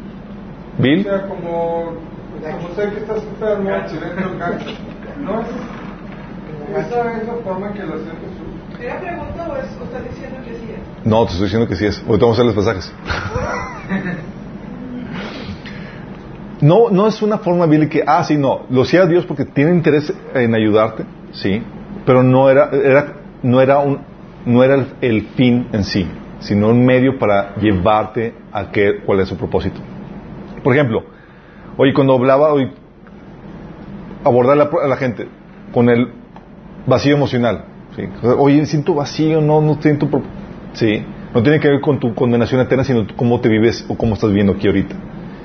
O 0.77 0.81
¿Bill? 0.81 1.03
sea, 1.03 1.27
como, 1.27 1.93
como 2.41 2.75
sé 2.75 2.89
que 2.91 2.97
estás 2.99 3.23
enfermo, 3.23 3.65
te 3.65 4.37
gancho. 4.37 4.71
No 5.21 5.41
es. 5.41 5.47
Esa 6.87 7.11
es 7.17 7.27
la 7.27 7.33
forma 7.43 7.73
que 7.73 7.79
lo 7.83 7.95
hace 7.95 8.05
Jesús. 8.05 8.79
¿Era 8.81 8.99
pregunta 8.99 9.47
o, 9.49 9.55
es, 9.57 9.65
o 9.79 9.83
estás 9.83 10.03
diciendo 10.09 10.37
que 10.45 10.51
sí 10.51 10.71
es? 10.71 11.05
No, 11.05 11.25
te 11.25 11.31
estoy 11.31 11.45
diciendo 11.47 11.67
que 11.67 11.75
sí 11.75 11.85
es. 11.85 12.01
Ahorita 12.07 12.25
vamos 12.25 12.39
a 12.39 12.43
ver 12.43 12.55
los 12.55 12.65
pasajes. 12.65 12.93
No, 16.61 16.89
no 16.89 17.07
es 17.07 17.21
una 17.21 17.37
forma 17.37 17.65
bíblica 17.65 17.91
que, 17.91 18.03
ah, 18.05 18.23
sí, 18.23 18.37
no, 18.37 18.65
lo 18.69 18.81
hacía 18.81 19.05
Dios 19.05 19.25
porque 19.25 19.45
tiene 19.45 19.71
interés 19.71 20.13
en 20.33 20.53
ayudarte, 20.53 21.05
sí, 21.31 21.63
pero 22.05 22.21
no 22.21 22.49
era, 22.49 22.69
era, 22.71 23.13
no 23.43 23.61
era, 23.61 23.79
un, 23.79 23.99
no 24.45 24.63
era 24.63 24.85
el, 24.99 25.21
fin 25.35 25.67
en 25.71 25.85
sí, 25.85 26.05
sino 26.39 26.67
un 26.67 26.85
medio 26.85 27.17
para 27.17 27.55
llevarte 27.55 28.33
a 28.51 28.71
qué, 28.71 28.99
cuál 29.05 29.21
es 29.21 29.29
su 29.29 29.37
propósito. 29.37 29.79
Por 30.61 30.73
ejemplo, 30.73 31.03
oye, 31.77 31.93
cuando 31.93 32.13
hablaba, 32.13 32.51
hoy, 32.51 32.71
abordar 34.25 34.59
a 34.59 34.65
la, 34.65 34.69
a 34.83 34.87
la 34.87 34.97
gente 34.97 35.29
con 35.71 35.89
el 35.89 36.11
vacío 36.85 37.15
emocional, 37.15 37.63
¿sí? 37.95 38.03
oye, 38.37 38.65
siento 38.65 38.95
vacío, 38.95 39.39
no, 39.39 39.61
no 39.61 39.81
siento, 39.81 40.09
sí, 40.73 41.05
no 41.33 41.41
tiene 41.41 41.61
que 41.61 41.69
ver 41.69 41.79
con 41.79 42.01
tu 42.01 42.13
condenación 42.13 42.59
eterna, 42.59 42.83
sino 42.83 43.07
cómo 43.15 43.39
te 43.39 43.47
vives 43.47 43.85
o 43.87 43.95
cómo 43.95 44.15
estás 44.15 44.29
viviendo 44.29 44.53
aquí 44.53 44.67
ahorita. 44.67 44.95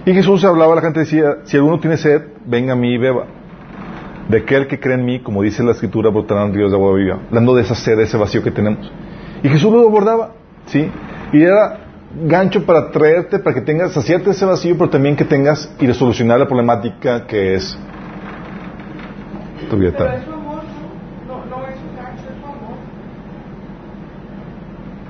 Y 0.06 0.12
Jesús 0.12 0.44
hablaba, 0.44 0.74
la 0.74 0.82
gente 0.82 1.00
decía, 1.00 1.38
si 1.44 1.56
alguno 1.56 1.80
tiene 1.80 1.96
sed, 1.96 2.22
venga 2.44 2.74
a 2.74 2.76
mí 2.76 2.92
y 2.94 2.98
beba. 2.98 3.24
De 4.28 4.38
aquel 4.38 4.66
que 4.66 4.78
cree 4.78 4.94
en 4.96 5.04
mí, 5.04 5.20
como 5.20 5.42
dice 5.42 5.62
la 5.62 5.72
escritura, 5.72 6.10
brotarán 6.10 6.52
ríos 6.52 6.70
de 6.70 6.76
agua 6.76 6.94
viva. 6.94 7.18
Hablando 7.28 7.54
de 7.54 7.62
esa 7.62 7.74
sed, 7.74 7.96
de 7.96 8.04
ese 8.04 8.16
vacío 8.16 8.42
que 8.42 8.50
tenemos. 8.50 8.90
Y 9.42 9.48
Jesús 9.48 9.72
lo 9.72 9.80
abordaba, 9.86 10.32
¿sí? 10.66 10.90
Y 11.32 11.42
era 11.42 11.80
gancho 12.26 12.64
para 12.64 12.90
traerte, 12.90 13.38
para 13.38 13.54
que 13.54 13.62
tengas, 13.62 13.92
saciarte 13.92 14.30
ese 14.30 14.44
vacío, 14.44 14.76
pero 14.78 14.90
también 14.90 15.16
que 15.16 15.24
tengas 15.24 15.74
y 15.80 15.86
resolucionar 15.86 16.38
la 16.38 16.46
problemática 16.46 17.26
que 17.26 17.54
es 17.54 17.76
tu 19.68 19.76
vida 19.76 19.92
Pero 19.96 20.04
eterna. 20.04 20.16
es 20.20 20.24
su 20.26 20.32
amor, 20.32 20.62
¿no? 21.26 21.38
No, 21.38 21.44
no 21.46 21.66
es 21.66 21.76
un 21.76 21.96
gancho, 21.96 22.22
es 22.30 22.40
su 22.40 22.46
amor. 22.46 22.76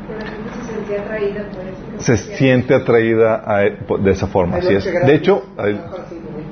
Pero 0.09 0.21
la 0.21 0.27
gente 0.27 0.51
se 0.67 0.73
sentía 0.73 1.01
atraída 1.03 1.51
por 1.51 1.61
eso. 1.67 1.74
Se 2.05 2.17
siente 2.17 2.75
atraída 2.75 3.37
a 3.47 3.63
po- 3.87 3.99
de 3.99 4.11
esa 4.13 4.27
forma, 4.27 4.57
así 4.59 4.75
es. 4.75 4.85
De 4.85 5.15
hecho, 5.15 5.43
ahí- 5.57 5.81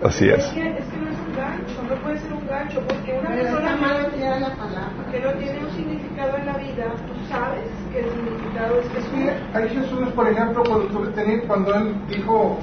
así 0.05 0.29
Es 0.29 0.39
es. 0.39 0.47
que, 0.53 0.61
es 0.61 0.85
que 0.87 0.97
no 0.99 1.11
es 1.11 1.19
un 1.29 1.37
gancho, 1.37 1.83
no 1.89 1.95
puede 2.03 2.19
ser 2.19 2.33
un 2.33 2.47
gancho, 2.49 2.81
porque 2.89 3.19
una 3.19 3.29
Pero 3.31 3.43
persona 3.43 3.75
está 3.75 3.87
mal 3.87 4.05
empleada 4.07 4.41
la 4.41 4.57
palabra. 4.57 4.93
que 5.11 5.21
no 5.21 5.31
tiene 5.33 5.59
un 5.61 5.71
significado 5.77 6.37
en 6.39 6.47
la 6.47 6.57
vida, 6.57 6.85
tú 7.07 7.13
sabes 7.29 7.65
que 7.93 7.99
el 8.01 8.11
significado 8.11 8.81
es 8.81 8.87
Sí, 8.87 8.93
Jesús. 8.95 9.13
hay 9.55 9.69
Jesús, 9.69 10.09
por 10.15 10.29
ejemplo, 10.29 10.63
cuando, 10.67 11.13
cuando 11.47 11.75
él 11.75 11.95
dijo, 12.09 12.59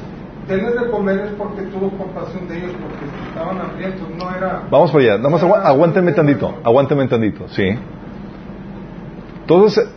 denles 0.48 0.82
de 0.82 0.90
comer 0.90 1.20
es 1.20 1.32
porque 1.38 1.62
tuvo 1.64 1.92
compasión 1.92 2.48
de 2.48 2.58
ellos, 2.58 2.72
porque 2.82 3.06
estaban 3.30 3.62
hambrientos, 3.62 4.08
no 4.18 4.36
era... 4.36 4.64
Vamos 4.72 4.90
por 4.92 5.02
allá, 5.02 5.18
nada 5.18 5.30
más 5.30 5.44
agua- 5.44 5.62
aguántame 5.64 6.12
tantito, 6.14 6.58
aguántame 6.64 7.08
tantito, 7.08 7.48
¿sí? 7.50 7.70
Entonces, 9.42 9.88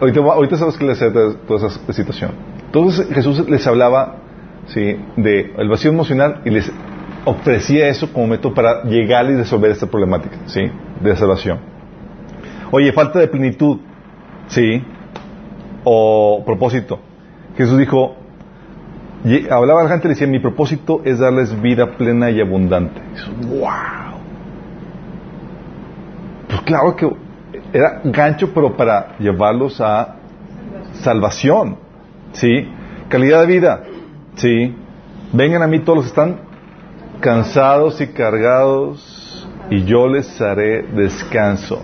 ahorita, 0.00 0.20
ahorita 0.20 0.56
sabes 0.56 0.76
que 0.76 0.84
le 0.84 0.92
hace 0.92 1.10
toda 1.10 1.68
esa 1.68 1.92
situación. 1.92 2.32
Entonces 2.66 3.08
Jesús 3.12 3.48
les 3.48 3.66
hablaba 3.66 4.16
¿sí? 4.66 4.96
de 5.16 5.54
el 5.56 5.68
vacío 5.68 5.90
emocional 5.90 6.40
y 6.44 6.50
les 6.50 6.72
ofrecía 7.24 7.88
eso 7.88 8.12
como 8.12 8.28
método 8.28 8.54
para 8.54 8.84
llegar 8.84 9.30
y 9.30 9.36
resolver 9.36 9.70
esta 9.70 9.86
problemática 9.86 10.36
¿sí? 10.46 10.70
de 11.00 11.16
salvación. 11.16 11.58
Oye, 12.70 12.92
falta 12.92 13.18
de 13.18 13.28
plenitud, 13.28 13.78
¿sí? 14.46 14.82
O 15.82 16.42
propósito. 16.46 17.00
Jesús 17.56 17.78
dijo, 17.78 18.14
hablaba 19.50 19.80
a 19.80 19.84
la 19.84 19.90
gente 19.90 20.06
y 20.06 20.08
le 20.08 20.14
decía, 20.14 20.28
mi 20.28 20.38
propósito 20.38 21.02
es 21.04 21.18
darles 21.18 21.60
vida 21.60 21.96
plena 21.96 22.30
y 22.30 22.40
abundante. 22.40 23.00
wow. 23.48 24.20
Pues 26.48 26.60
claro 26.62 26.94
que 26.94 27.10
era 27.72 28.00
gancho, 28.04 28.52
pero 28.52 28.76
para 28.76 29.16
llevarlos 29.18 29.80
a 29.80 30.16
salvación, 30.94 31.76
¿sí? 32.32 32.68
Calidad 33.08 33.40
de 33.40 33.46
vida, 33.46 33.82
¿sí? 34.36 34.74
Vengan 35.32 35.62
a 35.62 35.66
mí 35.66 35.80
todos 35.80 35.98
los 35.98 36.04
que 36.06 36.10
están 36.10 36.40
cansados 37.20 38.00
y 38.00 38.08
cargados 38.08 39.48
y 39.70 39.84
yo 39.84 40.08
les 40.08 40.40
haré 40.40 40.82
descanso, 40.82 41.82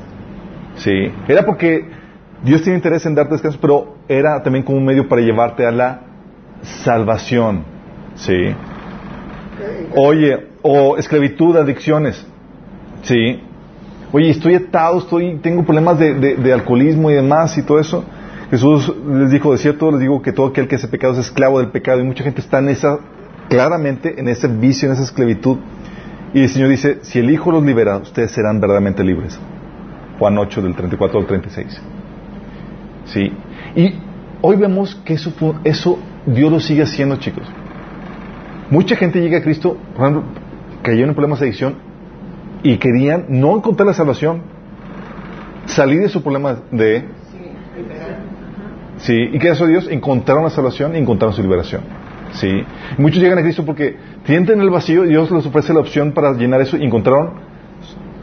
¿sí? 0.76 1.12
Era 1.28 1.44
porque 1.44 1.88
Dios 2.42 2.62
tiene 2.62 2.76
interés 2.76 3.06
en 3.06 3.14
darte 3.14 3.34
descanso, 3.34 3.58
pero 3.60 3.96
era 4.08 4.42
también 4.42 4.64
como 4.64 4.78
un 4.78 4.84
medio 4.84 5.08
para 5.08 5.22
llevarte 5.22 5.66
a 5.66 5.70
la 5.70 6.00
salvación, 6.62 7.64
¿sí? 8.16 8.54
Oye, 9.94 10.48
o 10.62 10.96
esclavitud, 10.96 11.56
adicciones, 11.56 12.26
¿sí? 13.02 13.40
Oye, 14.16 14.30
estoy 14.30 14.54
atado, 14.54 14.96
estoy, 14.96 15.36
tengo 15.42 15.62
problemas 15.62 15.98
de, 15.98 16.50
alcoholismo 16.50 17.10
y 17.10 17.14
demás 17.14 17.58
y 17.58 17.62
todo 17.62 17.78
eso. 17.78 18.02
Jesús 18.50 18.90
les 19.10 19.30
dijo, 19.30 19.52
de 19.52 19.58
cierto, 19.58 19.90
les 19.90 20.00
digo 20.00 20.22
que 20.22 20.32
todo 20.32 20.46
aquel 20.46 20.68
que 20.68 20.76
hace 20.76 20.88
pecado 20.88 21.12
es 21.12 21.18
esclavo 21.18 21.58
del 21.58 21.68
pecado 21.68 22.00
y 22.00 22.04
mucha 22.04 22.24
gente 22.24 22.40
está 22.40 22.60
en 22.60 22.70
esa, 22.70 22.98
claramente 23.50 24.18
en 24.18 24.28
ese 24.28 24.48
vicio, 24.48 24.88
en 24.88 24.94
esa 24.94 25.02
esclavitud. 25.02 25.58
Y 26.32 26.40
el 26.44 26.48
Señor 26.48 26.70
dice, 26.70 27.00
si 27.02 27.18
el 27.18 27.30
Hijo 27.30 27.52
los 27.52 27.62
libera, 27.62 27.98
ustedes 27.98 28.30
serán 28.30 28.58
verdaderamente 28.58 29.04
libres. 29.04 29.38
Juan 30.18 30.38
8 30.38 30.62
del 30.62 30.74
34 30.74 31.20
al 31.20 31.26
36. 31.26 31.82
Sí. 33.04 33.30
Y 33.74 33.96
hoy 34.40 34.56
vemos 34.56 34.94
que 34.94 35.12
eso, 35.12 35.30
eso 35.62 35.98
Dios 36.24 36.50
lo 36.50 36.60
sigue 36.60 36.84
haciendo, 36.84 37.16
chicos. 37.16 37.46
Mucha 38.70 38.96
gente 38.96 39.20
llega 39.20 39.36
a 39.36 39.42
Cristo, 39.42 39.76
cayeron 40.82 41.10
en 41.10 41.14
problemas 41.14 41.40
de 41.40 41.48
adicción 41.48 41.85
y 42.66 42.78
querían 42.78 43.26
no 43.28 43.56
encontrar 43.56 43.86
la 43.86 43.94
salvación, 43.94 44.42
salir 45.66 46.00
de 46.00 46.08
su 46.08 46.20
problema 46.20 46.56
de... 46.72 47.04
Sí, 48.98 49.14
¿y 49.14 49.38
qué 49.38 49.52
hizo 49.52 49.68
Dios? 49.68 49.86
Encontraron 49.88 50.42
la 50.42 50.50
salvación 50.50 50.96
y 50.96 50.98
encontraron 50.98 51.32
su 51.32 51.42
liberación. 51.42 51.82
Sí. 52.32 52.64
Muchos 52.98 53.22
llegan 53.22 53.38
a 53.38 53.42
Cristo 53.42 53.64
porque 53.64 53.96
sienten 54.24 54.60
el 54.60 54.70
vacío 54.70 55.04
y 55.04 55.10
Dios 55.10 55.30
les 55.30 55.46
ofrece 55.46 55.72
la 55.72 55.78
opción 55.78 56.10
para 56.10 56.32
llenar 56.32 56.60
eso 56.60 56.76
y 56.76 56.84
encontraron 56.84 57.34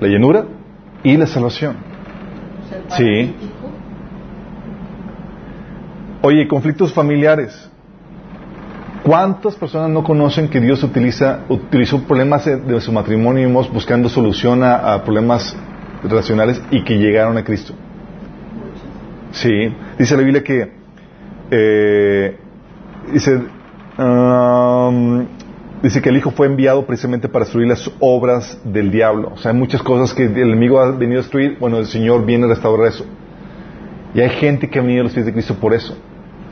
la 0.01 0.07
llenura 0.09 0.45
y 1.03 1.15
la 1.15 1.25
salvación. 1.25 1.77
Sí. 2.97 3.33
Oye, 6.21 6.49
conflictos 6.49 6.93
familiares. 6.93 7.71
¿Cuántas 9.03 9.55
personas 9.55 9.89
no 9.89 10.01
conocen 10.01 10.47
que 10.47 10.61
Dios 10.61 10.81
utiliza, 10.81 11.41
utilizó 11.49 12.01
problemas 12.03 12.45
de, 12.45 12.79
su 12.79 12.93
matrimonio 12.93 13.49
buscando 13.73 14.07
solución 14.07 14.63
a, 14.63 14.93
a, 14.93 15.03
problemas 15.03 15.53
relacionales 16.01 16.61
y 16.71 16.85
que 16.85 16.97
llegaron 16.97 17.37
a 17.37 17.43
Cristo? 17.43 17.73
Sí, 19.31 19.75
dice 19.99 20.15
la 20.15 20.23
Biblia 20.23 20.41
que 20.41 20.71
eh, 21.51 22.37
dice, 23.11 23.41
um, 23.97 25.25
dice 25.81 26.01
que 26.01 26.07
el 26.07 26.15
Hijo 26.15 26.31
fue 26.31 26.47
enviado 26.47 26.85
precisamente 26.85 27.27
para 27.27 27.43
destruir 27.43 27.67
las 27.67 27.91
obras 27.99 28.57
del 28.63 28.89
diablo. 28.89 29.33
O 29.33 29.37
sea, 29.37 29.51
hay 29.51 29.57
muchas 29.57 29.83
cosas 29.83 30.13
que 30.13 30.27
el 30.27 30.37
enemigo 30.37 30.79
ha 30.79 30.91
venido 30.91 31.19
a 31.19 31.23
destruir. 31.23 31.57
Bueno, 31.59 31.77
el 31.77 31.87
Señor 31.87 32.25
viene 32.25 32.45
a 32.45 32.49
restaurar 32.49 32.87
eso. 32.87 33.05
Y 34.15 34.21
hay 34.21 34.29
gente 34.29 34.69
que 34.69 34.79
ha 34.79 34.81
venido 34.81 35.01
a 35.01 35.03
los 35.03 35.13
pies 35.13 35.25
de 35.25 35.33
Cristo 35.33 35.55
por 35.55 35.73
eso 35.73 35.93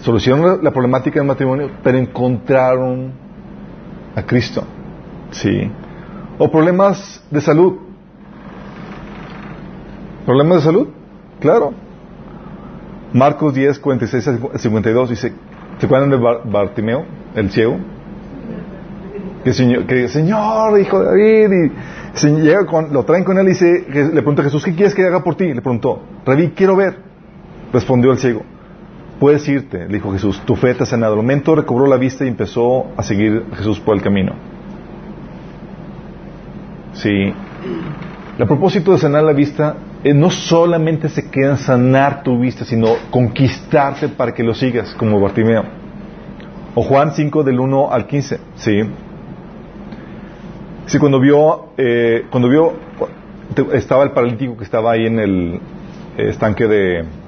solucionaron 0.01 0.63
la 0.63 0.71
problemática 0.71 1.19
del 1.19 1.27
matrimonio, 1.27 1.69
pero 1.83 1.97
encontraron 1.97 3.11
a 4.15 4.23
Cristo. 4.23 4.63
Sí. 5.31 5.71
O 6.37 6.51
problemas 6.51 7.23
de 7.29 7.41
salud. 7.41 7.77
¿Problemas 10.25 10.57
de 10.57 10.63
salud? 10.63 10.87
Claro. 11.39 11.73
Marcos 13.13 13.53
10, 13.53 13.79
46 13.79 14.27
a 14.27 14.57
52 14.57 15.09
dice, 15.09 15.33
¿se 15.79 15.85
acuerdan 15.85 16.09
de 16.09 16.17
Bartimeo, 16.17 17.05
el 17.35 17.51
ciego? 17.51 17.77
Que, 19.43 19.53
señor, 19.53 19.85
que 19.85 20.07
Señor, 20.07 20.79
hijo 20.79 20.99
de 20.99 21.05
David, 21.05 21.71
y 22.13 22.17
se 22.17 22.29
llega 22.29 22.65
con, 22.65 22.93
lo 22.93 23.03
traen 23.03 23.23
con 23.23 23.37
él 23.39 23.49
y 23.49 23.93
le 23.93 24.11
pregunta 24.11 24.43
a 24.43 24.45
Jesús, 24.45 24.63
¿qué 24.63 24.75
quieres 24.75 24.93
que 24.93 25.03
haga 25.03 25.23
por 25.23 25.35
ti? 25.35 25.53
Le 25.53 25.61
preguntó, 25.61 26.01
Rabí, 26.25 26.49
quiero 26.49 26.75
ver. 26.75 26.97
Respondió 27.73 28.11
el 28.11 28.19
ciego, 28.19 28.43
puedes 29.21 29.47
irte, 29.47 29.87
le 29.87 29.93
dijo 29.93 30.11
Jesús, 30.11 30.41
tu 30.47 30.55
fe 30.55 30.73
te 30.73 30.81
ha 30.81 30.85
sanado. 30.87 31.13
Al 31.13 31.17
momento 31.17 31.53
recobró 31.53 31.85
la 31.85 31.97
vista 31.97 32.25
y 32.25 32.27
empezó 32.27 32.87
a 32.97 33.03
seguir 33.03 33.45
a 33.53 33.55
Jesús 33.55 33.79
por 33.79 33.95
el 33.95 34.01
camino. 34.01 34.33
Sí. 36.93 37.31
El 38.39 38.47
propósito 38.47 38.91
de 38.93 38.97
sanar 38.97 39.23
la 39.23 39.33
vista 39.33 39.75
eh, 40.03 40.15
no 40.15 40.31
solamente 40.31 41.07
se 41.07 41.29
queda 41.29 41.51
en 41.51 41.57
sanar 41.57 42.23
tu 42.23 42.39
vista, 42.39 42.65
sino 42.65 42.95
conquistarte 43.11 44.09
para 44.09 44.33
que 44.33 44.41
lo 44.41 44.55
sigas, 44.55 44.95
como 44.95 45.19
Bartimeo. 45.19 45.65
O 46.73 46.81
Juan 46.81 47.11
5 47.13 47.43
del 47.43 47.59
1 47.59 47.91
al 47.91 48.07
15, 48.07 48.39
¿sí? 48.55 48.81
Sí, 50.87 50.97
cuando 50.97 51.19
vio, 51.19 51.73
eh, 51.77 52.25
cuando 52.31 52.49
vio, 52.49 52.73
estaba 53.73 54.03
el 54.03 54.13
paralítico 54.13 54.57
que 54.57 54.63
estaba 54.63 54.93
ahí 54.93 55.05
en 55.05 55.19
el 55.19 55.59
estanque 56.17 56.65
de 56.65 57.20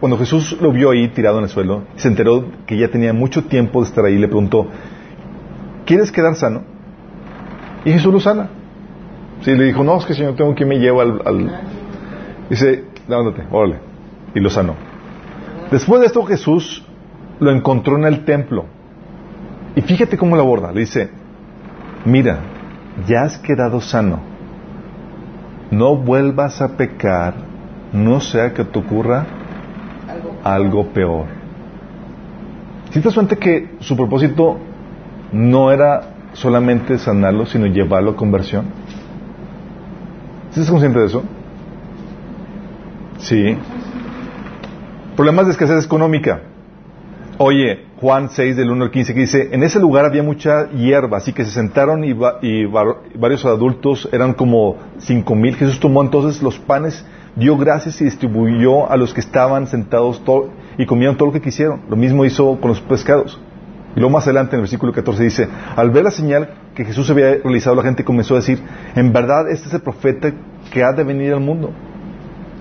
Cuando 0.00 0.18
Jesús 0.18 0.56
lo 0.60 0.72
vio 0.72 0.90
ahí 0.90 1.08
tirado 1.08 1.38
en 1.38 1.44
el 1.44 1.50
suelo, 1.50 1.82
se 1.96 2.08
enteró 2.08 2.46
que 2.66 2.78
ya 2.78 2.88
tenía 2.88 3.12
mucho 3.12 3.44
tiempo 3.44 3.80
de 3.80 3.88
estar 3.88 4.04
ahí, 4.04 4.16
le 4.16 4.26
preguntó, 4.26 4.68
¿quieres 5.84 6.10
quedar 6.10 6.34
sano? 6.34 6.62
Y 7.84 7.92
Jesús 7.92 8.12
lo 8.12 8.20
sana. 8.20 8.48
Sí, 9.42 9.54
le 9.54 9.64
dijo, 9.64 9.82
no, 9.82 9.98
es 9.98 10.04
que 10.04 10.14
Señor, 10.14 10.36
tengo 10.36 10.54
que 10.54 10.64
me 10.64 10.78
lleva 10.78 11.02
al... 11.02 11.20
al... 11.24 11.60
Dice, 12.48 12.84
levántate, 13.08 13.46
órale. 13.50 13.80
Y 14.34 14.40
lo 14.40 14.50
sanó. 14.50 14.76
Después 15.70 16.00
de 16.00 16.06
esto 16.06 16.22
Jesús 16.24 16.84
lo 17.40 17.50
encontró 17.50 17.96
en 17.96 18.04
el 18.04 18.24
templo. 18.24 18.66
Y 19.74 19.80
fíjate 19.80 20.16
cómo 20.16 20.36
lo 20.36 20.42
aborda. 20.42 20.72
Le 20.72 20.80
dice, 20.80 21.10
mira, 22.04 22.40
ya 23.06 23.22
has 23.22 23.38
quedado 23.38 23.80
sano. 23.80 24.20
No 25.70 25.96
vuelvas 25.96 26.60
a 26.60 26.76
pecar, 26.76 27.34
no 27.92 28.20
sea 28.20 28.52
que 28.52 28.64
te 28.64 28.78
ocurra 28.78 29.26
algo, 30.44 30.88
peor. 30.88 31.26
Si 32.90 33.00
te 33.00 33.04
das 33.04 33.14
cuenta 33.14 33.36
que 33.36 33.76
su 33.80 33.96
propósito 33.96 34.58
no 35.32 35.70
era 35.70 36.14
solamente 36.32 36.98
sanarlo, 36.98 37.46
sino 37.46 37.66
llevarlo 37.66 38.12
a 38.12 38.16
conversión. 38.16 38.66
¿Sí 40.50 40.60
estás 40.60 40.70
consciente 40.70 40.98
de 40.98 41.06
eso? 41.06 41.22
Sí. 43.18 43.56
Problemas 45.16 45.46
de 45.46 45.52
escasez 45.52 45.84
económica. 45.84 46.42
Oye, 47.38 47.86
Juan 47.96 48.28
6 48.30 48.56
del 48.56 48.70
1 48.70 48.84
al 48.84 48.90
15 48.90 49.14
que 49.14 49.20
dice, 49.20 49.48
en 49.52 49.62
ese 49.62 49.80
lugar 49.80 50.04
había 50.04 50.22
mucha 50.22 50.68
hierba, 50.70 51.18
así 51.18 51.32
que 51.32 51.44
se 51.44 51.50
sentaron 51.50 52.04
y, 52.04 52.12
va, 52.12 52.38
y 52.42 52.66
varios 52.66 53.44
adultos, 53.44 54.08
eran 54.12 54.34
como 54.34 54.76
cinco 54.98 55.34
mil. 55.34 55.56
Jesús 55.56 55.80
tomó 55.80 56.02
entonces 56.02 56.42
los 56.42 56.58
panes, 56.58 57.04
dio 57.36 57.56
gracias 57.56 58.00
y 58.00 58.04
distribuyó 58.04 58.90
a 58.90 58.96
los 58.96 59.14
que 59.14 59.20
estaban 59.20 59.66
sentados 59.66 60.22
todo, 60.24 60.50
y 60.78 60.86
comieron 60.86 61.16
todo 61.16 61.26
lo 61.26 61.32
que 61.32 61.40
quisieron. 61.40 61.82
Lo 61.88 61.96
mismo 61.96 62.24
hizo 62.24 62.58
con 62.60 62.70
los 62.70 62.80
pescados. 62.80 63.40
Y 63.94 64.00
luego 64.00 64.14
más 64.14 64.24
adelante 64.24 64.56
en 64.56 64.60
el 64.60 64.62
versículo 64.62 64.92
14 64.92 65.22
dice, 65.22 65.48
al 65.76 65.90
ver 65.90 66.04
la 66.04 66.10
señal 66.10 66.54
que 66.74 66.84
Jesús 66.84 67.10
había 67.10 67.36
realizado, 67.36 67.76
la 67.76 67.82
gente 67.82 68.04
comenzó 68.04 68.34
a 68.34 68.38
decir, 68.38 68.58
en 68.94 69.12
verdad 69.12 69.50
este 69.50 69.68
es 69.68 69.74
el 69.74 69.82
profeta 69.82 70.32
que 70.72 70.82
ha 70.82 70.92
de 70.92 71.04
venir 71.04 71.32
al 71.34 71.40
mundo. 71.40 71.70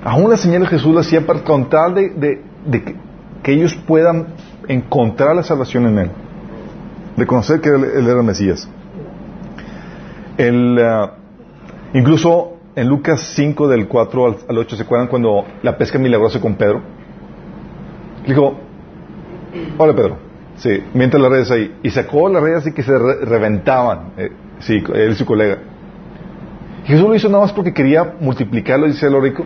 Aún 0.03 0.29
la 0.29 0.37
señal 0.37 0.61
de 0.61 0.67
Jesús 0.67 0.93
la 0.93 1.01
hacía 1.01 1.25
para 1.25 1.43
contar 1.43 1.93
de, 1.93 2.41
que, 3.43 3.53
ellos 3.53 3.75
puedan 3.75 4.27
encontrar 4.67 5.35
la 5.35 5.43
salvación 5.43 5.85
en 5.87 5.99
Él, 5.99 6.11
de 7.15 7.25
conocer 7.25 7.61
que 7.61 7.69
Él, 7.69 7.83
él 7.83 8.07
era 8.07 8.19
el 8.19 8.25
Mesías. 8.25 8.67
El, 10.37 10.79
uh, 10.79 11.97
incluso 11.97 12.60
en 12.75 12.87
Lucas 12.87 13.33
5 13.35 13.67
del 13.67 13.87
4 13.87 14.25
al, 14.25 14.35
al 14.47 14.57
8, 14.57 14.75
¿se 14.75 14.83
acuerdan 14.83 15.07
cuando 15.07 15.45
la 15.63 15.77
pesca 15.77 15.99
milagrosa 15.99 16.39
con 16.39 16.55
Pedro? 16.55 16.81
Dijo, 18.25 18.59
hola 19.77 19.93
Pedro, 19.95 20.17
Sí, 20.57 20.83
mientras 20.93 21.19
las 21.21 21.31
redes 21.31 21.49
ahí. 21.51 21.75
Y 21.81 21.89
sacó 21.89 22.29
las 22.29 22.43
redes 22.43 22.59
así 22.59 22.71
que 22.71 22.83
se 22.83 22.95
re 22.97 23.25
reventaban. 23.25 24.11
Eh, 24.17 24.31
sí, 24.59 24.83
él 24.93 25.11
y 25.11 25.15
su 25.15 25.25
colega. 25.25 25.57
Y 26.83 26.87
Jesús 26.87 27.07
lo 27.07 27.15
hizo 27.15 27.29
nada 27.29 27.43
más 27.43 27.53
porque 27.53 27.73
quería 27.73 28.13
multiplicarlo, 28.19 28.85
dice 28.85 29.09
lo 29.09 29.19
rico. 29.21 29.43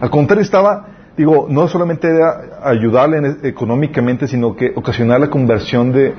Al 0.00 0.08
contrario, 0.10 0.42
estaba 0.42 0.86
digo, 1.16 1.46
no 1.48 1.68
solamente 1.68 2.08
era 2.08 2.58
ayudarle 2.64 3.18
en- 3.18 3.38
económicamente, 3.44 4.26
sino 4.26 4.56
que 4.56 4.72
ocasionar 4.74 5.20
la 5.20 5.28
conversión 5.30 5.92
de, 5.92 6.14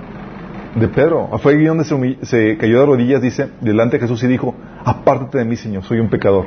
de 0.76 0.88
Pedro. 0.88 1.30
Fue 1.42 1.54
ahí 1.54 1.66
donde 1.66 1.84
se, 2.22 2.58
cayó 2.58 2.80
de 2.82 2.86
rodillas, 2.86 3.22
dice, 3.22 3.50
delante 3.62 3.98
de 3.98 4.02
Jesús 4.02 4.22
y 4.24 4.28
dijo, 4.28 4.54
apártate 4.84 5.38
de 5.40 5.46
mí, 5.46 5.56
Señor, 5.56 5.84
soy 5.84 6.00
un 6.00 6.10
pecador. 6.10 6.46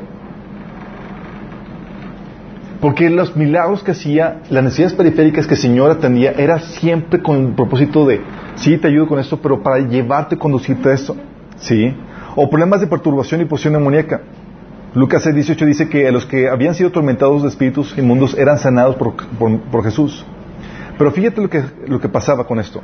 Porque 2.81 3.11
los 3.11 3.35
milagros 3.37 3.83
que 3.83 3.91
hacía, 3.91 4.43
las 4.51 4.63
necesidades 4.63 4.95
periféricas 4.95 5.47
que 5.49 5.55
el 5.55 5.61
Señor 5.61 5.91
atendía, 5.91 6.33
era 6.33 6.61
siempre 6.61 7.21
con 7.21 7.37
el 7.47 7.53
propósito 7.55 8.07
de, 8.07 8.21
sí, 8.55 8.79
te 8.79 8.87
ayudo 8.87 9.09
con 9.09 9.19
esto, 9.19 9.39
pero 9.41 9.63
para 9.63 9.79
llevarte, 9.79 10.37
conducirte 10.37 10.91
a 10.91 10.93
esto. 10.95 11.17
¿Sí? 11.57 11.93
O 12.37 12.49
problemas 12.49 12.81
de 12.81 12.87
perturbación 12.87 13.41
y 13.41 13.47
posición 13.47 13.73
demoníaca. 13.75 14.21
Lucas 14.95 15.23
6, 15.25 15.35
18 15.35 15.67
dice 15.67 15.89
que 15.89 16.11
los 16.13 16.25
que 16.25 16.49
habían 16.49 16.75
sido 16.75 16.91
atormentados 16.91 17.43
de 17.43 17.49
espíritus 17.49 17.99
inmundos 17.99 18.39
eran 18.39 18.59
sanados 18.59 18.95
por, 18.95 19.15
por- 19.17 19.61
por 19.63 19.83
Jesús. 19.83 20.25
Pero 20.97 21.11
fíjate 21.11 21.41
lo 21.41 21.51
que, 21.51 21.63
lo 21.89 22.01
que 22.01 22.09
pasaba 22.09 22.47
con 22.47 22.61
esto. 22.61 22.81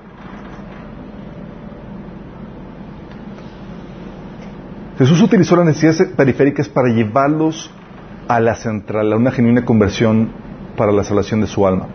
Jesús 4.99 5.21
utilizó 5.21 5.57
las 5.57 5.67
necesidades 5.67 6.13
periféricas 6.17 6.69
para 6.69 6.89
llevarlos 6.89 7.71
a 8.29 8.41
la 8.41 8.55
central, 8.55 9.13
a 9.13 9.17
una 9.17 9.31
genuina 9.31 9.65
conversión 9.65 10.29
para 10.77 10.93
la 10.93 11.05
salvación 11.05 11.41
de 11.41 11.47
su 11.47 11.67
alma. 11.67 11.89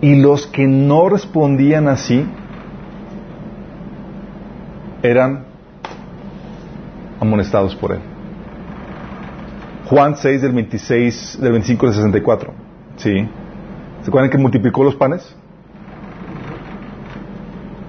Y 0.00 0.20
los 0.20 0.46
que 0.46 0.66
no 0.66 1.08
respondían 1.08 1.88
así 1.88 2.24
eran 5.02 5.44
amonestados 7.20 7.74
por 7.74 7.92
él. 7.92 8.00
Juan 9.86 10.16
6 10.16 10.42
del 10.42 10.52
26, 10.52 11.38
del 11.40 11.52
25 11.52 11.86
al 11.86 11.92
64. 11.92 12.52
¿Sí? 12.96 13.28
¿Se 14.02 14.08
acuerdan 14.08 14.30
que 14.30 14.38
multiplicó 14.38 14.82
los 14.84 14.96
panes? 14.96 15.35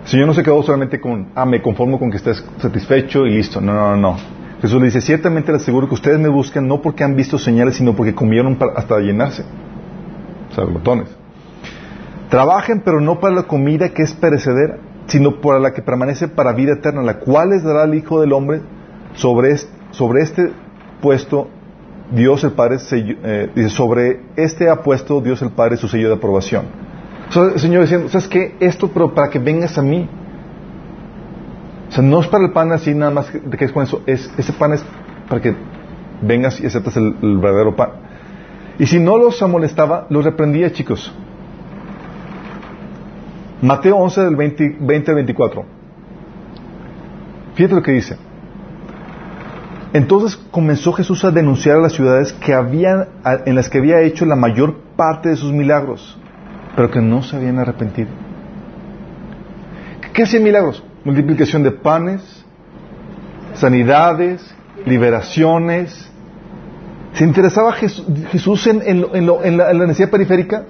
Señor 0.07 0.27
no 0.27 0.34
se 0.34 0.41
quedó 0.41 0.63
solamente 0.63 0.99
con, 1.01 1.27
ah, 1.35 1.45
me 1.45 1.61
conformo 1.61 1.99
con 1.99 2.09
que 2.09 2.17
estés 2.17 2.43
satisfecho 2.59 3.25
y 3.25 3.31
listo. 3.35 3.59
No, 3.61 3.73
no, 3.73 3.97
no. 3.97 4.17
Jesús 4.61 4.79
le 4.79 4.85
dice, 4.85 5.01
ciertamente 5.01 5.51
les 5.51 5.61
aseguro 5.61 5.88
que 5.88 5.93
ustedes 5.95 6.17
me 6.19 6.29
buscan 6.29 6.67
no 6.67 6.81
porque 6.81 7.03
han 7.03 7.15
visto 7.15 7.38
señales, 7.38 7.75
sino 7.75 7.93
porque 7.95 8.15
comieron 8.15 8.57
hasta 8.75 8.99
llenarse. 8.99 9.43
O 10.49 10.55
sea, 10.55 10.65
glotones. 10.65 11.09
Trabajen, 12.29 12.81
pero 12.84 12.99
no 13.01 13.19
para 13.19 13.35
la 13.35 13.43
comida 13.43 13.89
que 13.89 14.01
es 14.01 14.13
perecedera, 14.13 14.77
sino 15.07 15.39
para 15.41 15.59
la 15.59 15.73
que 15.73 15.81
permanece 15.81 16.27
para 16.27 16.53
vida 16.53 16.73
eterna, 16.73 17.01
la 17.01 17.19
cual 17.19 17.49
les 17.51 17.63
dará 17.63 17.84
el 17.84 17.93
Hijo 17.93 18.19
del 18.21 18.34
Hombre 18.34 18.61
sobre 19.13 19.51
este, 19.51 20.51
puesto. 21.01 21.49
Dios 22.09 22.41
el 22.45 22.51
Padre, 22.53 22.77
sello- 22.77 23.17
eh, 23.21 23.49
dice, 23.53 23.69
sobre 23.69 24.21
este 24.38 24.69
ha 24.69 24.77
puesto 24.81 25.19
Dios 25.19 25.41
el 25.41 25.49
Padre 25.51 25.75
su 25.75 25.89
sello 25.89 26.07
de 26.07 26.15
aprobación. 26.15 26.86
Señor 27.57 27.81
diciendo, 27.81 28.09
¿sabes 28.09 28.27
qué? 28.27 28.55
Esto, 28.59 28.89
pero 28.89 29.13
para 29.13 29.29
que 29.29 29.39
vengas 29.39 29.77
a 29.77 29.81
mí. 29.81 30.07
O 31.89 31.91
sea, 31.91 32.03
no 32.03 32.19
es 32.21 32.27
para 32.27 32.45
el 32.45 32.51
pan 32.51 32.71
así 32.71 32.93
nada 32.93 33.11
más 33.11 33.29
que 33.29 33.39
te 33.39 33.57
quedes 33.57 33.71
con 33.71 33.83
eso. 33.83 34.01
Es, 34.05 34.31
ese 34.37 34.53
pan 34.53 34.73
es 34.73 34.85
para 35.29 35.41
que 35.41 35.55
vengas 36.21 36.59
y 36.59 36.65
aceptes 36.65 36.95
el, 36.97 37.13
verdadero 37.37 37.75
pan. 37.75 37.89
Y 38.79 38.85
si 38.85 38.99
no 38.99 39.17
los 39.17 39.41
amonestaba, 39.41 40.05
los 40.09 40.23
reprendía, 40.23 40.71
chicos. 40.71 41.13
Mateo 43.61 43.97
11 43.97 44.23
del 44.23 44.35
20, 44.35 44.77
20 44.81 45.11
al 45.11 45.15
24. 45.15 45.65
Fíjate 47.55 47.75
lo 47.75 47.81
que 47.81 47.91
dice. 47.91 48.17
Entonces 49.93 50.35
comenzó 50.51 50.93
Jesús 50.93 51.23
a 51.25 51.31
denunciar 51.31 51.77
a 51.77 51.81
las 51.81 51.93
ciudades 51.93 52.33
que 52.33 52.53
habían, 52.53 53.07
a- 53.23 53.39
en 53.45 53.55
las 53.55 53.69
que 53.69 53.79
había 53.79 54.01
hecho 54.01 54.25
la 54.25 54.35
mayor 54.35 54.75
parte 54.95 55.29
de 55.29 55.37
sus 55.37 55.51
milagros, 55.53 56.19
pero 56.77 56.91
que 56.91 57.01
no 57.01 57.23
se 57.23 57.35
habían 57.35 57.57
arrepentido. 57.57 58.07
¿Qué 60.13 60.23
hacían 60.23 60.43
milagros? 60.43 60.83
Multiplicación 61.03 61.63
de 61.63 61.71
panes, 61.71 62.21
sanidades, 63.55 64.55
liberaciones. 64.85 66.07
¿Se 67.13 67.23
interesaba 67.23 67.73
Jes- 67.73 68.03
Jesús 68.31 68.67
en, 68.67 69.01
la, 69.57 69.73
necesidad 69.73 70.11
periférica? 70.11 70.65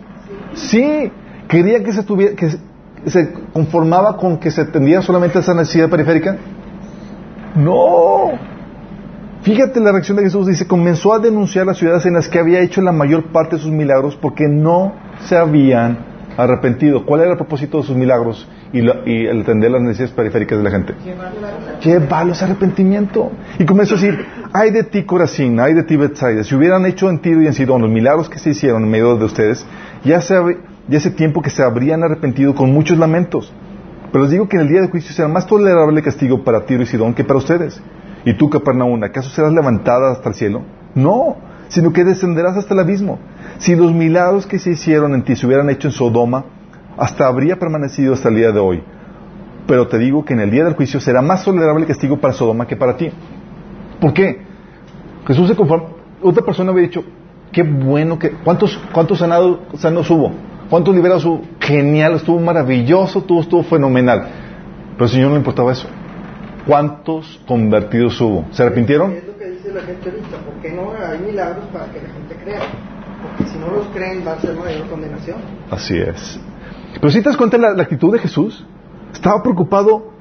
Sí. 0.54 1.12
¿Quería 1.50 1.84
que 1.84 1.92
se, 1.92 2.04
tuviera, 2.04 2.36
que 2.36 2.52
se- 3.10 3.34
conformaba 3.52 4.16
con 4.16 4.38
que 4.38 4.50
se 4.50 4.62
atendía 4.62 5.02
solamente 5.02 5.40
esa 5.40 5.54
necesidad 5.54 5.90
periférica? 5.90 6.38
No. 7.56 8.32
Fíjate 9.48 9.80
la 9.80 9.94
reacción 9.94 10.18
de 10.18 10.24
Jesús. 10.24 10.46
Dice, 10.46 10.68
comenzó 10.68 11.14
a 11.14 11.20
denunciar 11.20 11.66
las 11.66 11.78
ciudades 11.78 12.06
en 12.06 12.16
las 12.16 12.28
que 12.28 12.38
había 12.38 12.60
hecho 12.60 12.82
la 12.82 12.92
mayor 12.92 13.32
parte 13.32 13.56
de 13.56 13.62
sus 13.62 13.72
milagros 13.72 14.18
porque 14.22 14.46
no 14.46 14.94
se 15.24 15.38
habían 15.38 16.00
arrepentido. 16.36 17.06
¿Cuál 17.06 17.22
era 17.22 17.32
el 17.32 17.38
propósito 17.38 17.78
de 17.78 17.84
sus 17.86 17.96
milagros 17.96 18.46
y, 18.74 18.80
y 18.80 19.26
el 19.26 19.44
atender 19.44 19.72
las 19.72 19.82
necesidades 19.82 20.14
periféricas 20.14 20.58
de 20.58 20.64
la 20.66 20.70
gente? 20.70 20.96
Llevarlos 21.82 22.42
a 22.42 22.46
arrepentimiento. 22.46 23.32
Y 23.58 23.64
comenzó 23.64 23.96
a 23.96 24.00
decir, 24.00 24.26
ay 24.52 24.72
de 24.72 24.84
ti 24.84 25.06
Corazín, 25.06 25.58
ay 25.62 25.76
de 25.76 25.84
ti 25.84 25.96
Bethsaida, 25.96 26.44
si 26.44 26.54
hubieran 26.54 26.86
hecho 26.86 27.10
en 27.10 27.20
Tiro 27.20 27.42
y 27.42 27.48
en 27.48 27.54
Sidón 27.54 27.84
los 27.84 27.90
milagros 27.90 28.30
que 28.30 28.40
se 28.40 28.50
hicieron 28.50 28.84
en 28.84 28.92
medio 28.92 29.16
de 29.16 29.24
ustedes, 29.24 29.66
ya, 30.04 30.20
se 30.20 30.36
hace 30.94 31.12
tiempo 31.12 31.42
que 31.42 31.52
se 31.52 31.64
habrían 31.64 32.04
arrepentido 32.04 32.54
con 32.54 32.74
muchos 32.74 32.98
lamentos. 32.98 33.54
Pero 34.12 34.26
les 34.26 34.32
digo 34.32 34.50
que 34.50 34.58
en 34.58 34.64
el 34.64 34.68
día 34.68 34.82
de 34.82 34.90
juicio 34.90 35.16
será 35.16 35.30
más 35.30 35.48
tolerable 35.48 36.00
el 36.00 36.04
castigo 36.04 36.44
para 36.44 36.66
Tiro 36.66 36.84
y 36.84 36.86
Sidón 36.86 37.14
que 37.14 37.24
para 37.24 37.40
ustedes. 37.40 37.82
Y 38.28 38.34
tú, 38.34 38.50
Capernaum, 38.50 39.02
¿acaso 39.06 39.30
serás 39.30 39.54
levantada 39.54 40.12
hasta 40.12 40.28
el 40.28 40.36
cielo? 40.36 40.62
No, 40.96 41.38
sino 41.70 41.94
que 41.94 42.04
descenderás 42.04 42.58
hasta 42.58 42.74
el 42.74 42.82
abismo. 42.82 43.20
Si 43.58 43.74
los 43.74 43.94
milagros 43.94 44.46
que 44.46 44.60
se 44.60 44.72
hicieron 44.72 45.14
en 45.14 45.24
ti 45.24 45.38
se 45.38 45.48
hubieran 45.48 45.70
hecho 45.70 45.88
en 45.88 45.94
Sodoma, 45.94 46.44
hasta 46.98 47.26
habría 47.26 47.58
permanecido 47.58 48.14
hasta 48.14 48.28
el 48.28 48.36
día 48.36 48.52
de 48.52 48.60
hoy. 48.60 48.84
Pero 49.66 49.88
te 49.88 49.98
digo 49.98 50.26
que 50.26 50.34
en 50.34 50.42
el 50.42 50.52
día 50.52 50.66
del 50.66 50.74
juicio 50.74 51.00
será 51.00 51.22
más 51.22 51.46
tolerable 51.46 51.84
el 51.84 51.88
castigo 51.88 52.18
para 52.18 52.34
Sodoma 52.34 52.68
que 52.68 52.76
para 52.76 52.98
ti. 52.98 53.10
¿Por 54.02 54.12
qué? 54.12 54.42
Jesús 55.26 55.48
se 55.48 55.56
conforma. 55.56 55.86
Otra 56.22 56.44
persona 56.44 56.72
había 56.72 56.84
dicho, 56.84 57.06
qué 57.54 57.64
bueno 57.64 58.20
que... 58.20 58.32
¿Cuántos, 58.32 58.78
cuántos 58.92 59.20
sanados, 59.20 59.60
sanos 59.76 60.12
hubo? 60.12 60.34
¿Cuántos 60.70 60.94
liberados 60.94 61.24
hubo? 61.24 61.44
Genial, 61.62 62.16
estuvo 62.16 62.42
maravilloso, 62.42 63.24
todo 63.24 63.40
estuvo 63.40 63.64
fenomenal. 63.64 64.28
Pero 64.96 65.06
al 65.06 65.10
Señor 65.10 65.28
no 65.30 65.36
le 65.36 65.40
importaba 65.40 65.72
eso. 65.72 65.88
¿Cuántos 66.68 67.40
convertidos 67.48 68.20
hubo? 68.20 68.46
¿Se 68.52 68.62
arrepintieron? 68.62 69.14
Es 69.14 69.26
lo 69.26 69.38
que 69.38 69.50
dice 69.52 69.74
la 69.74 69.82
gente 69.82 70.10
ahorita, 70.10 70.38
¿por 70.46 70.54
qué 70.62 70.72
no 70.74 70.92
hay 70.92 71.20
milagros 71.20 71.66
para 71.72 71.86
que 71.86 72.02
la 72.02 72.10
gente 72.10 72.36
crea? 72.44 72.60
Porque 73.24 73.50
si 73.52 73.58
no 73.58 73.72
los 73.72 73.88
creen 73.88 74.24
va 74.28 74.34
a 74.34 74.40
ser 74.42 74.56
mayor 74.56 74.88
condenación. 74.90 75.38
Así 75.72 75.98
es. 75.98 76.40
Pero 77.00 77.10
si 77.10 77.20
te 77.22 77.30
das 77.30 77.38
cuenta 77.38 77.58
la, 77.58 77.72
la 77.72 77.84
actitud 77.84 78.12
de 78.12 78.20
Jesús, 78.20 78.66
estaba 79.14 79.42
preocupado, 79.42 80.12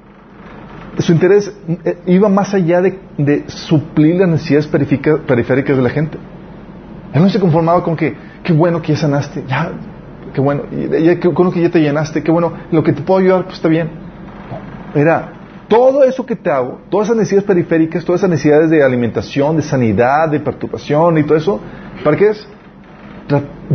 su 0.99 1.13
interés 1.13 1.53
eh, 1.85 1.99
iba 2.07 2.29
más 2.29 2.55
allá 2.55 2.81
de, 2.81 2.99
de 3.19 3.45
suplir 3.49 4.17
las 4.17 4.29
necesidades 4.29 4.71
periférica- 4.71 5.19
periféricas 5.27 5.77
de 5.77 5.83
la 5.83 5.91
gente. 5.91 6.17
Él 7.13 7.23
no 7.23 7.29
se 7.29 7.41
conformaba 7.41 7.83
con 7.83 7.97
que, 7.97 8.15
qué 8.45 8.53
bueno 8.53 8.81
que 8.81 8.93
ya 8.93 8.99
sanaste, 8.99 9.43
ya, 9.49 9.73
qué 10.33 10.41
bueno, 10.41 10.63
ya, 10.71 11.19
qué 11.19 11.29
bueno 11.29 11.51
que 11.51 11.61
ya 11.61 11.71
te 11.71 11.81
llenaste, 11.81 12.23
qué 12.23 12.31
bueno, 12.31 12.53
lo 12.71 12.83
que 12.85 12.93
te 12.93 13.03
puedo 13.03 13.21
ayudar, 13.21 13.45
pues 13.45 13.57
está 13.57 13.69
bien. 13.69 13.91
Era 14.95 15.33
todo 15.69 16.05
eso 16.05 16.25
que 16.25 16.37
te 16.37 16.51
hago, 16.51 16.81
todas 16.91 17.09
esas 17.09 17.17
necesidades 17.17 17.47
periféricas, 17.47 18.05
todas 18.05 18.21
esas 18.21 18.31
necesidades 18.31 18.71
de 18.71 18.83
alimentación, 18.83 19.57
de 19.57 19.63
sanidad, 19.63 20.29
de 20.29 20.41
perturbación 20.41 21.19
y 21.19 21.25
todo 21.25 21.37
eso, 21.37 21.61
¿para 22.05 22.17
qué 22.17 22.29
es? 22.31 22.49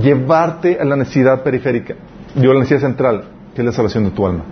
Llevarte 0.01 0.79
a 0.79 0.85
la 0.85 0.95
necesidad 0.95 1.43
periférica, 1.43 1.95
yo 2.35 2.53
la 2.53 2.59
necesidad 2.59 2.87
central, 2.87 3.23
que 3.53 3.61
es 3.61 3.65
la 3.65 3.73
salvación 3.73 4.05
de 4.05 4.11
tu 4.11 4.25
alma. 4.25 4.43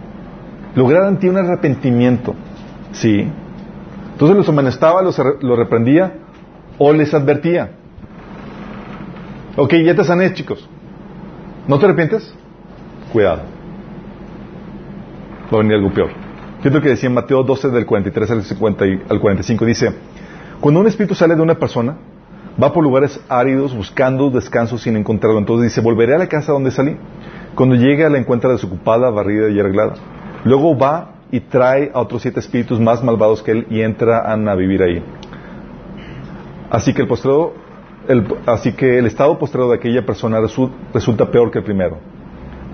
Lograr 0.76 1.08
en 1.08 1.18
ti 1.18 1.30
un 1.30 1.38
arrepentimiento, 1.38 2.36
¿sí? 2.92 3.28
Entonces 4.12 4.36
los 4.36 4.50
amonestaba, 4.50 5.02
los, 5.02 5.18
los 5.18 5.58
reprendía 5.58 6.14
o 6.78 6.92
les 6.92 7.14
advertía. 7.14 7.72
Ok, 9.56 9.76
ya 9.86 9.96
te 9.96 10.04
sané, 10.04 10.34
chicos. 10.34 10.68
¿No 11.68 11.80
te 11.80 11.86
arrepientes? 11.86 12.34
Cuidado. 13.14 13.44
Va 15.52 15.58
a 15.58 15.62
venir 15.62 15.76
algo 15.76 15.92
peor. 15.94 16.29
Fíjate 16.60 16.76
lo 16.76 16.82
que 16.82 16.90
decía 16.90 17.10
Mateo 17.10 17.44
12 17.44 17.70
del 17.70 17.86
43 17.86 18.32
al, 18.32 18.44
50 18.44 18.86
y- 18.86 19.02
al 19.10 19.20
45. 19.20 19.66
Dice, 19.66 19.92
cuando 20.60 20.82
un 20.82 20.88
espíritu 20.88 21.16
sale 21.16 21.36
de 21.36 21.42
una 21.42 21.56
persona, 21.56 21.96
va 22.62 22.74
por 22.74 22.84
lugares 22.84 23.20
áridos 23.30 23.74
buscando 23.76 24.30
descanso 24.30 24.78
sin 24.78 24.98
encontrarlo. 24.98 25.40
Entonces 25.40 25.72
dice, 25.72 25.82
volveré 25.82 26.16
a 26.16 26.18
la 26.18 26.28
casa 26.28 26.52
donde 26.52 26.72
salí. 26.72 26.98
Cuando 27.56 27.76
llegue 27.76 28.10
la 28.10 28.18
encuentra 28.18 28.52
desocupada, 28.52 29.10
barrida 29.10 29.50
y 29.50 29.60
arreglada. 29.60 29.94
Luego 30.44 30.78
va 30.78 31.14
y 31.32 31.40
trae 31.42 31.92
a 31.94 32.00
otros 32.02 32.22
siete 32.24 32.40
espíritus 32.40 32.80
más 32.80 33.04
malvados 33.04 33.42
que 33.42 33.52
él 33.52 33.68
y 33.70 33.82
entran 33.82 34.48
a 34.48 34.56
vivir 34.56 34.82
ahí. 34.84 35.04
Así 36.70 36.94
que 36.94 37.02
el 37.04 37.08
postrero, 37.08 37.54
el- 38.08 38.28
así 38.46 38.74
que 38.74 39.00
el 39.00 39.06
estado 39.06 39.38
postrero 39.40 39.70
de 39.70 39.76
aquella 39.76 40.06
persona 40.06 40.40
resu- 40.40 40.72
resulta 40.94 41.32
peor 41.32 41.52
que 41.52 41.60
el 41.60 41.64
primero. 41.64 41.98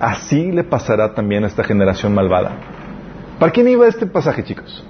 Así 0.00 0.50
le 0.52 0.64
pasará 0.64 1.14
también 1.14 1.44
a 1.44 1.46
esta 1.46 1.64
generación 1.64 2.12
malvada. 2.14 2.56
¿Para 3.38 3.52
quién 3.52 3.68
iba 3.68 3.86
este 3.86 4.06
pasaje, 4.06 4.42
chicos? 4.44 4.84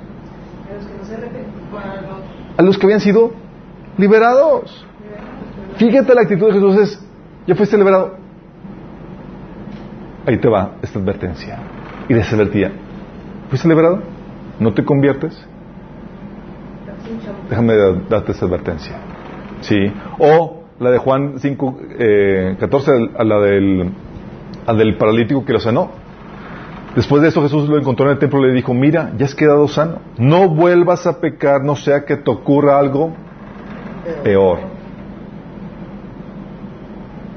A 2.57 2.63
los 2.63 2.79
que 2.79 2.87
habían 2.87 3.01
sido 3.01 3.33
liberados. 3.99 4.85
Fíjate 5.77 6.15
la 6.15 6.23
actitud 6.23 6.47
de 6.49 6.53
Jesús 6.55 6.77
es, 6.77 7.03
¿Ya 7.47 7.55
fuiste 7.55 7.77
liberado? 7.77 8.17
Ahí 10.27 10.39
te 10.39 10.49
va 10.49 10.73
esta 10.83 10.99
advertencia. 10.99 11.59
Y 12.09 12.15
de 12.15 12.21
esa 12.21 12.35
advertida. 12.35 12.73
¿Fuiste 13.49 13.69
liberado? 13.69 14.01
¿No 14.59 14.73
te 14.75 14.85
conviertes? 14.85 15.35
Déjame 17.49 17.77
da- 17.77 17.93
darte 18.09 18.33
esta 18.33 18.47
advertencia. 18.47 18.97
Sí. 19.61 19.93
O 20.19 20.65
la 20.81 20.91
de 20.91 20.99
Juan 20.99 21.35
5, 21.39 21.79
eh, 21.99 22.57
14, 22.59 22.91
a 23.17 23.25
la 23.25 23.39
del, 23.41 23.93
del 24.77 24.97
paralítico 24.97 25.45
que 25.45 25.53
lo 25.53 25.61
sanó. 25.61 25.91
Después 26.97 27.21
de 27.21 27.29
eso 27.29 27.43
Jesús 27.43 27.69
lo 27.69 27.79
encontró 27.79 28.07
en 28.07 28.13
el 28.13 28.19
templo 28.19 28.41
y 28.41 28.49
le 28.49 28.55
dijo, 28.55 28.73
mira, 28.73 29.13
ya 29.19 29.27
has 29.27 29.35
quedado 29.35 29.69
sano. 29.69 29.99
No 30.17 30.49
vuelvas 30.49 31.07
a 31.07 31.21
pecar, 31.21 31.63
no 31.63 31.77
sea 31.77 32.07
que 32.07 32.17
te 32.17 32.31
ocurra 32.31 32.79
algo 32.79 33.13
peor. 34.25 34.61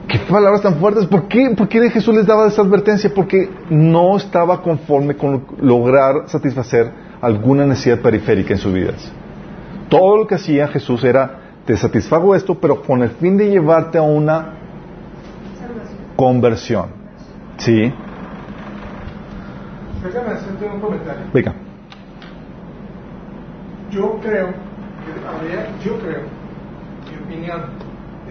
¿Qué 0.07 0.17
palabras 0.19 0.61
tan 0.61 0.75
fuertes? 0.75 1.05
¿Por 1.07 1.27
qué, 1.27 1.53
¿Por 1.57 1.67
qué 1.67 1.89
Jesús 1.89 2.15
les 2.15 2.25
daba 2.25 2.47
esa 2.47 2.61
advertencia? 2.61 3.11
Porque 3.13 3.49
no 3.69 4.15
estaba 4.15 4.61
conforme 4.61 5.17
con 5.17 5.45
lograr 5.61 6.29
satisfacer 6.29 6.89
alguna 7.21 7.65
necesidad 7.65 7.99
periférica 7.99 8.53
en 8.53 8.59
sus 8.59 8.73
vidas. 8.73 9.11
Todo 9.89 10.15
lo 10.17 10.25
que 10.25 10.35
hacía 10.35 10.69
Jesús 10.69 11.03
era, 11.03 11.39
te 11.65 11.75
satisfago 11.75 12.33
esto, 12.33 12.55
pero 12.55 12.81
con 12.81 13.03
el 13.03 13.09
fin 13.09 13.35
de 13.35 13.49
llevarte 13.49 13.97
a 13.97 14.03
una 14.03 14.53
conversión. 16.15 16.87
¿Sí? 17.57 17.93
Déjame 20.03 20.31
hacerte 20.31 20.65
un 20.65 20.79
comentario. 20.79 21.23
Venga. 21.33 21.53
Yo 23.91 24.19
creo, 24.21 24.53
yo 25.83 25.99
creo, 25.99 26.21
mi 27.09 27.25
opinión, 27.25 27.63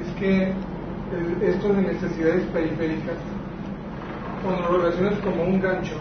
es 0.01 0.09
que 0.21 0.53
esto 1.43 1.73
de 1.73 1.83
necesidades 1.83 2.45
periféricas, 2.53 3.17
cuando 4.43 4.63
lo 4.71 4.79
relacionas 4.79 5.19
como 5.21 5.43
un 5.43 5.61
gancho, 5.61 5.97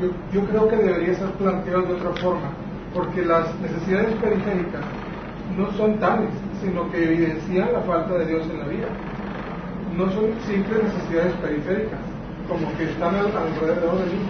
yo, 0.00 0.10
yo 0.32 0.46
creo 0.46 0.68
que 0.68 0.76
debería 0.76 1.14
ser 1.14 1.30
planteado 1.32 1.82
de 1.82 1.94
otra 1.94 2.12
forma, 2.20 2.50
porque 2.94 3.24
las 3.24 3.58
necesidades 3.60 4.14
periféricas 4.16 4.84
no 5.56 5.72
son 5.72 5.98
tales, 5.98 6.30
sino 6.60 6.90
que 6.90 7.02
evidencian 7.02 7.72
la 7.72 7.80
falta 7.80 8.14
de 8.14 8.26
Dios 8.26 8.42
en 8.50 8.58
la 8.58 8.66
vida. 8.66 8.88
No 9.96 10.10
son 10.12 10.26
simples 10.46 10.84
necesidades 10.84 11.32
periféricas, 11.34 11.98
como 12.48 12.72
que 12.76 12.84
están 12.84 13.14
al- 13.14 13.36
alrededor 13.36 13.98
de 13.98 14.04
mí. 14.06 14.22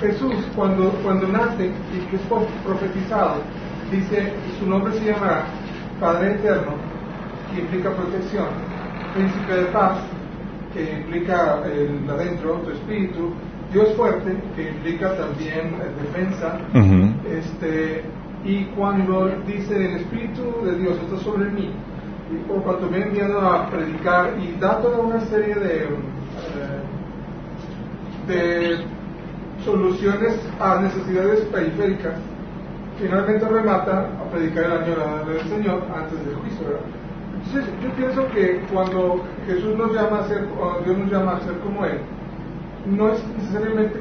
Jesús, 0.00 0.34
cuando, 0.56 0.90
cuando 1.04 1.28
nace 1.28 1.66
y 1.66 1.98
que 2.10 2.16
es 2.16 2.22
pro- 2.22 2.46
profetizado, 2.64 3.36
dice, 3.90 4.32
su 4.58 4.66
nombre 4.66 4.92
se 4.94 5.04
llama 5.06 5.44
Padre 6.00 6.32
Eterno, 6.32 6.72
que 7.54 7.60
implica 7.60 7.90
protección, 7.90 8.46
Príncipe 9.14 9.54
de 9.54 9.64
Paz, 9.66 9.98
que 10.74 10.92
implica 11.00 11.60
el 11.66 12.08
adentro, 12.10 12.54
tu 12.64 12.70
espíritu, 12.70 13.30
Dios 13.72 13.94
fuerte, 13.94 14.36
que 14.56 14.70
implica 14.70 15.14
también 15.16 15.74
defensa, 16.02 16.58
este, 17.30 18.02
y 18.44 18.64
cuando 18.76 19.30
dice 19.46 19.76
el 19.76 19.96
Espíritu 19.98 20.64
de 20.64 20.78
Dios 20.78 20.96
está 21.04 21.22
sobre 21.22 21.48
mí, 21.50 21.70
y 22.32 22.36
por 22.48 22.62
cuanto 22.64 22.88
me 22.90 22.98
he 22.98 23.02
enviado 23.02 23.40
a 23.40 23.68
predicar 23.70 24.30
y 24.40 24.58
da 24.58 24.80
toda 24.80 24.98
una 24.98 25.20
serie 25.20 25.54
de, 25.54 25.76
eh, 25.84 25.86
de 28.26 28.78
soluciones 29.64 30.34
a 30.60 30.80
necesidades 30.80 31.40
periféricas, 31.46 32.14
finalmente 33.00 33.48
remata 33.48 34.08
a 34.20 34.30
predicar 34.32 34.64
el 34.64 34.72
año 34.72 35.24
del 35.26 35.40
Señor 35.48 35.82
antes 35.96 36.24
del 36.26 36.34
juicio. 36.36 36.66
¿verdad? 36.66 36.80
Entonces 37.46 37.74
yo 37.82 37.90
pienso 37.96 38.28
que 38.32 38.60
cuando 38.72 39.22
Jesús 39.46 39.76
nos 39.76 39.92
llama 39.92 40.20
a 40.20 40.28
ser, 40.28 40.46
o 40.60 40.80
Dios 40.84 40.98
nos 40.98 41.10
llama 41.10 41.32
a 41.36 41.40
ser 41.40 41.54
como 41.58 41.84
Él, 41.84 41.98
no 42.86 43.10
es 43.10 43.20
necesariamente, 43.38 43.98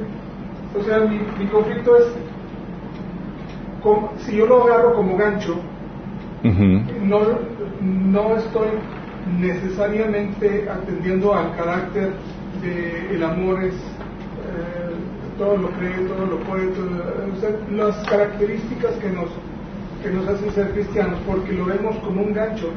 o 0.79 0.83
sea, 0.83 0.99
mi, 0.99 1.19
mi 1.39 1.45
conflicto 1.51 1.95
es, 1.97 2.05
como- 3.83 4.11
si 4.19 4.35
yo 4.37 4.45
lo 4.45 4.63
agarro 4.63 4.93
como 4.95 5.17
gancho, 5.17 5.55
no, 7.03 7.19
no 7.81 8.35
estoy 8.37 8.69
necesariamente 9.39 10.67
atendiendo 10.69 11.33
al 11.35 11.55
carácter 11.55 12.13
de 12.63 13.15
el 13.15 13.23
amor 13.23 13.63
es 13.63 13.75
todo 15.37 15.57
lo 15.57 15.69
cree, 15.71 15.95
todo 16.07 16.25
lo 16.25 16.37
puede, 16.39 16.67
todo- 16.67 16.89
las 17.71 17.95
características 18.09 18.91
que 19.01 19.09
nos 19.09 19.29
que 20.03 20.09
nos 20.09 20.27
hacen 20.27 20.51
ser 20.53 20.71
cristianos, 20.71 21.19
porque 21.27 21.53
lo 21.53 21.65
vemos 21.65 21.95
como 21.97 22.23
un 22.23 22.33
gancho. 22.33 22.69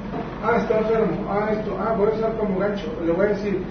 Ah, 0.45 0.59
está 0.59 0.79
enfermo, 0.81 1.25
ah, 1.31 1.49
esto, 1.53 1.75
ah, 1.81 1.95
voy 1.97 2.09
a 2.09 2.15
usar 2.17 2.37
como 2.37 2.59
gancho. 2.59 2.85
Le 3.03 3.13
voy 3.13 3.25
a 3.25 3.29
decir, 3.31 3.63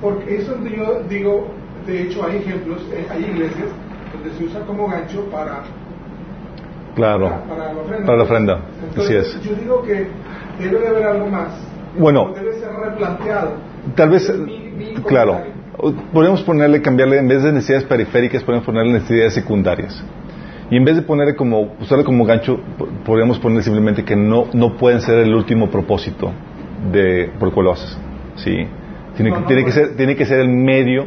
porque 0.00 0.36
eso 0.38 0.52
es 0.52 0.58
donde 0.60 0.74
yo 0.74 1.02
digo, 1.06 1.48
de 1.86 2.02
hecho 2.04 2.24
hay 2.24 2.36
ejemplos, 2.38 2.78
eh, 2.90 3.06
hay 3.10 3.24
iglesias 3.24 3.68
donde 4.14 4.30
se 4.38 4.44
usa 4.44 4.60
como 4.60 4.88
gancho 4.88 5.22
para 5.30 5.64
Claro. 6.94 7.30
para 7.46 7.72
la 7.74 7.80
ofrenda. 7.80 8.06
Para 8.06 8.18
la 8.18 8.24
ofrenda. 8.24 8.54
Así 8.54 8.86
Entonces, 8.88 9.26
es. 9.36 9.42
Yo 9.42 9.54
digo 9.54 9.82
que 9.82 10.06
debe 10.58 10.78
de 10.80 10.88
haber 10.88 11.04
algo 11.08 11.26
más. 11.26 11.48
Bueno. 11.98 12.32
Debe 12.34 12.58
ser 12.58 12.70
replanteado. 12.72 13.50
Tal 13.96 14.08
vez, 14.10 14.34
Mi- 14.38 14.70
mi 14.76 14.94
claro, 15.02 15.38
podemos 16.12 16.42
ponerle, 16.42 16.82
cambiarle, 16.82 17.18
en 17.18 17.28
vez 17.28 17.42
de 17.42 17.52
necesidades 17.52 17.84
periféricas, 17.86 18.42
podemos 18.42 18.64
ponerle 18.66 18.92
necesidades 18.92 19.34
secundarias. 19.34 20.02
Y 20.70 20.76
en 20.76 20.84
vez 20.84 20.96
de 20.96 21.02
ponerle 21.02 21.34
como, 21.34 21.72
usarle 21.80 22.04
como 22.04 22.24
gancho, 22.24 22.60
po- 22.76 22.88
podríamos 23.04 23.38
poner 23.38 23.62
simplemente 23.62 24.04
que 24.04 24.16
no, 24.16 24.46
no 24.52 24.76
pueden 24.76 25.00
ser 25.00 25.18
el 25.18 25.34
último 25.34 25.70
propósito 25.70 26.30
de, 26.92 27.30
por 27.38 27.48
el 27.48 27.54
cual 27.54 27.66
lo 27.66 27.72
haces. 27.72 27.96
¿Sí? 28.36 28.66
Tiene, 29.16 29.30
No, 29.30 29.36
que, 29.36 29.40
no 29.42 29.46
tiene, 29.46 29.64
que 29.64 29.72
ser, 29.72 29.96
tiene 29.96 30.14
que 30.16 30.26
ser 30.26 30.40
el 30.40 30.48
medio 30.48 31.06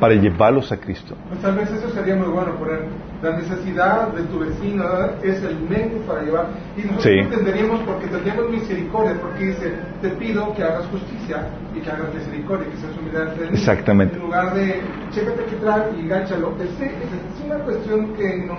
para 0.00 0.14
llevarlos 0.14 0.72
a 0.72 0.76
Cristo. 0.78 1.14
Pues 1.28 1.40
tal 1.42 1.56
vez 1.56 1.70
eso 1.70 1.90
sería 1.90 2.16
muy 2.16 2.28
bueno 2.28 2.54
poner 2.56 2.86
la 3.22 3.36
necesidad 3.36 4.08
de 4.08 4.22
tu 4.22 4.38
vecino 4.38 4.82
es 5.22 5.42
el 5.42 5.60
medio 5.68 5.98
para 6.08 6.22
llevar 6.22 6.46
y 6.74 6.80
nosotros 6.80 7.04
Sí. 7.04 7.18
entenderíamos 7.18 7.80
porque 7.80 8.06
tendríamos 8.06 8.48
misericordia 8.50 9.14
porque 9.20 9.44
dice 9.44 9.74
te 10.00 10.08
pido 10.10 10.54
que 10.54 10.64
hagas 10.64 10.86
justicia 10.86 11.44
y 11.76 11.80
que 11.80 11.90
hagas 11.90 12.14
misericordia 12.14 12.66
que 12.70 12.76
seas 12.78 12.96
humildad 12.96 13.28
entre 13.32 13.48
Exactamente. 13.50 14.16
en 14.16 14.22
lugar 14.22 14.54
de 14.54 14.82
chécate 15.10 15.44
qué 15.50 15.56
trae 15.56 15.82
y 16.00 16.08
gánchalo 16.08 16.54
Ese- 16.60 16.86
esa 16.86 17.16
es 17.16 17.44
una 17.44 17.58
cuestión 17.58 18.14
que 18.14 18.38
no 18.46 18.54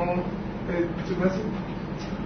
eh, 0.69 0.85
se 1.07 1.15
me 1.17 1.25
hace 1.25 1.39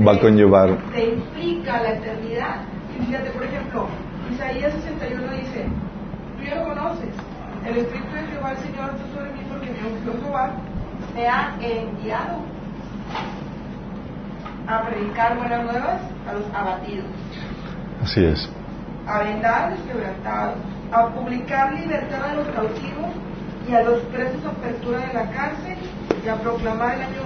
Va 0.00 0.12
a 0.12 0.20
conllevar. 0.20 0.76
te 0.92 1.04
implica 1.14 1.80
la 1.82 1.90
eternidad. 1.92 2.56
Y 2.98 3.04
fíjate, 3.06 3.30
por 3.30 3.42
ejemplo, 3.44 3.86
Isaías 4.32 4.72
61 4.74 5.22
dice, 5.32 5.66
tú 6.38 6.44
ya 6.44 6.54
lo 6.56 6.64
conoces, 6.68 7.08
el 7.66 7.76
Espíritu 7.76 8.14
de 8.14 8.22
Jehová 8.28 8.50
el 8.52 8.58
Señor 8.58 8.90
está 8.90 9.06
sobre 9.14 9.32
mí 9.32 9.40
porque 9.48 9.68
ungió 9.70 10.20
Jehová, 10.22 10.50
me 11.14 11.26
ha 11.28 11.54
enviado 11.60 12.38
a 14.66 14.82
predicar 14.86 15.36
buenas 15.36 15.64
nuevas 15.64 16.00
a 16.28 16.32
los 16.32 16.44
abatidos, 16.54 17.06
Así 18.02 18.24
es. 18.24 18.50
a 19.06 19.22
vendar 19.22 19.64
a 19.66 19.70
los 19.70 19.80
quebrantados, 19.80 20.54
a 20.92 21.06
publicar 21.08 21.74
libertad 21.74 22.30
a 22.30 22.34
los 22.34 22.48
cautivos 22.48 23.10
y 23.68 23.74
a 23.74 23.82
los 23.82 24.00
presos 24.04 24.44
apertura 24.44 24.98
de 25.06 25.12
la 25.14 25.30
cárcel 25.30 25.76
y 26.24 26.28
a 26.28 26.36
proclamar 26.36 26.94
el 26.96 27.02
año 27.02 27.22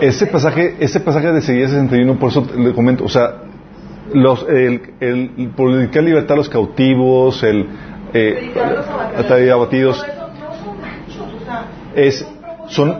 de. 0.00 0.06
Ese 0.08 0.26
pasaje, 0.26 0.76
ese 0.80 1.00
pasaje 1.00 1.32
de 1.32 1.38
Isaías 1.38 1.70
61, 1.70 2.18
por 2.18 2.30
eso 2.30 2.46
le 2.56 2.72
comento, 2.72 3.04
o 3.04 3.08
sea, 3.08 3.34
los, 4.12 4.46
el, 4.48 4.94
el, 5.00 5.50
publicar 5.56 6.02
libertad 6.02 6.32
a 6.32 6.36
los 6.36 6.48
cautivos, 6.48 7.42
el, 7.42 7.66
eh, 8.12 8.52
los 9.16 9.30
abatidos. 9.50 10.04
Es- 11.94 12.26
son- 12.68 12.98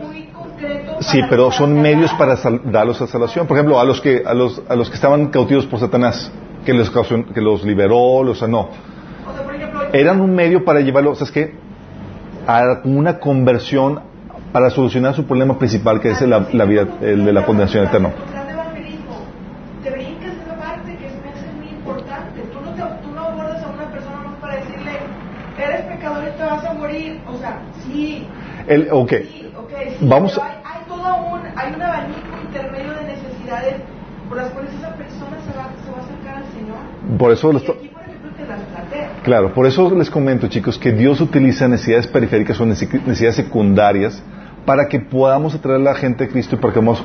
sí, 1.01 1.21
pero 1.29 1.51
son 1.51 1.81
medios 1.81 2.13
para 2.13 2.37
sal- 2.37 2.61
darlos 2.65 3.01
a 3.01 3.07
salvación. 3.07 3.47
Por 3.47 3.57
ejemplo, 3.57 3.79
a 3.79 3.83
los 3.83 3.99
que, 4.01 4.23
a 4.25 4.33
los, 4.33 4.61
a 4.69 4.75
los 4.75 4.89
que 4.89 4.95
estaban 4.95 5.27
cautivos 5.27 5.65
por 5.65 5.79
Satanás, 5.79 6.31
que 6.65 6.73
los, 6.73 6.89
que 6.89 7.41
los 7.41 7.63
liberó, 7.63 8.23
los 8.23 8.39
sanó, 8.39 8.69
eran 9.93 10.21
un 10.21 10.33
medio 10.33 10.63
para 10.65 10.79
llevarlos, 10.81 11.19
¿sabes 11.19 11.31
qué? 11.31 11.53
A 12.47 12.79
una 12.83 13.19
conversión 13.19 13.99
para 14.55 14.69
solucionar 14.69 15.13
su 15.13 15.25
problema 15.25 15.59
principal, 15.59 15.99
que 15.99 16.11
es 16.11 16.21
la, 16.21 16.47
la 16.53 16.63
vida, 16.63 16.87
el 17.01 17.25
de 17.25 17.33
la 17.33 17.45
condenación 17.45 17.87
eterna. 17.87 18.07
El 18.15 18.23
plan 18.31 18.47
de 18.47 18.53
evangelismo, 18.53 19.15
te 19.83 19.89
brincas 19.91 20.31
esa 20.33 20.55
parte 20.55 20.95
que 20.95 21.07
es, 21.07 21.13
es 21.13 21.55
muy 21.57 21.67
importante. 21.67 22.39
Tú 22.53 22.61
no, 22.61 22.71
te- 22.71 23.03
tú 23.03 23.11
no 23.13 23.19
abordas 23.19 23.61
a 23.61 23.67
una 23.67 23.91
persona 23.91 24.15
vas 26.45 26.63
a 26.63 26.73
morir. 26.73 27.19
O 27.27 27.37
sea, 27.37 27.59
sí. 27.83 28.25
El, 28.65 28.87
ok. 28.91 29.11
Sí, 29.11 29.51
Vamos 29.99 30.37
hay, 30.37 30.51
hay 30.63 30.81
todo 30.87 31.15
un, 31.33 31.41
hay 31.53 31.73
un 31.73 31.81
abanico 31.81 32.39
intermedio 32.41 32.93
de 32.93 33.03
necesidades 33.03 33.75
por 34.29 34.37
las 34.37 34.51
cuales 34.51 34.71
esa 34.73 34.95
persona 34.95 35.37
se 35.45 35.57
va, 35.57 35.69
se 35.83 35.91
va 35.91 35.97
a 35.97 36.01
acercar 36.01 36.35
al 36.37 36.45
Señor. 36.53 36.77
Por 37.17 37.31
eso 37.33 37.51
Y 37.51 37.57
aquí, 37.57 37.89
por 37.89 38.01
ejemplo, 38.03 38.31
te 38.37 38.47
las. 38.47 39.21
Claro, 39.23 39.53
por 39.53 39.65
eso 39.65 39.93
les 39.95 40.09
comento, 40.09 40.47
chicos, 40.47 40.77
que 40.77 40.93
Dios 40.93 41.19
utiliza 41.19 41.67
necesidades 41.67 42.07
periféricas 42.07 42.59
o 42.61 42.65
nece- 42.65 42.91
necesidades 43.01 43.35
secundarias 43.35 44.23
para 44.65 44.87
que 44.87 44.99
podamos 44.99 45.55
atraer 45.55 45.79
a 45.79 45.83
la 45.83 45.95
gente 45.95 46.25
a 46.25 46.27
Cristo 46.27 46.55
y 46.55 46.59
para 46.59 46.73
que 46.73 46.81
podamos, 46.81 47.03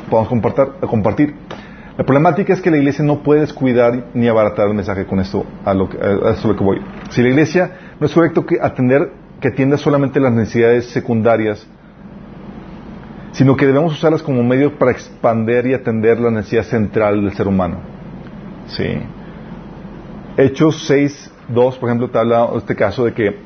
compartir. 0.89 1.35
La 1.97 2.05
problemática 2.05 2.53
es 2.55 2.61
que 2.63 2.71
la 2.71 2.79
iglesia 2.79 3.05
no 3.05 3.23
puede 3.23 3.43
descuidar 3.43 4.07
ni 4.15 4.27
abaratar 4.27 4.69
el 4.69 4.75
mensaje 4.75 5.05
con 5.05 5.21
esto, 5.21 5.45
a, 5.65 5.75
lo 5.75 5.89
que, 5.89 5.99
a 5.99 6.31
esto 6.31 6.49
lo 6.49 6.57
que 6.57 6.65
voy. 6.65 6.81
Si 7.11 7.23
la 7.23 7.29
iglesia 7.29 7.73
no 8.01 8.07
es 8.07 8.15
correcto 8.15 8.47
que 8.47 8.59
atender, 8.61 9.11
que 9.41 9.49
atienda 9.49 9.77
solamente 9.77 10.19
las 10.19 10.33
necesidades 10.33 10.87
secundarias, 10.87 11.67
sino 13.33 13.57
que 13.57 13.67
debemos 13.67 13.93
usarlas 13.93 14.23
como 14.23 14.43
medio 14.43 14.79
para 14.79 14.93
expander 14.93 15.67
y 15.67 15.75
atender 15.75 16.19
la 16.19 16.31
necesidad 16.31 16.65
central 16.65 17.23
del 17.23 17.35
ser 17.35 17.47
humano. 17.47 17.77
Sí. 18.69 18.87
Hechos 20.37 20.87
6, 20.87 21.33
2, 21.49 21.77
por 21.77 21.89
ejemplo, 21.89 22.09
te 22.09 22.19
habla 22.19 22.49
este 22.57 22.75
caso 22.75 23.05
de 23.05 23.13
que, 23.13 23.37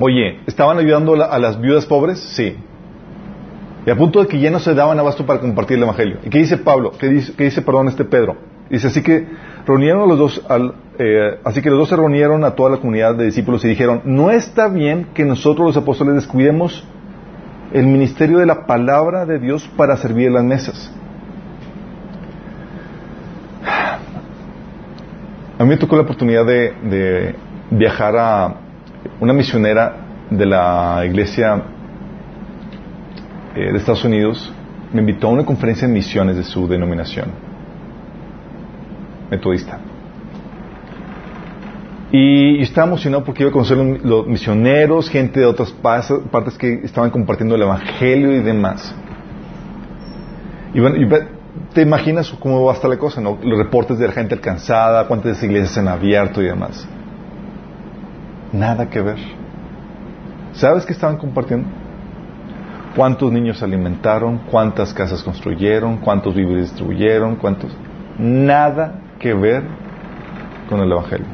oye, 0.00 0.40
¿estaban 0.46 0.78
ayudando 0.78 1.14
a 1.22 1.38
las 1.38 1.60
viudas 1.60 1.86
pobres? 1.86 2.18
Sí. 2.18 2.56
Y 3.86 3.90
a 3.90 3.96
punto 3.96 4.20
de 4.20 4.28
que 4.28 4.40
ya 4.40 4.50
no 4.50 4.60
se 4.60 4.74
daban 4.74 4.98
abasto 4.98 5.26
para 5.26 5.40
compartir 5.40 5.76
el 5.76 5.82
Evangelio. 5.82 6.18
¿Y 6.24 6.30
qué 6.30 6.38
dice 6.38 6.56
Pablo? 6.56 6.92
¿Qué 6.98 7.08
dice, 7.08 7.62
perdón, 7.62 7.88
este 7.88 8.04
Pedro? 8.04 8.36
Dice, 8.70 8.86
así 8.86 9.02
que 9.02 9.26
reunieron 9.66 10.02
a 10.02 10.06
los 10.06 10.18
dos, 10.18 10.42
eh, 10.98 11.38
así 11.44 11.60
que 11.60 11.68
los 11.68 11.78
dos 11.78 11.90
se 11.90 11.96
reunieron 11.96 12.44
a 12.44 12.52
toda 12.52 12.70
la 12.70 12.76
comunidad 12.78 13.14
de 13.14 13.26
discípulos 13.26 13.62
y 13.64 13.68
dijeron, 13.68 14.00
no 14.04 14.30
está 14.30 14.68
bien 14.68 15.08
que 15.12 15.24
nosotros 15.24 15.66
los 15.66 15.76
apóstoles 15.76 16.14
descuidemos 16.14 16.86
el 17.74 17.86
ministerio 17.86 18.38
de 18.38 18.46
la 18.46 18.64
palabra 18.66 19.26
de 19.26 19.38
Dios 19.38 19.68
para 19.76 19.96
servir 19.98 20.30
las 20.30 20.44
mesas. 20.44 20.90
A 25.58 25.62
mí 25.62 25.68
me 25.68 25.76
tocó 25.76 25.96
la 25.96 26.02
oportunidad 26.02 26.46
de 26.46 27.34
viajar 27.70 28.16
a 28.16 28.54
una 29.20 29.32
misionera 29.34 29.96
de 30.30 30.46
la 30.46 31.02
iglesia 31.04 31.62
eh, 33.54 33.72
de 33.72 33.78
Estados 33.78 34.04
Unidos. 34.04 34.52
Me 34.92 35.00
invitó 35.00 35.28
a 35.28 35.30
una 35.30 35.44
conferencia 35.44 35.88
de 35.88 35.94
misiones 35.94 36.36
de 36.36 36.44
su 36.44 36.68
denominación, 36.68 37.30
metodista. 39.30 39.78
Y, 42.12 42.58
y 42.58 42.62
estaba 42.62 42.86
emocionado 42.86 43.24
porque 43.24 43.42
iba 43.42 43.50
a 43.50 43.52
conocer 43.52 43.76
los, 43.76 44.02
los 44.04 44.26
misioneros, 44.26 45.08
gente 45.08 45.40
de 45.40 45.46
otras 45.46 45.72
partes 45.72 46.56
que 46.56 46.80
estaban 46.84 47.10
compartiendo 47.10 47.56
el 47.56 47.62
evangelio 47.62 48.32
y 48.32 48.40
demás. 48.40 48.94
Y 50.74 50.80
bueno, 50.80 50.96
te 51.72 51.82
imaginas 51.82 52.30
cómo 52.40 52.64
va 52.64 52.72
a 52.72 52.74
estar 52.74 52.90
la 52.90 52.98
cosa, 52.98 53.20
¿no? 53.20 53.38
Los 53.42 53.58
reportes 53.58 53.98
de 53.98 54.06
la 54.06 54.12
gente 54.12 54.34
alcanzada, 54.34 55.06
cuántas 55.06 55.42
iglesias 55.42 55.70
se 55.70 55.80
han 55.80 55.88
abierto 55.88 56.42
y 56.42 56.46
demás. 56.46 56.86
Nada 58.52 58.88
que 58.88 59.00
ver. 59.00 59.18
¿Sabes 60.52 60.86
qué 60.86 60.92
estaban 60.92 61.16
compartiendo? 61.16 61.68
¿Cuántos 62.96 63.32
niños 63.32 63.62
alimentaron? 63.62 64.38
¿Cuántas 64.50 64.94
casas 64.94 65.22
construyeron? 65.22 65.98
¿Cuántos 65.98 66.34
víveres 66.34 66.70
distribuyeron? 66.70 67.36
¿Cuántos? 67.36 67.76
Nada 68.18 69.00
que 69.18 69.34
ver 69.34 69.64
con 70.68 70.80
el 70.80 70.92
Evangelio. 70.92 71.26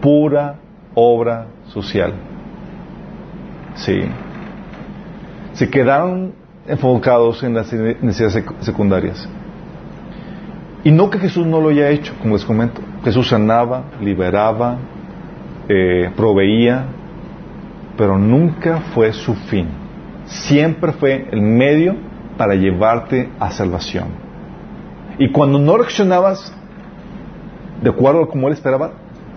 Pura 0.00 0.56
obra 0.94 1.46
social. 1.68 2.12
Sí. 3.74 4.02
Se 5.54 5.70
quedaron 5.70 6.32
enfocados 6.66 7.42
en 7.42 7.54
las 7.54 7.72
necesidades 7.72 8.36
sec- 8.44 8.60
secundarias. 8.60 9.28
Y 10.84 10.90
no 10.90 11.08
que 11.08 11.18
Jesús 11.18 11.46
no 11.46 11.60
lo 11.60 11.70
haya 11.70 11.88
hecho, 11.88 12.12
como 12.20 12.34
les 12.34 12.44
comento. 12.44 12.82
Jesús 13.02 13.28
sanaba, 13.28 13.84
liberaba, 14.02 14.76
eh, 15.68 16.10
proveía, 16.14 16.84
pero 17.96 18.18
nunca 18.18 18.80
fue 18.94 19.12
su 19.12 19.34
fin. 19.34 19.68
Siempre 20.26 20.92
fue 20.92 21.28
el 21.30 21.42
medio 21.42 21.96
para 22.36 22.54
llevarte 22.54 23.28
a 23.38 23.50
salvación. 23.50 24.08
Y 25.18 25.30
cuando 25.30 25.58
no 25.58 25.76
reaccionabas 25.76 26.52
de 27.82 27.90
acuerdo 27.90 28.24
a 28.24 28.28
como 28.28 28.48
él 28.48 28.54
esperaba, 28.54 28.92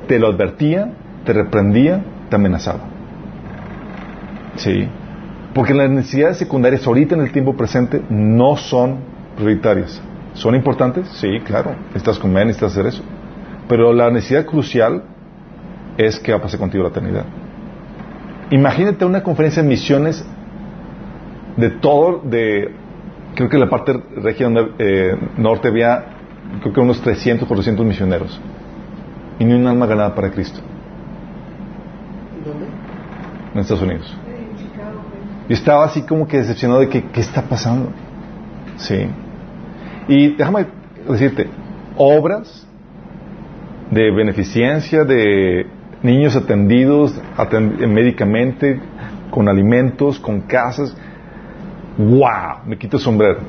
te 0.08 0.20
lo 0.20 0.28
advertía, 0.28 0.92
te 1.26 1.34
reprendía, 1.34 2.04
te 2.30 2.36
amenazaba. 2.36 2.80
Sí. 4.56 4.88
Porque 5.54 5.74
las 5.74 5.90
necesidades 5.90 6.38
secundarias 6.38 6.86
ahorita 6.88 7.16
en 7.16 7.22
el 7.22 7.32
tiempo 7.32 7.56
presente 7.56 8.02
no 8.10 8.56
son 8.56 9.00
prioritarias. 9.36 10.02
¿Son 10.34 10.56
importantes? 10.56 11.08
Sí, 11.10 11.40
claro. 11.44 11.76
Necesitas 11.88 12.20
comer, 12.20 12.46
necesitas 12.48 12.72
hacer 12.72 12.88
eso. 12.88 13.04
Pero 13.68 13.92
la 13.92 14.10
necesidad 14.10 14.46
crucial 14.46 15.04
es 15.98 16.20
que 16.20 16.32
va 16.32 16.38
a 16.38 16.42
pasar 16.42 16.60
contigo 16.60 16.84
la 16.84 16.90
eternidad. 16.90 17.26
Imagínate 18.52 19.04
una 19.04 19.24
conferencia 19.24 19.62
de 19.62 19.68
misiones 19.68 20.26
de 21.58 21.70
todo, 21.70 22.22
de 22.24 22.72
creo 23.36 23.50
que 23.50 23.58
la 23.58 23.70
parte 23.70 23.94
región 24.16 24.56
eh, 24.80 25.16
norte 25.38 25.68
había 25.68 26.06
creo 26.62 26.74
que 26.74 26.80
unos 26.80 27.02
300, 27.02 27.48
400 27.48 27.86
misioneros 27.86 28.40
y 29.38 29.46
ni 29.46 29.54
un 29.54 29.68
alma 29.68 29.86
ganada 29.86 30.16
para 30.16 30.32
Cristo 30.32 30.62
¿Dónde? 32.46 32.68
en 33.54 33.60
Estados 33.60 33.84
Unidos. 33.84 34.18
En 34.28 34.58
Chicago, 34.58 35.02
güey. 35.10 35.50
Yo 35.50 35.56
estaba 35.56 35.86
así 35.86 36.04
como 36.04 36.28
que 36.28 36.38
decepcionado 36.38 36.80
de 36.80 36.90
que 36.90 37.04
qué 37.06 37.20
está 37.20 37.42
pasando. 37.42 37.92
Sí. 38.78 39.08
Y 40.08 40.36
déjame 40.36 40.68
decirte, 41.10 41.48
obras 41.98 42.68
de 43.92 44.12
beneficencia, 44.12 45.04
de 45.04 45.66
niños 46.08 46.36
atendidos 46.36 47.14
aten- 47.38 47.88
médicamente, 47.88 48.80
con 49.30 49.48
alimentos, 49.48 50.20
con 50.20 50.42
casas. 50.42 50.96
¡Wow! 51.98 52.66
Me 52.66 52.78
quito 52.78 52.98
el 52.98 53.04
sombrero. 53.04 53.40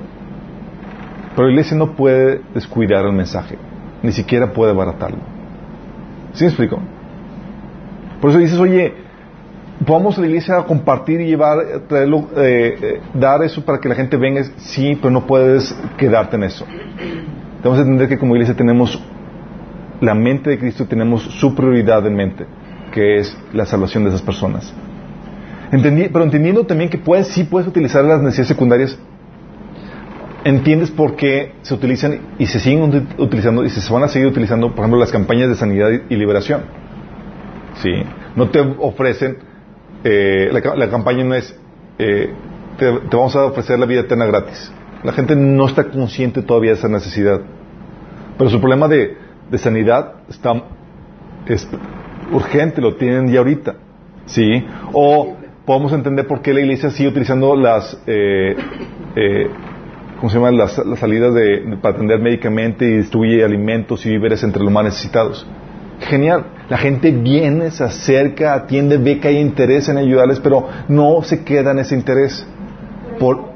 Pero 1.35 1.47
la 1.47 1.53
iglesia 1.53 1.77
no 1.77 1.93
puede 1.95 2.41
descuidar 2.53 3.05
el 3.07 3.13
mensaje, 3.13 3.57
ni 4.03 4.13
siquiera 4.13 4.53
puede 4.53 4.73
abaratarlo. 4.73 5.19
¿Sí 6.33 6.45
me 6.45 6.49
explico? 6.49 6.79
Por 8.21 8.31
eso 8.31 8.39
dices, 8.41 8.59
oye, 8.59 8.93
vamos 9.87 10.19
a 10.19 10.21
la 10.21 10.27
iglesia 10.27 10.59
a 10.59 10.65
compartir 10.65 11.21
y 11.21 11.27
llevar, 11.27 11.59
traerlo, 11.89 12.29
eh, 12.37 12.77
eh, 12.83 13.01
dar 13.15 13.43
eso 13.45 13.65
para 13.65 13.79
que 13.79 13.89
la 13.89 13.95
gente 13.95 14.17
venga. 14.17 14.43
Sí, 14.57 14.99
pero 15.01 15.11
no 15.13 15.27
puedes 15.27 15.73
quedarte 15.97 16.37
en 16.37 16.43
eso. 16.45 16.67
Tenemos 17.63 17.79
que 17.79 17.83
entender 17.83 18.09
que 18.09 18.19
como 18.19 18.35
iglesia 18.35 18.55
tenemos 18.57 19.01
la 20.01 20.15
mente 20.15 20.51
de 20.51 20.59
Cristo 20.59 20.87
tenemos 20.87 21.23
su 21.23 21.55
prioridad 21.55 22.07
en 22.07 22.15
mente, 22.15 22.47
que 22.93 23.17
es 23.19 23.37
la 23.53 23.67
salvación 23.67 24.05
de 24.05 24.11
esas 24.11 24.23
personas. 24.23 24.73
Pero 25.71 26.25
entendiendo 26.25 26.65
también 26.65 26.89
que 26.89 26.99
puedes, 26.99 27.29
sí 27.29 27.45
puedes 27.45 27.69
utilizar 27.69 28.05
las 28.05 28.21
necesidades 28.23 28.49
secundarias, 28.49 28.99
entiendes 30.45 30.91
por 30.91 31.17
qué 31.17 31.53
se 31.63 31.75
utilizan 31.75 32.21
y 32.39 32.47
se 32.47 32.59
siguen 32.61 32.91
uti- 32.91 33.07
utilizando 33.19 33.65
y 33.65 33.71
se 33.71 33.93
van 33.93 34.05
a 34.05 34.09
seguir 34.09 34.29
utilizando, 34.29 34.71
por 34.71 34.79
ejemplo, 34.81 34.99
las 34.99 35.13
campañas 35.13 35.49
de 35.49 35.57
sanidad 35.57 35.91
y- 36.09 36.17
liberación. 36.17 36.63
Sí. 37.83 37.91
No 38.35 38.49
te 38.49 38.61
ofrecen, 38.61 39.39
eh, 40.05 40.49
la 40.53 40.89
campaña 40.89 41.25
no 41.25 41.35
es, 41.35 41.55
eh, 41.99 42.31
te, 42.79 42.93
te 42.93 43.17
vamos 43.17 43.35
a 43.37 43.45
ofrecer 43.47 43.79
la 43.79 43.87
vida 43.87 44.01
eterna 44.01 44.27
gratis. 44.27 44.73
La 45.05 45.13
gente 45.13 45.37
no 45.37 45.67
está 45.67 45.85
consciente 45.85 46.43
todavía 46.43 46.73
de 46.73 46.79
esa 46.79 46.89
necesidad. 46.89 47.41
Pero 48.37 48.51
su 48.51 48.59
problema 48.61 48.89
de, 48.89 49.17
de 49.51 49.59
sanidad 49.59 50.15
está, 50.29 50.63
es 51.47 51.69
urgente, 52.33 52.81
lo 52.81 52.97
tienen 52.97 53.29
ya 53.29 53.39
ahorita. 53.39 53.77
¿Sí? 54.27 54.65
O 54.93 55.37
podemos 55.65 55.93
entender 55.93 56.27
por 56.27 56.43
qué 56.43 56.53
la 56.53 56.61
iglesia 56.61 56.91
sigue 56.91 57.09
utilizando 57.09 57.57
las, 57.57 57.99
eh, 58.07 58.57
eh, 59.17 59.51
¿cómo 60.19 60.31
se? 60.31 60.39
Las, 60.39 60.79
las 60.79 60.99
salidas 60.99 61.35
de, 61.35 61.79
para 61.81 61.95
atender 61.95 62.21
médicamente 62.21 62.85
y 62.87 62.97
distribuye 62.99 63.45
alimentos 63.45 64.05
y 64.05 64.11
víveres 64.11 64.43
entre 64.43 64.63
los 64.63 64.73
más 64.73 64.85
necesitados. 64.85 65.47
Genial. 66.01 66.45
La 66.69 66.79
gente 66.79 67.11
viene, 67.11 67.71
se 67.71 67.85
acerca, 67.85 68.55
atiende, 68.55 68.99
ve 68.99 69.19
que 69.19 69.29
hay 69.29 69.39
interés 69.39 69.89
en 69.89 69.97
ayudarles, 69.97 70.39
pero 70.41 70.69
no 70.89 71.23
se 71.23 71.43
queda 71.43 71.73
en 71.73 71.81
ese 71.81 71.95
interés. 71.95 72.47
Por, 73.19 73.53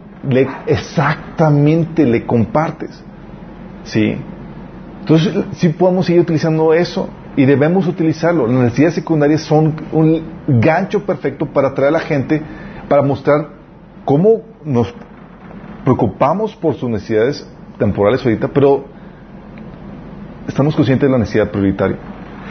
exactamente 0.66 2.05
le 2.05 2.27
compartes. 2.27 3.02
¿Sí? 3.85 4.16
Entonces, 5.03 5.35
sí 5.55 5.69
podemos 5.70 6.07
seguir 6.07 6.23
utilizando 6.23 6.73
eso 6.73 7.09
y 7.37 7.45
debemos 7.45 7.89
utilizarlo. 7.89 8.47
Las 8.47 8.57
necesidades 8.57 8.95
secundarias 8.95 9.41
son 9.43 9.74
un 9.91 10.23
gancho 10.47 11.05
perfecto 11.05 11.47
para 11.47 11.69
atraer 11.69 11.89
a 11.89 11.99
la 11.99 12.01
gente, 12.01 12.41
para 12.89 13.03
mostrar 13.03 13.49
cómo 14.05 14.43
nos 14.65 14.95
preocupamos 15.85 16.55
por 16.55 16.74
sus 16.74 16.89
necesidades 16.89 17.45
temporales 17.79 18.24
ahorita, 18.24 18.47
pero 18.47 18.85
estamos 20.47 20.77
conscientes 20.77 21.09
de 21.09 21.12
la 21.12 21.19
necesidad 21.19 21.51
prioritaria. 21.51 21.99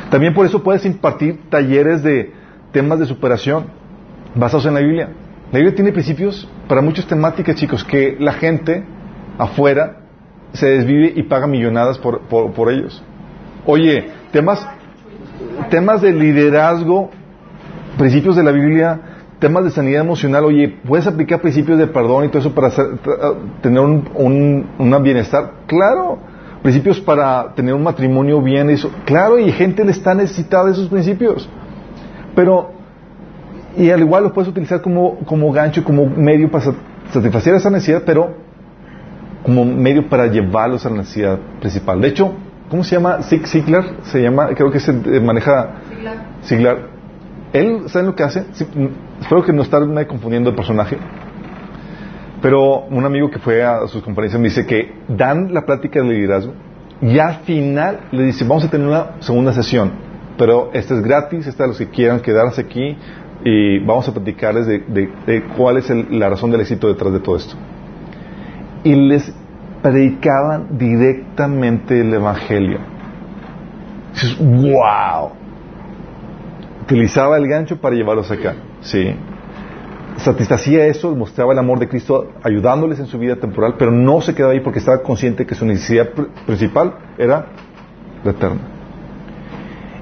También 0.09 0.33
por 0.33 0.45
eso 0.45 0.61
puedes 0.61 0.85
impartir 0.85 1.49
talleres 1.49 2.03
de, 2.03 2.33
temas 2.73 2.99
de 2.99 3.05
superación 3.05 3.67
basados 4.35 4.65
en 4.65 4.73
la 4.73 4.81
Biblia. 4.81 5.09
La 5.53 5.59
Biblia 5.59 5.73
tiene 5.73 5.93
principios 5.93 6.49
para 6.67 6.81
muchas 6.81 7.05
temáticas, 7.05 7.55
chicos, 7.55 7.85
que 7.85 8.17
la 8.19 8.33
gente 8.33 8.83
afuera 9.37 10.00
se 10.53 10.67
desvive 10.67 11.13
y 11.15 11.23
paga 11.23 11.47
millonadas 11.47 11.97
por, 11.97 12.21
por, 12.21 12.51
por 12.51 12.71
ellos. 12.71 13.03
Oye, 13.65 14.09
temas, 14.31 14.65
temas 15.69 16.01
de 16.01 16.11
liderazgo, 16.13 17.09
principios 17.97 18.35
de 18.35 18.43
la 18.43 18.51
Biblia, 18.51 18.99
temas 19.39 19.63
de 19.63 19.71
sanidad 19.71 20.01
emocional, 20.01 20.45
oye, 20.45 20.77
¿puedes 20.87 21.07
aplicar 21.07 21.41
principios 21.41 21.79
de 21.79 21.87
perdón 21.87 22.25
y 22.25 22.27
todo 22.29 22.39
eso 22.39 22.53
para 22.53 22.69
tener 23.61 23.79
un, 23.79 24.07
un, 24.77 25.03
bienestar? 25.03 25.51
Claro. 25.67 26.19
Principios 26.61 26.99
para 26.99 27.55
tener 27.55 27.73
un 27.73 27.81
matrimonio 27.81 28.39
bien, 28.39 28.69
eso. 28.69 28.91
Claro, 29.05 29.39
y 29.39 29.51
gente 29.51 29.83
le 29.83 29.91
está 29.91 30.13
necesitada 30.13 30.65
de 30.65 30.73
esos 30.73 30.89
principios. 30.89 31.49
Pero, 32.35 32.69
y 33.75 33.89
al 33.89 33.99
igual 34.01 34.23
los 34.25 34.31
puedes 34.31 34.47
utilizar 34.47 34.79
como, 34.79 35.17
como 35.25 35.51
gancho, 35.51 35.83
como 35.83 36.05
medio 36.05 36.51
para 36.51 36.65
sa- 36.65 36.75
satisfacer 37.11 37.55
esa 37.55 37.71
necesidad, 37.71 38.03
pero 38.05 38.35
como 39.43 39.65
medio 39.65 40.07
para 40.09 40.27
llevarlos 40.27 40.85
a 40.85 40.89
la 40.89 40.97
necesidad 40.97 41.39
principal. 41.59 41.99
De 42.01 42.09
hecho, 42.09 42.33
¿cómo 42.69 42.83
se 42.83 42.95
llama? 42.95 43.21
Zig 43.23 43.47
Ziglar, 43.47 43.83
se 44.03 44.21
llama, 44.21 44.47
creo 44.55 44.71
que 44.71 44.79
se 44.79 44.91
eh, 44.91 45.19
maneja 45.19 45.71
Ziglar. 46.43 46.77
Él, 47.53 47.83
¿saben 47.87 48.07
lo 48.07 48.15
que 48.15 48.23
hace? 48.23 48.45
Sí, 48.53 48.65
mm, 48.65 49.21
espero 49.21 49.43
que 49.43 49.51
no 49.53 49.61
estarme 49.61 50.05
confundiendo 50.07 50.49
el 50.51 50.55
personaje. 50.55 50.97
Pero 52.41 52.81
un 52.89 53.05
amigo 53.05 53.29
que 53.29 53.39
fue 53.39 53.63
a 53.63 53.87
sus 53.87 54.01
conferencias 54.01 54.41
me 54.41 54.47
dice 54.47 54.65
que 54.65 54.93
dan 55.07 55.53
la 55.53 55.65
plática 55.65 56.01
de 56.01 56.09
liderazgo 56.09 56.53
y 57.01 57.19
al 57.19 57.35
final 57.41 57.99
le 58.11 58.23
dice, 58.23 58.45
vamos 58.45 58.63
a 58.63 58.69
tener 58.69 58.87
una 58.87 59.11
segunda 59.19 59.53
sesión, 59.53 59.91
pero 60.37 60.71
esta 60.73 60.95
es 60.95 61.01
gratis, 61.03 61.45
esta 61.47 61.63
es 61.65 61.69
los 61.69 61.77
que 61.77 61.89
quieran 61.89 62.19
quedarse 62.19 62.61
aquí 62.61 62.97
y 63.43 63.79
vamos 63.79 64.07
a 64.07 64.13
platicarles 64.13 64.65
de, 64.65 64.79
de- 64.79 65.09
de 65.27 65.43
cuál 65.55 65.77
es 65.77 65.89
el- 65.89 66.07
la 66.19 66.29
razón 66.29 66.51
del 66.51 66.61
éxito 66.61 66.87
detrás 66.87 67.13
de 67.13 67.19
todo 67.19 67.35
esto. 67.35 67.55
Y 68.83 68.95
les 68.95 69.33
predicaban 69.81 70.77
directamente 70.77 71.99
el 72.01 72.13
Evangelio. 72.13 72.79
Wow. 74.39 75.31
Utilizaba 76.83 77.37
el 77.37 77.47
gancho 77.47 77.79
para 77.79 77.95
llevarlos 77.95 78.29
acá. 78.31 78.55
Sí. 78.81 79.15
Satisfacía 80.17 80.85
eso, 80.85 81.15
mostraba 81.15 81.53
el 81.53 81.59
amor 81.59 81.79
de 81.79 81.87
Cristo 81.87 82.31
ayudándoles 82.43 82.99
en 82.99 83.07
su 83.07 83.17
vida 83.17 83.37
temporal, 83.37 83.75
pero 83.79 83.91
no 83.91 84.21
se 84.21 84.35
quedaba 84.35 84.53
ahí 84.53 84.59
porque 84.59 84.79
estaba 84.79 85.01
consciente 85.01 85.45
que 85.45 85.55
su 85.55 85.65
necesidad 85.65 86.09
pr- 86.13 86.27
principal 86.45 86.93
era 87.17 87.45
la 88.23 88.31
eterna. 88.31 88.59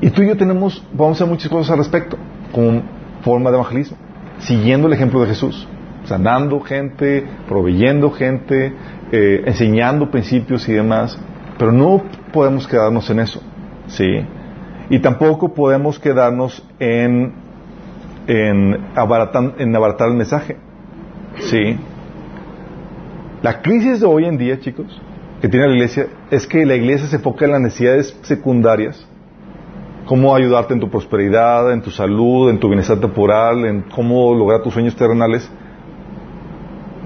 Y 0.01 0.09
tú 0.09 0.23
y 0.23 0.27
yo 0.27 0.35
tenemos, 0.35 0.83
vamos 0.93 1.21
a 1.21 1.23
hacer 1.23 1.27
muchas 1.27 1.49
cosas 1.49 1.71
al 1.71 1.77
respecto, 1.77 2.17
como 2.51 2.81
forma 3.21 3.51
de 3.51 3.57
evangelismo, 3.57 3.97
siguiendo 4.39 4.87
el 4.87 4.93
ejemplo 4.93 5.21
de 5.21 5.27
Jesús, 5.27 5.67
sanando 6.05 6.59
gente, 6.59 7.25
proveyendo 7.47 8.11
gente, 8.11 8.73
eh, 9.11 9.43
enseñando 9.45 10.09
principios 10.09 10.67
y 10.69 10.73
demás, 10.73 11.19
pero 11.57 11.71
no 11.71 12.03
podemos 12.31 12.67
quedarnos 12.67 13.09
en 13.09 13.19
eso, 13.19 13.41
¿sí? 13.87 14.25
Y 14.89 14.99
tampoco 14.99 15.53
podemos 15.53 15.99
quedarnos 15.99 16.65
en, 16.79 17.33
en, 18.27 18.77
en 19.57 19.75
abaratar 19.75 20.09
el 20.09 20.15
mensaje, 20.15 20.57
¿sí? 21.39 21.77
La 23.41 23.61
crisis 23.61 24.01
de 24.01 24.05
hoy 24.05 24.25
en 24.25 24.37
día, 24.37 24.59
chicos, 24.59 25.01
que 25.41 25.47
tiene 25.47 25.67
la 25.67 25.73
iglesia, 25.73 26.07
es 26.29 26.45
que 26.45 26.65
la 26.65 26.75
iglesia 26.75 27.07
se 27.07 27.15
enfoca 27.17 27.45
en 27.45 27.51
las 27.51 27.61
necesidades 27.61 28.17
secundarias, 28.23 29.05
cómo 30.05 30.35
ayudarte 30.35 30.73
en 30.73 30.79
tu 30.79 30.89
prosperidad, 30.89 31.71
en 31.71 31.81
tu 31.81 31.91
salud, 31.91 32.49
en 32.49 32.59
tu 32.59 32.67
bienestar 32.67 32.99
temporal, 32.99 33.65
en 33.65 33.83
cómo 33.83 34.33
lograr 34.33 34.61
tus 34.61 34.73
sueños 34.73 34.95
terrenales, 34.95 35.49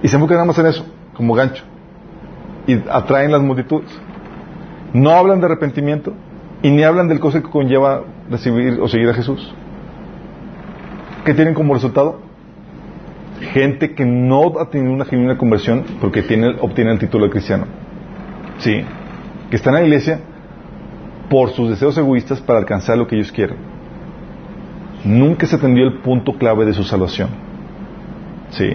y 0.03 0.09
se 0.09 0.17
enfocan 0.17 0.35
nada 0.35 0.45
más 0.45 0.59
en 0.59 0.65
eso, 0.67 0.85
como 1.15 1.33
gancho, 1.33 1.63
y 2.67 2.73
atraen 2.89 3.31
las 3.31 3.41
multitudes. 3.41 3.89
No 4.93 5.11
hablan 5.11 5.39
de 5.39 5.45
arrepentimiento 5.45 6.13
y 6.61 6.69
ni 6.69 6.83
hablan 6.83 7.07
del 7.07 7.19
costo 7.19 7.41
que 7.41 7.49
conlleva 7.49 8.03
recibir 8.29 8.79
o 8.81 8.87
seguir 8.87 9.09
a 9.09 9.13
Jesús. 9.13 9.53
¿Qué 11.25 11.33
tienen 11.33 11.53
como 11.53 11.73
resultado? 11.73 12.19
Gente 13.53 13.95
que 13.95 14.05
no 14.05 14.59
ha 14.59 14.69
tenido 14.69 14.93
una 14.93 15.05
genuina 15.05 15.37
conversión 15.37 15.85
porque 16.01 16.21
tiene, 16.21 16.49
obtiene 16.59 16.91
el 16.91 16.99
título 16.99 17.25
de 17.25 17.31
cristiano. 17.31 17.65
Sí. 18.59 18.83
Que 19.49 19.55
está 19.55 19.69
en 19.69 19.75
la 19.75 19.83
iglesia 19.83 20.19
por 21.29 21.51
sus 21.51 21.69
deseos 21.69 21.97
egoístas 21.97 22.41
para 22.41 22.59
alcanzar 22.59 22.97
lo 22.97 23.07
que 23.07 23.15
ellos 23.15 23.31
quieren. 23.31 23.57
Nunca 25.05 25.47
se 25.47 25.55
atendió 25.55 25.85
el 25.85 26.01
punto 26.01 26.33
clave 26.37 26.65
de 26.65 26.73
su 26.73 26.83
salvación. 26.83 27.29
Sí. 28.51 28.69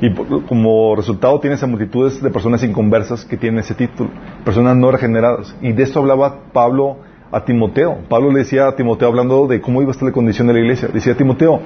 Y 0.00 0.14
como 0.46 0.94
resultado 0.94 1.40
tienes 1.40 1.62
a 1.62 1.66
multitudes 1.66 2.22
de 2.22 2.30
personas 2.30 2.62
inconversas 2.62 3.24
que 3.24 3.36
tienen 3.36 3.60
ese 3.60 3.74
título, 3.74 4.10
personas 4.44 4.76
no 4.76 4.90
regeneradas. 4.92 5.54
Y 5.60 5.72
de 5.72 5.82
esto 5.82 5.98
hablaba 5.98 6.36
Pablo 6.52 6.98
a 7.32 7.44
Timoteo. 7.44 7.98
Pablo 8.08 8.30
le 8.30 8.38
decía 8.40 8.68
a 8.68 8.76
Timoteo 8.76 9.08
hablando 9.08 9.46
de 9.48 9.60
cómo 9.60 9.82
iba 9.82 9.90
a 9.90 9.92
estar 9.92 10.06
la 10.06 10.12
condición 10.12 10.46
de 10.46 10.52
la 10.54 10.60
iglesia. 10.60 10.88
Decía 10.92 11.16
Timoteo, 11.16 11.60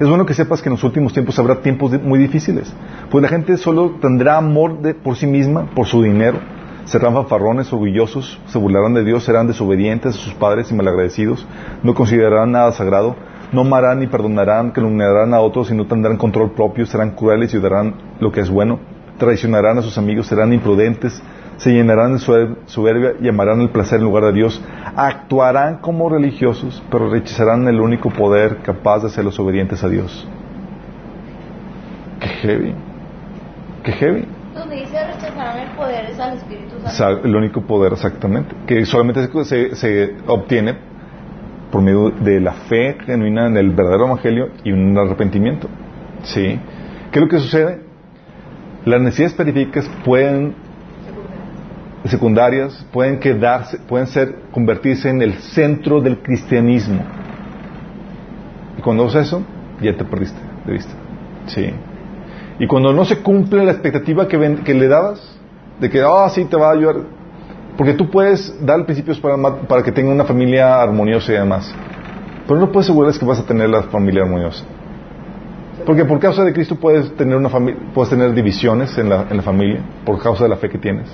es 0.00 0.08
bueno 0.08 0.24
que 0.24 0.32
sepas 0.34 0.62
que 0.62 0.70
en 0.70 0.74
los 0.74 0.82
últimos 0.84 1.12
tiempos 1.12 1.38
habrá 1.38 1.60
tiempos 1.60 1.92
muy 2.02 2.18
difíciles. 2.18 2.72
Pues 3.10 3.20
la 3.22 3.28
gente 3.28 3.56
solo 3.58 3.96
tendrá 4.00 4.38
amor 4.38 4.80
de- 4.80 4.94
por 4.94 5.16
sí 5.16 5.26
misma, 5.26 5.66
por 5.74 5.86
su 5.86 6.02
dinero. 6.02 6.38
Serán 6.86 7.14
fanfarrones, 7.14 7.72
orgullosos, 7.72 8.40
se 8.46 8.58
burlarán 8.58 8.92
de 8.94 9.04
Dios, 9.04 9.24
serán 9.24 9.46
desobedientes 9.46 10.16
a 10.16 10.18
sus 10.18 10.34
padres 10.34 10.70
y 10.70 10.74
malagradecidos, 10.74 11.46
no 11.82 11.94
considerarán 11.94 12.52
nada 12.52 12.72
sagrado, 12.72 13.16
no 13.54 13.62
amarán 13.62 14.00
ni 14.00 14.06
perdonarán, 14.06 14.72
calumniarán 14.72 15.32
a 15.32 15.40
otros 15.40 15.70
y 15.70 15.74
no 15.74 15.86
tendrán 15.86 16.16
control 16.16 16.52
propio, 16.52 16.84
serán 16.84 17.12
crueles 17.12 17.54
y 17.54 17.56
odiarán 17.56 17.94
lo 18.20 18.32
que 18.32 18.40
es 18.40 18.50
bueno, 18.50 18.80
traicionarán 19.18 19.78
a 19.78 19.82
sus 19.82 19.96
amigos, 19.96 20.26
serán 20.26 20.52
imprudentes, 20.52 21.22
se 21.56 21.70
llenarán 21.70 22.14
de 22.14 22.18
soberbia 22.66 23.14
y 23.20 23.28
amarán 23.28 23.60
el 23.60 23.70
placer 23.70 24.00
en 24.00 24.04
lugar 24.04 24.24
de 24.24 24.32
Dios, 24.32 24.60
actuarán 24.96 25.78
como 25.78 26.08
religiosos, 26.08 26.82
pero 26.90 27.08
rechazarán 27.08 27.66
el 27.68 27.80
único 27.80 28.10
poder 28.10 28.58
capaz 28.58 29.00
de 29.00 29.06
hacerlos 29.06 29.38
obedientes 29.38 29.82
a 29.84 29.88
Dios. 29.88 30.26
Qué 32.20 32.28
heavy, 32.28 32.74
qué 33.84 33.92
heavy. 33.92 34.28
Donde 34.52 34.76
dice 34.76 35.06
rechazarán 35.06 35.58
el 35.60 35.70
poder 35.76 36.06
es 36.06 36.18
al 36.18 36.36
Espíritu 36.36 36.76
Santo. 36.84 37.24
el 37.24 37.36
único 37.36 37.62
poder 37.62 37.92
exactamente, 37.92 38.54
que 38.66 38.84
solamente 38.84 39.28
se, 39.44 39.76
se 39.76 40.16
obtiene 40.26 40.93
por 41.74 41.82
medio 41.82 42.10
de 42.10 42.38
la 42.38 42.52
fe 42.52 42.96
genuina 43.04 43.48
en 43.48 43.56
el 43.56 43.70
verdadero 43.70 44.04
evangelio 44.06 44.50
y 44.62 44.70
un 44.70 44.96
arrepentimiento. 44.96 45.66
¿Sí? 46.22 46.56
¿Qué 47.10 47.18
es 47.18 47.20
lo 47.20 47.28
que 47.28 47.40
sucede? 47.40 47.80
Las 48.84 49.00
necesidades 49.00 49.34
periféricas 49.34 49.90
pueden 50.04 50.54
secundarias 52.04 52.86
pueden 52.92 53.18
quedarse, 53.18 53.78
pueden 53.88 54.06
ser 54.06 54.36
convertirse 54.52 55.08
en 55.10 55.20
el 55.20 55.34
centro 55.34 56.00
del 56.00 56.18
cristianismo. 56.18 57.02
Y 58.78 58.80
cuando 58.80 59.06
haces 59.06 59.26
eso, 59.26 59.42
ya 59.82 59.96
te 59.96 60.04
perdiste 60.04 60.38
de 60.66 60.72
vista. 60.74 60.92
Sí. 61.46 61.70
Y 62.60 62.68
cuando 62.68 62.92
no 62.92 63.04
se 63.04 63.18
cumple 63.18 63.64
la 63.64 63.72
expectativa 63.72 64.28
que, 64.28 64.36
ven- 64.36 64.58
que 64.58 64.74
le 64.74 64.86
dabas, 64.86 65.20
de 65.80 65.90
que, 65.90 66.02
ah, 66.02 66.28
sí, 66.28 66.44
te 66.44 66.56
va 66.56 66.68
a 66.68 66.72
ayudar, 66.74 66.98
porque 67.76 67.94
tú 67.94 68.10
puedes 68.10 68.54
dar 68.64 68.84
principios 68.84 69.20
para, 69.20 69.82
que 69.82 69.92
tenga 69.92 70.12
una 70.12 70.24
familia 70.24 70.80
armoniosa 70.80 71.32
y 71.32 71.36
demás, 71.36 71.74
pero 72.46 72.60
no 72.60 72.70
puedes 72.70 72.86
asegurarles 72.86 73.18
que 73.18 73.24
vas 73.26 73.40
a 73.40 73.46
tener 73.46 73.68
la 73.68 73.82
familia 73.84 74.22
armoniosa. 74.22 74.64
Porque 75.84 76.04
por 76.04 76.18
causa 76.18 76.44
de 76.44 76.52
Cristo 76.52 76.76
puedes 76.76 77.14
tener 77.16 77.36
una 77.36 77.50
puedes 77.92 78.08
tener 78.10 78.32
divisiones 78.32 78.96
en 78.96 79.08
la, 79.08 79.24
familia, 79.42 79.80
por 80.04 80.22
causa 80.22 80.44
de 80.44 80.50
la 80.50 80.56
fe 80.56 80.68
que 80.68 80.78
tienes 80.78 81.08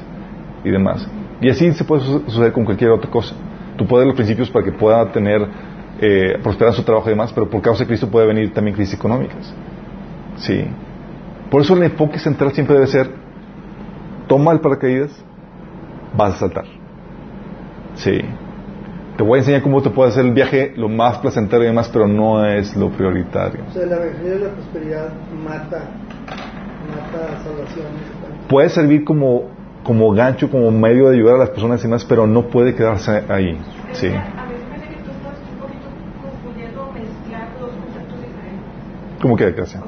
y 0.63 0.71
demás. 0.71 1.07
Y 1.41 1.49
así 1.49 1.73
se 1.73 1.85
puede 1.85 2.03
su- 2.03 2.21
suceder 2.27 2.53
con 2.53 2.65
cualquier 2.65 2.91
otra 2.91 3.11
cosa. 3.11 3.35
Tú 3.77 3.87
puedes 3.87 4.03
dar 4.03 4.09
los 4.09 4.17
principios 4.17 4.51
para 4.51 4.65
que 4.65 4.73
pueda 4.73 5.11
tener, 5.11 5.45
eh, 6.01 6.39
prosperar 6.43 6.75
su 6.75 6.83
trabajo 6.83 7.09
y 7.09 7.13
demás, 7.13 7.33
pero 7.33 7.49
por 7.49 7.63
causa 7.63 7.85
de 7.85 7.89
Cristo 7.89 8.09
puede 8.09 8.27
venir 8.27 8.53
también 8.53 8.77
crisis 8.77 8.95
económicas. 8.95 9.53
Sí. 10.37 10.65
Por 11.51 11.63
eso 11.63 11.75
el 11.75 11.85
enfoque 11.85 12.19
central 12.19 12.53
siempre 12.53 12.75
debe 12.75 12.87
ser, 12.87 13.11
toma 14.29 14.53
el 14.53 14.61
paracaídas, 14.61 15.11
vas 16.17 16.35
a 16.35 16.39
saltar. 16.39 16.65
Sí. 17.95 18.21
Te 19.17 19.23
voy 19.23 19.37
a 19.37 19.39
enseñar 19.41 19.63
cómo 19.63 19.83
te 19.83 19.91
puede 19.91 20.11
hacer 20.11 20.25
el 20.25 20.33
viaje 20.33 20.73
lo 20.77 20.89
más 20.89 21.19
placentero 21.19 21.63
y 21.63 21.67
demás, 21.67 21.91
pero 21.93 22.09
no 22.09 22.45
es 22.47 22.75
lo 22.75 22.89
prioritario. 22.91 23.65
O 23.69 23.73
sea, 23.73 23.83
el 23.83 23.93
evangelio 23.93 24.31
de 24.31 24.39
la 24.39 24.49
prosperidad 24.51 25.13
mata, 25.45 25.91
mata 26.89 27.43
salvaciones. 27.45 28.01
Puede 28.49 28.71
servir 28.71 29.05
como, 29.05 29.51
como 29.83 30.11
gancho, 30.13 30.51
como 30.51 30.71
medio 30.71 31.09
de 31.09 31.17
ayudar 31.17 31.35
a 31.35 31.39
las 31.39 31.51
personas 31.51 31.81
y 31.81 31.83
demás, 31.83 32.05
pero 32.07 32.27
no 32.27 32.47
puede 32.47 32.75
quedarse 32.75 33.23
ahí. 33.29 33.59
Sí. 33.93 34.07
A 34.07 34.11
mí 34.11 34.55
se 34.57 34.67
me 34.67 34.77
hace 34.77 34.89
que 34.89 35.03
tú 35.03 35.11
estás 35.11 35.39
un 35.53 35.59
poquito 35.61 35.89
confundiendo 36.23 36.83
o 36.83 36.93
mezclando 36.93 37.59
dos 37.61 37.71
conceptos 37.73 38.21
diferentes. 38.21 39.21
¿Cómo 39.21 39.37
que 39.37 39.51
gracia? 39.53 39.83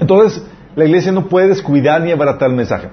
Entonces, 0.00 0.46
la 0.76 0.84
iglesia 0.84 1.10
no 1.10 1.26
puede 1.26 1.48
descuidar 1.48 2.00
ni 2.02 2.12
abaratar 2.12 2.50
el 2.50 2.56
mensaje. 2.56 2.88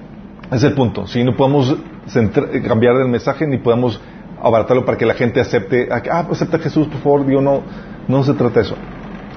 Es 0.50 0.62
el 0.64 0.72
punto. 0.74 1.06
Si 1.06 1.22
no 1.22 1.36
podemos 1.36 1.76
centra- 2.08 2.48
cambiar 2.66 2.96
el 2.96 3.08
mensaje 3.08 3.46
ni 3.46 3.58
podemos 3.58 4.00
abaratarlo 4.42 4.84
para 4.84 4.98
que 4.98 5.06
la 5.06 5.14
gente 5.14 5.40
acepte, 5.40 5.88
ah, 5.90 6.24
pues 6.26 6.40
acepta 6.42 6.56
a 6.56 6.60
Jesús, 6.60 6.88
por 6.88 6.98
favor, 7.00 7.26
Dios, 7.26 7.42
no, 7.42 7.62
no 8.08 8.22
se 8.24 8.34
trata 8.34 8.60
de 8.60 8.66
eso. 8.66 8.76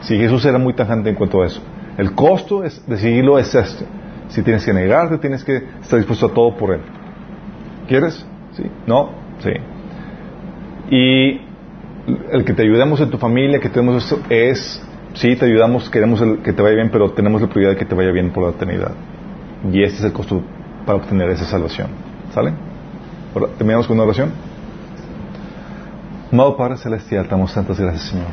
Si 0.02 0.18
Jesús 0.18 0.44
era 0.46 0.58
muy 0.58 0.74
tajante 0.74 1.10
en 1.10 1.16
cuanto 1.16 1.42
a 1.42 1.46
eso. 1.48 1.62
El 1.98 2.14
costo 2.14 2.62
de 2.62 2.98
seguirlo 2.98 3.40
es 3.40 3.54
este. 3.56 3.86
Si 4.30 4.42
tienes 4.44 4.66
que 4.66 4.74
negarte, 4.74 5.18
tienes 5.18 5.44
que 5.44 5.64
estar 5.82 5.98
dispuesto 5.98 6.28
a 6.28 6.34
todo 6.34 6.56
por 6.56 6.74
Él. 6.74 6.82
¿Quieres? 7.88 8.26
¿Sí? 8.54 8.64
¿No? 8.86 9.10
Sí. 9.40 9.52
Y 10.90 11.42
el 12.32 12.46
que 12.46 12.54
te 12.54 12.62
ayudemos 12.64 13.00
en 13.02 13.10
tu 13.10 13.18
familia, 13.18 13.60
que 13.60 13.70
tenemos 13.70 14.04
esto, 14.04 14.20
es, 14.30 14.82
sí, 15.18 15.36
te 15.36 15.46
ayudamos, 15.46 15.90
queremos 15.90 16.22
que 16.44 16.54
te 16.54 16.62
vaya 16.62 16.76
bien, 16.76 16.90
pero 16.92 17.12
tenemos 17.12 17.42
la 17.42 17.48
prioridad 17.48 17.72
de 17.72 17.78
que 17.78 17.86
te 17.86 17.96
vaya 17.96 18.12
bien 18.12 18.32
por 18.32 18.44
la 18.44 18.50
eternidad. 18.52 18.92
Y 19.72 19.84
este 19.84 20.00
es 20.00 20.04
el 20.06 20.14
costo 20.14 20.42
para 20.86 20.98
obtener 20.98 21.30
esa 21.30 21.46
salvación. 21.46 21.88
¿Sale? 22.34 22.54
Terminamos 23.58 23.88
con 23.88 23.98
una 23.98 24.06
oración. 24.06 24.32
Amado 26.32 26.58
Padre 26.58 26.78
Celestial, 26.78 27.28
damos 27.30 27.54
tantas 27.54 27.80
gracias, 27.80 28.10
Señor. 28.10 28.28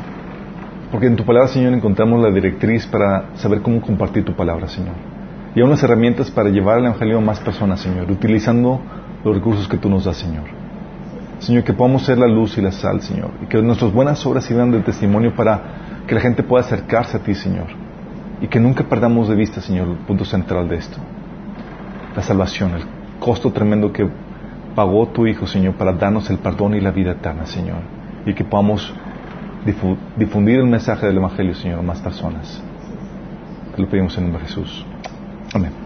Porque 0.90 1.06
en 1.06 1.16
tu 1.16 1.24
palabra, 1.24 1.48
Señor, 1.48 1.72
encontramos 1.72 2.22
la 2.22 2.30
directriz 2.30 2.86
para 2.86 3.36
saber 3.36 3.62
cómo 3.62 3.80
compartir 3.80 4.24
tu 4.24 4.34
palabra, 4.34 4.68
Señor. 4.68 4.94
Y 5.54 5.60
unas 5.62 5.82
herramientas 5.82 6.30
para 6.30 6.50
llevar 6.50 6.78
el 6.78 6.86
Evangelio 6.86 7.18
a 7.18 7.20
más 7.20 7.40
personas, 7.40 7.80
Señor, 7.80 8.10
utilizando 8.10 8.80
los 9.24 9.34
recursos 9.34 9.68
que 9.68 9.76
tú 9.76 9.88
nos 9.88 10.04
das, 10.04 10.16
Señor. 10.16 10.44
Señor, 11.38 11.64
que 11.64 11.72
podamos 11.72 12.04
ser 12.04 12.18
la 12.18 12.26
luz 12.26 12.56
y 12.58 12.62
la 12.62 12.72
sal, 12.72 13.00
Señor. 13.02 13.30
Y 13.42 13.46
que 13.46 13.60
nuestras 13.62 13.92
buenas 13.92 14.24
obras 14.26 14.44
sirvan 14.44 14.70
de 14.70 14.80
testimonio 14.80 15.34
para 15.34 15.83
que 16.06 16.14
la 16.14 16.20
gente 16.20 16.42
pueda 16.42 16.64
acercarse 16.64 17.16
a 17.16 17.20
ti, 17.20 17.34
Señor. 17.34 17.66
Y 18.40 18.48
que 18.48 18.60
nunca 18.60 18.84
perdamos 18.84 19.28
de 19.28 19.34
vista, 19.36 19.60
Señor, 19.60 19.88
el 19.88 19.96
punto 19.96 20.24
central 20.24 20.68
de 20.68 20.76
esto. 20.76 20.98
La 22.16 22.22
salvación, 22.22 22.72
el 22.74 22.84
costo 23.18 23.52
tremendo 23.52 23.92
que 23.92 24.08
pagó 24.74 25.06
tu 25.08 25.26
Hijo, 25.26 25.46
Señor, 25.46 25.74
para 25.74 25.92
darnos 25.92 26.28
el 26.30 26.38
perdón 26.38 26.74
y 26.74 26.80
la 26.80 26.90
vida 26.90 27.12
eterna, 27.12 27.46
Señor. 27.46 27.78
Y 28.26 28.34
que 28.34 28.44
podamos 28.44 28.92
difu- 29.64 29.96
difundir 30.16 30.58
el 30.58 30.66
mensaje 30.66 31.06
del 31.06 31.16
Evangelio, 31.16 31.54
Señor, 31.54 31.78
a 31.78 31.82
más 31.82 32.00
personas. 32.00 32.62
Te 33.74 33.82
lo 33.82 33.88
pedimos 33.88 34.16
en 34.18 34.24
nombre 34.24 34.42
de 34.42 34.48
Jesús. 34.48 34.84
Amén. 35.54 35.83